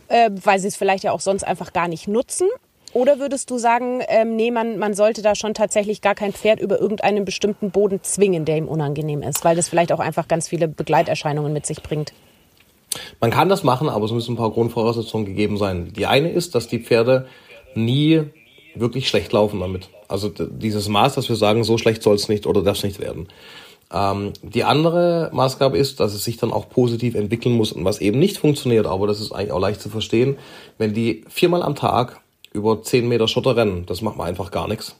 äh, 0.08 0.30
weil 0.32 0.58
sie 0.58 0.68
es 0.68 0.76
vielleicht 0.76 1.04
ja 1.04 1.12
auch 1.12 1.20
sonst 1.20 1.44
einfach 1.44 1.72
gar 1.72 1.88
nicht 1.88 2.08
nutzen. 2.08 2.48
Oder 2.92 3.18
würdest 3.18 3.50
du 3.50 3.58
sagen, 3.58 4.02
ähm, 4.06 4.36
nee, 4.36 4.52
man, 4.52 4.78
man 4.78 4.94
sollte 4.94 5.20
da 5.20 5.34
schon 5.34 5.52
tatsächlich 5.52 6.00
gar 6.00 6.14
kein 6.14 6.32
Pferd 6.32 6.60
über 6.60 6.78
irgendeinen 6.78 7.24
bestimmten 7.24 7.72
Boden 7.72 8.00
zwingen, 8.02 8.44
der 8.44 8.56
ihm 8.56 8.68
unangenehm 8.68 9.22
ist, 9.22 9.44
weil 9.44 9.56
das 9.56 9.68
vielleicht 9.68 9.90
auch 9.90 9.98
einfach 9.98 10.28
ganz 10.28 10.48
viele 10.48 10.68
Begleiterscheinungen 10.68 11.52
mit 11.52 11.66
sich 11.66 11.82
bringt? 11.82 12.12
Man 13.20 13.32
kann 13.32 13.48
das 13.48 13.64
machen, 13.64 13.88
aber 13.88 14.04
es 14.04 14.12
müssen 14.12 14.34
ein 14.34 14.36
paar 14.36 14.52
Grundvoraussetzungen 14.52 15.26
gegeben 15.26 15.56
sein. 15.56 15.92
Die 15.92 16.06
eine 16.06 16.30
ist, 16.30 16.54
dass 16.54 16.68
die 16.68 16.78
Pferde 16.78 17.26
nie 17.74 18.22
wirklich 18.76 19.08
schlecht 19.08 19.32
laufen 19.32 19.58
damit. 19.58 19.88
Also 20.06 20.28
dieses 20.28 20.88
Maß, 20.88 21.14
dass 21.14 21.28
wir 21.28 21.36
sagen, 21.36 21.64
so 21.64 21.78
schlecht 21.78 22.02
soll 22.02 22.14
es 22.14 22.28
nicht 22.28 22.46
oder 22.46 22.62
darf 22.62 22.76
es 22.76 22.84
nicht 22.84 23.00
werden. 23.00 23.28
Ähm, 23.92 24.32
die 24.42 24.64
andere 24.64 25.30
Maßgabe 25.32 25.78
ist, 25.78 26.00
dass 26.00 26.14
es 26.14 26.24
sich 26.24 26.36
dann 26.36 26.52
auch 26.52 26.68
positiv 26.68 27.14
entwickeln 27.14 27.54
muss 27.54 27.72
und 27.72 27.84
was 27.84 28.00
eben 28.00 28.18
nicht 28.18 28.38
funktioniert, 28.38 28.86
aber 28.86 29.06
das 29.06 29.20
ist 29.20 29.32
eigentlich 29.32 29.52
auch 29.52 29.60
leicht 29.60 29.80
zu 29.80 29.88
verstehen, 29.88 30.36
wenn 30.78 30.94
die 30.94 31.24
viermal 31.28 31.62
am 31.62 31.74
Tag 31.74 32.20
über 32.52 32.82
zehn 32.82 33.08
Meter 33.08 33.28
Schotter 33.28 33.56
rennen, 33.56 33.84
das 33.86 34.02
macht 34.02 34.16
man 34.16 34.26
einfach 34.26 34.50
gar 34.50 34.68
nichts. 34.68 34.96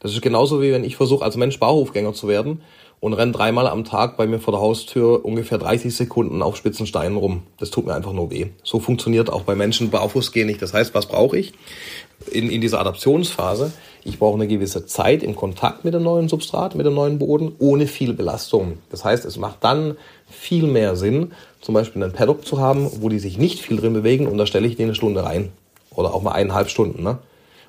Das 0.00 0.12
ist 0.12 0.22
genauso 0.22 0.62
wie 0.62 0.72
wenn 0.72 0.84
ich 0.84 0.96
versuche 0.96 1.24
als 1.24 1.36
Mensch 1.36 1.58
Bauhofgänger 1.58 2.12
zu 2.12 2.28
werden 2.28 2.62
und 3.00 3.12
renne 3.12 3.32
dreimal 3.32 3.66
am 3.66 3.84
Tag 3.84 4.16
bei 4.16 4.26
mir 4.26 4.40
vor 4.40 4.52
der 4.52 4.60
Haustür 4.60 5.24
ungefähr 5.24 5.58
30 5.58 5.94
Sekunden 5.94 6.42
auf 6.42 6.56
spitzen 6.56 6.86
Steinen 6.86 7.16
rum. 7.16 7.42
Das 7.58 7.70
tut 7.70 7.86
mir 7.86 7.94
einfach 7.94 8.12
nur 8.12 8.30
weh. 8.30 8.46
So 8.64 8.80
funktioniert 8.80 9.30
auch 9.30 9.42
bei 9.42 9.54
Menschen 9.54 9.90
Barfußgehen 9.90 10.46
nicht. 10.46 10.60
Das 10.60 10.74
heißt, 10.74 10.94
was 10.94 11.06
brauche 11.06 11.38
ich 11.38 11.52
in, 12.32 12.50
in 12.50 12.60
dieser 12.60 12.80
Adaptionsphase? 12.80 13.72
Ich 14.04 14.18
brauche 14.18 14.34
eine 14.34 14.48
gewisse 14.48 14.86
Zeit 14.86 15.22
im 15.22 15.36
Kontakt 15.36 15.84
mit 15.84 15.94
dem 15.94 16.02
neuen 16.02 16.28
Substrat, 16.28 16.74
mit 16.74 16.86
dem 16.86 16.94
neuen 16.94 17.18
Boden, 17.18 17.52
ohne 17.58 17.86
viel 17.86 18.14
Belastung. 18.14 18.78
Das 18.90 19.04
heißt, 19.04 19.24
es 19.24 19.36
macht 19.36 19.62
dann 19.62 19.96
viel 20.28 20.66
mehr 20.66 20.96
Sinn, 20.96 21.32
zum 21.60 21.74
Beispiel 21.74 22.02
einen 22.02 22.12
Paddock 22.12 22.44
zu 22.44 22.58
haben, 22.58 22.90
wo 23.00 23.08
die 23.08 23.18
sich 23.18 23.38
nicht 23.38 23.60
viel 23.60 23.76
drin 23.76 23.92
bewegen 23.92 24.26
und 24.26 24.38
da 24.38 24.46
stelle 24.46 24.66
ich 24.66 24.76
die 24.76 24.84
eine 24.84 24.94
Stunde 24.94 25.24
rein. 25.24 25.50
Oder 25.94 26.14
auch 26.14 26.22
mal 26.22 26.32
eineinhalb 26.32 26.68
Stunden. 26.68 27.02
Ne? 27.02 27.18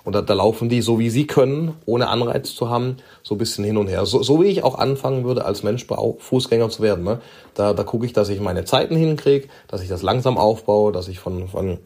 Und 0.10 0.14
da, 0.14 0.24
da 0.24 0.34
laufen 0.34 0.70
die 0.70 0.82
so, 0.82 0.98
wie 0.98 1.12
sie 1.12 1.28
können, 1.28 1.76
ohne 1.86 2.08
Anreiz 2.08 2.56
zu 2.56 2.68
haben, 2.68 2.98
so 3.22 3.36
ein 3.36 3.38
bisschen 3.38 3.64
hin 3.64 3.78
und 3.78 3.90
her. 3.90 4.08
So, 4.08 4.24
so 4.24 4.42
wie 4.42 4.48
ich 4.48 4.64
auch 4.64 4.80
anfangen 4.80 5.24
würde, 5.24 5.46
als 5.46 5.62
Mensch 5.62 5.86
Fußgänger 5.86 6.70
zu 6.72 6.82
werden. 6.82 7.04
Ne? 7.04 7.22
Da, 7.54 7.74
da 7.74 7.84
gucke 7.84 8.08
ich, 8.08 8.14
dass 8.14 8.28
ich 8.30 8.40
meine 8.40 8.66
Zeiten 8.66 8.96
hinkriege, 8.96 9.50
dass 9.68 9.84
ich 9.84 9.88
das 9.88 10.02
langsam 10.02 10.40
aufbaue, 10.40 10.92
dass 10.92 11.10
ich 11.10 11.20
von, 11.20 11.48
von 11.48 11.78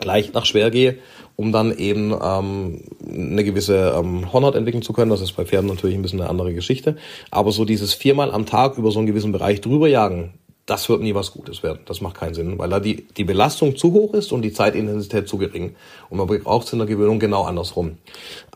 leicht 0.00 0.34
nach 0.34 0.46
schwer 0.46 0.70
gehe, 0.70 0.98
um 1.34 1.50
dann 1.50 1.76
eben 1.76 2.14
ähm, 2.22 2.82
eine 3.12 3.42
gewisse 3.42 3.92
ähm, 3.98 4.32
Hornhaut 4.32 4.54
entwickeln 4.54 4.84
zu 4.84 4.92
können. 4.92 5.10
Das 5.10 5.20
ist 5.20 5.32
bei 5.32 5.44
Pferden 5.44 5.68
natürlich 5.68 5.96
ein 5.96 6.02
bisschen 6.02 6.20
eine 6.20 6.30
andere 6.30 6.54
Geschichte. 6.54 6.94
Aber 7.32 7.50
so 7.50 7.64
dieses 7.64 7.92
viermal 7.92 8.30
am 8.30 8.46
Tag 8.46 8.78
über 8.78 8.92
so 8.92 9.00
einen 9.00 9.08
gewissen 9.08 9.32
Bereich 9.32 9.60
drüber 9.60 9.88
jagen, 9.88 10.34
das 10.66 10.88
wird 10.88 11.02
nie 11.02 11.14
was 11.14 11.32
Gutes 11.32 11.62
werden. 11.62 11.80
Das 11.84 12.00
macht 12.00 12.16
keinen 12.16 12.34
Sinn, 12.34 12.58
weil 12.58 12.70
da 12.70 12.80
die, 12.80 13.06
die 13.16 13.24
Belastung 13.24 13.76
zu 13.76 13.92
hoch 13.92 14.14
ist 14.14 14.32
und 14.32 14.42
die 14.42 14.52
Zeitintensität 14.52 15.28
zu 15.28 15.36
gering. 15.36 15.76
Und 16.08 16.18
man 16.18 16.26
braucht 16.26 16.66
es 16.66 16.72
in 16.72 16.78
der 16.78 16.88
Gewöhnung 16.88 17.18
genau 17.18 17.42
andersrum. 17.42 17.98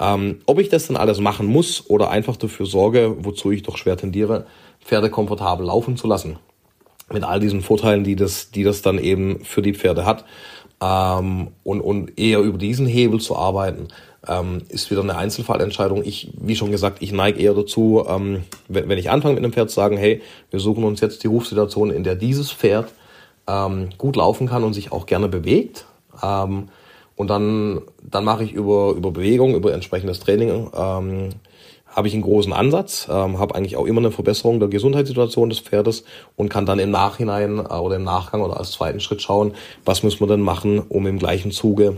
Ähm, 0.01 0.41
ob 0.47 0.59
ich 0.59 0.71
das 0.71 0.87
dann 0.87 0.97
alles 0.97 1.21
machen 1.21 1.47
muss 1.47 1.89
oder 1.91 2.11
einfach 2.11 2.37
dafür 2.37 2.67
sorge, 2.67 3.17
wozu 3.21 3.51
ich 3.51 3.63
doch 3.63 3.77
schwer 3.77 3.97
tendiere, 3.97 4.47
Pferde 4.81 5.11
komfortabel 5.11 5.67
laufen 5.67 5.97
zu 5.97 6.07
lassen. 6.07 6.39
Mit 7.13 7.25
all 7.25 7.41
diesen 7.41 7.61
Vorteilen, 7.61 8.05
die 8.05 8.17
das, 8.17 8.51
die 8.51 8.65
das 8.65 8.81
dann 8.81 8.99
eben 8.99 9.45
für 9.45 9.61
die 9.61 9.75
Pferde 9.75 10.07
hat. 10.07 10.25
Ähm, 10.81 11.49
und, 11.63 11.81
und 11.81 12.19
eher 12.19 12.41
über 12.41 12.57
diesen 12.57 12.87
Hebel 12.87 13.21
zu 13.21 13.37
arbeiten 13.37 13.89
ähm, 14.29 14.63
ist 14.69 14.91
wieder 14.91 15.03
eine 15.03 15.17
Einzelfallentscheidung. 15.17 16.03
Ich, 16.05 16.31
wie 16.41 16.57
schon 16.57 16.71
gesagt, 16.71 16.99
ich 17.01 17.13
neige 17.13 17.41
eher 17.41 17.55
dazu, 17.55 18.05
ähm, 18.09 18.45
wenn, 18.69 18.89
wenn 18.89 18.99
ich 18.99 19.11
anfange 19.11 19.35
mit 19.35 19.45
einem 19.45 19.53
Pferd 19.53 19.71
zu 19.71 19.77
sagen, 19.77 19.97
hey, 19.97 20.23
wir 20.51 20.61
suchen 20.61 20.85
uns 20.85 21.01
jetzt 21.01 21.23
die 21.25 21.29
Rufsituation, 21.29 21.91
in 21.91 22.05
der 22.05 22.15
dieses 22.15 22.53
Pferd 22.53 22.93
ähm, 23.47 23.91
gut 23.99 24.17
laufen 24.17 24.47
kann 24.47 24.65
und 24.65 24.75
sich 24.75 24.93
auch 24.93 25.07
gerne 25.07 25.29
bewegt. 25.29 25.87
Ähm, 26.23 26.69
und 27.17 27.31
dann, 27.31 27.83
dann 28.03 28.25
mache 28.25 28.45
ich 28.45 28.53
über, 28.53 28.93
über 28.93 29.11
Bewegung, 29.11 29.55
über 29.55 29.73
entsprechendes 29.73 30.21
Training, 30.21 30.71
ähm, 30.77 31.31
habe 31.87 32.07
ich 32.07 32.15
einen 32.15 32.23
großen 32.23 32.53
Ansatz, 32.53 33.09
ähm, 33.11 33.41
habe 33.41 33.55
eigentlich 33.55 33.77
auch 33.77 33.87
immer 33.87 34.01
eine 34.01 34.13
Verbesserung 34.13 34.61
der 34.61 34.69
Gesundheitssituation 34.69 35.49
des 35.49 35.59
Pferdes 35.59 36.05
und 36.37 36.49
kann 36.49 36.67
dann 36.67 36.79
im 36.79 36.91
Nachhinein 36.91 37.59
äh, 37.59 37.75
oder 37.75 37.97
im 37.97 38.05
Nachgang 38.05 38.43
oder 38.43 38.59
als 38.59 38.73
zweiten 38.73 39.01
Schritt 39.01 39.23
schauen, 39.23 39.55
was 39.85 40.03
müssen 40.03 40.21
wir 40.21 40.29
denn 40.29 40.43
machen, 40.43 40.79
um 40.79 41.07
im 41.07 41.19
gleichen 41.19 41.51
Zuge 41.51 41.97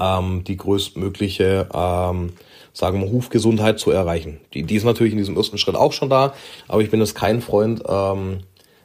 ähm, 0.00 0.44
die 0.44 0.56
größtmögliche, 0.56 1.68
ähm, 1.72 2.32
sagen 2.72 3.00
wir, 3.00 3.10
Hufgesundheit 3.10 3.78
zu 3.78 3.90
erreichen. 3.90 4.40
Die, 4.54 4.62
die 4.62 4.76
ist 4.76 4.84
natürlich 4.84 5.12
in 5.12 5.18
diesem 5.18 5.36
ersten 5.36 5.58
Schritt 5.58 5.76
auch 5.76 5.92
schon 5.92 6.10
da, 6.10 6.34
aber 6.68 6.82
ich 6.82 6.90
bin 6.90 7.00
jetzt 7.00 7.14
kein 7.14 7.40
Freund, 7.40 7.82
ähm, 7.88 8.40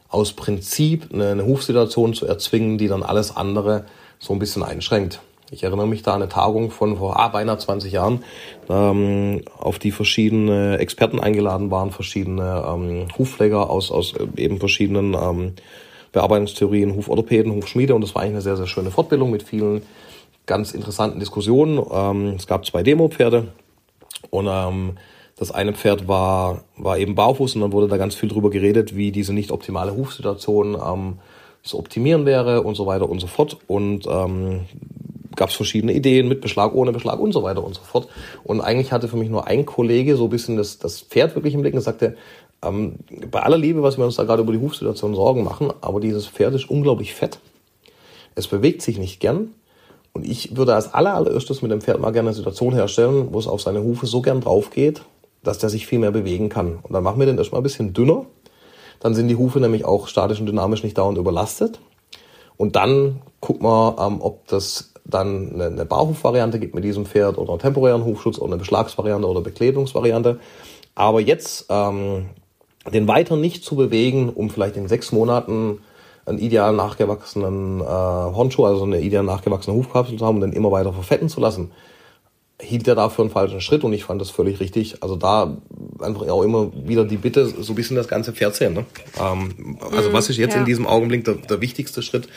aus 0.08 0.34
Prinzip 0.34 1.08
eine, 1.12 1.30
eine 1.30 1.46
Hufsituation 1.46 2.14
zu 2.14 2.26
erzwingen, 2.26 2.78
die 2.78 2.88
dann 2.88 3.02
alles 3.02 3.34
andere 3.34 3.86
so 4.18 4.32
ein 4.32 4.38
bisschen 4.38 4.62
einschränkt. 4.62 5.20
Ich 5.50 5.64
erinnere 5.64 5.86
mich 5.86 6.02
da 6.02 6.14
an 6.14 6.22
eine 6.22 6.30
Tagung 6.30 6.70
von 6.70 6.96
vor 6.96 7.18
ah, 7.18 7.28
beinahe 7.28 7.58
20 7.58 7.92
Jahren, 7.92 8.24
ähm, 8.70 9.42
auf 9.58 9.78
die 9.78 9.90
verschiedene 9.90 10.78
Experten 10.78 11.20
eingeladen 11.20 11.70
waren, 11.70 11.90
verschiedene 11.90 12.64
ähm, 12.66 13.08
Hufpfleger 13.18 13.68
aus, 13.68 13.90
aus 13.90 14.14
äh, 14.14 14.26
eben 14.36 14.58
verschiedenen 14.58 15.14
ähm, 15.14 15.52
Bearbeitungstheorien, 16.12 16.94
Huforthopäden, 16.94 17.52
Hufschmiede 17.52 17.94
und 17.94 18.02
das 18.02 18.14
war 18.14 18.22
eigentlich 18.22 18.34
eine 18.34 18.42
sehr, 18.42 18.56
sehr 18.56 18.66
schöne 18.66 18.90
Fortbildung 18.90 19.30
mit 19.30 19.42
vielen 19.42 19.82
ganz 20.46 20.72
interessanten 20.72 21.20
Diskussionen. 21.20 21.84
Ähm, 21.90 22.34
es 22.36 22.46
gab 22.46 22.66
zwei 22.66 22.82
Demo-Pferde 22.82 23.48
und 24.30 24.48
ähm, 24.50 24.98
das 25.36 25.50
eine 25.50 25.72
Pferd 25.72 26.08
war, 26.08 26.64
war 26.76 26.98
eben 26.98 27.14
barfuß 27.14 27.54
und 27.54 27.62
dann 27.62 27.72
wurde 27.72 27.88
da 27.88 27.96
ganz 27.96 28.14
viel 28.14 28.28
drüber 28.28 28.50
geredet, 28.50 28.94
wie 28.94 29.12
diese 29.12 29.32
nicht 29.32 29.50
optimale 29.50 29.96
Hufsituation 29.96 30.74
ähm, 30.74 31.18
zu 31.62 31.78
optimieren 31.78 32.26
wäre 32.26 32.62
und 32.62 32.74
so 32.74 32.86
weiter 32.86 33.08
und 33.08 33.20
so 33.20 33.26
fort. 33.26 33.56
Und 33.66 34.06
ähm, 34.06 34.66
gab 35.34 35.48
es 35.48 35.56
verschiedene 35.56 35.94
Ideen 35.94 36.28
mit 36.28 36.40
Beschlag, 36.40 36.74
ohne 36.74 36.92
Beschlag 36.92 37.18
und 37.18 37.32
so 37.32 37.42
weiter 37.42 37.64
und 37.64 37.74
so 37.74 37.82
fort. 37.82 38.08
Und 38.44 38.60
eigentlich 38.60 38.92
hatte 38.92 39.08
für 39.08 39.16
mich 39.16 39.30
nur 39.30 39.46
ein 39.46 39.64
Kollege 39.64 40.16
so 40.16 40.24
ein 40.24 40.30
bisschen 40.30 40.56
das, 40.56 40.78
das 40.78 41.00
Pferd 41.00 41.34
wirklich 41.34 41.54
im 41.54 41.62
Blick 41.62 41.74
und 41.74 41.80
sagte, 41.80 42.16
ähm, 42.62 42.96
bei 43.30 43.42
aller 43.42 43.58
Liebe, 43.58 43.82
was 43.82 43.98
wir 43.98 44.04
uns 44.04 44.16
da 44.16 44.24
gerade 44.24 44.42
über 44.42 44.52
die 44.52 44.60
Hufsituation 44.60 45.14
Sorgen 45.14 45.42
machen, 45.42 45.72
aber 45.80 46.00
dieses 46.00 46.26
Pferd 46.26 46.54
ist 46.54 46.68
unglaublich 46.68 47.14
fett. 47.14 47.38
Es 48.34 48.46
bewegt 48.46 48.82
sich 48.82 48.98
nicht 48.98 49.20
gern 49.20 49.50
und 50.12 50.26
ich 50.26 50.56
würde 50.56 50.74
als 50.74 50.92
aller, 50.92 51.14
allererstes 51.14 51.62
mit 51.62 51.70
dem 51.70 51.80
Pferd 51.80 52.00
mal 52.00 52.10
gerne 52.10 52.28
eine 52.28 52.36
Situation 52.36 52.74
herstellen, 52.74 53.28
wo 53.30 53.38
es 53.38 53.46
auf 53.46 53.62
seine 53.62 53.82
Hufe 53.82 54.06
so 54.06 54.20
gern 54.20 54.40
drauf 54.40 54.70
geht, 54.70 55.02
dass 55.42 55.58
der 55.58 55.70
sich 55.70 55.86
viel 55.86 55.98
mehr 55.98 56.12
bewegen 56.12 56.48
kann. 56.48 56.78
Und 56.82 56.92
dann 56.92 57.02
machen 57.02 57.18
wir 57.18 57.26
den 57.26 57.38
erstmal 57.38 57.60
ein 57.60 57.64
bisschen 57.64 57.92
dünner. 57.92 58.26
Dann 59.00 59.14
sind 59.14 59.28
die 59.28 59.36
Hufe 59.36 59.58
nämlich 59.58 59.84
auch 59.84 60.08
statisch 60.08 60.38
und 60.38 60.46
dynamisch 60.46 60.84
nicht 60.84 60.98
dauernd 60.98 61.18
überlastet. 61.18 61.80
Und 62.56 62.76
dann 62.76 63.22
gucken 63.40 63.66
wir, 63.66 63.96
ähm, 63.98 64.20
ob 64.20 64.46
das 64.48 64.92
dann 65.04 65.54
eine, 65.54 65.66
eine 65.66 65.84
Barhufvariante 65.84 66.60
gibt 66.60 66.74
mit 66.74 66.84
diesem 66.84 67.06
Pferd 67.06 67.38
oder 67.38 67.50
einen 67.50 67.58
temporären 67.58 68.04
Hufschutz 68.04 68.38
oder 68.38 68.52
eine 68.52 68.58
Beschlagsvariante 68.58 69.26
oder 69.26 69.40
Beklebungsvariante. 69.40 70.38
Aber 70.94 71.20
jetzt 71.20 71.66
ähm, 71.70 72.26
den 72.92 73.08
weiter 73.08 73.36
nicht 73.36 73.64
zu 73.64 73.76
bewegen, 73.76 74.28
um 74.28 74.50
vielleicht 74.50 74.76
in 74.76 74.88
sechs 74.88 75.10
Monaten 75.10 75.80
einen 76.24 76.38
ideal 76.38 76.72
nachgewachsenen 76.72 77.80
äh, 77.80 77.84
Hornschuh, 77.84 78.64
also 78.64 78.84
eine 78.84 79.00
ideal 79.00 79.24
nachgewachsene 79.24 79.76
Hufkapsel 79.76 80.18
zu 80.18 80.24
haben 80.24 80.36
und 80.36 80.42
dann 80.42 80.52
immer 80.52 80.70
weiter 80.70 80.92
verfetten 80.92 81.28
zu 81.28 81.40
lassen, 81.40 81.72
hielt 82.60 82.86
er 82.86 82.94
dafür 82.94 83.24
einen 83.24 83.32
falschen 83.32 83.60
Schritt 83.60 83.82
und 83.82 83.92
ich 83.92 84.04
fand 84.04 84.20
das 84.20 84.30
völlig 84.30 84.60
richtig. 84.60 85.02
Also 85.02 85.16
da 85.16 85.56
einfach 86.00 86.28
auch 86.28 86.42
immer 86.42 86.70
wieder 86.86 87.04
die 87.04 87.16
Bitte, 87.16 87.46
so 87.46 87.72
ein 87.72 87.76
bisschen 87.76 87.96
das 87.96 88.08
ganze 88.08 88.32
Pferd 88.32 88.54
sehen. 88.54 88.74
Ne? 88.74 88.86
Ähm, 89.20 89.78
also 89.94 90.12
was 90.12 90.30
ist 90.30 90.36
jetzt 90.36 90.54
ja. 90.54 90.60
in 90.60 90.64
diesem 90.66 90.86
Augenblick 90.86 91.24
der, 91.24 91.34
der 91.34 91.60
wichtigste 91.60 92.02
Schritt 92.02 92.28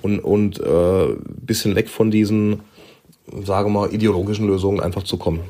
und, 0.00 0.20
und 0.20 0.58
äh, 0.60 1.14
bisschen 1.26 1.76
weg 1.76 1.88
von 1.88 2.10
diesen, 2.10 2.60
sagen 3.44 3.72
wir 3.72 3.80
mal, 3.80 3.94
ideologischen 3.94 4.46
Lösungen 4.46 4.80
einfach 4.80 5.02
zu 5.02 5.18
kommen. 5.18 5.40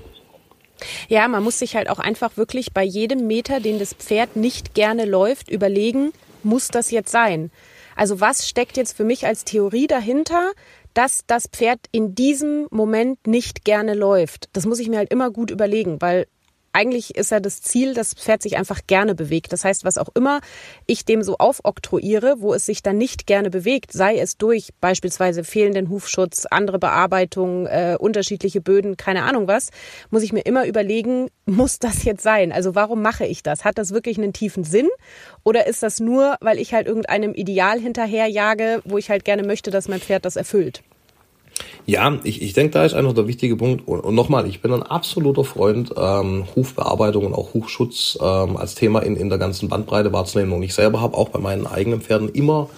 Ja, 1.09 1.29
man 1.29 1.45
muss 1.45 1.61
sich 1.61 1.77
halt 1.77 1.89
auch 1.89 2.01
einfach 2.01 2.37
wirklich 2.37 2.73
bei 2.73 2.83
jedem 2.83 3.29
Meter, 3.29 3.61
den 3.61 3.79
das 3.79 3.95
Pferd 3.95 4.35
nicht 4.35 4.75
gerne 4.75 5.05
läuft, 5.05 5.49
überlegen, 5.49 6.13
muss 6.43 6.69
das 6.69 6.91
jetzt 6.91 7.11
sein? 7.11 7.51
Also 7.97 8.21
was 8.21 8.49
steckt 8.49 8.77
jetzt 8.77 8.97
für 8.97 9.05
mich 9.05 9.27
als 9.27 9.45
Theorie 9.45 9.87
dahinter, 9.87 10.53
dass 10.95 11.25
das 11.27 11.49
Pferd 11.49 11.81
in 11.93 12.15
diesem 12.15 12.67
Moment 12.71 13.27
nicht 13.27 13.65
gerne 13.65 13.95
läuft? 13.95 14.49
Das 14.53 14.67
muss 14.67 14.79
ich 14.79 14.89
mir 14.89 14.99
halt 14.99 15.13
immer 15.13 15.31
gut 15.31 15.51
überlegen, 15.51 16.01
weil 16.01 16.27
eigentlich 16.75 17.15
ist 17.15 17.31
ja 17.31 17.41
das 17.41 17.63
Ziel, 17.63 17.95
dass 17.95 18.05
das 18.05 18.15
Pferd 18.15 18.43
sich 18.43 18.57
einfach 18.57 18.81
gerne 18.87 19.15
bewegt. 19.15 19.53
Das 19.53 19.65
heißt, 19.65 19.85
was 19.85 19.99
auch 19.99 20.09
immer 20.15 20.41
ich 20.87 21.05
dem 21.05 21.23
so 21.23 21.37
aufoktroyiere, 21.39 22.37
wo 22.39 22.53
es 22.53 22.67
sich 22.67 22.83
dann 22.83 22.99
nicht 22.99 23.27
gerne 23.27 23.51
bewegt, 23.51 23.93
sei 23.93 24.19
es 24.19 24.37
durch 24.37 24.71
beispielsweise 24.81 25.45
fehlenden 25.45 25.89
Hufschutz, 25.89 26.47
andere 26.51 26.79
Bearbeitung, 26.79 27.67
äh, 27.67 27.97
unterschiedliche 27.99 28.61
Böden, 28.61 28.97
keine 28.97 29.23
Ahnung 29.23 29.49
was, 29.49 29.71
muss 30.11 30.23
ich 30.23 30.33
mir 30.33 30.43
immer 30.43 30.67
überlegen, 30.67 31.29
muss 31.47 31.79
das 31.79 32.05
jetzt 32.05 32.23
sein? 32.23 32.53
Also 32.53 32.75
warum 32.75 33.03
mache 33.03 33.25
ich 33.25 33.43
das? 33.43 33.65
Hat 33.65 33.79
das 33.79 33.93
wirklich 33.93 34.19
einen 34.19 34.33
tiefen 34.33 34.65
Sinn? 34.65 34.89
Oder 35.45 35.67
ist 35.67 35.83
das 35.83 36.01
nur, 36.01 36.37
weil 36.41 36.59
ich 36.59 36.75
halt 36.75 36.87
irgendeinem 36.87 37.35
Ideal 37.35 37.79
hinterherjage, 37.79 38.83
wo 38.85 38.99
ich 38.99 39.11
halt 39.11 39.25
gerne 39.25 39.45
möchte, 39.45 39.71
dass 39.71 39.89
mein 39.89 40.01
Pferd 40.01 40.25
das 40.25 40.37
erfüllt? 40.37 40.83
Ja, 41.87 42.19
ich, 42.25 42.41
ich 42.41 42.55
denke, 42.55 42.73
da 42.73 42.85
ist 42.85 42.95
einfach 42.95 43.13
der 43.13 43.27
wichtige 43.27 43.57
Punkt. 43.57 43.87
Und, 43.87 44.01
und 44.01 44.15
nochmal, 44.15 44.47
ich 44.47 44.63
bin 44.63 44.73
ein 44.73 44.83
absoluter 44.83 45.45
Freund, 45.45 45.93
ähm, 45.97 46.47
Hufbearbeitung 46.57 47.27
und 47.27 47.35
auch 47.35 47.53
Hufschutz 47.53 48.19
ähm, 48.21 48.57
als 48.57 48.75
Thema 48.75 49.01
in, 49.01 49.17
in 49.17 49.29
der 49.29 49.39
ganzen 49.39 49.69
Bandbreite 49.69 50.13
wahrzunehmen. 50.13 50.55
Und 50.55 50.63
ich 50.63 50.75
selber 50.75 51.01
habe 51.01 51.17
auch 51.17 51.29
bei 51.29 51.41
meinen 51.41 51.67
eigenen 51.67 52.01
Pferden 52.01 52.29
immer 52.31 52.69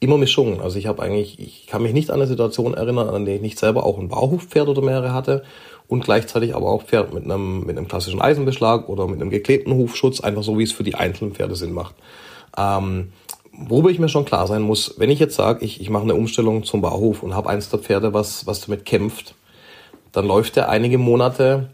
immer 0.00 0.16
Mischungen. 0.16 0.60
Also 0.60 0.78
ich 0.78 0.86
habe 0.86 1.02
eigentlich, 1.02 1.38
ich 1.38 1.66
kann 1.66 1.82
mich 1.82 1.92
nicht 1.92 2.10
an 2.10 2.16
eine 2.16 2.26
Situation 2.26 2.74
erinnern, 2.74 3.08
an 3.10 3.26
der 3.26 3.36
ich 3.36 3.42
nicht 3.42 3.58
selber 3.58 3.84
auch 3.84 3.98
ein 3.98 4.08
Bauhufpferd 4.08 4.66
oder 4.66 4.80
mehrere 4.80 5.12
hatte 5.12 5.44
und 5.88 6.04
gleichzeitig 6.04 6.56
aber 6.56 6.70
auch 6.70 6.84
Pferd 6.84 7.12
mit 7.12 7.24
einem, 7.24 7.66
mit 7.66 7.76
einem 7.76 7.86
klassischen 7.86 8.20
Eisenbeschlag 8.20 8.88
oder 8.88 9.06
mit 9.06 9.20
einem 9.20 9.30
geklebten 9.30 9.74
Hufschutz, 9.74 10.20
einfach 10.20 10.42
so 10.42 10.58
wie 10.58 10.62
es 10.62 10.72
für 10.72 10.84
die 10.84 10.94
einzelnen 10.94 11.34
Pferde 11.34 11.54
Sinn 11.54 11.72
macht. 11.72 11.94
Ähm, 12.56 13.12
worüber 13.52 13.90
ich 13.90 13.98
mir 13.98 14.08
schon 14.08 14.24
klar 14.24 14.46
sein 14.46 14.62
muss, 14.62 14.94
wenn 14.98 15.10
ich 15.10 15.18
jetzt 15.18 15.36
sage, 15.36 15.64
ich, 15.64 15.80
ich 15.80 15.90
mache 15.90 16.04
eine 16.04 16.14
Umstellung 16.14 16.64
zum 16.64 16.80
Bauhof 16.80 17.22
und 17.22 17.34
habe 17.34 17.48
eins 17.48 17.68
der 17.70 17.78
Pferde, 17.78 18.12
was, 18.12 18.46
was 18.46 18.60
damit 18.60 18.84
kämpft, 18.84 19.34
dann 20.12 20.26
läuft 20.26 20.56
er 20.56 20.68
einige 20.68 20.98
Monate 20.98 21.70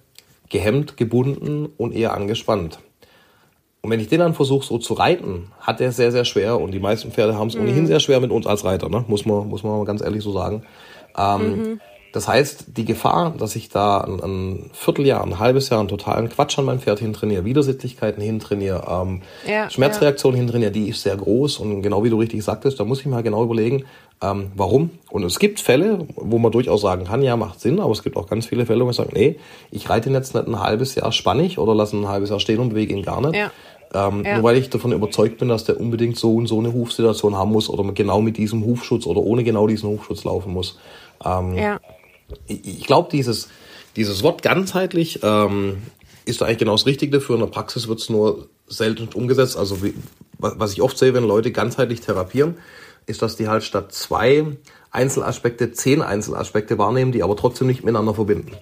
gehemmt, 0.48 0.96
gebunden 0.96 1.68
und 1.76 1.94
eher 1.94 2.14
angespannt. 2.14 2.78
Und 3.82 3.90
wenn 3.90 4.00
ich 4.00 4.08
den 4.08 4.20
dann 4.20 4.34
versuche 4.34 4.66
so 4.66 4.78
zu 4.78 4.94
reiten, 4.94 5.52
hat 5.60 5.80
er 5.80 5.92
sehr, 5.92 6.10
sehr 6.10 6.24
schwer 6.24 6.60
und 6.60 6.72
die 6.72 6.80
meisten 6.80 7.12
Pferde 7.12 7.38
haben 7.38 7.48
es 7.48 7.54
mhm. 7.54 7.62
ohnehin 7.62 7.86
sehr 7.86 8.00
schwer 8.00 8.20
mit 8.20 8.30
uns 8.30 8.46
als 8.46 8.64
Reiter, 8.64 8.88
ne? 8.88 9.04
muss, 9.06 9.24
man, 9.26 9.48
muss 9.48 9.62
man 9.62 9.84
ganz 9.84 10.02
ehrlich 10.02 10.22
so 10.22 10.32
sagen. 10.32 10.64
Ähm, 11.16 11.56
mhm. 11.56 11.80
Das 12.16 12.28
heißt, 12.28 12.78
die 12.78 12.86
Gefahr, 12.86 13.34
dass 13.36 13.56
ich 13.56 13.68
da 13.68 13.98
ein, 13.98 14.20
ein, 14.22 14.70
Vierteljahr, 14.72 15.22
ein 15.22 15.38
halbes 15.38 15.68
Jahr 15.68 15.80
einen 15.80 15.90
totalen 15.90 16.30
Quatsch 16.30 16.58
an 16.58 16.64
mein 16.64 16.80
Pferd 16.80 16.98
hintrainiere, 16.98 17.44
Widersittlichkeiten 17.44 18.22
hintrainiere, 18.22 18.84
ähm, 18.88 19.20
ja, 19.46 19.68
Schmerzreaktionen 19.68 20.38
ja. 20.38 20.40
hintrainiere, 20.40 20.70
die 20.70 20.88
ist 20.88 21.02
sehr 21.02 21.14
groß. 21.14 21.58
Und 21.58 21.82
genau 21.82 22.04
wie 22.04 22.08
du 22.08 22.18
richtig 22.18 22.42
sagtest, 22.42 22.80
da 22.80 22.84
muss 22.84 23.00
ich 23.00 23.06
mal 23.06 23.22
genau 23.22 23.44
überlegen, 23.44 23.84
ähm, 24.22 24.50
warum. 24.54 24.92
Und 25.10 25.24
es 25.24 25.38
gibt 25.38 25.60
Fälle, 25.60 26.06
wo 26.14 26.38
man 26.38 26.52
durchaus 26.52 26.80
sagen 26.80 27.04
kann, 27.04 27.20
ja, 27.20 27.36
macht 27.36 27.60
Sinn, 27.60 27.80
aber 27.80 27.92
es 27.92 28.02
gibt 28.02 28.16
auch 28.16 28.28
ganz 28.28 28.46
viele 28.46 28.64
Fälle, 28.64 28.80
wo 28.80 28.84
man 28.86 28.94
sagt, 28.94 29.12
nee, 29.12 29.38
ich 29.70 29.90
reite 29.90 30.08
ihn 30.08 30.14
jetzt 30.14 30.34
nicht 30.34 30.48
ein 30.48 30.58
halbes 30.58 30.94
Jahr 30.94 31.12
spannig 31.12 31.58
oder 31.58 31.74
lasse 31.74 31.96
ihn 31.96 32.04
ein 32.04 32.08
halbes 32.08 32.30
Jahr 32.30 32.40
stehen 32.40 32.60
und 32.60 32.70
bewege 32.70 32.94
ihn 32.94 33.02
gar 33.02 33.20
nicht. 33.20 33.36
Ja. 33.36 33.50
Ähm, 33.92 34.24
ja. 34.24 34.36
Nur 34.36 34.42
weil 34.42 34.56
ich 34.56 34.70
davon 34.70 34.92
überzeugt 34.92 35.36
bin, 35.36 35.50
dass 35.50 35.64
der 35.64 35.78
unbedingt 35.78 36.16
so 36.16 36.34
und 36.36 36.46
so 36.46 36.58
eine 36.60 36.72
Hufsituation 36.72 37.36
haben 37.36 37.52
muss 37.52 37.68
oder 37.68 37.84
genau 37.92 38.22
mit 38.22 38.38
diesem 38.38 38.64
Hufschutz 38.64 39.04
oder 39.04 39.20
ohne 39.20 39.44
genau 39.44 39.66
diesen 39.66 39.90
Hufschutz 39.90 40.24
laufen 40.24 40.54
muss. 40.54 40.78
Ähm, 41.22 41.58
ja 41.58 41.78
ich 42.46 42.86
glaube, 42.86 43.08
dieses, 43.10 43.48
dieses 43.96 44.22
Wort 44.22 44.42
ganzheitlich 44.42 45.20
ähm, 45.22 45.82
ist 46.24 46.42
eigentlich 46.42 46.58
genau 46.58 46.72
das 46.72 46.86
Richtige 46.86 47.18
dafür. 47.18 47.36
In 47.36 47.40
der 47.40 47.48
Praxis 47.48 47.88
wird 47.88 48.00
es 48.00 48.10
nur 48.10 48.48
selten 48.66 49.08
umgesetzt. 49.14 49.56
Also 49.56 49.82
wie, 49.82 49.94
was 50.38 50.72
ich 50.72 50.82
oft 50.82 50.98
sehe, 50.98 51.14
wenn 51.14 51.24
Leute 51.24 51.52
ganzheitlich 51.52 52.00
therapieren, 52.00 52.56
ist, 53.06 53.22
dass 53.22 53.36
die 53.36 53.48
halt 53.48 53.62
statt 53.62 53.92
zwei 53.92 54.44
Einzelaspekte 54.90 55.72
zehn 55.72 56.02
Einzelaspekte 56.02 56.78
wahrnehmen, 56.78 57.12
die 57.12 57.22
aber 57.22 57.36
trotzdem 57.36 57.68
nicht 57.68 57.84
miteinander 57.84 58.14
verbinden. 58.14 58.52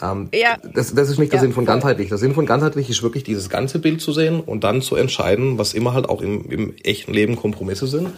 Ähm, 0.00 0.28
ja. 0.32 0.56
das, 0.74 0.94
das 0.94 1.08
ist 1.08 1.18
nicht 1.18 1.32
der 1.32 1.38
ja, 1.38 1.42
Sinn 1.42 1.52
von 1.52 1.64
ganzheitlich. 1.64 2.08
Der 2.08 2.18
Sinn 2.18 2.34
von 2.34 2.46
ganzheitlich 2.46 2.88
ist 2.88 3.02
wirklich 3.02 3.24
dieses 3.24 3.50
ganze 3.50 3.78
Bild 3.78 4.00
zu 4.00 4.12
sehen 4.12 4.40
und 4.40 4.64
dann 4.64 4.82
zu 4.82 4.96
entscheiden, 4.96 5.58
was 5.58 5.74
immer 5.74 5.94
halt 5.94 6.08
auch 6.08 6.20
im, 6.20 6.50
im 6.50 6.74
echten 6.84 7.12
Leben 7.12 7.36
Kompromisse 7.36 7.86
sind. 7.86 8.10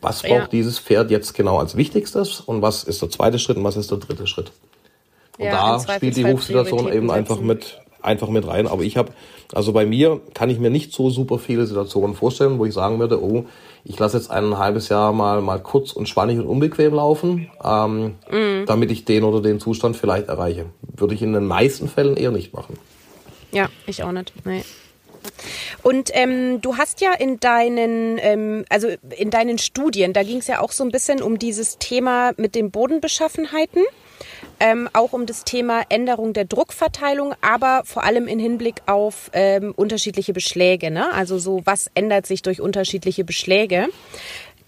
Was 0.00 0.22
braucht 0.22 0.30
ja. 0.30 0.46
dieses 0.48 0.78
Pferd 0.78 1.10
jetzt 1.10 1.34
genau 1.34 1.58
als 1.58 1.76
wichtigstes 1.76 2.40
und 2.40 2.62
was 2.62 2.84
ist 2.84 3.00
der 3.02 3.10
zweite 3.10 3.38
Schritt 3.38 3.56
und 3.56 3.64
was 3.64 3.76
ist 3.76 3.90
der 3.90 3.98
dritte 3.98 4.26
Schritt? 4.26 4.52
Und 5.38 5.46
ja, 5.46 5.78
da 5.78 5.94
spielt 5.94 6.16
die 6.16 6.24
Rufsituation 6.24 6.92
eben 6.92 7.10
einfach 7.10 7.40
mit, 7.40 7.80
einfach 8.02 8.28
mit 8.28 8.46
rein. 8.46 8.66
Aber 8.66 8.82
ich 8.82 8.96
habe, 8.96 9.12
also 9.52 9.72
bei 9.72 9.86
mir 9.86 10.20
kann 10.34 10.50
ich 10.50 10.58
mir 10.58 10.70
nicht 10.70 10.92
so 10.92 11.10
super 11.10 11.38
viele 11.38 11.66
Situationen 11.66 12.14
vorstellen, 12.16 12.58
wo 12.58 12.64
ich 12.64 12.74
sagen 12.74 12.98
würde, 12.98 13.22
oh, 13.22 13.44
ich 13.84 13.98
lasse 13.98 14.16
jetzt 14.16 14.30
ein 14.30 14.58
halbes 14.58 14.88
Jahr 14.88 15.12
mal, 15.12 15.40
mal 15.40 15.60
kurz 15.60 15.92
und 15.92 16.08
spannig 16.08 16.38
und 16.38 16.46
unbequem 16.46 16.94
laufen, 16.94 17.50
ähm, 17.64 18.16
mm. 18.30 18.66
damit 18.66 18.90
ich 18.90 19.04
den 19.04 19.24
oder 19.24 19.40
den 19.40 19.60
Zustand 19.60 19.96
vielleicht 19.96 20.28
erreiche. 20.28 20.66
Würde 20.82 21.14
ich 21.14 21.22
in 21.22 21.32
den 21.32 21.46
meisten 21.46 21.88
Fällen 21.88 22.16
eher 22.16 22.30
nicht 22.30 22.52
machen. 22.52 22.78
Ja, 23.52 23.68
ich 23.86 24.02
auch 24.02 24.12
nicht. 24.12 24.32
Nee. 24.44 24.62
Und 25.82 26.10
ähm, 26.12 26.60
du 26.60 26.76
hast 26.76 27.00
ja 27.00 27.12
in 27.12 27.40
deinen, 27.40 28.18
ähm, 28.20 28.64
also 28.68 28.88
in 29.16 29.30
deinen 29.30 29.58
Studien, 29.58 30.12
da 30.12 30.22
ging 30.22 30.38
es 30.38 30.46
ja 30.46 30.60
auch 30.60 30.72
so 30.72 30.84
ein 30.84 30.90
bisschen 30.90 31.22
um 31.22 31.38
dieses 31.38 31.78
Thema 31.78 32.32
mit 32.36 32.54
den 32.54 32.70
Bodenbeschaffenheiten 32.70 33.84
ähm, 34.60 34.88
auch 34.92 35.12
um 35.12 35.26
das 35.26 35.44
Thema 35.44 35.82
Änderung 35.88 36.32
der 36.32 36.44
Druckverteilung, 36.44 37.34
aber 37.40 37.82
vor 37.84 38.04
allem 38.04 38.26
in 38.26 38.38
Hinblick 38.38 38.82
auf 38.86 39.30
ähm, 39.32 39.72
unterschiedliche 39.76 40.32
Beschläge. 40.32 40.90
Ne? 40.90 41.12
Also 41.12 41.38
so, 41.38 41.62
was 41.64 41.90
ändert 41.94 42.26
sich 42.26 42.42
durch 42.42 42.60
unterschiedliche 42.60 43.24
Beschläge? 43.24 43.88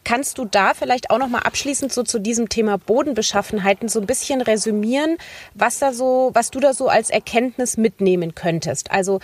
Kannst 0.03 0.39
du 0.39 0.47
da 0.47 0.73
vielleicht 0.73 1.11
auch 1.11 1.19
noch 1.19 1.29
mal 1.29 1.41
abschließend 1.41 1.93
so 1.93 2.03
zu 2.03 2.19
diesem 2.19 2.49
Thema 2.49 2.79
Bodenbeschaffenheiten 2.79 3.89
so 3.89 4.01
ein 4.01 4.07
bisschen 4.07 4.41
resümieren, 4.41 5.19
was 5.55 5.79
da 5.79 5.93
so, 5.93 6.31
was 6.33 6.51
du 6.51 6.59
da 6.59 6.73
so 6.73 6.89
als 6.89 7.11
Erkenntnis 7.11 7.77
mitnehmen 7.77 8.35
könntest? 8.35 8.91
Also 8.91 9.21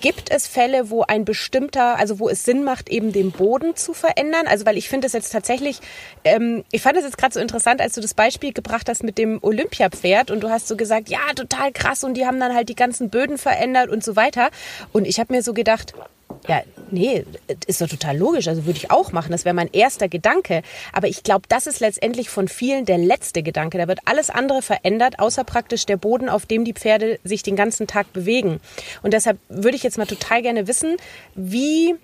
Gibt 0.00 0.30
es 0.30 0.46
Fälle, 0.46 0.90
wo 0.90 1.02
ein 1.02 1.24
bestimmter, 1.24 1.98
also 1.98 2.18
wo 2.18 2.28
es 2.28 2.44
Sinn 2.44 2.64
macht, 2.64 2.88
eben 2.88 3.12
den 3.12 3.30
Boden 3.30 3.76
zu 3.76 3.92
verändern? 3.92 4.46
Also 4.46 4.66
weil 4.66 4.76
ich 4.76 4.88
finde 4.88 5.06
es 5.06 5.12
jetzt 5.12 5.30
tatsächlich, 5.30 5.80
ähm, 6.24 6.64
ich 6.72 6.82
fand 6.82 6.96
es 6.96 7.04
jetzt 7.04 7.18
gerade 7.18 7.34
so 7.34 7.40
interessant, 7.40 7.80
als 7.80 7.94
du 7.94 8.00
das 8.00 8.14
Beispiel 8.14 8.52
gebracht 8.52 8.88
hast 8.88 9.04
mit 9.04 9.18
dem 9.18 9.38
Olympiapferd 9.42 10.30
und 10.30 10.40
du 10.40 10.50
hast 10.50 10.68
so 10.68 10.76
gesagt, 10.76 11.08
ja, 11.08 11.20
total 11.34 11.72
krass 11.72 12.04
und 12.04 12.14
die 12.14 12.26
haben 12.26 12.40
dann 12.40 12.54
halt 12.54 12.68
die 12.68 12.74
ganzen 12.74 13.10
Böden 13.10 13.38
verändert 13.38 13.90
und 13.90 14.02
so 14.02 14.16
weiter. 14.16 14.50
Und 14.92 15.06
ich 15.06 15.20
habe 15.20 15.32
mir 15.32 15.42
so 15.42 15.52
gedacht, 15.52 15.94
ja, 16.48 16.62
nee, 16.90 17.24
ist 17.66 17.80
doch 17.80 17.88
total 17.88 18.16
logisch. 18.16 18.48
Also 18.48 18.66
würde 18.66 18.78
ich 18.78 18.90
auch 18.90 19.12
machen. 19.12 19.32
Das 19.32 19.44
wäre 19.44 19.54
mein 19.54 19.70
erster 19.72 20.08
Gedanke. 20.08 20.62
Aber 20.92 21.08
ich 21.08 21.22
glaube, 21.22 21.46
das 21.48 21.66
ist 21.66 21.80
letztendlich 21.80 22.28
von 22.28 22.48
vielen 22.48 22.84
der 22.84 22.98
letzte 22.98 23.42
Gedanke. 23.42 23.78
Da 23.78 23.88
wird 23.88 24.00
alles 24.04 24.30
andere 24.30 24.62
verändert, 24.62 25.18
außer 25.18 25.44
praktisch 25.44 25.86
der 25.86 25.96
Boden, 25.96 26.28
auf 26.28 26.46
dem 26.46 26.64
die 26.64 26.74
Pferde 26.74 27.18
sich 27.24 27.42
den 27.42 27.56
ganzen 27.56 27.86
Tag 27.86 28.12
bewegen. 28.12 28.60
Und 29.02 29.14
deshalb 29.14 29.38
würde 29.48 29.76
ich 29.76 29.82
jetzt 29.82 29.98
mal 29.98 30.06
total 30.06 30.42
gerne 30.42 30.66
wissen, 30.66 30.96
wie 31.34 31.94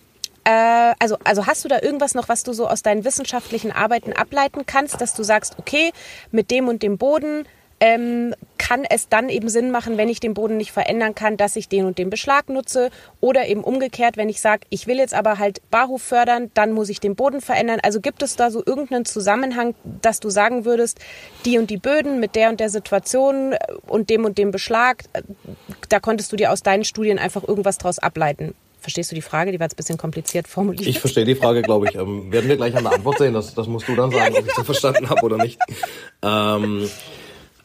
äh, 0.45 0.95
also, 0.99 1.19
also 1.25 1.47
hast 1.47 1.65
du 1.65 1.69
da 1.69 1.81
irgendwas 1.83 2.15
noch, 2.15 2.29
was 2.29 2.43
du 2.43 2.53
so 2.53 2.69
aus 2.69 2.83
deinen 2.83 3.05
wissenschaftlichen 3.05 3.71
Arbeiten 3.71 4.13
ableiten 4.13 4.65
kannst, 4.65 5.01
dass 5.01 5.15
du 5.15 5.23
sagst, 5.23 5.57
okay, 5.59 5.93
mit 6.31 6.51
dem 6.51 6.69
und 6.69 6.83
dem 6.83 6.97
Boden 6.97 7.45
ähm, 7.81 8.35
kann 8.59 8.85
es 8.89 9.09
dann 9.09 9.29
eben 9.29 9.49
Sinn 9.49 9.71
machen, 9.71 9.97
wenn 9.97 10.09
ich 10.09 10.21
den 10.21 10.35
Boden 10.35 10.57
nicht 10.57 10.73
verändern 10.73 11.15
kann, 11.15 11.37
dass 11.37 11.57
ich 11.57 11.69
den 11.69 11.87
und 11.87 11.97
den 11.97 12.11
Beschlag 12.11 12.49
nutze 12.49 12.91
oder 13.21 13.47
eben 13.47 13.63
umgekehrt, 13.65 14.17
wenn 14.17 14.29
ich 14.29 14.41
sage, 14.41 14.67
ich 14.69 14.87
will 14.87 14.99
jetzt 14.99 15.15
aber 15.15 15.39
halt 15.39 15.63
Barhof 15.71 16.03
fördern, 16.03 16.51
dann 16.55 16.73
muss 16.73 16.89
ich 16.89 17.01
den 17.01 17.15
Boden 17.15 17.41
verändern. 17.41 17.79
Also 17.83 18.01
gibt 18.01 18.23
es 18.23 18.37
da 18.37 18.51
so 18.51 18.63
irgendeinen 18.65 19.05
Zusammenhang, 19.05 19.75
dass 20.03 20.21
du 20.21 20.29
sagen 20.29 20.65
würdest, 20.65 20.99
die 21.45 21.59
und 21.59 21.71
die 21.71 21.77
Böden 21.79 22.21
mit 22.21 22.35
der 22.35 22.51
und 22.51 22.61
der 22.61 22.69
Situation 22.69 23.55
und 23.87 24.11
dem 24.11 24.25
und 24.25 24.39
dem 24.39 24.51
Beschlag, 24.51 25.05
äh, 25.13 25.23
da 25.89 26.01
konntest 26.01 26.33
du 26.33 26.37
dir 26.37 26.53
aus 26.53 26.63
deinen 26.63 26.85
Studien 26.85 27.19
einfach 27.19 27.47
irgendwas 27.47 27.79
draus 27.79 27.99
ableiten? 27.99 28.55
Verstehst 28.81 29.11
du 29.11 29.15
die 29.15 29.23
Frage? 29.23 29.51
Die 29.51 29.59
war 29.59 29.65
jetzt 29.65 29.75
ein 29.75 29.77
bisschen 29.77 29.99
kompliziert 29.99 30.47
formuliert. 30.47 30.87
Ich 30.87 31.01
verstehe 31.01 31.25
die 31.25 31.35
Frage, 31.35 31.63
glaube 31.63 31.89
ich. 31.89 31.97
Ähm, 31.97 32.31
werden 32.31 32.49
wir 32.49 32.57
gleich 32.57 32.77
an 32.77 32.85
der 32.85 32.93
Antwort 32.93 33.19
sehen. 33.19 33.35
Das, 33.35 33.55
das 33.55 33.67
musst 33.67 33.89
du 33.89 33.97
dann 33.97 34.11
sagen, 34.11 34.37
ob 34.37 34.47
ich 34.47 34.55
das 34.55 34.65
verstanden 34.65 35.11
habe 35.11 35.23
oder 35.23 35.37
nicht. 35.37 35.59
Ähm, 36.23 36.89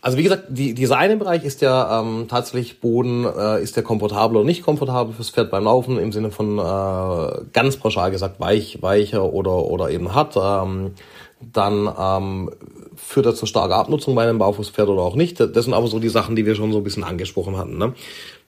also 0.04 0.18
wie 0.18 0.24
gesagt, 0.24 0.44
die, 0.50 0.74
dieser 0.74 0.98
eine 0.98 1.16
Bereich 1.16 1.46
ist 1.46 1.62
ja 1.62 2.02
ähm, 2.02 2.26
tatsächlich 2.28 2.82
Boden, 2.82 3.26
äh, 3.26 3.64
ist 3.64 3.78
der 3.78 3.84
komfortabel 3.84 4.36
oder 4.36 4.46
nicht 4.46 4.62
komfortabel 4.62 5.14
fürs 5.14 5.30
Pferd 5.30 5.50
beim 5.50 5.64
Laufen 5.64 5.98
im 5.98 6.12
Sinne 6.12 6.30
von 6.30 6.60
äh, 6.60 7.46
ganz 7.54 7.78
pauschal 7.78 8.12
gesagt 8.12 8.38
weich, 8.42 8.82
weicher 8.82 9.32
oder 9.32 9.56
oder 9.66 9.92
eben 9.92 10.14
hart. 10.14 10.36
Ähm, 10.36 10.92
dann 11.40 11.90
ähm, 11.98 12.52
führt 12.98 13.28
er 13.28 13.36
zu 13.36 13.46
starker 13.46 13.78
Abnutzung 13.78 14.14
bei 14.14 14.24
einem 14.24 14.40
Baufußpferd 14.40 14.90
oder 14.90 15.04
auch 15.04 15.16
nicht. 15.16 15.40
Das 15.40 15.64
sind 15.64 15.74
aber 15.74 15.88
so 15.88 16.00
die 16.00 16.10
Sachen, 16.10 16.36
die 16.36 16.46
wir 16.46 16.56
schon 16.56 16.74
so 16.74 16.80
ein 16.80 16.84
bisschen 16.84 17.06
angesprochen 17.06 17.58
hatten. 17.58 17.78
Ne? 17.78 17.94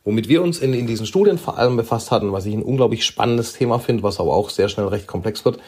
Womit 0.04 0.28
wir 0.28 0.44
uns 0.44 0.60
in, 0.60 0.74
in 0.74 0.88
diesen 0.88 1.06
Studien 1.06 1.38
vor 1.38 1.58
allem 1.58 1.78
befasst 1.78 2.12
hatten, 2.12 2.34
was 2.34 2.46
ich 2.46 2.54
ein 2.54 2.64
unglaublich 2.64 3.06
spannendes 3.06 3.54
Thema 3.54 3.80
finde, 3.80 4.04
was 4.04 4.20
aber 4.20 4.34
auch 4.34 4.50
sehr 4.50 4.68
schnell 4.68 4.88
recht 4.88 5.08
komplex 5.08 5.46
wird, 5.46 5.60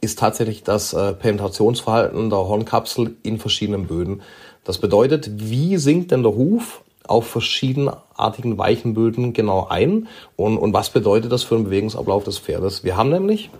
ist 0.00 0.18
tatsächlich 0.18 0.64
das 0.64 0.92
äh, 0.92 1.12
Penetrationsverhalten 1.12 2.30
der 2.30 2.40
Hornkapsel 2.40 3.16
in 3.22 3.38
verschiedenen 3.38 3.86
Böden. 3.86 4.22
Das 4.66 4.78
bedeutet, 4.78 5.30
wie 5.34 5.76
sinkt 5.76 6.10
denn 6.10 6.24
der 6.24 6.34
Huf 6.34 6.82
auf 7.06 7.28
verschiedenartigen 7.28 8.58
weichen 8.58 8.94
Böden 8.94 9.32
genau 9.32 9.68
ein 9.68 10.08
und, 10.34 10.58
und 10.58 10.72
was 10.72 10.90
bedeutet 10.90 11.30
das 11.30 11.44
für 11.44 11.54
den 11.54 11.64
Bewegungsablauf 11.64 12.24
des 12.24 12.38
Pferdes? 12.38 12.82
Wir 12.82 12.96
haben 12.96 13.10
nämlich, 13.10 13.50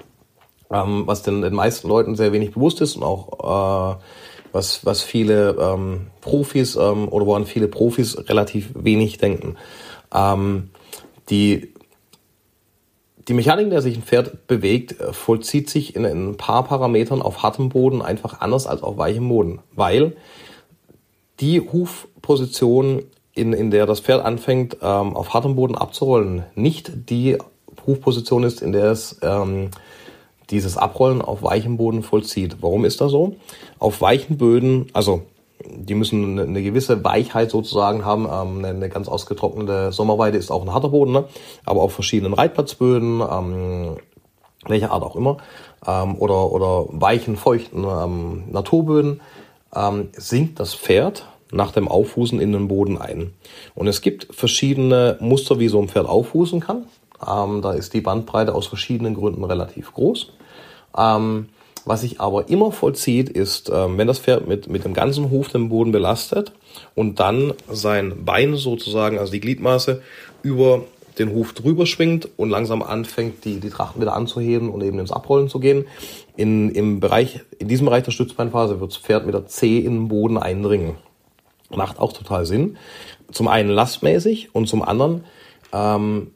ähm, 0.68 1.04
was 1.06 1.22
den, 1.22 1.42
den 1.42 1.54
meisten 1.54 1.86
Leuten 1.86 2.16
sehr 2.16 2.32
wenig 2.32 2.52
bewusst 2.54 2.80
ist 2.80 2.96
und 2.96 3.04
auch 3.04 3.94
äh, 3.94 4.02
was, 4.50 4.84
was 4.84 5.02
viele 5.02 5.56
ähm, 5.60 6.08
Profis 6.22 6.74
ähm, 6.74 7.08
oder 7.08 7.24
woran 7.24 7.46
viele 7.46 7.68
Profis 7.68 8.18
relativ 8.28 8.70
wenig 8.74 9.18
denken. 9.18 9.56
Ähm, 10.12 10.70
die 11.30 11.72
die 13.28 13.34
Mechanik, 13.34 13.70
der 13.70 13.82
sich 13.82 13.96
ein 13.96 14.04
Pferd 14.04 14.46
bewegt, 14.46 14.94
vollzieht 15.12 15.68
sich 15.68 15.96
in 15.96 16.04
ein 16.04 16.36
paar 16.36 16.62
Parametern 16.62 17.22
auf 17.22 17.42
hartem 17.42 17.70
Boden 17.70 18.00
einfach 18.00 18.40
anders 18.40 18.68
als 18.68 18.84
auf 18.84 18.98
weichem 18.98 19.28
Boden, 19.28 19.58
weil 19.74 20.16
die 21.40 21.60
Hufposition, 21.60 23.02
in, 23.34 23.52
in 23.52 23.70
der 23.70 23.86
das 23.86 24.00
Pferd 24.00 24.24
anfängt, 24.24 24.78
ähm, 24.80 25.14
auf 25.14 25.34
hartem 25.34 25.56
Boden 25.56 25.74
abzurollen, 25.74 26.44
nicht 26.54 27.10
die 27.10 27.38
Hufposition 27.86 28.44
ist, 28.44 28.62
in 28.62 28.72
der 28.72 28.90
es 28.90 29.18
ähm, 29.22 29.70
dieses 30.50 30.76
Abrollen 30.76 31.22
auf 31.22 31.42
weichem 31.42 31.76
Boden 31.76 32.02
vollzieht. 32.02 32.58
Warum 32.60 32.84
ist 32.84 33.00
das 33.00 33.10
so? 33.10 33.36
Auf 33.78 34.00
weichen 34.00 34.38
Böden, 34.38 34.86
also 34.92 35.22
die 35.64 35.94
müssen 35.94 36.38
eine, 36.38 36.62
gewisse 36.62 37.02
Weichheit 37.04 37.50
sozusagen 37.50 38.04
haben. 38.04 38.26
Ähm, 38.30 38.64
eine, 38.64 38.88
ganz 38.88 39.08
ausgetrocknete 39.08 39.92
Sommerweide 39.92 40.38
ist 40.38 40.50
auch 40.50 40.62
ein 40.62 40.72
harter 40.72 40.90
Boden, 40.90 41.12
ne? 41.12 41.24
aber 41.64 41.82
auf 41.82 41.92
verschiedenen 41.92 42.34
Reitplatzböden, 42.34 43.20
ähm, 43.20 43.96
welcher 44.66 44.92
Art 44.92 45.02
auch 45.02 45.16
immer, 45.16 45.38
ähm, 45.86 46.16
oder, 46.16 46.52
oder 46.52 46.86
weichen, 46.90 47.36
feuchten 47.36 47.84
ähm, 47.84 48.44
Naturböden, 48.50 49.20
ähm, 49.76 50.08
sinkt 50.16 50.58
das 50.58 50.74
Pferd 50.74 51.26
nach 51.52 51.70
dem 51.70 51.88
Aufhusen 51.88 52.40
in 52.40 52.52
den 52.52 52.68
Boden 52.68 52.98
ein. 52.98 53.32
Und 53.74 53.86
es 53.86 54.00
gibt 54.00 54.34
verschiedene 54.34 55.16
Muster, 55.20 55.58
wie 55.58 55.68
so 55.68 55.80
ein 55.80 55.88
Pferd 55.88 56.06
aufhusen 56.06 56.60
kann. 56.60 56.86
Ähm, 57.26 57.62
da 57.62 57.72
ist 57.72 57.94
die 57.94 58.00
Bandbreite 58.00 58.54
aus 58.54 58.66
verschiedenen 58.66 59.14
Gründen 59.14 59.44
relativ 59.44 59.92
groß. 59.92 60.32
Ähm, 60.96 61.48
was 61.84 62.00
sich 62.00 62.20
aber 62.20 62.48
immer 62.48 62.72
vollzieht, 62.72 63.28
ist, 63.28 63.70
ähm, 63.72 63.96
wenn 63.96 64.08
das 64.08 64.18
Pferd 64.18 64.48
mit, 64.48 64.68
mit 64.68 64.84
dem 64.84 64.92
ganzen 64.92 65.30
Huf 65.30 65.48
den 65.48 65.68
Boden 65.68 65.92
belastet 65.92 66.52
und 66.96 67.20
dann 67.20 67.54
sein 67.70 68.24
Bein 68.24 68.56
sozusagen, 68.56 69.18
also 69.18 69.30
die 69.30 69.40
Gliedmaße, 69.40 70.02
über 70.42 70.82
den 71.18 71.34
Huf 71.34 71.52
drüber 71.52 71.86
schwingt 71.86 72.28
und 72.36 72.50
langsam 72.50 72.82
anfängt, 72.82 73.44
die, 73.44 73.60
die 73.60 73.70
Trachten 73.70 74.00
wieder 74.00 74.14
anzuheben 74.14 74.70
und 74.70 74.82
eben 74.82 74.98
ins 74.98 75.12
Abrollen 75.12 75.48
zu 75.48 75.60
gehen. 75.60 75.86
In, 76.36 76.70
im 76.70 77.00
Bereich, 77.00 77.40
in 77.58 77.68
diesem 77.68 77.86
Bereich 77.86 78.04
der 78.04 78.12
Stützbeinphase 78.12 78.80
wird 78.80 78.92
das 78.92 78.98
Pferd 78.98 79.24
mit 79.24 79.34
der 79.34 79.46
C 79.46 79.78
in 79.78 79.94
den 79.94 80.08
Boden 80.08 80.36
eindringen. 80.38 80.96
Macht 81.70 81.98
auch 81.98 82.12
total 82.12 82.46
Sinn. 82.46 82.76
Zum 83.32 83.48
einen 83.48 83.70
lastmäßig 83.70 84.54
und 84.54 84.68
zum 84.68 84.82
anderen 84.82 85.24
ähm, 85.72 86.32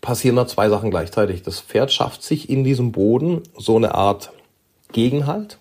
passieren 0.00 0.36
da 0.36 0.46
zwei 0.46 0.68
Sachen 0.68 0.90
gleichzeitig. 0.90 1.42
Das 1.42 1.60
Pferd 1.60 1.92
schafft 1.92 2.22
sich 2.22 2.50
in 2.50 2.64
diesem 2.64 2.92
Boden 2.92 3.42
so 3.56 3.76
eine 3.76 3.94
Art 3.94 4.32
Gegenhalt, 4.92 5.58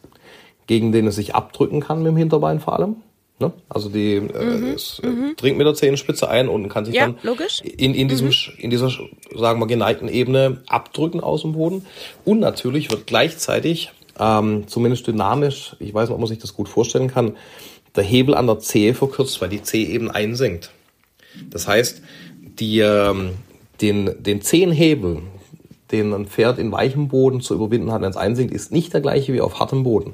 gegen 0.68 0.92
den 0.92 1.08
es 1.08 1.16
sich 1.16 1.36
abdrücken 1.36 1.80
kann 1.80 2.00
mit 2.00 2.08
dem 2.08 2.18
Hinterbein 2.18 2.60
vor 2.60 2.74
allem. 2.74 2.98
Ne? 3.42 3.52
Also 3.68 3.90
die 3.90 4.16
äh, 4.16 4.20
mhm, 4.22 4.74
es, 4.74 5.02
äh, 5.04 5.08
mhm. 5.08 5.36
dringt 5.36 5.58
mit 5.58 5.68
der 5.68 5.74
Zehenspitze 5.74 6.30
ein 6.30 6.48
und 6.48 6.70
kann 6.70 6.86
sich 6.86 6.96
ja, 6.96 7.08
dann 7.08 7.18
logisch. 7.24 7.62
in, 7.62 7.94
in, 7.94 8.08
diesem, 8.08 8.28
mhm. 8.28 8.34
in 8.58 8.70
dieser, 8.70 8.90
sagen 9.36 9.60
wir, 9.60 9.68
geneigten 9.68 10.08
Ebene 10.08 10.62
abdrücken 10.68 11.20
aus 11.20 11.42
dem 11.42 11.54
Boden. 11.54 11.86
Und 12.24 12.40
natürlich 12.40 12.92
wird 12.92 13.08
gleichzeitig, 13.08 13.92
ähm, 14.20 14.68
zumindest 14.68 15.08
dynamisch, 15.08 15.76
ich 15.80 15.94
weiß 15.94 16.10
nicht, 16.10 16.14
ob 16.14 16.20
man 16.20 16.28
sich 16.28 16.40
das 16.40 16.54
gut 16.54 16.70
vorstellen 16.70 17.10
kann, 17.10 17.36
der 17.96 18.04
Hebel 18.04 18.36
an 18.36 18.48
der 18.48 18.60
Zehe 18.60 18.94
verkürzt, 18.94 19.42
weil 19.42 19.50
die 19.50 19.64
Zehe 19.64 19.88
eben 19.88 20.10
einsenkt. 20.10 20.72
Das 21.50 21.68
heißt, 21.68 22.02
die, 22.60 22.80
ähm, 22.80 23.32
den, 23.82 24.12
den 24.20 24.42
Zehenhebel, 24.42 25.24
den 25.92 26.14
ein 26.14 26.26
Pferd 26.28 26.60
in 26.60 26.72
weichem 26.72 27.08
Boden 27.08 27.42
zu 27.42 27.54
überwinden 27.54 27.92
hat, 27.92 28.02
wenn 28.02 28.10
es 28.10 28.18
einsinkt, 28.18 28.54
ist 28.54 28.72
nicht 28.72 28.94
der 28.94 29.02
gleiche 29.02 29.34
wie 29.34 29.42
auf 29.42 29.60
hartem 29.60 29.84
Boden. 29.84 30.14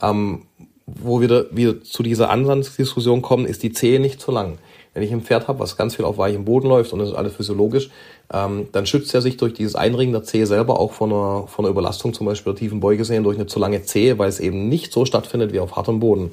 Ähm, 0.00 0.42
wo 0.86 1.20
wir 1.20 1.48
wieder 1.50 1.82
zu 1.82 2.02
dieser 2.02 2.30
Ansatzdiskussion 2.30 3.22
kommen, 3.22 3.44
ist 3.44 3.62
die 3.62 3.72
Zehe 3.72 4.00
nicht 4.00 4.20
zu 4.20 4.30
lang. 4.30 4.58
Wenn 4.94 5.02
ich 5.02 5.12
ein 5.12 5.22
Pferd 5.22 5.48
habe, 5.48 5.58
was 5.58 5.76
ganz 5.76 5.96
viel 5.96 6.04
auf 6.04 6.16
weichem 6.16 6.44
Boden 6.44 6.68
läuft 6.68 6.92
und 6.92 7.00
das 7.00 7.10
ist 7.10 7.14
alles 7.14 7.34
physiologisch, 7.34 7.90
ähm, 8.32 8.68
dann 8.72 8.86
schützt 8.86 9.12
er 9.14 9.20
sich 9.20 9.36
durch 9.36 9.52
dieses 9.52 9.74
Einringen 9.74 10.12
der 10.12 10.22
Zehe 10.22 10.46
selber 10.46 10.80
auch 10.80 10.92
von 10.92 11.12
einer, 11.12 11.46
von 11.48 11.64
einer 11.64 11.72
Überlastung, 11.72 12.14
zum 12.14 12.26
Beispiel 12.26 12.52
der 12.52 12.60
tiefen 12.60 12.80
Beugesehnen, 12.80 13.24
durch 13.24 13.36
eine 13.36 13.46
zu 13.46 13.58
lange 13.58 13.82
Zehe, 13.82 14.18
weil 14.18 14.28
es 14.28 14.40
eben 14.40 14.68
nicht 14.68 14.92
so 14.92 15.04
stattfindet 15.04 15.52
wie 15.52 15.60
auf 15.60 15.76
hartem 15.76 16.00
Boden. 16.00 16.32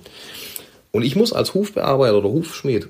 Und 0.92 1.04
ich 1.04 1.16
muss 1.16 1.34
als 1.34 1.54
Hufbearbeiter 1.54 2.18
oder 2.18 2.30
Hufschmied 2.30 2.88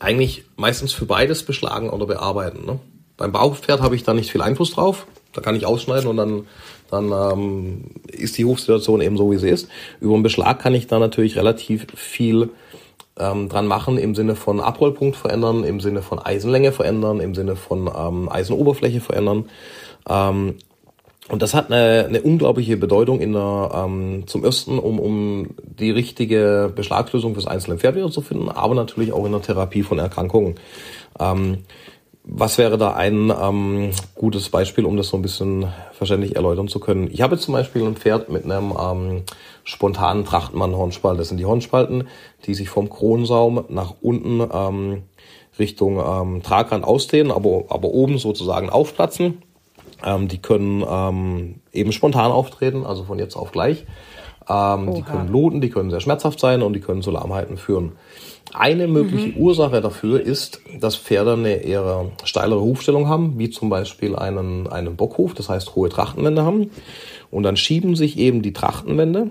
eigentlich 0.00 0.44
meistens 0.56 0.92
für 0.92 1.06
beides 1.06 1.42
beschlagen 1.42 1.90
oder 1.90 2.06
bearbeiten. 2.06 2.66
Ne? 2.66 2.80
Beim 3.16 3.32
Baupferd 3.32 3.80
habe 3.80 3.94
ich 3.94 4.02
da 4.02 4.14
nicht 4.14 4.30
viel 4.30 4.42
Einfluss 4.42 4.72
drauf. 4.72 5.06
Da 5.38 5.44
kann 5.44 5.54
ich 5.54 5.66
ausschneiden 5.66 6.08
und 6.08 6.16
dann, 6.16 6.46
dann 6.90 7.12
ähm, 7.12 7.84
ist 8.10 8.38
die 8.38 8.44
Hufsituation 8.44 9.00
eben 9.00 9.16
so, 9.16 9.30
wie 9.30 9.36
sie 9.36 9.48
ist. 9.48 9.68
Über 10.00 10.14
den 10.14 10.24
Beschlag 10.24 10.58
kann 10.58 10.74
ich 10.74 10.88
da 10.88 10.98
natürlich 10.98 11.36
relativ 11.36 11.86
viel 11.94 12.50
ähm, 13.20 13.48
dran 13.48 13.68
machen 13.68 13.98
im 13.98 14.16
Sinne 14.16 14.34
von 14.34 14.58
Abrollpunkt 14.58 15.14
verändern, 15.14 15.62
im 15.62 15.78
Sinne 15.78 16.02
von 16.02 16.18
Eisenlänge 16.18 16.72
verändern, 16.72 17.20
im 17.20 17.36
Sinne 17.36 17.54
von 17.54 17.88
ähm, 17.96 18.28
Eisenoberfläche 18.28 19.00
verändern. 19.00 19.48
Ähm, 20.08 20.56
und 21.28 21.40
das 21.40 21.54
hat 21.54 21.70
eine, 21.70 22.06
eine 22.08 22.22
unglaubliche 22.22 22.76
Bedeutung 22.76 23.20
in 23.20 23.32
der, 23.32 23.70
ähm, 23.72 24.24
zum 24.26 24.44
ersten, 24.44 24.80
um, 24.80 24.98
um 24.98 25.50
die 25.60 25.92
richtige 25.92 26.72
Beschlagslösung 26.74 27.34
fürs 27.34 27.46
einzelne 27.46 27.78
Pferd 27.78 27.94
wieder 27.94 28.10
zu 28.10 28.22
finden, 28.22 28.48
aber 28.48 28.74
natürlich 28.74 29.12
auch 29.12 29.24
in 29.24 29.30
der 29.30 29.42
Therapie 29.42 29.84
von 29.84 30.00
Erkrankungen. 30.00 30.56
Ähm, 31.20 31.58
was 32.30 32.58
wäre 32.58 32.76
da 32.76 32.92
ein 32.92 33.32
ähm, 33.40 33.90
gutes 34.14 34.50
Beispiel, 34.50 34.84
um 34.84 34.96
das 34.98 35.08
so 35.08 35.16
ein 35.16 35.22
bisschen 35.22 35.66
verständlich 35.92 36.36
erläutern 36.36 36.68
zu 36.68 36.78
können? 36.78 37.08
Ich 37.10 37.22
habe 37.22 37.34
jetzt 37.34 37.44
zum 37.44 37.54
Beispiel 37.54 37.82
ein 37.82 37.96
Pferd 37.96 38.28
mit 38.28 38.44
einem 38.44 38.74
ähm, 38.78 39.22
spontanen 39.64 40.26
Trachtenmann-Hornspalt. 40.26 41.18
Das 41.18 41.28
sind 41.28 41.38
die 41.38 41.46
Hornspalten, 41.46 42.06
die 42.44 42.54
sich 42.54 42.68
vom 42.68 42.90
Kronsaum 42.90 43.64
nach 43.70 43.94
unten 44.02 44.46
ähm, 44.52 45.02
Richtung 45.58 45.98
ähm, 45.98 46.42
Tragrand 46.42 46.84
ausdehnen, 46.84 47.32
aber, 47.32 47.64
aber 47.70 47.88
oben 47.88 48.18
sozusagen 48.18 48.68
aufplatzen. 48.68 49.42
Ähm, 50.04 50.28
die 50.28 50.38
können 50.38 50.84
ähm, 50.88 51.54
eben 51.72 51.92
spontan 51.92 52.30
auftreten, 52.30 52.84
also 52.84 53.04
von 53.04 53.18
jetzt 53.18 53.36
auf 53.36 53.52
gleich. 53.52 53.86
Ähm, 54.48 54.94
die 54.94 55.02
können 55.02 55.28
bluten, 55.28 55.60
die 55.62 55.70
können 55.70 55.90
sehr 55.90 56.00
schmerzhaft 56.00 56.40
sein 56.40 56.62
und 56.62 56.74
die 56.74 56.80
können 56.80 57.00
zu 57.00 57.10
Lahmheiten 57.10 57.56
führen. 57.56 57.92
Eine 58.54 58.88
mögliche 58.88 59.28
mhm. 59.28 59.36
Ursache 59.36 59.80
dafür 59.80 60.20
ist, 60.20 60.60
dass 60.80 60.96
Pferde 60.96 61.34
eine 61.34 61.56
eher 61.56 62.06
steilere 62.24 62.60
Hufstellung 62.60 63.08
haben, 63.08 63.38
wie 63.38 63.50
zum 63.50 63.68
Beispiel 63.68 64.16
einen, 64.16 64.66
einen 64.66 64.96
Bockhuf, 64.96 65.34
das 65.34 65.48
heißt 65.48 65.74
hohe 65.74 65.88
Trachtenwände 65.88 66.42
haben. 66.42 66.70
Und 67.30 67.42
dann 67.42 67.56
schieben 67.56 67.94
sich 67.94 68.18
eben 68.18 68.42
die 68.42 68.52
Trachtenwände 68.52 69.30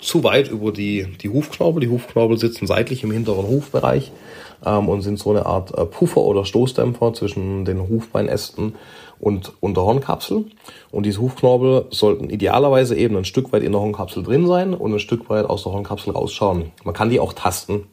zu 0.00 0.24
weit 0.24 0.48
über 0.48 0.72
die, 0.72 1.06
die 1.20 1.28
Hufknorpel. 1.28 1.80
Die 1.80 1.88
Hufknorpel 1.88 2.38
sitzen 2.38 2.66
seitlich 2.66 3.02
im 3.02 3.10
hinteren 3.10 3.46
Hufbereich 3.46 4.12
ähm, 4.64 4.88
und 4.88 5.02
sind 5.02 5.18
so 5.18 5.30
eine 5.30 5.46
Art 5.46 5.76
äh, 5.76 5.84
Puffer 5.84 6.20
oder 6.20 6.44
Stoßdämpfer 6.44 7.14
zwischen 7.14 7.64
den 7.64 7.88
Hufbeinästen 7.88 8.74
und, 9.22 9.52
und 9.60 9.76
der 9.76 9.84
Hornkapsel. 9.84 10.46
Und 10.90 11.06
diese 11.06 11.20
Hufknorpel 11.20 11.86
sollten 11.90 12.28
idealerweise 12.28 12.96
eben 12.96 13.16
ein 13.16 13.24
Stück 13.24 13.52
weit 13.52 13.62
in 13.62 13.70
der 13.70 13.80
Hornkapsel 13.80 14.24
drin 14.24 14.48
sein 14.48 14.74
und 14.74 14.92
ein 14.92 14.98
Stück 14.98 15.30
weit 15.30 15.48
aus 15.48 15.62
der 15.62 15.72
Hornkapsel 15.72 16.12
rausschauen. 16.12 16.72
Man 16.82 16.92
kann 16.92 17.08
die 17.08 17.20
auch 17.20 17.32
tasten. 17.32 17.84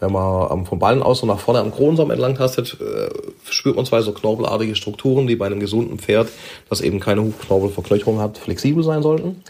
Wenn 0.00 0.12
man 0.12 0.50
ähm, 0.50 0.64
vom 0.64 0.78
Ballen 0.78 1.02
aus 1.02 1.18
so 1.18 1.26
nach 1.26 1.40
vorne 1.40 1.60
am 1.60 1.72
Kronsaum 1.72 2.10
entlang 2.10 2.36
tastet, 2.36 2.78
äh, 2.80 3.10
spürt 3.44 3.76
man 3.76 3.84
zwei 3.84 4.00
so 4.00 4.12
knorpelartige 4.12 4.74
Strukturen, 4.74 5.26
die 5.26 5.36
bei 5.36 5.44
einem 5.44 5.60
gesunden 5.60 5.98
Pferd, 5.98 6.30
das 6.70 6.80
eben 6.80 7.00
keine 7.00 7.22
Hufknorpelverknöcherung 7.22 8.18
hat, 8.18 8.38
flexibel 8.38 8.82
sein 8.82 9.02
sollten. 9.02 9.42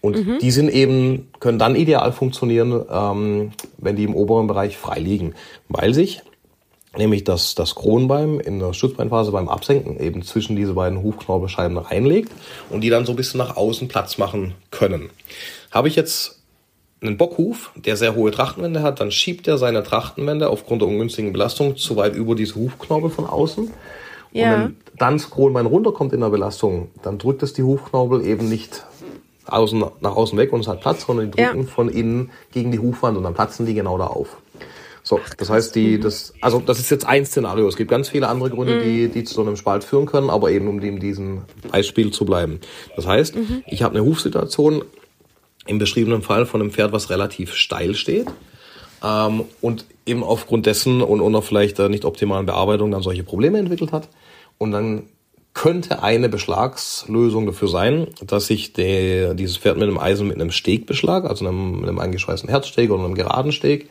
Und 0.00 0.26
mhm. 0.26 0.38
die 0.40 0.50
sind 0.50 0.68
eben, 0.68 1.28
können 1.38 1.60
dann 1.60 1.76
ideal 1.76 2.10
funktionieren, 2.10 2.84
ähm, 2.90 3.52
wenn 3.78 3.94
die 3.94 4.02
im 4.02 4.16
oberen 4.16 4.48
Bereich 4.48 4.76
frei 4.76 4.98
liegen, 4.98 5.34
weil 5.68 5.94
sich 5.94 6.22
nämlich 6.96 7.24
das, 7.24 7.54
das 7.54 7.74
Kronbein 7.74 8.40
in 8.40 8.58
der 8.58 8.72
Stützbeinphase 8.72 9.32
beim 9.32 9.48
Absenken 9.48 9.98
eben 9.98 10.22
zwischen 10.22 10.56
diese 10.56 10.74
beiden 10.74 11.02
Hufknorpelscheiben 11.02 11.78
reinlegt 11.78 12.30
und 12.70 12.82
die 12.82 12.90
dann 12.90 13.06
so 13.06 13.12
ein 13.12 13.16
bisschen 13.16 13.38
nach 13.38 13.56
außen 13.56 13.88
Platz 13.88 14.18
machen 14.18 14.54
können. 14.70 15.10
Habe 15.70 15.88
ich 15.88 15.96
jetzt 15.96 16.42
einen 17.00 17.16
Bockhuf, 17.16 17.72
der 17.74 17.96
sehr 17.96 18.14
hohe 18.14 18.30
Trachtenwände 18.30 18.82
hat, 18.82 19.00
dann 19.00 19.10
schiebt 19.10 19.48
er 19.48 19.58
seine 19.58 19.82
Trachtenwände 19.82 20.48
aufgrund 20.48 20.82
der 20.82 20.88
ungünstigen 20.88 21.32
Belastung 21.32 21.76
zu 21.76 21.96
weit 21.96 22.14
über 22.14 22.34
diese 22.34 22.54
Hufknorpel 22.54 23.10
von 23.10 23.26
außen. 23.26 23.70
Ja. 24.32 24.54
Und 24.54 24.62
wenn 24.62 24.76
dann 24.98 25.14
das 25.14 25.30
Kronbein 25.30 25.66
runterkommt 25.66 26.12
in 26.12 26.20
der 26.20 26.28
Belastung, 26.28 26.90
dann 27.02 27.18
drückt 27.18 27.42
es 27.42 27.52
die 27.54 27.62
Hufknorpel 27.62 28.24
eben 28.24 28.48
nicht 28.48 28.84
außen, 29.46 29.84
nach 30.00 30.16
außen 30.16 30.38
weg 30.38 30.52
und 30.52 30.60
es 30.60 30.68
hat 30.68 30.80
Platz, 30.80 31.06
sondern 31.06 31.30
die 31.30 31.42
drücken 31.42 31.62
ja. 31.62 31.66
von 31.66 31.88
innen 31.88 32.30
gegen 32.52 32.70
die 32.70 32.78
Hufwand 32.78 33.16
und 33.16 33.24
dann 33.24 33.34
platzen 33.34 33.66
die 33.66 33.74
genau 33.74 33.98
da 33.98 34.06
auf. 34.06 34.36
So, 35.04 35.20
das 35.36 35.50
heißt, 35.50 35.74
die, 35.74 35.98
das, 35.98 36.32
also 36.40 36.60
das 36.60 36.78
ist 36.78 36.90
jetzt 36.90 37.06
ein 37.06 37.26
Szenario. 37.26 37.66
Es 37.66 37.76
gibt 37.76 37.90
ganz 37.90 38.08
viele 38.08 38.28
andere 38.28 38.50
Gründe, 38.50 38.76
mhm. 38.76 38.82
die, 38.82 39.08
die 39.08 39.24
zu 39.24 39.34
so 39.34 39.42
einem 39.42 39.56
Spalt 39.56 39.82
führen 39.82 40.06
können, 40.06 40.30
aber 40.30 40.50
eben 40.50 40.68
um 40.68 40.80
in 40.80 41.00
diesem 41.00 41.42
Beispiel 41.70 42.12
zu 42.12 42.24
bleiben. 42.24 42.60
Das 42.94 43.06
heißt, 43.06 43.34
mhm. 43.34 43.64
ich 43.66 43.82
habe 43.82 43.96
eine 43.96 44.04
Hufsituation 44.06 44.84
im 45.66 45.78
beschriebenen 45.78 46.22
Fall 46.22 46.46
von 46.46 46.60
einem 46.60 46.70
Pferd, 46.70 46.92
was 46.92 47.10
relativ 47.10 47.54
steil 47.54 47.94
steht 47.94 48.28
ähm, 49.02 49.44
und 49.60 49.86
eben 50.06 50.22
aufgrund 50.22 50.66
dessen 50.66 51.02
und 51.02 51.20
unter 51.20 51.42
vielleicht 51.42 51.78
äh, 51.78 51.88
nicht 51.88 52.04
optimalen 52.04 52.46
Bearbeitung 52.46 52.90
dann 52.90 53.02
solche 53.02 53.24
Probleme 53.24 53.58
entwickelt 53.58 53.92
hat. 53.92 54.08
Und 54.58 54.72
dann 54.72 55.04
könnte 55.54 56.02
eine 56.02 56.28
Beschlagslösung 56.28 57.46
dafür 57.46 57.68
sein, 57.68 58.06
dass 58.26 58.48
ich 58.48 58.72
die, 58.72 59.32
dieses 59.34 59.58
Pferd 59.58 59.76
mit 59.76 59.86
einem 59.86 59.98
Eisen 59.98 60.26
mit 60.26 60.40
einem 60.40 60.50
Stegbeschlag, 60.50 61.24
also 61.24 61.46
einem, 61.46 61.80
mit 61.80 61.88
einem 61.88 61.98
eingeschweißten 61.98 62.48
Herzsteg 62.48 62.90
oder 62.90 63.04
einem 63.04 63.14
geraden 63.14 63.52
Steg, 63.52 63.90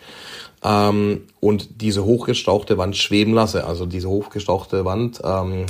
ähm, 0.63 1.27
und 1.39 1.81
diese 1.81 2.05
hochgestauchte 2.05 2.77
Wand 2.77 2.97
schweben 2.97 3.33
lasse. 3.33 3.65
Also 3.65 3.85
diese 3.85 4.09
hochgestauchte 4.09 4.85
Wand 4.85 5.21
ähm, 5.23 5.65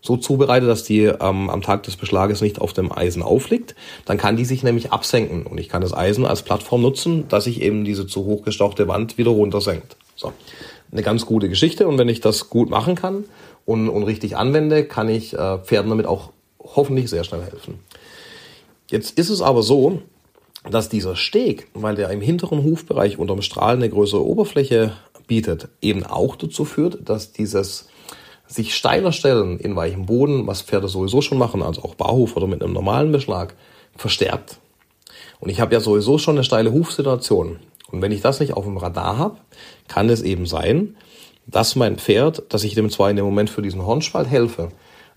so 0.00 0.16
zubereite, 0.16 0.66
dass 0.66 0.84
die 0.84 1.02
ähm, 1.02 1.50
am 1.50 1.62
Tag 1.62 1.82
des 1.82 1.96
Beschlages 1.96 2.40
nicht 2.40 2.60
auf 2.60 2.72
dem 2.72 2.92
Eisen 2.92 3.22
aufliegt. 3.22 3.74
Dann 4.04 4.18
kann 4.18 4.36
die 4.36 4.44
sich 4.44 4.62
nämlich 4.62 4.92
absenken 4.92 5.44
und 5.46 5.58
ich 5.58 5.68
kann 5.68 5.82
das 5.82 5.92
Eisen 5.92 6.24
als 6.24 6.42
Plattform 6.42 6.82
nutzen, 6.82 7.28
dass 7.28 7.44
sich 7.44 7.60
eben 7.60 7.84
diese 7.84 8.06
zu 8.06 8.24
hochgestauchte 8.24 8.88
Wand 8.88 9.18
wieder 9.18 9.32
runtersenkt. 9.32 9.96
So, 10.14 10.32
eine 10.92 11.02
ganz 11.02 11.26
gute 11.26 11.48
Geschichte 11.48 11.88
und 11.88 11.98
wenn 11.98 12.08
ich 12.08 12.20
das 12.20 12.48
gut 12.48 12.70
machen 12.70 12.94
kann 12.94 13.24
und, 13.64 13.88
und 13.88 14.04
richtig 14.04 14.36
anwende, 14.36 14.84
kann 14.84 15.08
ich 15.08 15.34
äh, 15.34 15.58
Pferden 15.58 15.90
damit 15.90 16.06
auch 16.06 16.30
hoffentlich 16.62 17.10
sehr 17.10 17.24
schnell 17.24 17.42
helfen. 17.42 17.80
Jetzt 18.88 19.18
ist 19.18 19.30
es 19.30 19.42
aber 19.42 19.62
so, 19.62 20.00
dass 20.70 20.88
dieser 20.88 21.16
Steg, 21.16 21.68
weil 21.74 21.94
der 21.94 22.10
im 22.10 22.20
hinteren 22.20 22.62
Hufbereich 22.62 23.18
unterm 23.18 23.42
Strahl 23.42 23.76
eine 23.76 23.88
größere 23.88 24.24
Oberfläche 24.24 24.92
bietet, 25.26 25.68
eben 25.80 26.04
auch 26.04 26.36
dazu 26.36 26.64
führt, 26.64 27.08
dass 27.08 27.32
dieses 27.32 27.88
sich 28.46 28.74
steiler 28.74 29.12
stellen 29.12 29.58
in 29.58 29.74
weichem 29.74 30.06
Boden, 30.06 30.46
was 30.46 30.62
Pferde 30.62 30.88
sowieso 30.88 31.20
schon 31.20 31.38
machen, 31.38 31.62
also 31.62 31.82
auch 31.82 31.94
Bauhof 31.94 32.36
oder 32.36 32.46
mit 32.46 32.62
einem 32.62 32.72
normalen 32.72 33.10
Beschlag, 33.10 33.54
verstärkt. 33.96 34.58
Und 35.40 35.50
ich 35.50 35.60
habe 35.60 35.74
ja 35.74 35.80
sowieso 35.80 36.18
schon 36.18 36.36
eine 36.36 36.44
steile 36.44 36.72
Hufsituation. 36.72 37.58
Und 37.90 38.02
wenn 38.02 38.12
ich 38.12 38.20
das 38.20 38.40
nicht 38.40 38.54
auf 38.54 38.64
dem 38.64 38.76
Radar 38.76 39.18
habe, 39.18 39.36
kann 39.88 40.08
es 40.08 40.22
eben 40.22 40.46
sein, 40.46 40.96
dass 41.46 41.76
mein 41.76 41.96
Pferd, 41.96 42.42
dass 42.48 42.64
ich 42.64 42.74
dem 42.74 42.90
zwar 42.90 43.10
in 43.10 43.16
dem 43.16 43.24
Moment 43.24 43.50
für 43.50 43.62
diesen 43.62 43.84
Hornspalt 43.84 44.28
helfe, 44.28 44.70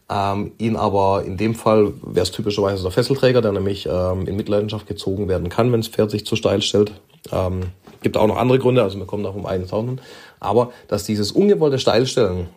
ähm, 0.10 0.54
ihn 0.58 0.76
aber 0.76 1.24
in 1.24 1.38
dem 1.38 1.56
Fall 1.56 1.94
wäre 2.02 2.24
es 2.24 2.32
typischerweise 2.32 2.82
der 2.82 2.92
Fesselträger, 2.92 3.42
der 3.42 3.52
nämlich 3.52 3.88
ähm, 3.90 4.26
in 4.28 4.36
Mitleidenschaft 4.36 4.88
gezogen 4.88 5.28
werden 5.28 5.50
kann, 5.50 5.72
wenn 5.72 5.82
das 5.82 5.90
Pferd 5.90 6.12
sich 6.12 6.26
zu 6.26 6.36
steil 6.36 6.62
stellt. 6.62 6.92
Ähm, 7.32 7.62
gibt 8.02 8.18
auch 8.18 8.28
noch 8.28 8.38
andere 8.38 8.60
Gründe, 8.60 8.82
also 8.82 8.98
wir 8.98 9.06
kommen 9.06 9.24
da 9.24 9.32
vom 9.32 9.46
einen 9.46 9.68
Zaun. 9.68 10.02
Aber 10.40 10.72
dass 10.88 11.04
dieses 11.04 11.32
ungewollte 11.32 11.80
Steilstellen 11.80 12.48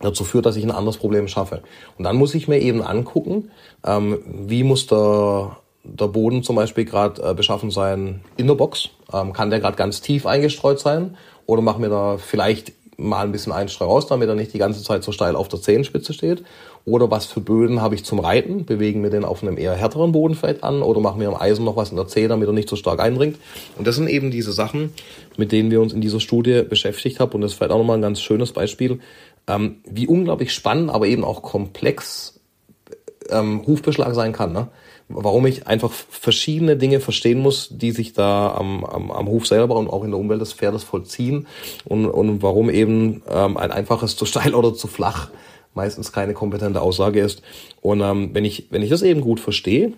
dazu 0.00 0.24
führt, 0.24 0.46
dass 0.46 0.56
ich 0.56 0.64
ein 0.64 0.70
anderes 0.70 0.98
Problem 0.98 1.28
schaffe. 1.28 1.62
Und 1.98 2.04
dann 2.04 2.16
muss 2.16 2.34
ich 2.34 2.48
mir 2.48 2.60
eben 2.60 2.82
angucken, 2.82 3.50
ähm, 3.84 4.18
wie 4.26 4.64
muss 4.64 4.86
der, 4.86 5.56
der 5.84 6.06
Boden 6.06 6.42
zum 6.42 6.56
Beispiel 6.56 6.84
gerade 6.84 7.22
äh, 7.22 7.34
beschaffen 7.34 7.70
sein 7.70 8.20
in 8.36 8.46
der 8.46 8.54
Box. 8.54 8.90
Ähm, 9.12 9.32
kann 9.32 9.50
der 9.50 9.60
gerade 9.60 9.76
ganz 9.76 10.00
tief 10.00 10.26
eingestreut 10.26 10.80
sein? 10.80 11.16
Oder 11.46 11.62
machen 11.62 11.82
wir 11.82 11.88
da 11.88 12.18
vielleicht 12.18 12.72
mal 12.96 13.24
ein 13.24 13.32
bisschen 13.32 13.52
Einstreu 13.52 13.86
raus, 13.86 14.06
damit 14.06 14.28
er 14.28 14.34
nicht 14.34 14.52
die 14.52 14.58
ganze 14.58 14.82
Zeit 14.82 15.02
so 15.02 15.12
steil 15.12 15.36
auf 15.36 15.48
der 15.48 15.60
Zehenspitze 15.60 16.12
steht? 16.12 16.44
Oder 16.84 17.10
was 17.10 17.26
für 17.26 17.40
Böden 17.40 17.80
habe 17.80 17.94
ich 17.94 18.04
zum 18.04 18.18
Reiten? 18.18 18.64
Bewegen 18.64 19.02
wir 19.02 19.10
den 19.10 19.24
auf 19.24 19.42
einem 19.42 19.56
eher 19.56 19.74
härteren 19.74 20.12
Boden 20.12 20.34
vielleicht 20.34 20.64
an? 20.64 20.82
Oder 20.82 21.00
machen 21.00 21.20
wir 21.20 21.28
am 21.28 21.36
Eisen 21.36 21.64
noch 21.64 21.76
was 21.76 21.90
in 21.90 21.96
der 21.96 22.08
Zehe, 22.08 22.28
damit 22.28 22.48
er 22.48 22.52
nicht 22.52 22.68
so 22.68 22.76
stark 22.76 23.00
eindringt? 23.00 23.38
Und 23.78 23.86
das 23.86 23.96
sind 23.96 24.08
eben 24.08 24.30
diese 24.30 24.52
Sachen, 24.52 24.92
mit 25.36 25.52
denen 25.52 25.70
wir 25.70 25.80
uns 25.80 25.92
in 25.92 26.00
dieser 26.00 26.20
Studie 26.20 26.62
beschäftigt 26.62 27.20
haben. 27.20 27.32
Und 27.32 27.42
das 27.42 27.52
ist 27.52 27.58
vielleicht 27.58 27.72
auch 27.72 27.78
nochmal 27.78 27.98
ein 27.98 28.02
ganz 28.02 28.20
schönes 28.20 28.52
Beispiel, 28.52 28.98
ähm, 29.46 29.76
wie 29.88 30.06
unglaublich 30.06 30.52
spannend, 30.52 30.90
aber 30.90 31.06
eben 31.06 31.24
auch 31.24 31.42
komplex 31.42 32.40
ähm, 33.30 33.64
Hufbeschlag 33.66 34.14
sein 34.14 34.32
kann. 34.32 34.52
Ne? 34.52 34.68
warum 35.14 35.46
ich 35.46 35.66
einfach 35.66 35.90
verschiedene 35.92 36.76
Dinge 36.76 37.00
verstehen 37.00 37.38
muss, 37.38 37.68
die 37.70 37.90
sich 37.90 38.12
da 38.12 38.54
am, 38.54 38.84
am, 38.84 39.10
am 39.10 39.28
Hof 39.28 39.46
selber 39.46 39.76
und 39.76 39.88
auch 39.88 40.04
in 40.04 40.10
der 40.10 40.18
Umwelt 40.18 40.40
des 40.40 40.52
Pferdes 40.52 40.84
vollziehen 40.84 41.46
und, 41.84 42.06
und 42.06 42.42
warum 42.42 42.70
eben 42.70 43.22
ähm, 43.28 43.56
ein 43.56 43.70
einfaches 43.70 44.16
zu 44.16 44.24
steil 44.24 44.54
oder 44.54 44.74
zu 44.74 44.88
flach 44.88 45.30
meistens 45.74 46.12
keine 46.12 46.34
kompetente 46.34 46.80
Aussage 46.80 47.20
ist. 47.20 47.42
Und 47.80 48.00
ähm, 48.00 48.30
wenn, 48.32 48.44
ich, 48.44 48.68
wenn 48.70 48.82
ich 48.82 48.90
das 48.90 49.02
eben 49.02 49.20
gut 49.20 49.40
verstehe, 49.40 49.92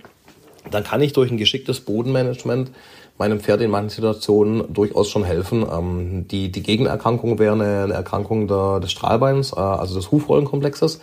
dann 0.71 0.85
kann 0.85 1.03
ich 1.03 1.13
durch 1.13 1.31
ein 1.31 1.37
geschicktes 1.37 1.81
Bodenmanagement 1.81 2.71
meinem 3.17 3.41
Pferd 3.41 3.61
in 3.61 3.71
manchen 3.71 3.91
Situationen 3.91 4.73
durchaus 4.73 5.09
schon 5.09 5.25
helfen. 5.25 5.65
Ähm, 5.71 6.27
die, 6.29 6.51
die 6.51 6.63
Gegenerkrankung 6.63 7.39
wäre 7.39 7.55
eine, 7.55 7.85
eine 7.85 7.95
Erkrankung 7.95 8.49
der, 8.49 8.81
des 8.81 8.93
Strahlbeins, 8.93 9.53
äh, 9.53 9.61
also 9.61 9.95
des 9.95 10.11
Hufrollenkomplexes. 10.11 11.01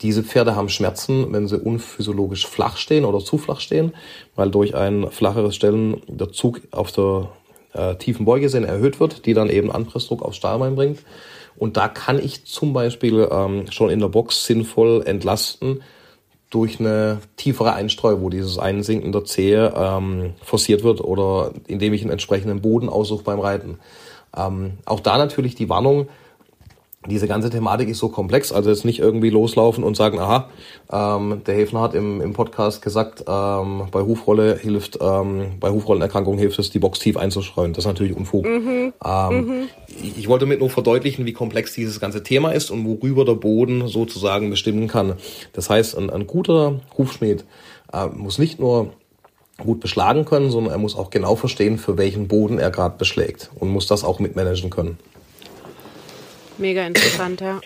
Diese 0.00 0.22
Pferde 0.22 0.56
haben 0.56 0.68
Schmerzen, 0.68 1.32
wenn 1.32 1.46
sie 1.46 1.58
unphysiologisch 1.58 2.46
flach 2.46 2.76
stehen 2.76 3.04
oder 3.04 3.20
zu 3.20 3.38
flach 3.38 3.60
stehen, 3.60 3.92
weil 4.34 4.50
durch 4.50 4.74
ein 4.74 5.10
flacheres 5.10 5.54
Stellen 5.54 6.00
der 6.08 6.32
Zug 6.32 6.60
auf 6.72 6.90
der 6.90 7.28
äh, 7.74 7.94
tiefen 7.96 8.24
Beugesehne 8.24 8.66
erhöht 8.66 8.98
wird, 8.98 9.26
die 9.26 9.34
dann 9.34 9.48
eben 9.48 9.70
Anpressdruck 9.70 10.22
aufs 10.22 10.36
Stahlbein 10.38 10.74
bringt. 10.74 11.00
Und 11.56 11.76
da 11.76 11.88
kann 11.88 12.18
ich 12.18 12.44
zum 12.44 12.72
Beispiel 12.72 13.28
ähm, 13.30 13.70
schon 13.70 13.90
in 13.90 14.00
der 14.00 14.08
Box 14.08 14.46
sinnvoll 14.46 15.02
entlasten 15.06 15.82
durch 16.50 16.80
eine 16.80 17.20
tiefere 17.36 17.72
Einstreu, 17.72 18.20
wo 18.20 18.28
dieses 18.28 18.58
Einsinken 18.58 19.12
der 19.12 19.24
Zehe 19.24 19.72
ähm, 19.74 20.34
forciert 20.42 20.82
wird 20.82 21.00
oder 21.00 21.52
indem 21.66 21.94
ich 21.94 22.02
einen 22.02 22.10
entsprechenden 22.10 22.60
Boden 22.60 22.88
aussuche 22.90 23.24
beim 23.24 23.40
Reiten. 23.40 23.78
Ähm, 24.36 24.74
auch 24.84 25.00
da 25.00 25.16
natürlich 25.16 25.54
die 25.54 25.68
Warnung, 25.68 26.08
diese 27.08 27.26
ganze 27.26 27.50
Thematik 27.50 27.88
ist 27.88 27.98
so 27.98 28.08
komplex, 28.08 28.52
also 28.52 28.70
jetzt 28.70 28.84
nicht 28.84 29.00
irgendwie 29.00 29.30
loslaufen 29.30 29.82
und 29.82 29.96
sagen, 29.96 30.20
aha, 30.20 30.48
ähm, 30.92 31.42
der 31.44 31.56
Häfner 31.56 31.80
hat 31.80 31.94
im, 31.94 32.20
im 32.20 32.32
Podcast 32.32 32.80
gesagt, 32.80 33.24
ähm, 33.26 33.88
bei 33.90 34.02
Hufrolle 34.02 34.56
hilft, 34.56 34.98
ähm, 35.00 35.56
bei 35.58 35.70
Hufrollenerkrankungen 35.70 36.38
hilft 36.38 36.60
es, 36.60 36.70
die 36.70 36.78
Box 36.78 37.00
tief 37.00 37.16
einzuschreuen. 37.16 37.72
Das 37.72 37.84
ist 37.84 37.88
natürlich 37.88 38.16
Unfug. 38.16 38.46
Mhm. 38.46 38.92
Ähm, 39.04 39.46
mhm. 39.46 39.68
Ich, 40.16 40.28
wollte 40.28 40.44
damit 40.44 40.60
nur 40.60 40.70
verdeutlichen, 40.70 41.26
wie 41.26 41.32
komplex 41.32 41.74
dieses 41.74 41.98
ganze 41.98 42.22
Thema 42.22 42.52
ist 42.52 42.70
und 42.70 42.86
worüber 42.86 43.24
der 43.24 43.34
Boden 43.34 43.88
sozusagen 43.88 44.50
bestimmen 44.50 44.86
kann. 44.86 45.14
Das 45.52 45.70
heißt, 45.70 45.98
ein, 45.98 46.08
ein 46.08 46.28
guter 46.28 46.80
Hufschmied 46.96 47.44
äh, 47.92 48.06
muss 48.06 48.38
nicht 48.38 48.60
nur 48.60 48.92
gut 49.58 49.80
beschlagen 49.80 50.24
können, 50.24 50.50
sondern 50.50 50.72
er 50.72 50.78
muss 50.78 50.96
auch 50.96 51.10
genau 51.10 51.34
verstehen, 51.34 51.78
für 51.78 51.98
welchen 51.98 52.28
Boden 52.28 52.58
er 52.58 52.70
gerade 52.70 52.96
beschlägt 52.96 53.50
und 53.58 53.70
muss 53.70 53.86
das 53.86 54.04
auch 54.04 54.18
mitmanagen 54.18 54.70
können. 54.70 54.98
Mega 56.62 56.86
interessant, 56.86 57.40
ja. 57.40 57.60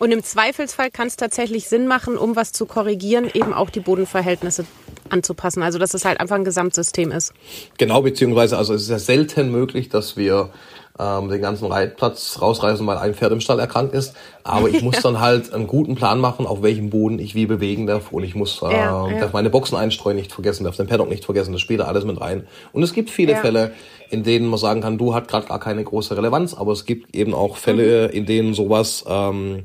Und 0.00 0.10
im 0.10 0.24
Zweifelsfall 0.24 0.90
kann 0.90 1.06
es 1.06 1.14
tatsächlich 1.14 1.68
Sinn 1.68 1.86
machen, 1.86 2.18
um 2.18 2.34
was 2.34 2.50
zu 2.50 2.66
korrigieren, 2.66 3.30
eben 3.32 3.54
auch 3.54 3.70
die 3.70 3.78
Bodenverhältnisse 3.78 4.66
anzupassen. 5.10 5.62
Also 5.62 5.78
dass 5.78 5.94
es 5.94 6.04
halt 6.04 6.18
einfach 6.18 6.34
ein 6.34 6.44
Gesamtsystem 6.44 7.12
ist. 7.12 7.32
Genau, 7.78 8.02
beziehungsweise 8.02 8.58
also 8.58 8.74
es 8.74 8.82
ist 8.82 8.90
ja 8.90 8.98
selten 8.98 9.52
möglich, 9.52 9.90
dass 9.90 10.16
wir 10.16 10.50
ähm, 10.98 11.28
den 11.28 11.40
ganzen 11.40 11.66
Reitplatz 11.66 12.38
rausreißen, 12.40 12.86
weil 12.86 12.98
ein 12.98 13.14
Pferd 13.14 13.32
im 13.32 13.40
Stall 13.40 13.58
erkrankt 13.58 13.94
ist. 13.94 14.14
Aber 14.44 14.68
ich 14.68 14.82
muss 14.84 14.96
ja. 14.96 15.02
dann 15.02 15.20
halt 15.20 15.52
einen 15.52 15.66
guten 15.66 15.96
Plan 15.96 16.20
machen, 16.20 16.46
auf 16.46 16.62
welchem 16.62 16.90
Boden 16.90 17.18
ich 17.18 17.34
wie 17.34 17.46
bewegen 17.46 17.86
darf. 17.86 18.12
Und 18.12 18.22
ich 18.22 18.34
muss 18.34 18.62
äh, 18.62 18.72
ja, 18.72 19.08
ja. 19.08 19.20
darf 19.20 19.32
meine 19.32 19.50
Boxen 19.50 19.76
einstreuen 19.76 20.16
nicht 20.16 20.32
vergessen, 20.32 20.64
darf 20.64 20.76
den 20.76 20.86
Paddock 20.86 21.08
nicht 21.08 21.24
vergessen. 21.24 21.52
Das 21.52 21.60
spielt 21.60 21.80
da 21.80 21.84
alles 21.84 22.04
mit 22.04 22.20
rein. 22.20 22.46
Und 22.72 22.82
es 22.82 22.92
gibt 22.92 23.10
viele 23.10 23.36
Fälle, 23.36 23.72
in 24.10 24.22
denen 24.22 24.46
man 24.46 24.58
sagen 24.58 24.80
kann, 24.80 24.98
du 24.98 25.14
hat 25.14 25.26
gerade 25.28 25.48
gar 25.48 25.58
keine 25.58 25.82
große 25.82 26.16
Relevanz, 26.16 26.54
aber 26.54 26.72
es 26.72 26.84
gibt 26.84 27.14
eben 27.16 27.34
auch 27.34 27.56
Fälle, 27.56 28.08
mhm. 28.08 28.14
in 28.14 28.26
denen 28.26 28.54
sowas 28.54 29.04
ähm, 29.08 29.64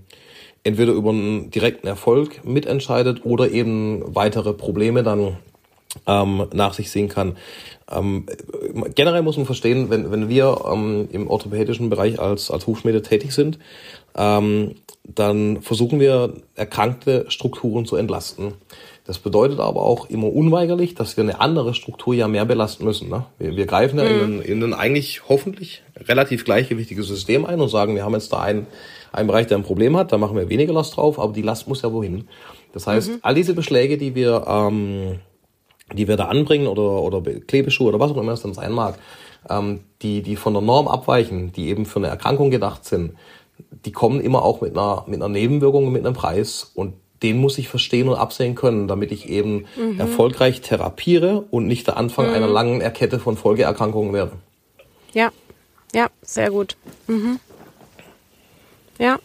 entweder 0.63 0.93
über 0.93 1.11
einen 1.11 1.51
direkten 1.51 1.87
Erfolg 1.87 2.43
mitentscheidet 2.43 3.25
oder 3.25 3.51
eben 3.51 4.03
weitere 4.15 4.53
Probleme 4.53 5.03
dann 5.03 5.37
ähm, 6.05 6.47
nach 6.53 6.73
sich 6.73 6.91
sehen 6.91 7.09
kann. 7.09 7.37
Ähm, 7.91 8.25
generell 8.95 9.21
muss 9.21 9.37
man 9.37 9.45
verstehen, 9.45 9.89
wenn, 9.89 10.11
wenn 10.11 10.29
wir 10.29 10.61
ähm, 10.71 11.07
im 11.11 11.29
orthopädischen 11.29 11.89
Bereich 11.89 12.19
als, 12.19 12.51
als 12.51 12.67
Hufschmiede 12.67 13.01
tätig 13.01 13.33
sind, 13.33 13.59
ähm, 14.15 14.75
dann 15.03 15.61
versuchen 15.61 15.99
wir 15.99 16.33
erkrankte 16.55 17.25
Strukturen 17.29 17.85
zu 17.85 17.95
entlasten. 17.95 18.53
Das 19.05 19.17
bedeutet 19.17 19.59
aber 19.59 19.81
auch 19.81 20.07
immer 20.11 20.31
unweigerlich, 20.31 20.93
dass 20.93 21.17
wir 21.17 21.23
eine 21.23 21.41
andere 21.41 21.73
Struktur 21.73 22.13
ja 22.13 22.27
mehr 22.27 22.45
belasten 22.45 22.85
müssen. 22.85 23.09
Ne? 23.09 23.25
Wir, 23.39 23.55
wir 23.55 23.65
greifen 23.65 23.97
ja 23.97 24.05
mhm. 24.05 24.41
in, 24.41 24.41
in 24.41 24.63
ein 24.63 24.73
eigentlich 24.75 25.27
hoffentlich 25.27 25.81
relativ 25.97 26.45
gleichgewichtiges 26.45 27.07
System 27.07 27.43
ein 27.45 27.59
und 27.59 27.69
sagen, 27.69 27.95
wir 27.95 28.03
haben 28.03 28.13
jetzt 28.13 28.31
da 28.31 28.41
einen, 28.41 28.67
einen 29.11 29.25
Bereich, 29.25 29.47
der 29.47 29.57
ein 29.57 29.63
Problem 29.63 29.97
hat, 29.97 30.11
da 30.11 30.19
machen 30.19 30.37
wir 30.37 30.49
weniger 30.49 30.73
Last 30.73 30.95
drauf, 30.95 31.17
aber 31.17 31.33
die 31.33 31.41
Last 31.41 31.67
muss 31.67 31.81
ja 31.81 31.91
wohin. 31.91 32.27
Das 32.71 32.85
heißt, 32.85 33.09
mhm. 33.09 33.19
all 33.23 33.33
diese 33.33 33.55
Beschläge, 33.55 33.97
die 33.97 34.13
wir 34.13 34.45
ähm, 34.47 35.15
die 35.93 36.07
wir 36.07 36.17
da 36.17 36.25
anbringen 36.25 36.67
oder, 36.67 37.01
oder 37.01 37.21
Klebeschuhe 37.21 37.89
oder 37.89 37.99
was 37.99 38.11
auch 38.11 38.17
immer 38.17 38.33
es 38.33 38.41
dann 38.41 38.53
sein 38.53 38.71
mag, 38.71 38.97
ähm, 39.49 39.81
die, 40.01 40.21
die 40.21 40.35
von 40.35 40.53
der 40.53 40.61
Norm 40.61 40.87
abweichen, 40.87 41.51
die 41.51 41.69
eben 41.69 41.85
für 41.85 41.99
eine 41.99 42.07
Erkrankung 42.07 42.51
gedacht 42.51 42.85
sind, 42.85 43.13
die 43.85 43.91
kommen 43.91 44.21
immer 44.21 44.43
auch 44.43 44.61
mit 44.61 44.77
einer, 44.77 45.03
mit 45.07 45.15
einer 45.15 45.29
Nebenwirkung, 45.29 45.91
mit 45.91 46.05
einem 46.05 46.15
Preis 46.15 46.71
und 46.73 46.93
den 47.23 47.37
muss 47.37 47.57
ich 47.57 47.67
verstehen 47.67 48.07
und 48.07 48.15
absehen 48.15 48.55
können, 48.55 48.87
damit 48.87 49.11
ich 49.11 49.27
eben 49.27 49.65
mhm. 49.75 49.99
erfolgreich 49.99 50.61
therapiere 50.61 51.43
und 51.51 51.67
nicht 51.67 51.87
der 51.87 51.97
Anfang 51.97 52.29
mhm. 52.29 52.33
einer 52.33 52.47
langen 52.47 52.81
Erkette 52.81 53.19
von 53.19 53.35
Folgeerkrankungen 53.35 54.13
werde. 54.13 54.33
Ja, 55.13 55.31
ja, 55.93 56.07
sehr 56.21 56.49
gut. 56.49 56.77
Mhm. 57.07 57.39
Ja. 58.99 59.19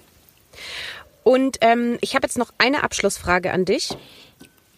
Und 1.22 1.58
ähm, 1.60 1.98
ich 2.00 2.14
habe 2.14 2.26
jetzt 2.26 2.38
noch 2.38 2.52
eine 2.58 2.82
Abschlussfrage 2.82 3.52
an 3.52 3.64
dich. 3.64 3.96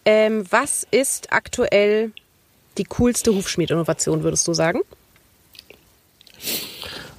Ähm, 0.09 0.45
was 0.49 0.87
ist 0.89 1.33
aktuell 1.33 2.13
die 2.77 2.85
coolste 2.85 3.35
Hufschmied-Innovation, 3.35 4.23
würdest 4.23 4.47
du 4.47 4.53
sagen? 4.53 4.79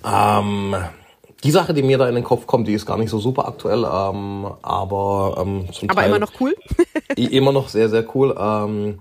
Ähm, 0.02 0.74
die 1.44 1.50
Sache, 1.50 1.74
die 1.74 1.82
mir 1.82 1.98
da 1.98 2.08
in 2.08 2.14
den 2.14 2.24
Kopf 2.24 2.46
kommt, 2.46 2.66
die 2.66 2.72
ist 2.72 2.86
gar 2.86 2.96
nicht 2.96 3.10
so 3.10 3.18
super 3.18 3.46
aktuell, 3.46 3.84
ähm, 3.84 4.46
aber 4.62 5.36
ähm, 5.38 5.68
zum 5.70 5.90
aber 5.90 6.00
Teil 6.00 6.08
immer 6.08 6.18
noch 6.18 6.32
cool. 6.40 6.56
immer 7.16 7.52
noch 7.52 7.68
sehr, 7.68 7.90
sehr 7.90 8.06
cool. 8.16 8.34
Ähm, 8.40 9.00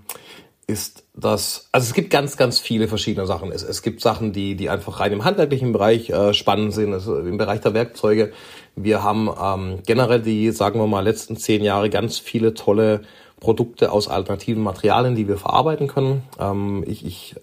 ist 0.66 1.04
das, 1.14 1.70
also 1.72 1.86
es 1.86 1.94
gibt 1.94 2.10
ganz, 2.10 2.36
ganz 2.36 2.58
viele 2.60 2.88
verschiedene 2.88 3.26
Sachen. 3.26 3.50
Es, 3.52 3.62
es 3.62 3.80
gibt 3.80 4.02
Sachen, 4.02 4.34
die, 4.34 4.54
die 4.54 4.68
einfach 4.68 5.00
rein 5.00 5.12
im 5.14 5.24
handwerklichen 5.24 5.72
Bereich 5.72 6.10
äh, 6.10 6.34
spannend 6.34 6.74
sind, 6.74 6.92
also 6.92 7.18
im 7.18 7.38
Bereich 7.38 7.62
der 7.62 7.72
Werkzeuge. 7.72 8.34
Wir 8.76 9.02
haben 9.02 9.30
ähm, 9.42 9.78
generell 9.86 10.20
die, 10.20 10.50
sagen 10.50 10.78
wir 10.78 10.86
mal, 10.86 11.00
letzten 11.00 11.38
zehn 11.38 11.64
Jahre 11.64 11.88
ganz 11.88 12.18
viele 12.18 12.52
tolle 12.52 13.00
Produkte 13.40 13.92
aus 13.92 14.08
alternativen 14.08 14.62
Materialien, 14.62 15.14
die 15.14 15.28
wir 15.28 15.36
verarbeiten 15.36 15.86
können. 15.86 16.22
Ähm, 16.40 16.84
ich, 16.86 17.04
ich 17.04 17.36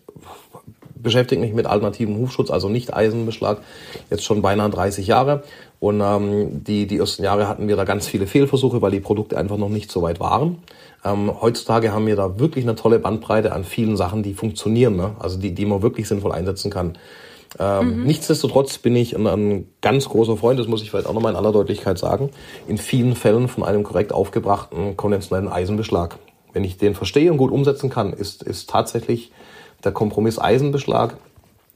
beschäftige 0.95 1.39
mich 1.39 1.53
mit 1.53 1.67
alternativem 1.67 2.17
Hufschutz, 2.17 2.49
also 2.49 2.67
nicht 2.67 2.93
Eisenbeschlag, 2.93 3.59
jetzt 4.09 4.26
schon 4.26 4.41
beinahe 4.41 4.69
30 4.69 5.07
Jahre. 5.07 5.43
Und 5.80 6.01
ähm, 6.01 6.63
die, 6.63 6.88
die 6.88 6.97
ersten 6.97 7.23
Jahre 7.23 7.47
hatten 7.47 7.67
wir 7.67 7.76
da 7.76 7.84
ganz 7.84 8.07
viele 8.07 8.27
Fehlversuche, 8.27 8.81
weil 8.81 8.91
die 8.91 8.99
Produkte 8.99 9.38
einfach 9.38 9.57
noch 9.57 9.69
nicht 9.69 9.91
so 9.91 10.01
weit 10.01 10.19
waren. 10.19 10.57
Ähm, 11.05 11.31
heutzutage 11.39 11.93
haben 11.93 12.07
wir 12.07 12.15
da 12.15 12.39
wirklich 12.39 12.65
eine 12.65 12.76
tolle 12.76 12.97
Bandbreite 12.97 13.53
an 13.53 13.63
vielen 13.63 13.95
Sachen, 13.95 14.23
die 14.23 14.34
funktionieren, 14.34 14.95
ne? 14.95 15.11
also 15.19 15.38
die, 15.38 15.53
die 15.53 15.65
man 15.65 15.84
wirklich 15.84 16.07
sinnvoll 16.07 16.31
einsetzen 16.31 16.72
kann. 16.72 16.97
Ähm, 17.57 17.99
mhm. 17.99 18.03
Nichtsdestotrotz 18.06 18.77
bin 18.77 18.95
ich 18.95 19.15
ein, 19.15 19.27
ein, 19.27 19.68
ganz 19.82 20.10
großer 20.10 20.38
Freund, 20.38 20.60
das 20.60 20.68
muss 20.68 20.82
ich 20.82 20.91
vielleicht 20.91 21.07
auch 21.07 21.14
nochmal 21.14 21.32
in 21.32 21.38
aller 21.38 21.52
Deutlichkeit 21.52 21.98
sagen, 21.98 22.30
in 22.68 22.77
vielen 22.77 23.15
Fällen 23.15 23.48
von 23.48 23.64
einem 23.64 23.84
korrekt 23.84 24.11
aufgebrachten 24.11 24.98
konventionellen 24.98 25.48
Eisenbeschlag. 25.48 26.18
Wenn 26.53 26.64
ich 26.64 26.77
den 26.77 26.95
verstehe 26.95 27.32
und 27.32 27.38
gut 27.38 27.52
umsetzen 27.52 27.90
kann, 27.90 28.14
ist, 28.14 28.44
ist 28.44 28.69
tatsächlich 28.69 29.32
der 29.84 29.91
Kompromiss 29.91 30.40
Eisenbeschlag 30.40 31.18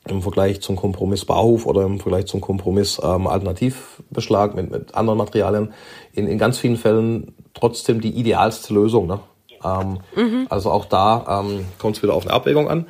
im 0.07 0.21
Vergleich 0.21 0.61
zum 0.61 0.75
Kompromiss 0.75 1.25
Bauhof 1.25 1.65
oder 1.65 1.83
im 1.83 1.99
Vergleich 1.99 2.25
zum 2.25 2.41
Kompromiss 2.41 2.99
ähm, 3.03 3.27
Alternativbeschlag 3.27 4.55
mit, 4.55 4.71
mit 4.71 4.95
anderen 4.95 5.17
Materialien 5.17 5.73
in, 6.13 6.27
in 6.27 6.37
ganz 6.37 6.57
vielen 6.57 6.77
Fällen 6.77 7.35
trotzdem 7.53 8.01
die 8.01 8.11
idealste 8.11 8.73
Lösung. 8.73 9.07
Ne? 9.07 9.19
Ähm, 9.63 9.99
mhm. 10.15 10.47
Also 10.49 10.71
auch 10.71 10.85
da 10.85 11.41
ähm, 11.41 11.65
kommt 11.77 11.97
es 11.97 12.03
wieder 12.03 12.13
auf 12.13 12.25
eine 12.25 12.33
Abwägung 12.33 12.69
an. 12.69 12.87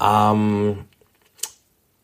Ähm, 0.00 0.78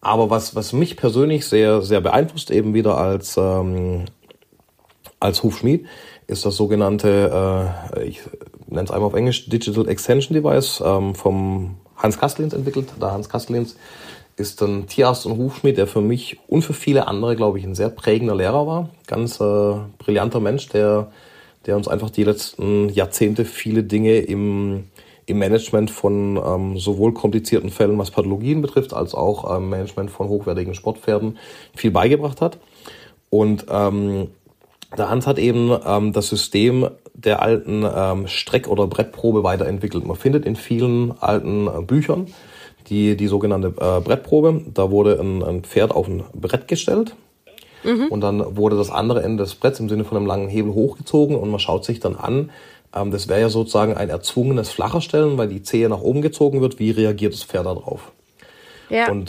aber 0.02 0.30
was, 0.30 0.54
was 0.54 0.72
mich 0.72 0.96
persönlich 0.96 1.46
sehr, 1.46 1.80
sehr 1.80 2.00
beeinflusst, 2.00 2.50
eben 2.50 2.74
wieder 2.74 2.98
als, 2.98 3.36
ähm, 3.36 4.04
als 5.20 5.42
Hufschmied, 5.44 5.86
ist 6.26 6.44
das 6.44 6.56
sogenannte, 6.56 7.76
äh, 7.94 8.04
ich 8.04 8.20
nenne 8.66 8.84
es 8.84 8.90
einmal 8.90 9.06
auf 9.06 9.14
Englisch, 9.14 9.48
Digital 9.48 9.88
Extension 9.88 10.34
Device 10.34 10.82
ähm, 10.84 11.14
vom 11.14 11.76
Hans 11.96 12.18
Kastelins 12.18 12.52
entwickelt. 12.52 12.88
Der 13.00 13.12
Hans 13.12 13.28
Kastelins 13.28 13.76
ist 14.36 14.60
ein 14.62 14.88
Tierarzt 14.88 15.24
und 15.24 15.38
Hufschmied, 15.38 15.78
der 15.78 15.86
für 15.86 16.00
mich 16.00 16.40
und 16.48 16.62
für 16.62 16.74
viele 16.74 17.06
andere, 17.06 17.36
glaube 17.36 17.60
ich, 17.60 17.64
ein 17.64 17.76
sehr 17.76 17.90
prägender 17.90 18.34
Lehrer 18.34 18.66
war. 18.66 18.90
Ganz 19.06 19.40
äh, 19.40 19.74
brillanter 19.98 20.40
Mensch, 20.40 20.68
der, 20.70 21.12
der 21.66 21.76
uns 21.76 21.86
einfach 21.86 22.10
die 22.10 22.24
letzten 22.24 22.88
Jahrzehnte 22.88 23.44
viele 23.44 23.84
Dinge 23.84 24.18
im 24.18 24.88
im 25.32 25.38
Management 25.38 25.90
von 25.90 26.36
ähm, 26.36 26.78
sowohl 26.78 27.12
komplizierten 27.12 27.70
Fällen, 27.70 27.98
was 27.98 28.10
Pathologien 28.10 28.62
betrifft, 28.62 28.94
als 28.94 29.14
auch 29.14 29.56
ähm, 29.56 29.68
Management 29.68 30.10
von 30.10 30.28
hochwertigen 30.28 30.74
Sportpferden 30.74 31.38
viel 31.74 31.90
beigebracht 31.90 32.40
hat. 32.40 32.58
Und 33.30 33.66
ähm, 33.70 34.28
der 34.96 35.10
Hans 35.10 35.26
hat 35.26 35.38
eben 35.38 35.76
ähm, 35.84 36.12
das 36.12 36.28
System 36.28 36.88
der 37.14 37.42
alten 37.42 37.84
ähm, 37.84 38.26
Streck- 38.26 38.68
oder 38.68 38.86
Brettprobe 38.86 39.42
weiterentwickelt. 39.42 40.06
Man 40.06 40.16
findet 40.16 40.44
in 40.44 40.56
vielen 40.56 41.12
alten 41.20 41.66
äh, 41.66 41.82
Büchern 41.82 42.26
die, 42.88 43.16
die 43.16 43.26
sogenannte 43.26 43.68
äh, 43.68 44.00
Brettprobe. 44.00 44.62
Da 44.72 44.90
wurde 44.90 45.18
ein, 45.18 45.42
ein 45.42 45.62
Pferd 45.62 45.92
auf 45.92 46.08
ein 46.08 46.24
Brett 46.34 46.68
gestellt. 46.68 47.14
Mhm. 47.84 48.08
Und 48.08 48.20
dann 48.20 48.56
wurde 48.56 48.76
das 48.76 48.90
andere 48.90 49.22
Ende 49.22 49.42
des 49.42 49.54
Bretts 49.54 49.80
im 49.80 49.88
Sinne 49.88 50.04
von 50.04 50.16
einem 50.16 50.26
langen 50.26 50.48
Hebel 50.48 50.74
hochgezogen 50.74 51.36
und 51.36 51.50
man 51.50 51.58
schaut 51.58 51.84
sich 51.84 52.00
dann 52.00 52.16
an, 52.16 52.50
das 52.92 53.28
wäre 53.28 53.40
ja 53.40 53.48
sozusagen 53.48 53.94
ein 53.94 54.10
erzwungenes 54.10 54.70
Flacherstellen, 54.70 55.38
weil 55.38 55.48
die 55.48 55.62
Zehe 55.62 55.88
nach 55.88 56.00
oben 56.00 56.22
gezogen 56.22 56.60
wird. 56.60 56.78
Wie 56.78 56.90
reagiert 56.90 57.32
das 57.32 57.42
Pferd 57.42 57.66
darauf? 57.66 58.12
Ja. 58.90 59.10
Und 59.10 59.24
äh, 59.24 59.28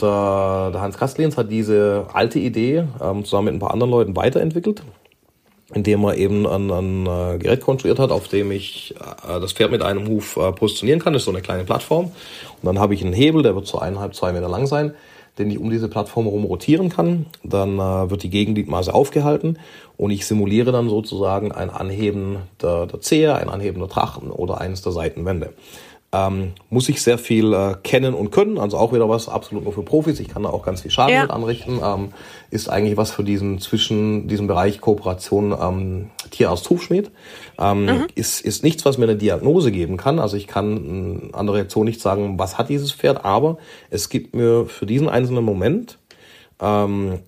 der 0.72 0.80
Hans 0.80 0.98
Kastlins 0.98 1.38
hat 1.38 1.50
diese 1.50 2.06
alte 2.12 2.38
Idee 2.38 2.84
ähm, 3.00 3.24
zusammen 3.24 3.46
mit 3.46 3.54
ein 3.54 3.60
paar 3.60 3.72
anderen 3.72 3.90
Leuten 3.90 4.14
weiterentwickelt, 4.14 4.82
indem 5.72 6.04
er 6.04 6.16
eben 6.16 6.46
ein, 6.46 6.70
ein 6.70 7.06
äh, 7.06 7.38
Gerät 7.38 7.62
konstruiert 7.62 7.98
hat, 7.98 8.10
auf 8.10 8.28
dem 8.28 8.52
ich 8.52 8.94
äh, 9.26 9.40
das 9.40 9.52
Pferd 9.52 9.70
mit 9.70 9.80
einem 9.80 10.06
Huf 10.06 10.36
äh, 10.36 10.52
positionieren 10.52 11.00
kann. 11.00 11.14
Das 11.14 11.22
ist 11.22 11.26
so 11.26 11.30
eine 11.30 11.40
kleine 11.40 11.64
Plattform. 11.64 12.06
Und 12.06 12.64
dann 12.64 12.78
habe 12.78 12.92
ich 12.92 13.02
einen 13.02 13.14
Hebel, 13.14 13.42
der 13.42 13.54
wird 13.54 13.66
so 13.66 13.78
eineinhalb, 13.78 14.14
zwei 14.14 14.32
Meter 14.32 14.48
lang 14.48 14.66
sein 14.66 14.92
den 15.38 15.50
ich 15.50 15.58
um 15.58 15.70
diese 15.70 15.88
Plattform 15.88 16.26
herum 16.26 16.44
rotieren 16.44 16.88
kann. 16.88 17.26
Dann 17.42 17.78
äh, 17.78 18.10
wird 18.10 18.22
die 18.22 18.30
Gegengliedmaße 18.30 18.94
aufgehalten 18.94 19.58
und 19.96 20.10
ich 20.10 20.26
simuliere 20.26 20.72
dann 20.72 20.88
sozusagen 20.88 21.52
ein 21.52 21.70
Anheben 21.70 22.38
der, 22.60 22.86
der 22.86 23.00
Zehe, 23.00 23.34
ein 23.36 23.48
Anheben 23.48 23.78
der 23.80 23.88
Trachten 23.88 24.30
oder 24.30 24.60
eines 24.60 24.82
der 24.82 24.92
Seitenwände. 24.92 25.52
Ähm, 26.14 26.52
muss 26.70 26.88
ich 26.88 27.02
sehr 27.02 27.18
viel 27.18 27.52
äh, 27.52 27.74
kennen 27.82 28.14
und 28.14 28.30
können, 28.30 28.58
also 28.58 28.76
auch 28.76 28.92
wieder 28.92 29.08
was 29.08 29.28
absolut 29.28 29.64
nur 29.64 29.72
für 29.72 29.82
Profis. 29.82 30.20
Ich 30.20 30.28
kann 30.28 30.44
da 30.44 30.50
auch 30.50 30.64
ganz 30.64 30.82
viel 30.82 30.92
Schaden 30.92 31.12
ja. 31.12 31.22
mit 31.22 31.32
anrichten. 31.32 31.80
Ähm, 31.82 32.10
ist 32.50 32.68
eigentlich 32.68 32.96
was 32.96 33.10
für 33.10 33.24
diesen 33.24 33.58
zwischen 33.58 34.28
diesem 34.28 34.46
Bereich 34.46 34.80
Kooperation 34.80 35.52
ähm, 35.60 36.10
Tierarzt 36.30 36.70
Hufschmied. 36.70 37.10
Ähm, 37.58 37.86
mhm. 37.86 38.06
ist, 38.14 38.40
ist 38.42 38.62
nichts, 38.62 38.84
was 38.84 38.96
mir 38.96 39.06
eine 39.06 39.16
Diagnose 39.16 39.72
geben 39.72 39.96
kann. 39.96 40.20
Also 40.20 40.36
ich 40.36 40.46
kann 40.46 41.30
an 41.32 41.46
der 41.46 41.56
Reaktion 41.56 41.84
nicht 41.84 42.00
sagen, 42.00 42.38
was 42.38 42.58
hat 42.58 42.68
dieses 42.68 42.92
Pferd, 42.92 43.24
aber 43.24 43.58
es 43.90 44.08
gibt 44.08 44.36
mir 44.36 44.66
für 44.66 44.86
diesen 44.86 45.08
einzelnen 45.08 45.44
Moment 45.44 45.98
ähm, 46.60 47.18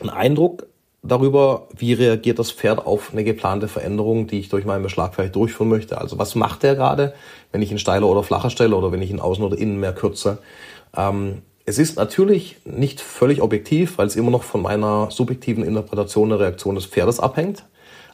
einen 0.00 0.10
Eindruck, 0.10 0.66
darüber, 1.06 1.68
wie 1.76 1.92
reagiert 1.92 2.38
das 2.38 2.50
Pferd 2.50 2.86
auf 2.86 3.10
eine 3.12 3.24
geplante 3.24 3.68
Veränderung, 3.68 4.26
die 4.26 4.40
ich 4.40 4.48
durch 4.48 4.64
meinen 4.64 4.82
Beschlag 4.82 5.14
vielleicht 5.14 5.36
durchführen 5.36 5.68
möchte. 5.68 5.98
Also 5.98 6.18
was 6.18 6.34
macht 6.34 6.62
der 6.62 6.74
gerade, 6.74 7.14
wenn 7.52 7.62
ich 7.62 7.70
ihn 7.70 7.78
steiler 7.78 8.06
oder 8.06 8.22
flacher 8.22 8.50
stelle 8.50 8.74
oder 8.74 8.90
wenn 8.90 9.02
ich 9.02 9.10
ihn 9.10 9.20
außen 9.20 9.44
oder 9.44 9.58
innen 9.58 9.78
mehr 9.78 9.92
kürze. 9.92 10.38
Ähm, 10.96 11.42
es 11.66 11.78
ist 11.78 11.96
natürlich 11.96 12.56
nicht 12.64 13.00
völlig 13.00 13.40
objektiv, 13.40 13.98
weil 13.98 14.06
es 14.06 14.16
immer 14.16 14.30
noch 14.30 14.42
von 14.42 14.62
meiner 14.62 15.10
subjektiven 15.10 15.64
Interpretation 15.64 16.30
der 16.30 16.40
Reaktion 16.40 16.74
des 16.74 16.86
Pferdes 16.86 17.20
abhängt. 17.20 17.64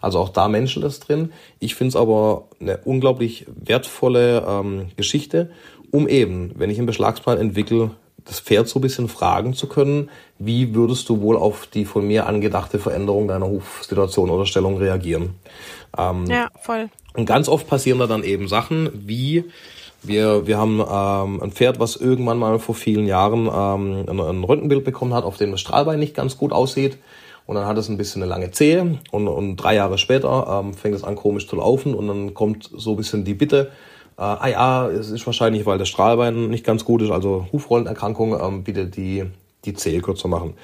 Also 0.01 0.19
auch 0.19 0.29
da 0.31 0.49
Menschen 0.49 0.83
ist 0.83 1.09
drin. 1.09 1.33
Ich 1.59 1.75
finde 1.75 1.91
es 1.91 1.97
aber 1.97 2.49
eine 2.61 2.79
unglaublich 2.85 3.47
wertvolle 3.49 4.45
ähm, 4.47 4.87
Geschichte, 4.97 5.51
um 5.91 6.09
eben, 6.09 6.53
wenn 6.57 6.71
ich 6.71 6.79
einen 6.79 6.87
Beschlagsplan 6.87 7.39
entwickle, 7.39 7.91
das 8.25 8.41
Pferd 8.41 8.69
so 8.69 8.79
ein 8.79 8.83
bisschen 8.83 9.09
fragen 9.09 9.55
zu 9.55 9.67
können, 9.67 10.11
wie 10.41 10.75
würdest 10.75 11.09
du 11.09 11.21
wohl 11.21 11.37
auf 11.37 11.67
die 11.67 11.85
von 11.85 12.07
mir 12.07 12.27
angedachte 12.27 12.79
Veränderung 12.79 13.29
deiner 13.29 13.47
Hufsituation 13.47 14.31
oder 14.31 14.47
Stellung 14.47 14.79
reagieren? 14.79 15.35
Ähm, 15.97 16.25
ja, 16.27 16.49
voll. 16.61 16.89
Und 17.15 17.27
ganz 17.27 17.49
oft 17.49 17.69
passieren 17.69 17.99
da 17.99 18.07
dann 18.07 18.25
eben 18.25 18.49
Sachen 18.49 18.91
wie, 18.95 19.45
wir, 20.03 20.47
wir 20.47 20.57
haben 20.57 20.81
ähm, 20.81 21.43
ein 21.43 21.53
Pferd, 21.53 21.79
was 21.79 21.97
irgendwann 21.97 22.39
mal 22.39 22.59
vor 22.59 22.75
vielen 22.75 23.07
Jahren 23.07 23.47
ähm, 23.47 24.07
ein, 24.09 24.19
ein 24.19 24.43
Röntgenbild 24.43 24.83
bekommen 24.83 25.13
hat, 25.13 25.25
auf 25.25 25.37
dem 25.37 25.51
das 25.51 25.61
Strahlbein 25.61 25.99
nicht 25.99 26.15
ganz 26.15 26.39
gut 26.39 26.53
aussieht. 26.53 26.97
Und 27.47 27.57
dann 27.57 27.67
hat 27.67 27.77
es 27.77 27.89
ein 27.89 27.99
bisschen 27.99 28.23
eine 28.23 28.31
lange 28.31 28.51
Zehe 28.53 28.99
und, 29.11 29.29
und 29.29 29.57
drei 29.57 29.75
Jahre 29.75 29.99
später 29.99 30.63
ähm, 30.63 30.73
fängt 30.73 30.95
es 30.95 31.05
an 31.05 31.17
komisch 31.17 31.49
zu 31.49 31.57
laufen 31.57 31.95
und 31.95 32.07
dann 32.09 32.33
kommt 32.33 32.71
so 32.73 32.93
ein 32.93 32.97
bisschen 32.97 33.25
die 33.25 33.35
Bitte, 33.35 33.73
äh, 34.17 34.23
ah 34.23 34.49
ja, 34.49 34.89
es 34.89 35.11
ist 35.11 35.27
wahrscheinlich, 35.27 35.67
weil 35.67 35.77
das 35.77 35.89
Strahlbein 35.89 36.49
nicht 36.49 36.65
ganz 36.65 36.85
gut 36.85 37.03
ist, 37.03 37.11
also 37.11 37.47
Hufrollenerkrankung, 37.53 38.39
ähm, 38.41 38.63
bitte 38.63 38.87
die, 38.87 39.25
die 39.65 39.75
Zehe 39.75 40.01
kürzer 40.01 40.29
machen. 40.29 40.55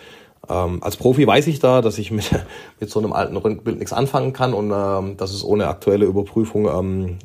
Ähm, 0.49 0.83
als 0.83 0.97
Profi 0.97 1.27
weiß 1.27 1.47
ich 1.49 1.59
da, 1.59 1.83
dass 1.83 1.99
ich 1.99 2.11
mit, 2.11 2.31
mit 2.81 2.91
so 2.91 2.99
einem 2.99 3.13
alten 3.13 3.37
Röntgenbild 3.37 3.79
nichts 3.79 3.93
anfangen 3.93 4.33
kann 4.33 4.55
und 4.55 4.73
ähm, 4.75 5.17
dass 5.17 5.33
es 5.33 5.45
ohne 5.45 5.69
aktuelle 5.69 6.07
Überprüfung 6.07 6.69
ähm, 6.69 7.19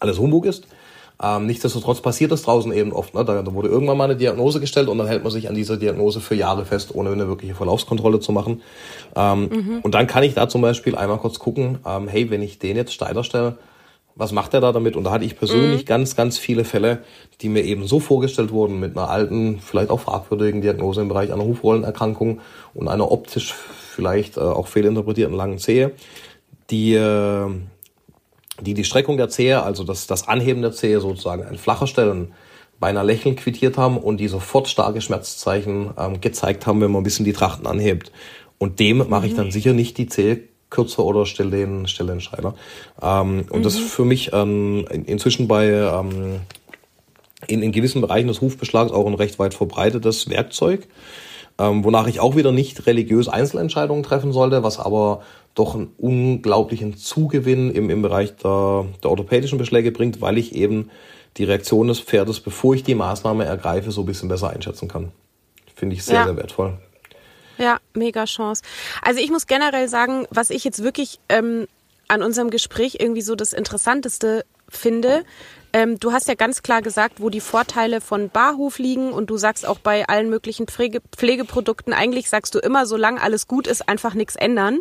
alles 0.00 0.18
Humbug 0.18 0.46
ist. 0.46 0.66
Ähm, 1.22 1.46
nichtsdestotrotz 1.46 2.00
passiert 2.00 2.32
das 2.32 2.42
draußen 2.42 2.72
eben 2.72 2.92
oft. 2.92 3.14
Ne? 3.14 3.24
Da, 3.24 3.42
da 3.42 3.54
wurde 3.54 3.68
irgendwann 3.68 3.96
mal 3.96 4.04
eine 4.04 4.16
Diagnose 4.16 4.58
gestellt 4.58 4.88
und 4.88 4.98
dann 4.98 5.06
hält 5.06 5.22
man 5.22 5.30
sich 5.30 5.48
an 5.48 5.54
dieser 5.54 5.76
Diagnose 5.76 6.20
für 6.20 6.34
Jahre 6.34 6.64
fest, 6.64 6.92
ohne 6.94 7.10
eine 7.10 7.28
wirkliche 7.28 7.54
Verlaufskontrolle 7.54 8.18
zu 8.18 8.32
machen. 8.32 8.60
Ähm, 9.14 9.48
mhm. 9.48 9.78
Und 9.82 9.94
dann 9.94 10.08
kann 10.08 10.24
ich 10.24 10.34
da 10.34 10.48
zum 10.48 10.62
Beispiel 10.62 10.96
einmal 10.96 11.18
kurz 11.18 11.38
gucken, 11.38 11.78
ähm, 11.86 12.08
hey, 12.08 12.28
wenn 12.30 12.42
ich 12.42 12.58
den 12.58 12.76
jetzt 12.76 12.92
steiler 12.92 13.22
stelle, 13.22 13.56
was 14.14 14.32
macht 14.32 14.54
er 14.54 14.60
da 14.60 14.72
damit? 14.72 14.96
Und 14.96 15.04
da 15.04 15.10
hatte 15.10 15.24
ich 15.24 15.36
persönlich 15.36 15.82
mhm. 15.82 15.86
ganz, 15.86 16.16
ganz 16.16 16.38
viele 16.38 16.64
Fälle, 16.64 17.02
die 17.40 17.48
mir 17.48 17.62
eben 17.62 17.86
so 17.86 18.00
vorgestellt 18.00 18.52
wurden 18.52 18.78
mit 18.78 18.96
einer 18.96 19.08
alten, 19.08 19.58
vielleicht 19.60 19.90
auch 19.90 20.00
fragwürdigen 20.00 20.60
Diagnose 20.60 21.00
im 21.00 21.08
Bereich 21.08 21.32
einer 21.32 21.44
Hufrollenerkrankung 21.44 22.40
und 22.74 22.88
einer 22.88 23.10
optisch 23.10 23.54
vielleicht 23.54 24.36
äh, 24.36 24.40
auch 24.40 24.68
fehlinterpretierten 24.68 25.36
langen 25.36 25.58
Zehe, 25.58 25.92
die, 26.70 26.94
äh, 26.94 27.48
die 28.60 28.74
die 28.74 28.84
Streckung 28.84 29.16
der 29.16 29.28
Zehe, 29.28 29.62
also 29.62 29.84
das, 29.84 30.06
das 30.06 30.28
Anheben 30.28 30.62
der 30.62 30.72
Zehe 30.72 31.00
sozusagen 31.00 31.44
ein 31.44 31.58
flacher 31.58 31.86
Stellen 31.86 32.32
beinahe 32.80 33.04
lächeln 33.04 33.36
quittiert 33.36 33.78
haben 33.78 33.96
und 33.96 34.18
die 34.18 34.28
sofort 34.28 34.68
starke 34.68 35.00
Schmerzzeichen 35.00 35.90
ähm, 35.96 36.20
gezeigt 36.20 36.66
haben, 36.66 36.80
wenn 36.80 36.90
man 36.90 37.02
ein 37.02 37.04
bisschen 37.04 37.24
die 37.24 37.32
Trachten 37.32 37.66
anhebt. 37.66 38.10
Und 38.58 38.80
dem 38.80 39.08
mache 39.08 39.26
ich 39.26 39.34
dann 39.34 39.46
mhm. 39.46 39.52
sicher 39.52 39.72
nicht 39.72 39.98
die 39.98 40.06
Zehe 40.06 40.48
kürzer 40.72 41.04
oder 41.04 41.24
stell 41.26 41.50
den, 41.50 41.86
stell 41.86 42.08
den 42.08 42.20
Schreiner. 42.20 42.54
Ähm, 43.00 43.44
und 43.48 43.60
mhm. 43.60 43.62
das 43.62 43.74
ist 43.74 43.90
für 43.90 44.04
mich 44.04 44.30
ähm, 44.32 44.84
inzwischen 44.90 45.46
bei 45.46 45.68
ähm, 45.68 46.40
in, 47.46 47.62
in 47.62 47.72
gewissen 47.72 48.00
Bereichen 48.00 48.28
des 48.28 48.40
Hufbeschlags 48.40 48.90
auch 48.90 49.06
ein 49.06 49.14
recht 49.14 49.38
weit 49.38 49.54
verbreitetes 49.54 50.28
Werkzeug, 50.28 50.88
ähm, 51.58 51.84
wonach 51.84 52.06
ich 52.06 52.20
auch 52.20 52.36
wieder 52.36 52.52
nicht 52.52 52.86
religiös 52.86 53.28
Einzelentscheidungen 53.28 54.02
treffen 54.02 54.32
sollte, 54.32 54.62
was 54.62 54.78
aber 54.78 55.22
doch 55.54 55.74
einen 55.74 55.90
unglaublichen 55.98 56.96
Zugewinn 56.96 57.70
im, 57.70 57.90
im 57.90 58.02
Bereich 58.02 58.34
der, 58.36 58.86
der 59.02 59.10
orthopädischen 59.10 59.58
Beschläge 59.58 59.92
bringt, 59.92 60.20
weil 60.20 60.38
ich 60.38 60.54
eben 60.54 60.90
die 61.36 61.44
Reaktion 61.44 61.88
des 61.88 62.00
Pferdes, 62.00 62.40
bevor 62.40 62.74
ich 62.74 62.82
die 62.82 62.94
Maßnahme 62.94 63.44
ergreife, 63.44 63.90
so 63.90 64.02
ein 64.02 64.06
bisschen 64.06 64.28
besser 64.28 64.50
einschätzen 64.50 64.88
kann. 64.88 65.12
Finde 65.74 65.96
ich 65.96 66.04
sehr, 66.04 66.16
ja. 66.16 66.24
sehr 66.24 66.36
wertvoll. 66.36 66.78
Ja, 67.58 67.78
mega 67.94 68.24
Chance. 68.24 68.62
Also 69.02 69.20
ich 69.20 69.30
muss 69.30 69.46
generell 69.46 69.88
sagen, 69.88 70.26
was 70.30 70.50
ich 70.50 70.64
jetzt 70.64 70.82
wirklich 70.82 71.20
ähm, 71.28 71.66
an 72.08 72.22
unserem 72.22 72.50
Gespräch 72.50 72.96
irgendwie 73.00 73.22
so 73.22 73.34
das 73.34 73.52
Interessanteste 73.52 74.44
finde, 74.68 75.24
ähm, 75.72 75.98
du 75.98 76.12
hast 76.12 76.28
ja 76.28 76.34
ganz 76.34 76.62
klar 76.62 76.82
gesagt, 76.82 77.20
wo 77.20 77.30
die 77.30 77.40
Vorteile 77.40 78.00
von 78.00 78.28
Barhof 78.28 78.78
liegen 78.78 79.12
und 79.12 79.30
du 79.30 79.38
sagst 79.38 79.66
auch 79.66 79.78
bei 79.78 80.06
allen 80.06 80.28
möglichen 80.28 80.66
Pflege 80.66 81.00
Pflegeprodukten, 81.16 81.94
eigentlich 81.94 82.28
sagst 82.28 82.54
du 82.54 82.58
immer, 82.58 82.84
solange 82.84 83.22
alles 83.22 83.48
gut 83.48 83.66
ist, 83.66 83.88
einfach 83.88 84.14
nichts 84.14 84.36
ändern. 84.36 84.80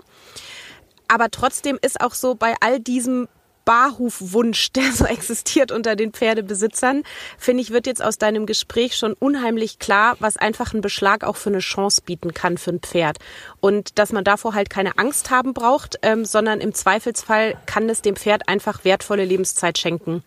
Aber 1.07 1.29
trotzdem 1.29 1.77
ist 1.81 2.01
auch 2.01 2.13
so 2.13 2.35
bei 2.35 2.55
all 2.59 2.79
diesem 2.79 3.27
Barhufwunsch, 3.65 4.71
der 4.75 4.91
so 4.91 5.05
existiert 5.05 5.71
unter 5.71 5.95
den 5.95 6.11
Pferdebesitzern, 6.11 7.03
finde 7.37 7.61
ich, 7.61 7.71
wird 7.71 7.87
jetzt 7.87 8.03
aus 8.03 8.17
deinem 8.17 8.45
Gespräch 8.45 8.95
schon 8.95 9.13
unheimlich 9.13 9.79
klar, 9.79 10.15
was 10.19 10.37
einfach 10.37 10.73
ein 10.73 10.81
Beschlag 10.81 11.23
auch 11.23 11.35
für 11.35 11.49
eine 11.49 11.59
Chance 11.59 12.01
bieten 12.05 12.33
kann 12.33 12.57
für 12.57 12.71
ein 12.71 12.79
Pferd. 12.79 13.17
Und 13.59 13.99
dass 13.99 14.11
man 14.11 14.23
davor 14.23 14.53
halt 14.53 14.69
keine 14.69 14.97
Angst 14.97 15.29
haben 15.29 15.53
braucht, 15.53 15.99
ähm, 16.01 16.25
sondern 16.25 16.61
im 16.61 16.73
Zweifelsfall 16.73 17.55
kann 17.65 17.89
es 17.89 18.01
dem 18.01 18.15
Pferd 18.15 18.47
einfach 18.47 18.83
wertvolle 18.83 19.25
Lebenszeit 19.25 19.77
schenken. 19.77 20.23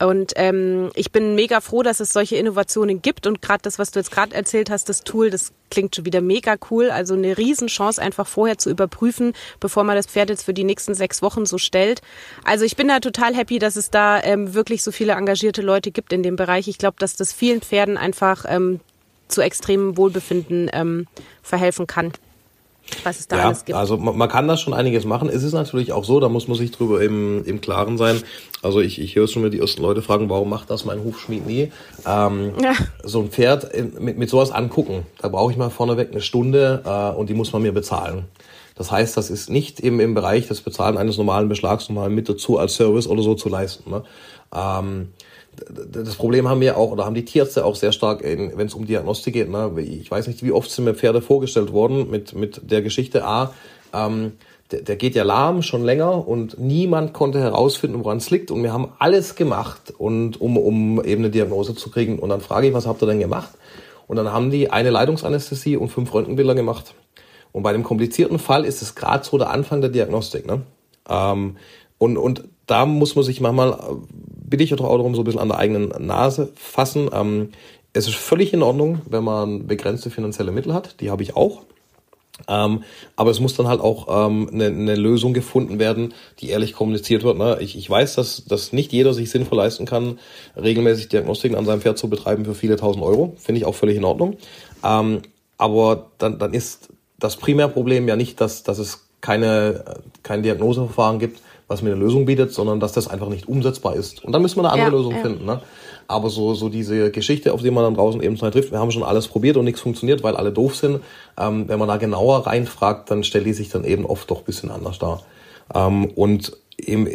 Und 0.00 0.32
ähm, 0.36 0.90
ich 0.94 1.12
bin 1.12 1.36
mega 1.36 1.60
froh, 1.60 1.82
dass 1.82 2.00
es 2.00 2.12
solche 2.12 2.36
Innovationen 2.36 3.00
gibt. 3.00 3.26
Und 3.26 3.40
gerade 3.40 3.62
das, 3.62 3.78
was 3.78 3.92
du 3.92 4.00
jetzt 4.00 4.10
gerade 4.10 4.34
erzählt 4.34 4.68
hast, 4.68 4.88
das 4.88 5.04
Tool, 5.04 5.30
das 5.30 5.52
klingt 5.70 5.94
schon 5.94 6.04
wieder 6.04 6.20
mega 6.20 6.56
cool. 6.70 6.90
Also 6.90 7.14
eine 7.14 7.38
Riesenchance, 7.38 8.02
einfach 8.02 8.26
vorher 8.26 8.58
zu 8.58 8.70
überprüfen, 8.70 9.34
bevor 9.60 9.84
man 9.84 9.96
das 9.96 10.06
Pferd 10.06 10.30
jetzt 10.30 10.44
für 10.44 10.54
die 10.54 10.64
nächsten 10.64 10.94
sechs 10.94 11.22
Wochen 11.22 11.46
so 11.46 11.58
stellt. 11.58 12.02
Also 12.42 12.64
ich 12.64 12.74
bin 12.76 12.88
da 12.88 12.98
total 12.98 13.34
happy, 13.34 13.58
dass 13.60 13.76
es 13.76 13.90
da 13.90 14.20
ähm, 14.22 14.54
wirklich 14.54 14.82
so 14.82 14.90
viele 14.90 15.12
engagierte 15.12 15.62
Leute 15.62 15.92
gibt 15.92 16.12
in 16.12 16.24
dem 16.24 16.36
Bereich. 16.36 16.66
Ich 16.66 16.78
glaube, 16.78 16.96
dass 16.98 17.14
das 17.14 17.32
vielen 17.32 17.60
Pferden 17.60 17.96
einfach 17.96 18.44
ähm, 18.48 18.80
zu 19.28 19.42
extremem 19.42 19.96
Wohlbefinden 19.96 20.70
ähm, 20.72 21.06
verhelfen 21.42 21.86
kann 21.86 22.12
was 23.02 23.20
es 23.20 23.28
da 23.28 23.36
ja, 23.36 23.44
alles 23.46 23.64
gibt. 23.64 23.76
Also 23.76 23.96
man, 23.96 24.28
kann 24.28 24.48
da 24.48 24.56
schon 24.56 24.74
einiges 24.74 25.04
machen. 25.04 25.28
Es 25.28 25.42
ist 25.42 25.52
natürlich 25.52 25.92
auch 25.92 26.04
so, 26.04 26.20
da 26.20 26.28
muss 26.28 26.48
man 26.48 26.56
sich 26.56 26.70
drüber 26.70 27.02
im, 27.02 27.44
im 27.44 27.60
Klaren 27.60 27.98
sein. 27.98 28.22
Also 28.62 28.80
ich, 28.80 29.00
ich 29.00 29.16
höre 29.16 29.28
schon 29.28 29.42
mal 29.42 29.50
die 29.50 29.60
ersten 29.60 29.82
Leute 29.82 30.02
fragen, 30.02 30.30
warum 30.30 30.48
macht 30.48 30.70
das 30.70 30.84
mein 30.84 31.02
Hufschmied 31.02 31.46
nie? 31.46 31.72
Ähm, 32.06 32.52
ja. 32.62 32.74
So 33.02 33.20
ein 33.20 33.30
Pferd 33.30 33.70
mit, 34.00 34.18
mit 34.18 34.30
sowas 34.30 34.50
angucken, 34.50 35.06
da 35.20 35.28
brauche 35.28 35.52
ich 35.52 35.58
mal 35.58 35.70
vorneweg 35.70 36.10
eine 36.10 36.20
Stunde 36.20 36.82
äh, 36.84 37.16
und 37.16 37.28
die 37.28 37.34
muss 37.34 37.52
man 37.52 37.62
mir 37.62 37.72
bezahlen. 37.72 38.24
Das 38.76 38.90
heißt, 38.90 39.16
das 39.16 39.30
ist 39.30 39.50
nicht 39.50 39.80
eben 39.80 40.00
im 40.00 40.14
Bereich 40.14 40.48
des 40.48 40.60
Bezahlen 40.60 40.96
eines 40.96 41.16
normalen 41.16 41.48
Beschlags 41.48 41.88
nochmal 41.88 42.10
mit 42.10 42.28
dazu 42.28 42.58
als 42.58 42.74
Service 42.74 43.06
oder 43.06 43.22
so 43.22 43.34
zu 43.34 43.48
leisten. 43.48 43.90
Ne? 43.90 44.02
Ähm, 44.52 45.12
das 45.68 46.16
Problem 46.16 46.48
haben 46.48 46.60
wir 46.60 46.76
auch, 46.76 46.90
oder 46.90 47.04
haben 47.04 47.14
die 47.14 47.24
Tierärzte 47.24 47.64
auch 47.64 47.76
sehr 47.76 47.92
stark, 47.92 48.22
wenn 48.22 48.66
es 48.66 48.74
um 48.74 48.86
Diagnostik 48.86 49.34
geht. 49.34 49.50
Ne? 49.50 49.72
Ich 49.80 50.10
weiß 50.10 50.26
nicht, 50.26 50.42
wie 50.42 50.52
oft 50.52 50.70
sind 50.70 50.84
mir 50.84 50.94
Pferde 50.94 51.22
vorgestellt 51.22 51.72
worden 51.72 52.10
mit, 52.10 52.34
mit 52.34 52.70
der 52.70 52.82
Geschichte, 52.82 53.24
A, 53.24 53.52
ähm, 53.92 54.32
der, 54.70 54.82
der 54.82 54.96
geht 54.96 55.14
ja 55.14 55.24
lahm 55.24 55.62
schon 55.62 55.84
länger 55.84 56.26
und 56.26 56.58
niemand 56.58 57.12
konnte 57.12 57.38
herausfinden, 57.38 58.02
woran 58.02 58.18
es 58.18 58.30
liegt. 58.30 58.50
Und 58.50 58.62
wir 58.62 58.72
haben 58.72 58.92
alles 58.98 59.34
gemacht, 59.34 59.92
und, 59.96 60.40
um, 60.40 60.56
um 60.56 61.04
eben 61.04 61.22
eine 61.22 61.30
Diagnose 61.30 61.74
zu 61.74 61.90
kriegen. 61.90 62.18
Und 62.18 62.30
dann 62.30 62.40
frage 62.40 62.68
ich, 62.68 62.74
was 62.74 62.86
habt 62.86 63.02
ihr 63.02 63.06
denn 63.06 63.20
gemacht? 63.20 63.50
Und 64.06 64.16
dann 64.16 64.32
haben 64.32 64.50
die 64.50 64.70
eine 64.70 64.90
Leitungsanästhesie 64.90 65.76
und 65.76 65.88
fünf 65.88 66.12
Röntgenbilder 66.12 66.54
gemacht. 66.54 66.94
Und 67.52 67.62
bei 67.62 67.72
dem 67.72 67.84
komplizierten 67.84 68.38
Fall 68.38 68.64
ist 68.64 68.82
es 68.82 68.94
gerade 68.94 69.24
so 69.24 69.38
der 69.38 69.50
Anfang 69.50 69.80
der 69.80 69.90
Diagnostik. 69.90 70.46
Ne? 70.46 70.62
Ähm, 71.08 71.56
und, 71.98 72.16
und 72.16 72.44
da 72.66 72.86
muss 72.86 73.14
man 73.14 73.24
sich 73.24 73.40
manchmal, 73.40 73.78
bitte 74.44 74.62
ich 74.62 74.72
auch 74.72 74.78
darum, 74.78 75.14
so 75.14 75.22
ein 75.22 75.24
bisschen 75.24 75.40
an 75.40 75.48
der 75.48 75.58
eigenen 75.58 75.88
Nase 76.06 76.52
fassen. 76.54 77.10
Ähm, 77.12 77.50
es 77.92 78.06
ist 78.06 78.16
völlig 78.16 78.52
in 78.52 78.62
Ordnung, 78.62 79.02
wenn 79.08 79.24
man 79.24 79.66
begrenzte 79.66 80.10
finanzielle 80.10 80.52
Mittel 80.52 80.74
hat. 80.74 81.00
Die 81.00 81.10
habe 81.10 81.22
ich 81.22 81.36
auch. 81.36 81.62
Ähm, 82.48 82.82
aber 83.14 83.30
es 83.30 83.38
muss 83.38 83.54
dann 83.54 83.68
halt 83.68 83.80
auch 83.80 84.26
ähm, 84.26 84.50
eine, 84.52 84.66
eine 84.66 84.96
Lösung 84.96 85.34
gefunden 85.34 85.78
werden, 85.78 86.14
die 86.40 86.50
ehrlich 86.50 86.72
kommuniziert 86.72 87.22
wird. 87.22 87.38
Ne? 87.38 87.58
Ich, 87.60 87.78
ich 87.78 87.88
weiß, 87.88 88.16
dass, 88.16 88.44
dass 88.46 88.72
nicht 88.72 88.92
jeder 88.92 89.14
sich 89.14 89.30
sinnvoll 89.30 89.58
leisten 89.58 89.86
kann, 89.86 90.18
regelmäßig 90.56 91.08
Diagnostiken 91.08 91.56
an 91.56 91.64
seinem 91.64 91.80
Pferd 91.80 91.96
zu 91.96 92.10
betreiben 92.10 92.44
für 92.44 92.54
viele 92.54 92.76
tausend 92.76 93.04
Euro. 93.04 93.34
Finde 93.38 93.60
ich 93.60 93.66
auch 93.66 93.76
völlig 93.76 93.96
in 93.96 94.04
Ordnung. 94.04 94.36
Ähm, 94.84 95.22
aber 95.58 96.10
dann, 96.18 96.38
dann 96.40 96.52
ist 96.52 96.88
das 97.20 97.36
Primärproblem 97.36 98.08
ja 98.08 98.16
nicht, 98.16 98.40
dass, 98.40 98.64
dass 98.64 98.78
es 98.78 99.06
keine, 99.20 99.84
kein 100.24 100.42
Diagnoseverfahren 100.42 101.20
gibt, 101.20 101.40
was 101.68 101.82
mir 101.82 101.90
eine 101.90 102.00
Lösung 102.00 102.26
bietet, 102.26 102.52
sondern 102.52 102.80
dass 102.80 102.92
das 102.92 103.08
einfach 103.08 103.28
nicht 103.28 103.48
umsetzbar 103.48 103.96
ist. 103.96 104.24
Und 104.24 104.32
dann 104.32 104.42
müssen 104.42 104.56
wir 104.56 104.62
eine 104.62 104.72
andere 104.72 104.90
ja, 104.90 104.96
Lösung 104.96 105.12
ja. 105.12 105.22
finden. 105.22 105.44
Ne? 105.46 105.60
Aber 106.06 106.28
so, 106.28 106.54
so 106.54 106.68
diese 106.68 107.10
Geschichte, 107.10 107.52
auf 107.54 107.62
die 107.62 107.70
man 107.70 107.84
dann 107.84 107.94
draußen 107.94 108.22
eben 108.22 108.36
schnell 108.36 108.50
trifft, 108.50 108.70
wir 108.70 108.78
haben 108.78 108.90
schon 108.90 109.02
alles 109.02 109.28
probiert 109.28 109.56
und 109.56 109.64
nichts 109.64 109.80
funktioniert, 109.80 110.22
weil 110.22 110.36
alle 110.36 110.52
doof 110.52 110.76
sind. 110.76 111.00
Ähm, 111.38 111.68
wenn 111.68 111.78
man 111.78 111.88
da 111.88 111.96
genauer 111.96 112.46
reinfragt, 112.46 113.10
dann 113.10 113.24
stellt 113.24 113.46
die 113.46 113.54
sich 113.54 113.70
dann 113.70 113.84
eben 113.84 114.04
oft 114.04 114.30
doch 114.30 114.40
ein 114.40 114.44
bisschen 114.44 114.70
anders 114.70 114.98
dar. 114.98 115.22
Ähm, 115.74 116.06
und 116.14 116.56
im 116.76 117.08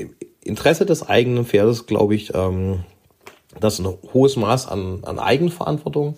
Interesse 0.44 0.86
des 0.86 1.08
eigenen 1.08 1.46
Pferdes, 1.46 1.86
glaube 1.86 2.16
ich, 2.16 2.34
ähm, 2.34 2.80
das 3.60 3.80
ist 3.80 3.86
ein 3.86 3.94
hohes 4.14 4.36
Maß 4.36 4.68
an, 4.68 5.00
an 5.04 5.20
Eigenverantwortung. 5.20 6.16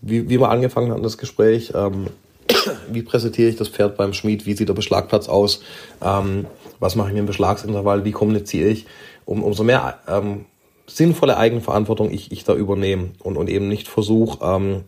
Wie, 0.00 0.28
wie 0.28 0.40
wir 0.40 0.48
angefangen 0.48 0.90
hatten, 0.90 1.02
das 1.02 1.18
Gespräch, 1.18 1.72
ähm, 1.74 2.08
wie 2.90 3.02
präsentiere 3.02 3.48
ich 3.48 3.56
das 3.56 3.68
Pferd 3.68 3.96
beim 3.96 4.12
Schmied, 4.12 4.46
wie 4.46 4.54
sieht 4.54 4.68
der 4.68 4.74
Beschlagplatz 4.74 5.28
aus, 5.28 5.62
ähm, 6.02 6.46
was 6.82 6.96
mache 6.96 7.12
ich 7.12 7.16
im 7.16 7.26
Beschlagsintervall, 7.26 8.04
wie 8.04 8.10
kommuniziere 8.10 8.68
ich, 8.68 8.86
um, 9.24 9.44
umso 9.44 9.62
mehr 9.62 10.00
ähm, 10.08 10.46
sinnvolle 10.86 11.36
Eigenverantwortung 11.36 12.10
ich, 12.10 12.32
ich 12.32 12.42
da 12.42 12.54
übernehme 12.54 13.12
und, 13.20 13.36
und 13.36 13.48
eben 13.48 13.68
nicht 13.68 13.86
versuche, 13.88 14.44
ähm, 14.44 14.84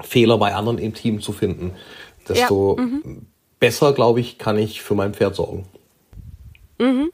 Fehler 0.00 0.38
bei 0.38 0.54
anderen 0.54 0.78
im 0.78 0.92
Team 0.92 1.20
zu 1.20 1.32
finden, 1.32 1.72
desto 2.28 2.76
ja, 2.76 2.84
mhm. 2.84 3.26
besser, 3.60 3.92
glaube 3.92 4.18
ich, 4.18 4.38
kann 4.38 4.58
ich 4.58 4.82
für 4.82 4.94
mein 4.94 5.14
Pferd 5.14 5.36
sorgen. 5.36 5.66
Mhm. 6.78 7.10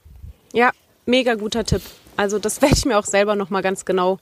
Ja, 0.51 0.71
mega 1.05 1.35
guter 1.35 1.63
Tipp. 1.63 1.81
Also 2.15 2.39
das 2.39 2.61
werde 2.63 2.75
ich 2.75 2.85
mir 2.85 2.97
auch 2.97 3.05
selber 3.05 3.35
nochmal 3.35 3.61
ganz 3.61 3.85
genau 3.85 4.17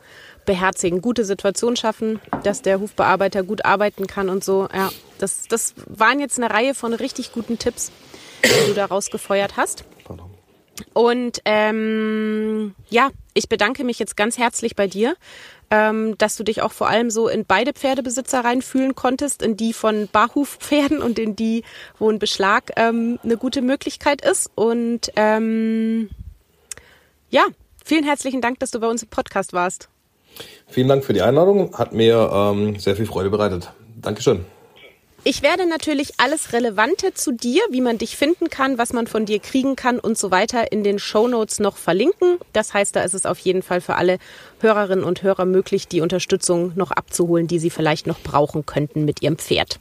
beherzigen. 0.46 1.02
Gute 1.02 1.24
Situation 1.24 1.78
schaffen, 1.78 2.20
dass 2.44 2.62
der 2.62 2.82
Hufbearbeiter 2.82 3.44
gut 3.44 3.64
arbeiten 3.64 4.08
kann 4.08 4.30
und 4.30 4.44
so. 4.44 4.68
Ja, 4.74 4.92
das, 5.20 5.48
das 5.48 5.74
waren 5.88 6.20
jetzt 6.20 6.38
eine 6.38 6.54
Reihe 6.54 6.76
von 6.76 6.94
richtig 6.94 7.32
guten 7.32 7.58
Tipps, 7.58 7.92
die 8.48 8.68
du 8.68 8.74
da 8.74 8.86
rausgefeuert 8.86 9.58
hast. 9.58 9.86
Und 10.94 11.42
ähm, 11.46 12.76
ja, 12.90 13.10
ich 13.34 13.48
bedanke 13.48 13.84
mich 13.84 14.00
jetzt 14.00 14.18
ganz 14.18 14.38
herzlich 14.38 14.76
bei 14.76 14.88
dir, 14.88 15.16
ähm, 15.72 16.18
dass 16.18 16.36
du 16.36 16.44
dich 16.44 16.62
auch 16.62 16.72
vor 16.72 16.90
allem 16.90 17.10
so 17.10 17.28
in 17.28 17.46
beide 17.46 17.74
Pferdebesitzer 17.74 18.44
reinfühlen 18.44 18.96
konntest, 18.96 19.42
in 19.42 19.58
die 19.58 19.74
von 19.74 20.08
Barhufpferden 20.12 21.02
und 21.02 21.18
in 21.18 21.36
die, 21.36 21.64
wo 21.98 22.10
ein 22.10 22.20
Beschlag 22.20 22.72
ähm, 22.76 23.20
eine 23.24 23.38
gute 23.38 23.62
Möglichkeit 23.62 24.22
ist. 24.22 24.52
Und 24.56 25.12
ähm, 25.16 26.10
ja, 27.30 27.44
vielen 27.84 28.04
herzlichen 28.04 28.42
Dank, 28.42 28.60
dass 28.60 28.72
du 28.72 28.80
bei 28.80 28.88
uns 28.88 29.04
im 29.04 29.10
Podcast 29.10 29.54
warst. 29.54 29.90
Vielen 30.68 30.90
Dank 30.90 31.06
für 31.06 31.14
die 31.14 31.22
Einladung. 31.22 31.78
Hat 31.78 31.94
mir 31.94 32.30
ähm, 32.34 32.78
sehr 32.80 32.96
viel 32.96 33.06
Freude 33.06 33.30
bereitet. 33.30 33.72
Dankeschön. 34.02 34.46
Ich 35.28 35.42
werde 35.42 35.68
natürlich 35.68 36.20
alles 36.20 36.54
Relevante 36.54 37.16
zu 37.16 37.32
dir, 37.32 37.64
wie 37.72 37.82
man 37.82 37.98
dich 37.98 38.16
finden 38.16 38.52
kann, 38.52 38.78
was 38.78 38.94
man 38.94 39.08
von 39.08 39.26
dir 39.26 39.40
kriegen 39.40 39.76
kann 39.76 39.98
und 39.98 40.20
so 40.20 40.30
weiter 40.30 40.72
in 40.72 40.84
den 40.84 41.00
Show 41.00 41.28
Notes 41.28 41.60
noch 41.60 41.78
verlinken. 41.78 42.38
Das 42.54 42.76
heißt, 42.76 42.96
da 42.96 43.02
ist 43.02 43.16
es 43.16 43.26
auf 43.26 43.40
jeden 43.40 43.64
Fall 43.64 43.82
für 43.82 43.96
alle 43.96 44.20
Hörerinnen 44.60 45.04
und 45.04 45.24
Hörer 45.24 45.46
möglich, 45.46 45.88
die 45.88 46.02
Unterstützung 46.02 46.74
noch 46.76 46.92
abzuholen, 46.92 47.48
die 47.48 47.58
sie 47.58 47.72
vielleicht 47.72 48.06
noch 48.06 48.20
brauchen 48.20 48.68
könnten 48.68 49.04
mit 49.04 49.24
ihrem 49.24 49.40
Pferd. 49.40 49.80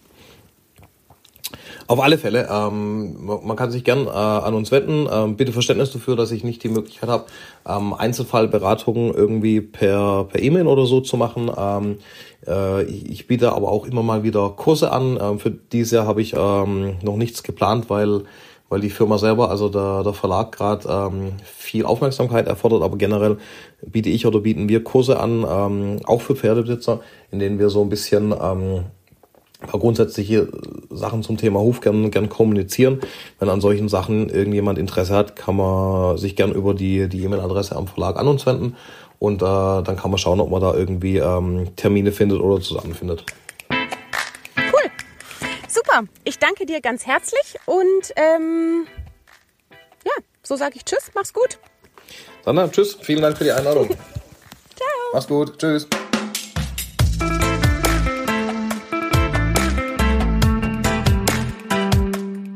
Auf 1.87 2.03
alle 2.03 2.17
Fälle. 2.17 2.49
Ähm, 2.51 3.27
man 3.27 3.57
kann 3.57 3.71
sich 3.71 3.85
gern 3.85 4.07
äh, 4.07 4.11
an 4.11 4.55
uns 4.55 4.71
wenden. 4.71 5.07
Ähm, 5.11 5.37
bitte 5.37 5.53
Verständnis 5.53 5.93
dafür, 5.93 6.17
dass 6.17 6.31
ich 6.31 6.43
nicht 6.43 6.63
die 6.63 6.69
Möglichkeit 6.69 7.11
habe, 7.11 7.27
ähm, 7.67 7.93
Einzelfallberatungen 7.93 9.13
irgendwie 9.13 9.61
per 9.61 10.25
per 10.25 10.43
E-Mail 10.43 10.67
oder 10.67 10.87
so 10.87 11.01
zu 11.01 11.17
machen. 11.17 11.51
Ähm, 11.57 11.99
äh, 12.47 12.85
ich, 12.85 13.11
ich, 13.11 13.27
biete 13.27 13.53
aber 13.53 13.71
auch 13.71 13.87
immer 13.87 14.03
mal 14.03 14.23
wieder 14.23 14.49
Kurse 14.51 14.93
an. 14.93 15.19
Ähm, 15.21 15.39
für 15.39 15.51
dieses 15.51 15.93
Jahr 15.93 16.07
habe 16.07 16.23
ich 16.23 16.35
ähm, 16.35 16.97
noch 17.03 17.17
nichts 17.17 17.43
geplant, 17.43 17.91
weil 17.91 18.23
weil 18.71 18.81
die 18.81 18.91
Firma 18.91 19.19
selber, 19.19 19.51
also 19.51 19.69
der, 19.69 20.03
der 20.03 20.15
Verlag 20.15 20.51
gerade 20.51 20.89
ähm, 20.89 21.35
viel 21.45 21.85
Aufmerksamkeit 21.85 22.49
erfordert, 22.49 22.83
aber 22.83 22.97
generell 22.97 23.37
biete 23.87 24.09
ich 24.09 24.27
oder 24.27 24.41
bieten 24.41 24.69
wir 24.69 24.83
Kurse 24.83 25.21
an, 25.21 25.47
ähm, 25.49 26.01
auch 26.07 26.23
für 26.23 26.35
Pferdebesitzer, 26.35 27.01
in 27.31 27.39
denen 27.39 27.59
wir 27.59 27.69
so 27.69 27.83
ein 27.83 27.91
bisschen 27.91 28.33
ähm, 28.33 28.87
paar 29.67 29.81
grundsätzliche 29.81 30.49
Sachen 30.91 31.23
zum 31.23 31.37
Thema 31.37 31.61
Hof 31.61 31.81
gern, 31.81 32.11
gern 32.11 32.29
kommunizieren. 32.29 33.01
Wenn 33.39 33.49
an 33.49 33.61
solchen 33.61 33.89
Sachen 33.89 34.29
irgendjemand 34.29 34.79
Interesse 34.79 35.15
hat, 35.15 35.37
kann 35.37 35.57
man 35.57 36.17
sich 36.19 36.37
gern 36.37 36.53
über 36.53 36.75
die 36.75 37.09
die 37.09 37.23
E-Mail-Adresse 37.25 37.77
am 37.77 37.87
Verlag 37.87 38.17
an 38.17 38.29
uns 38.29 38.47
wenden 38.47 38.77
und 39.19 39.43
äh, 39.43 39.45
dann 39.45 39.97
kann 39.97 40.11
man 40.11 40.19
schauen, 40.19 40.41
ob 40.41 40.51
man 40.51 40.61
da 40.61 40.75
irgendwie 40.75 41.19
ähm, 41.19 41.75
Termine 41.77 42.13
findet 42.13 42.41
oder 42.41 42.61
zusammenfindet. 42.61 43.25
Cool, 43.71 44.91
super. 45.69 46.05
Ich 46.25 46.39
danke 46.39 46.67
dir 46.67 46.81
ganz 46.81 47.07
herzlich 47.07 47.57
und 47.67 48.13
ähm, 48.17 48.87
ja, 50.05 50.13
so 50.43 50.57
sage 50.57 50.75
ich 50.77 50.85
Tschüss, 50.85 51.11
mach's 51.15 51.33
gut. 51.33 51.59
Dann 52.45 52.71
Tschüss, 52.71 52.99
vielen 53.01 53.23
Dank 53.23 53.39
für 53.39 53.45
die 53.45 53.53
Einladung. 53.53 53.89
Ciao. 54.77 54.89
Mach's 55.13 55.27
gut, 55.27 55.59
Tschüss. 55.59 55.89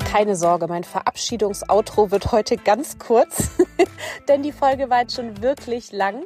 Keine 0.09 0.37
Sorge, 0.37 0.69
mein 0.69 0.85
Verabschiedungsoutro 0.85 2.11
wird 2.11 2.33
heute 2.33 2.57
ganz 2.57 2.99
kurz, 2.99 3.51
denn 4.29 4.43
die 4.43 4.53
Folge 4.53 4.89
war 4.89 5.03
jetzt 5.03 5.15
schon 5.15 5.43
wirklich 5.43 5.93
lang. 5.93 6.25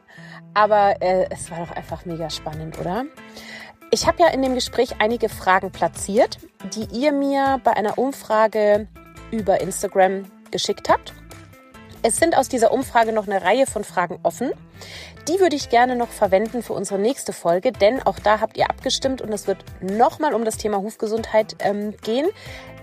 Aber 0.55 1.03
äh, 1.03 1.27
es 1.31 1.51
war 1.51 1.67
doch 1.67 1.73
einfach 1.73 2.05
mega 2.05 2.31
spannend, 2.31 2.79
oder? 2.79 3.07
Ich 3.91 4.07
habe 4.07 4.23
ja 4.23 4.29
in 4.29 4.41
dem 4.41 4.55
Gespräch 4.55 4.97
einige 5.01 5.29
Fragen 5.29 5.73
platziert, 5.73 6.39
die 6.75 6.97
ihr 6.97 7.13
mir 7.13 7.61
bei 7.65 7.73
einer 7.73 7.99
Umfrage 7.99 8.87
über 9.33 9.61
Instagram 9.61 10.31
geschickt 10.53 10.89
habt. 10.89 11.13
Es 12.03 12.17
sind 12.17 12.37
aus 12.37 12.49
dieser 12.49 12.71
Umfrage 12.71 13.13
noch 13.13 13.27
eine 13.27 13.43
Reihe 13.43 13.67
von 13.67 13.83
Fragen 13.83 14.21
offen. 14.23 14.53
Die 15.29 15.39
würde 15.39 15.55
ich 15.55 15.69
gerne 15.69 15.95
noch 15.95 16.09
verwenden 16.09 16.65
für 16.65 16.73
unsere 16.73 16.99
nächste 16.99 17.33
Folge, 17.33 17.71
denn 17.71 18.03
auch 18.03 18.19
da 18.19 18.41
habt 18.41 18.57
ihr 18.57 18.69
abgestimmt 18.69 19.23
und 19.23 19.33
es 19.33 19.47
wird 19.47 19.65
nochmal 19.81 20.35
um 20.35 20.45
das 20.45 20.57
Thema 20.57 20.79
Hufgesundheit 20.79 21.55
ähm, 21.61 21.97
gehen. 21.99 22.29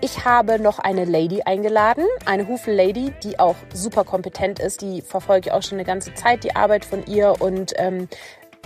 Ich 0.00 0.24
habe 0.24 0.58
noch 0.58 0.78
eine 0.78 1.04
Lady 1.04 1.42
eingeladen, 1.42 2.04
eine 2.24 2.48
Huflady, 2.48 3.12
die 3.22 3.38
auch 3.38 3.56
super 3.74 4.04
kompetent 4.04 4.58
ist. 4.58 4.80
Die 4.80 5.02
verfolge 5.02 5.48
ich 5.48 5.52
auch 5.52 5.62
schon 5.62 5.76
eine 5.76 5.84
ganze 5.84 6.14
Zeit, 6.14 6.42
die 6.42 6.56
Arbeit 6.56 6.86
von 6.86 7.04
ihr 7.04 7.34
und 7.40 7.74
ähm, 7.76 8.08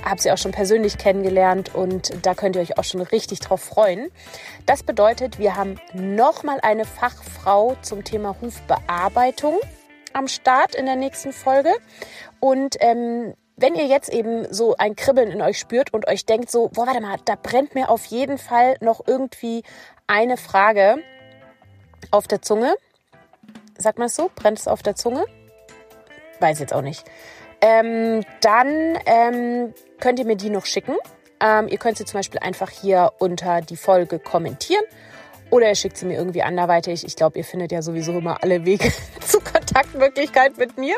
habe 0.04 0.22
sie 0.22 0.30
auch 0.30 0.38
schon 0.38 0.52
persönlich 0.52 0.96
kennengelernt 0.96 1.74
und 1.74 2.24
da 2.24 2.34
könnt 2.34 2.54
ihr 2.54 2.62
euch 2.62 2.78
auch 2.78 2.84
schon 2.84 3.00
richtig 3.00 3.40
drauf 3.40 3.60
freuen. 3.60 4.10
Das 4.66 4.84
bedeutet, 4.84 5.40
wir 5.40 5.56
haben 5.56 5.80
nochmal 5.94 6.60
eine 6.62 6.84
Fachfrau 6.84 7.76
zum 7.82 8.04
Thema 8.04 8.36
Hufbearbeitung 8.40 9.58
am 10.12 10.28
Start 10.28 10.76
in 10.76 10.86
der 10.86 10.96
nächsten 10.96 11.32
Folge. 11.32 11.72
Und 12.38 12.76
ähm, 12.78 13.34
wenn 13.56 13.74
ihr 13.74 13.86
jetzt 13.86 14.08
eben 14.08 14.52
so 14.52 14.76
ein 14.76 14.96
Kribbeln 14.96 15.30
in 15.30 15.40
euch 15.40 15.58
spürt 15.58 15.92
und 15.92 16.08
euch 16.08 16.26
denkt 16.26 16.50
so, 16.50 16.68
boah, 16.68 16.86
warte 16.86 17.00
mal, 17.00 17.16
da 17.24 17.36
brennt 17.40 17.74
mir 17.74 17.88
auf 17.88 18.04
jeden 18.06 18.38
Fall 18.38 18.76
noch 18.80 19.06
irgendwie 19.06 19.62
eine 20.06 20.36
Frage 20.36 20.96
auf 22.10 22.26
der 22.26 22.42
Zunge. 22.42 22.74
Sagt 23.78 23.98
man 23.98 24.06
es 24.06 24.16
so? 24.16 24.30
Brennt 24.34 24.58
es 24.58 24.68
auf 24.68 24.82
der 24.82 24.96
Zunge? 24.96 25.24
Weiß 26.40 26.58
jetzt 26.58 26.74
auch 26.74 26.82
nicht. 26.82 27.04
Ähm, 27.60 28.24
dann 28.40 28.98
ähm, 29.06 29.74
könnt 30.00 30.18
ihr 30.18 30.26
mir 30.26 30.36
die 30.36 30.50
noch 30.50 30.66
schicken. 30.66 30.96
Ähm, 31.40 31.68
ihr 31.68 31.78
könnt 31.78 31.96
sie 31.96 32.04
zum 32.04 32.18
Beispiel 32.18 32.40
einfach 32.40 32.70
hier 32.70 33.12
unter 33.18 33.60
die 33.60 33.76
Folge 33.76 34.18
kommentieren 34.18 34.84
oder 35.50 35.68
ihr 35.68 35.74
schickt 35.74 35.96
sie 35.96 36.06
mir 36.06 36.16
irgendwie 36.16 36.42
anderweitig. 36.42 37.04
Ich 37.06 37.16
glaube, 37.16 37.38
ihr 37.38 37.44
findet 37.44 37.72
ja 37.72 37.82
sowieso 37.82 38.12
immer 38.12 38.42
alle 38.42 38.64
Wege 38.64 38.92
zur 39.20 39.42
Kontaktmöglichkeit 39.42 40.58
mit 40.58 40.76
mir. 40.78 40.96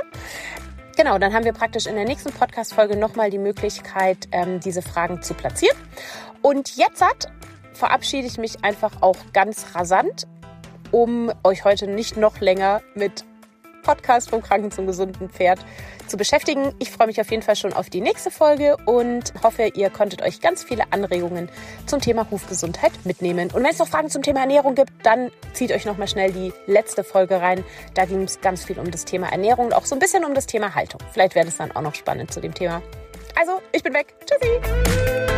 Genau, 0.97 1.19
dann 1.19 1.35
haben 1.35 1.45
wir 1.45 1.53
praktisch 1.53 1.87
in 1.87 1.95
der 1.95 2.07
nächsten 2.07 2.33
Podcast-Folge 2.33 2.97
nochmal 2.97 3.29
die 3.29 3.39
Möglichkeit, 3.39 4.29
ähm, 4.33 4.61
diese 4.61 4.81
Fragen 4.81 5.21
zu 5.23 5.35
platzieren. 5.35 5.77
Und 6.41 6.77
jetzt 6.77 7.03
hat, 7.03 7.31
verabschiede 7.75 8.27
ich 8.27 8.39
mich 8.39 8.65
einfach 8.65 9.03
auch 9.03 9.19
ganz 9.35 9.75
rasant. 9.75 10.27
um 10.93 11.33
euch 11.43 11.65
heute 11.65 11.89
nicht 11.89 12.17
noch 12.17 12.41
länger 12.41 12.81
mit 12.95 13.25
Podcast 13.87 14.31
vom 14.31 14.43
Kranken 14.43 14.73
zum 14.73 14.87
gesunden 14.87 15.31
Pferd 15.31 15.61
zu 16.09 16.17
beschäftigen. 16.17 16.75
Ich 16.81 16.91
freue 16.91 17.07
mich 17.07 17.21
auf 17.21 17.31
jeden 17.31 17.43
Fall 17.43 17.55
schon 17.55 17.73
auf 17.73 17.89
die 17.89 18.01
nächste 18.01 18.33
Folge 18.33 18.77
und 18.85 19.33
hoffe, 19.43 19.71
ihr 19.75 19.91
konntet 19.91 20.23
euch 20.23 20.41
ganz 20.41 20.65
viele 20.65 20.85
Anregungen 20.91 21.49
zum 21.87 22.01
Thema 22.01 22.29
Hufgesundheit 22.31 22.93
mitnehmen. 23.05 23.51
Und 23.53 23.63
wenn 23.63 23.71
es 23.71 23.79
noch 23.79 23.89
Fragen 23.89 24.11
zum 24.11 24.23
Thema 24.23 24.41
Ernährung 24.41 24.75
gibt, 24.75 24.91
dann 25.05 25.31
zieht 25.53 25.71
euch 25.71 25.85
noch 25.85 25.99
mal 25.99 26.09
schnell 26.09 26.33
die 26.33 26.53
letzte 26.67 27.05
Folge 27.05 27.41
rein. 27.41 27.65
Da 27.95 28.05
ging 28.05 28.23
es 28.23 28.41
ganz 28.41 28.65
viel 28.65 28.79
um 28.79 28.91
das 28.91 29.05
Thema 29.05 29.29
Ernährung 29.31 29.67
und 29.67 29.75
auch 29.75 29.87
so 29.87 29.95
ein 29.95 30.01
bisschen 30.01 30.25
um 30.25 30.35
das 30.35 30.47
Thema 30.47 30.75
Haltung. 30.75 31.01
Vielleicht 31.13 31.37
wäre 31.37 31.47
das 31.47 31.57
dann 31.57 31.71
auch 31.71 31.83
noch 31.83 31.95
spannend 31.95 32.33
zu 32.33 32.41
dem 32.41 32.55
Thema. 32.55 32.83
Also, 33.39 33.61
ich 33.73 33.83
bin 33.83 33.95
weg. 33.95 34.15
Tschüssi. 34.27 35.36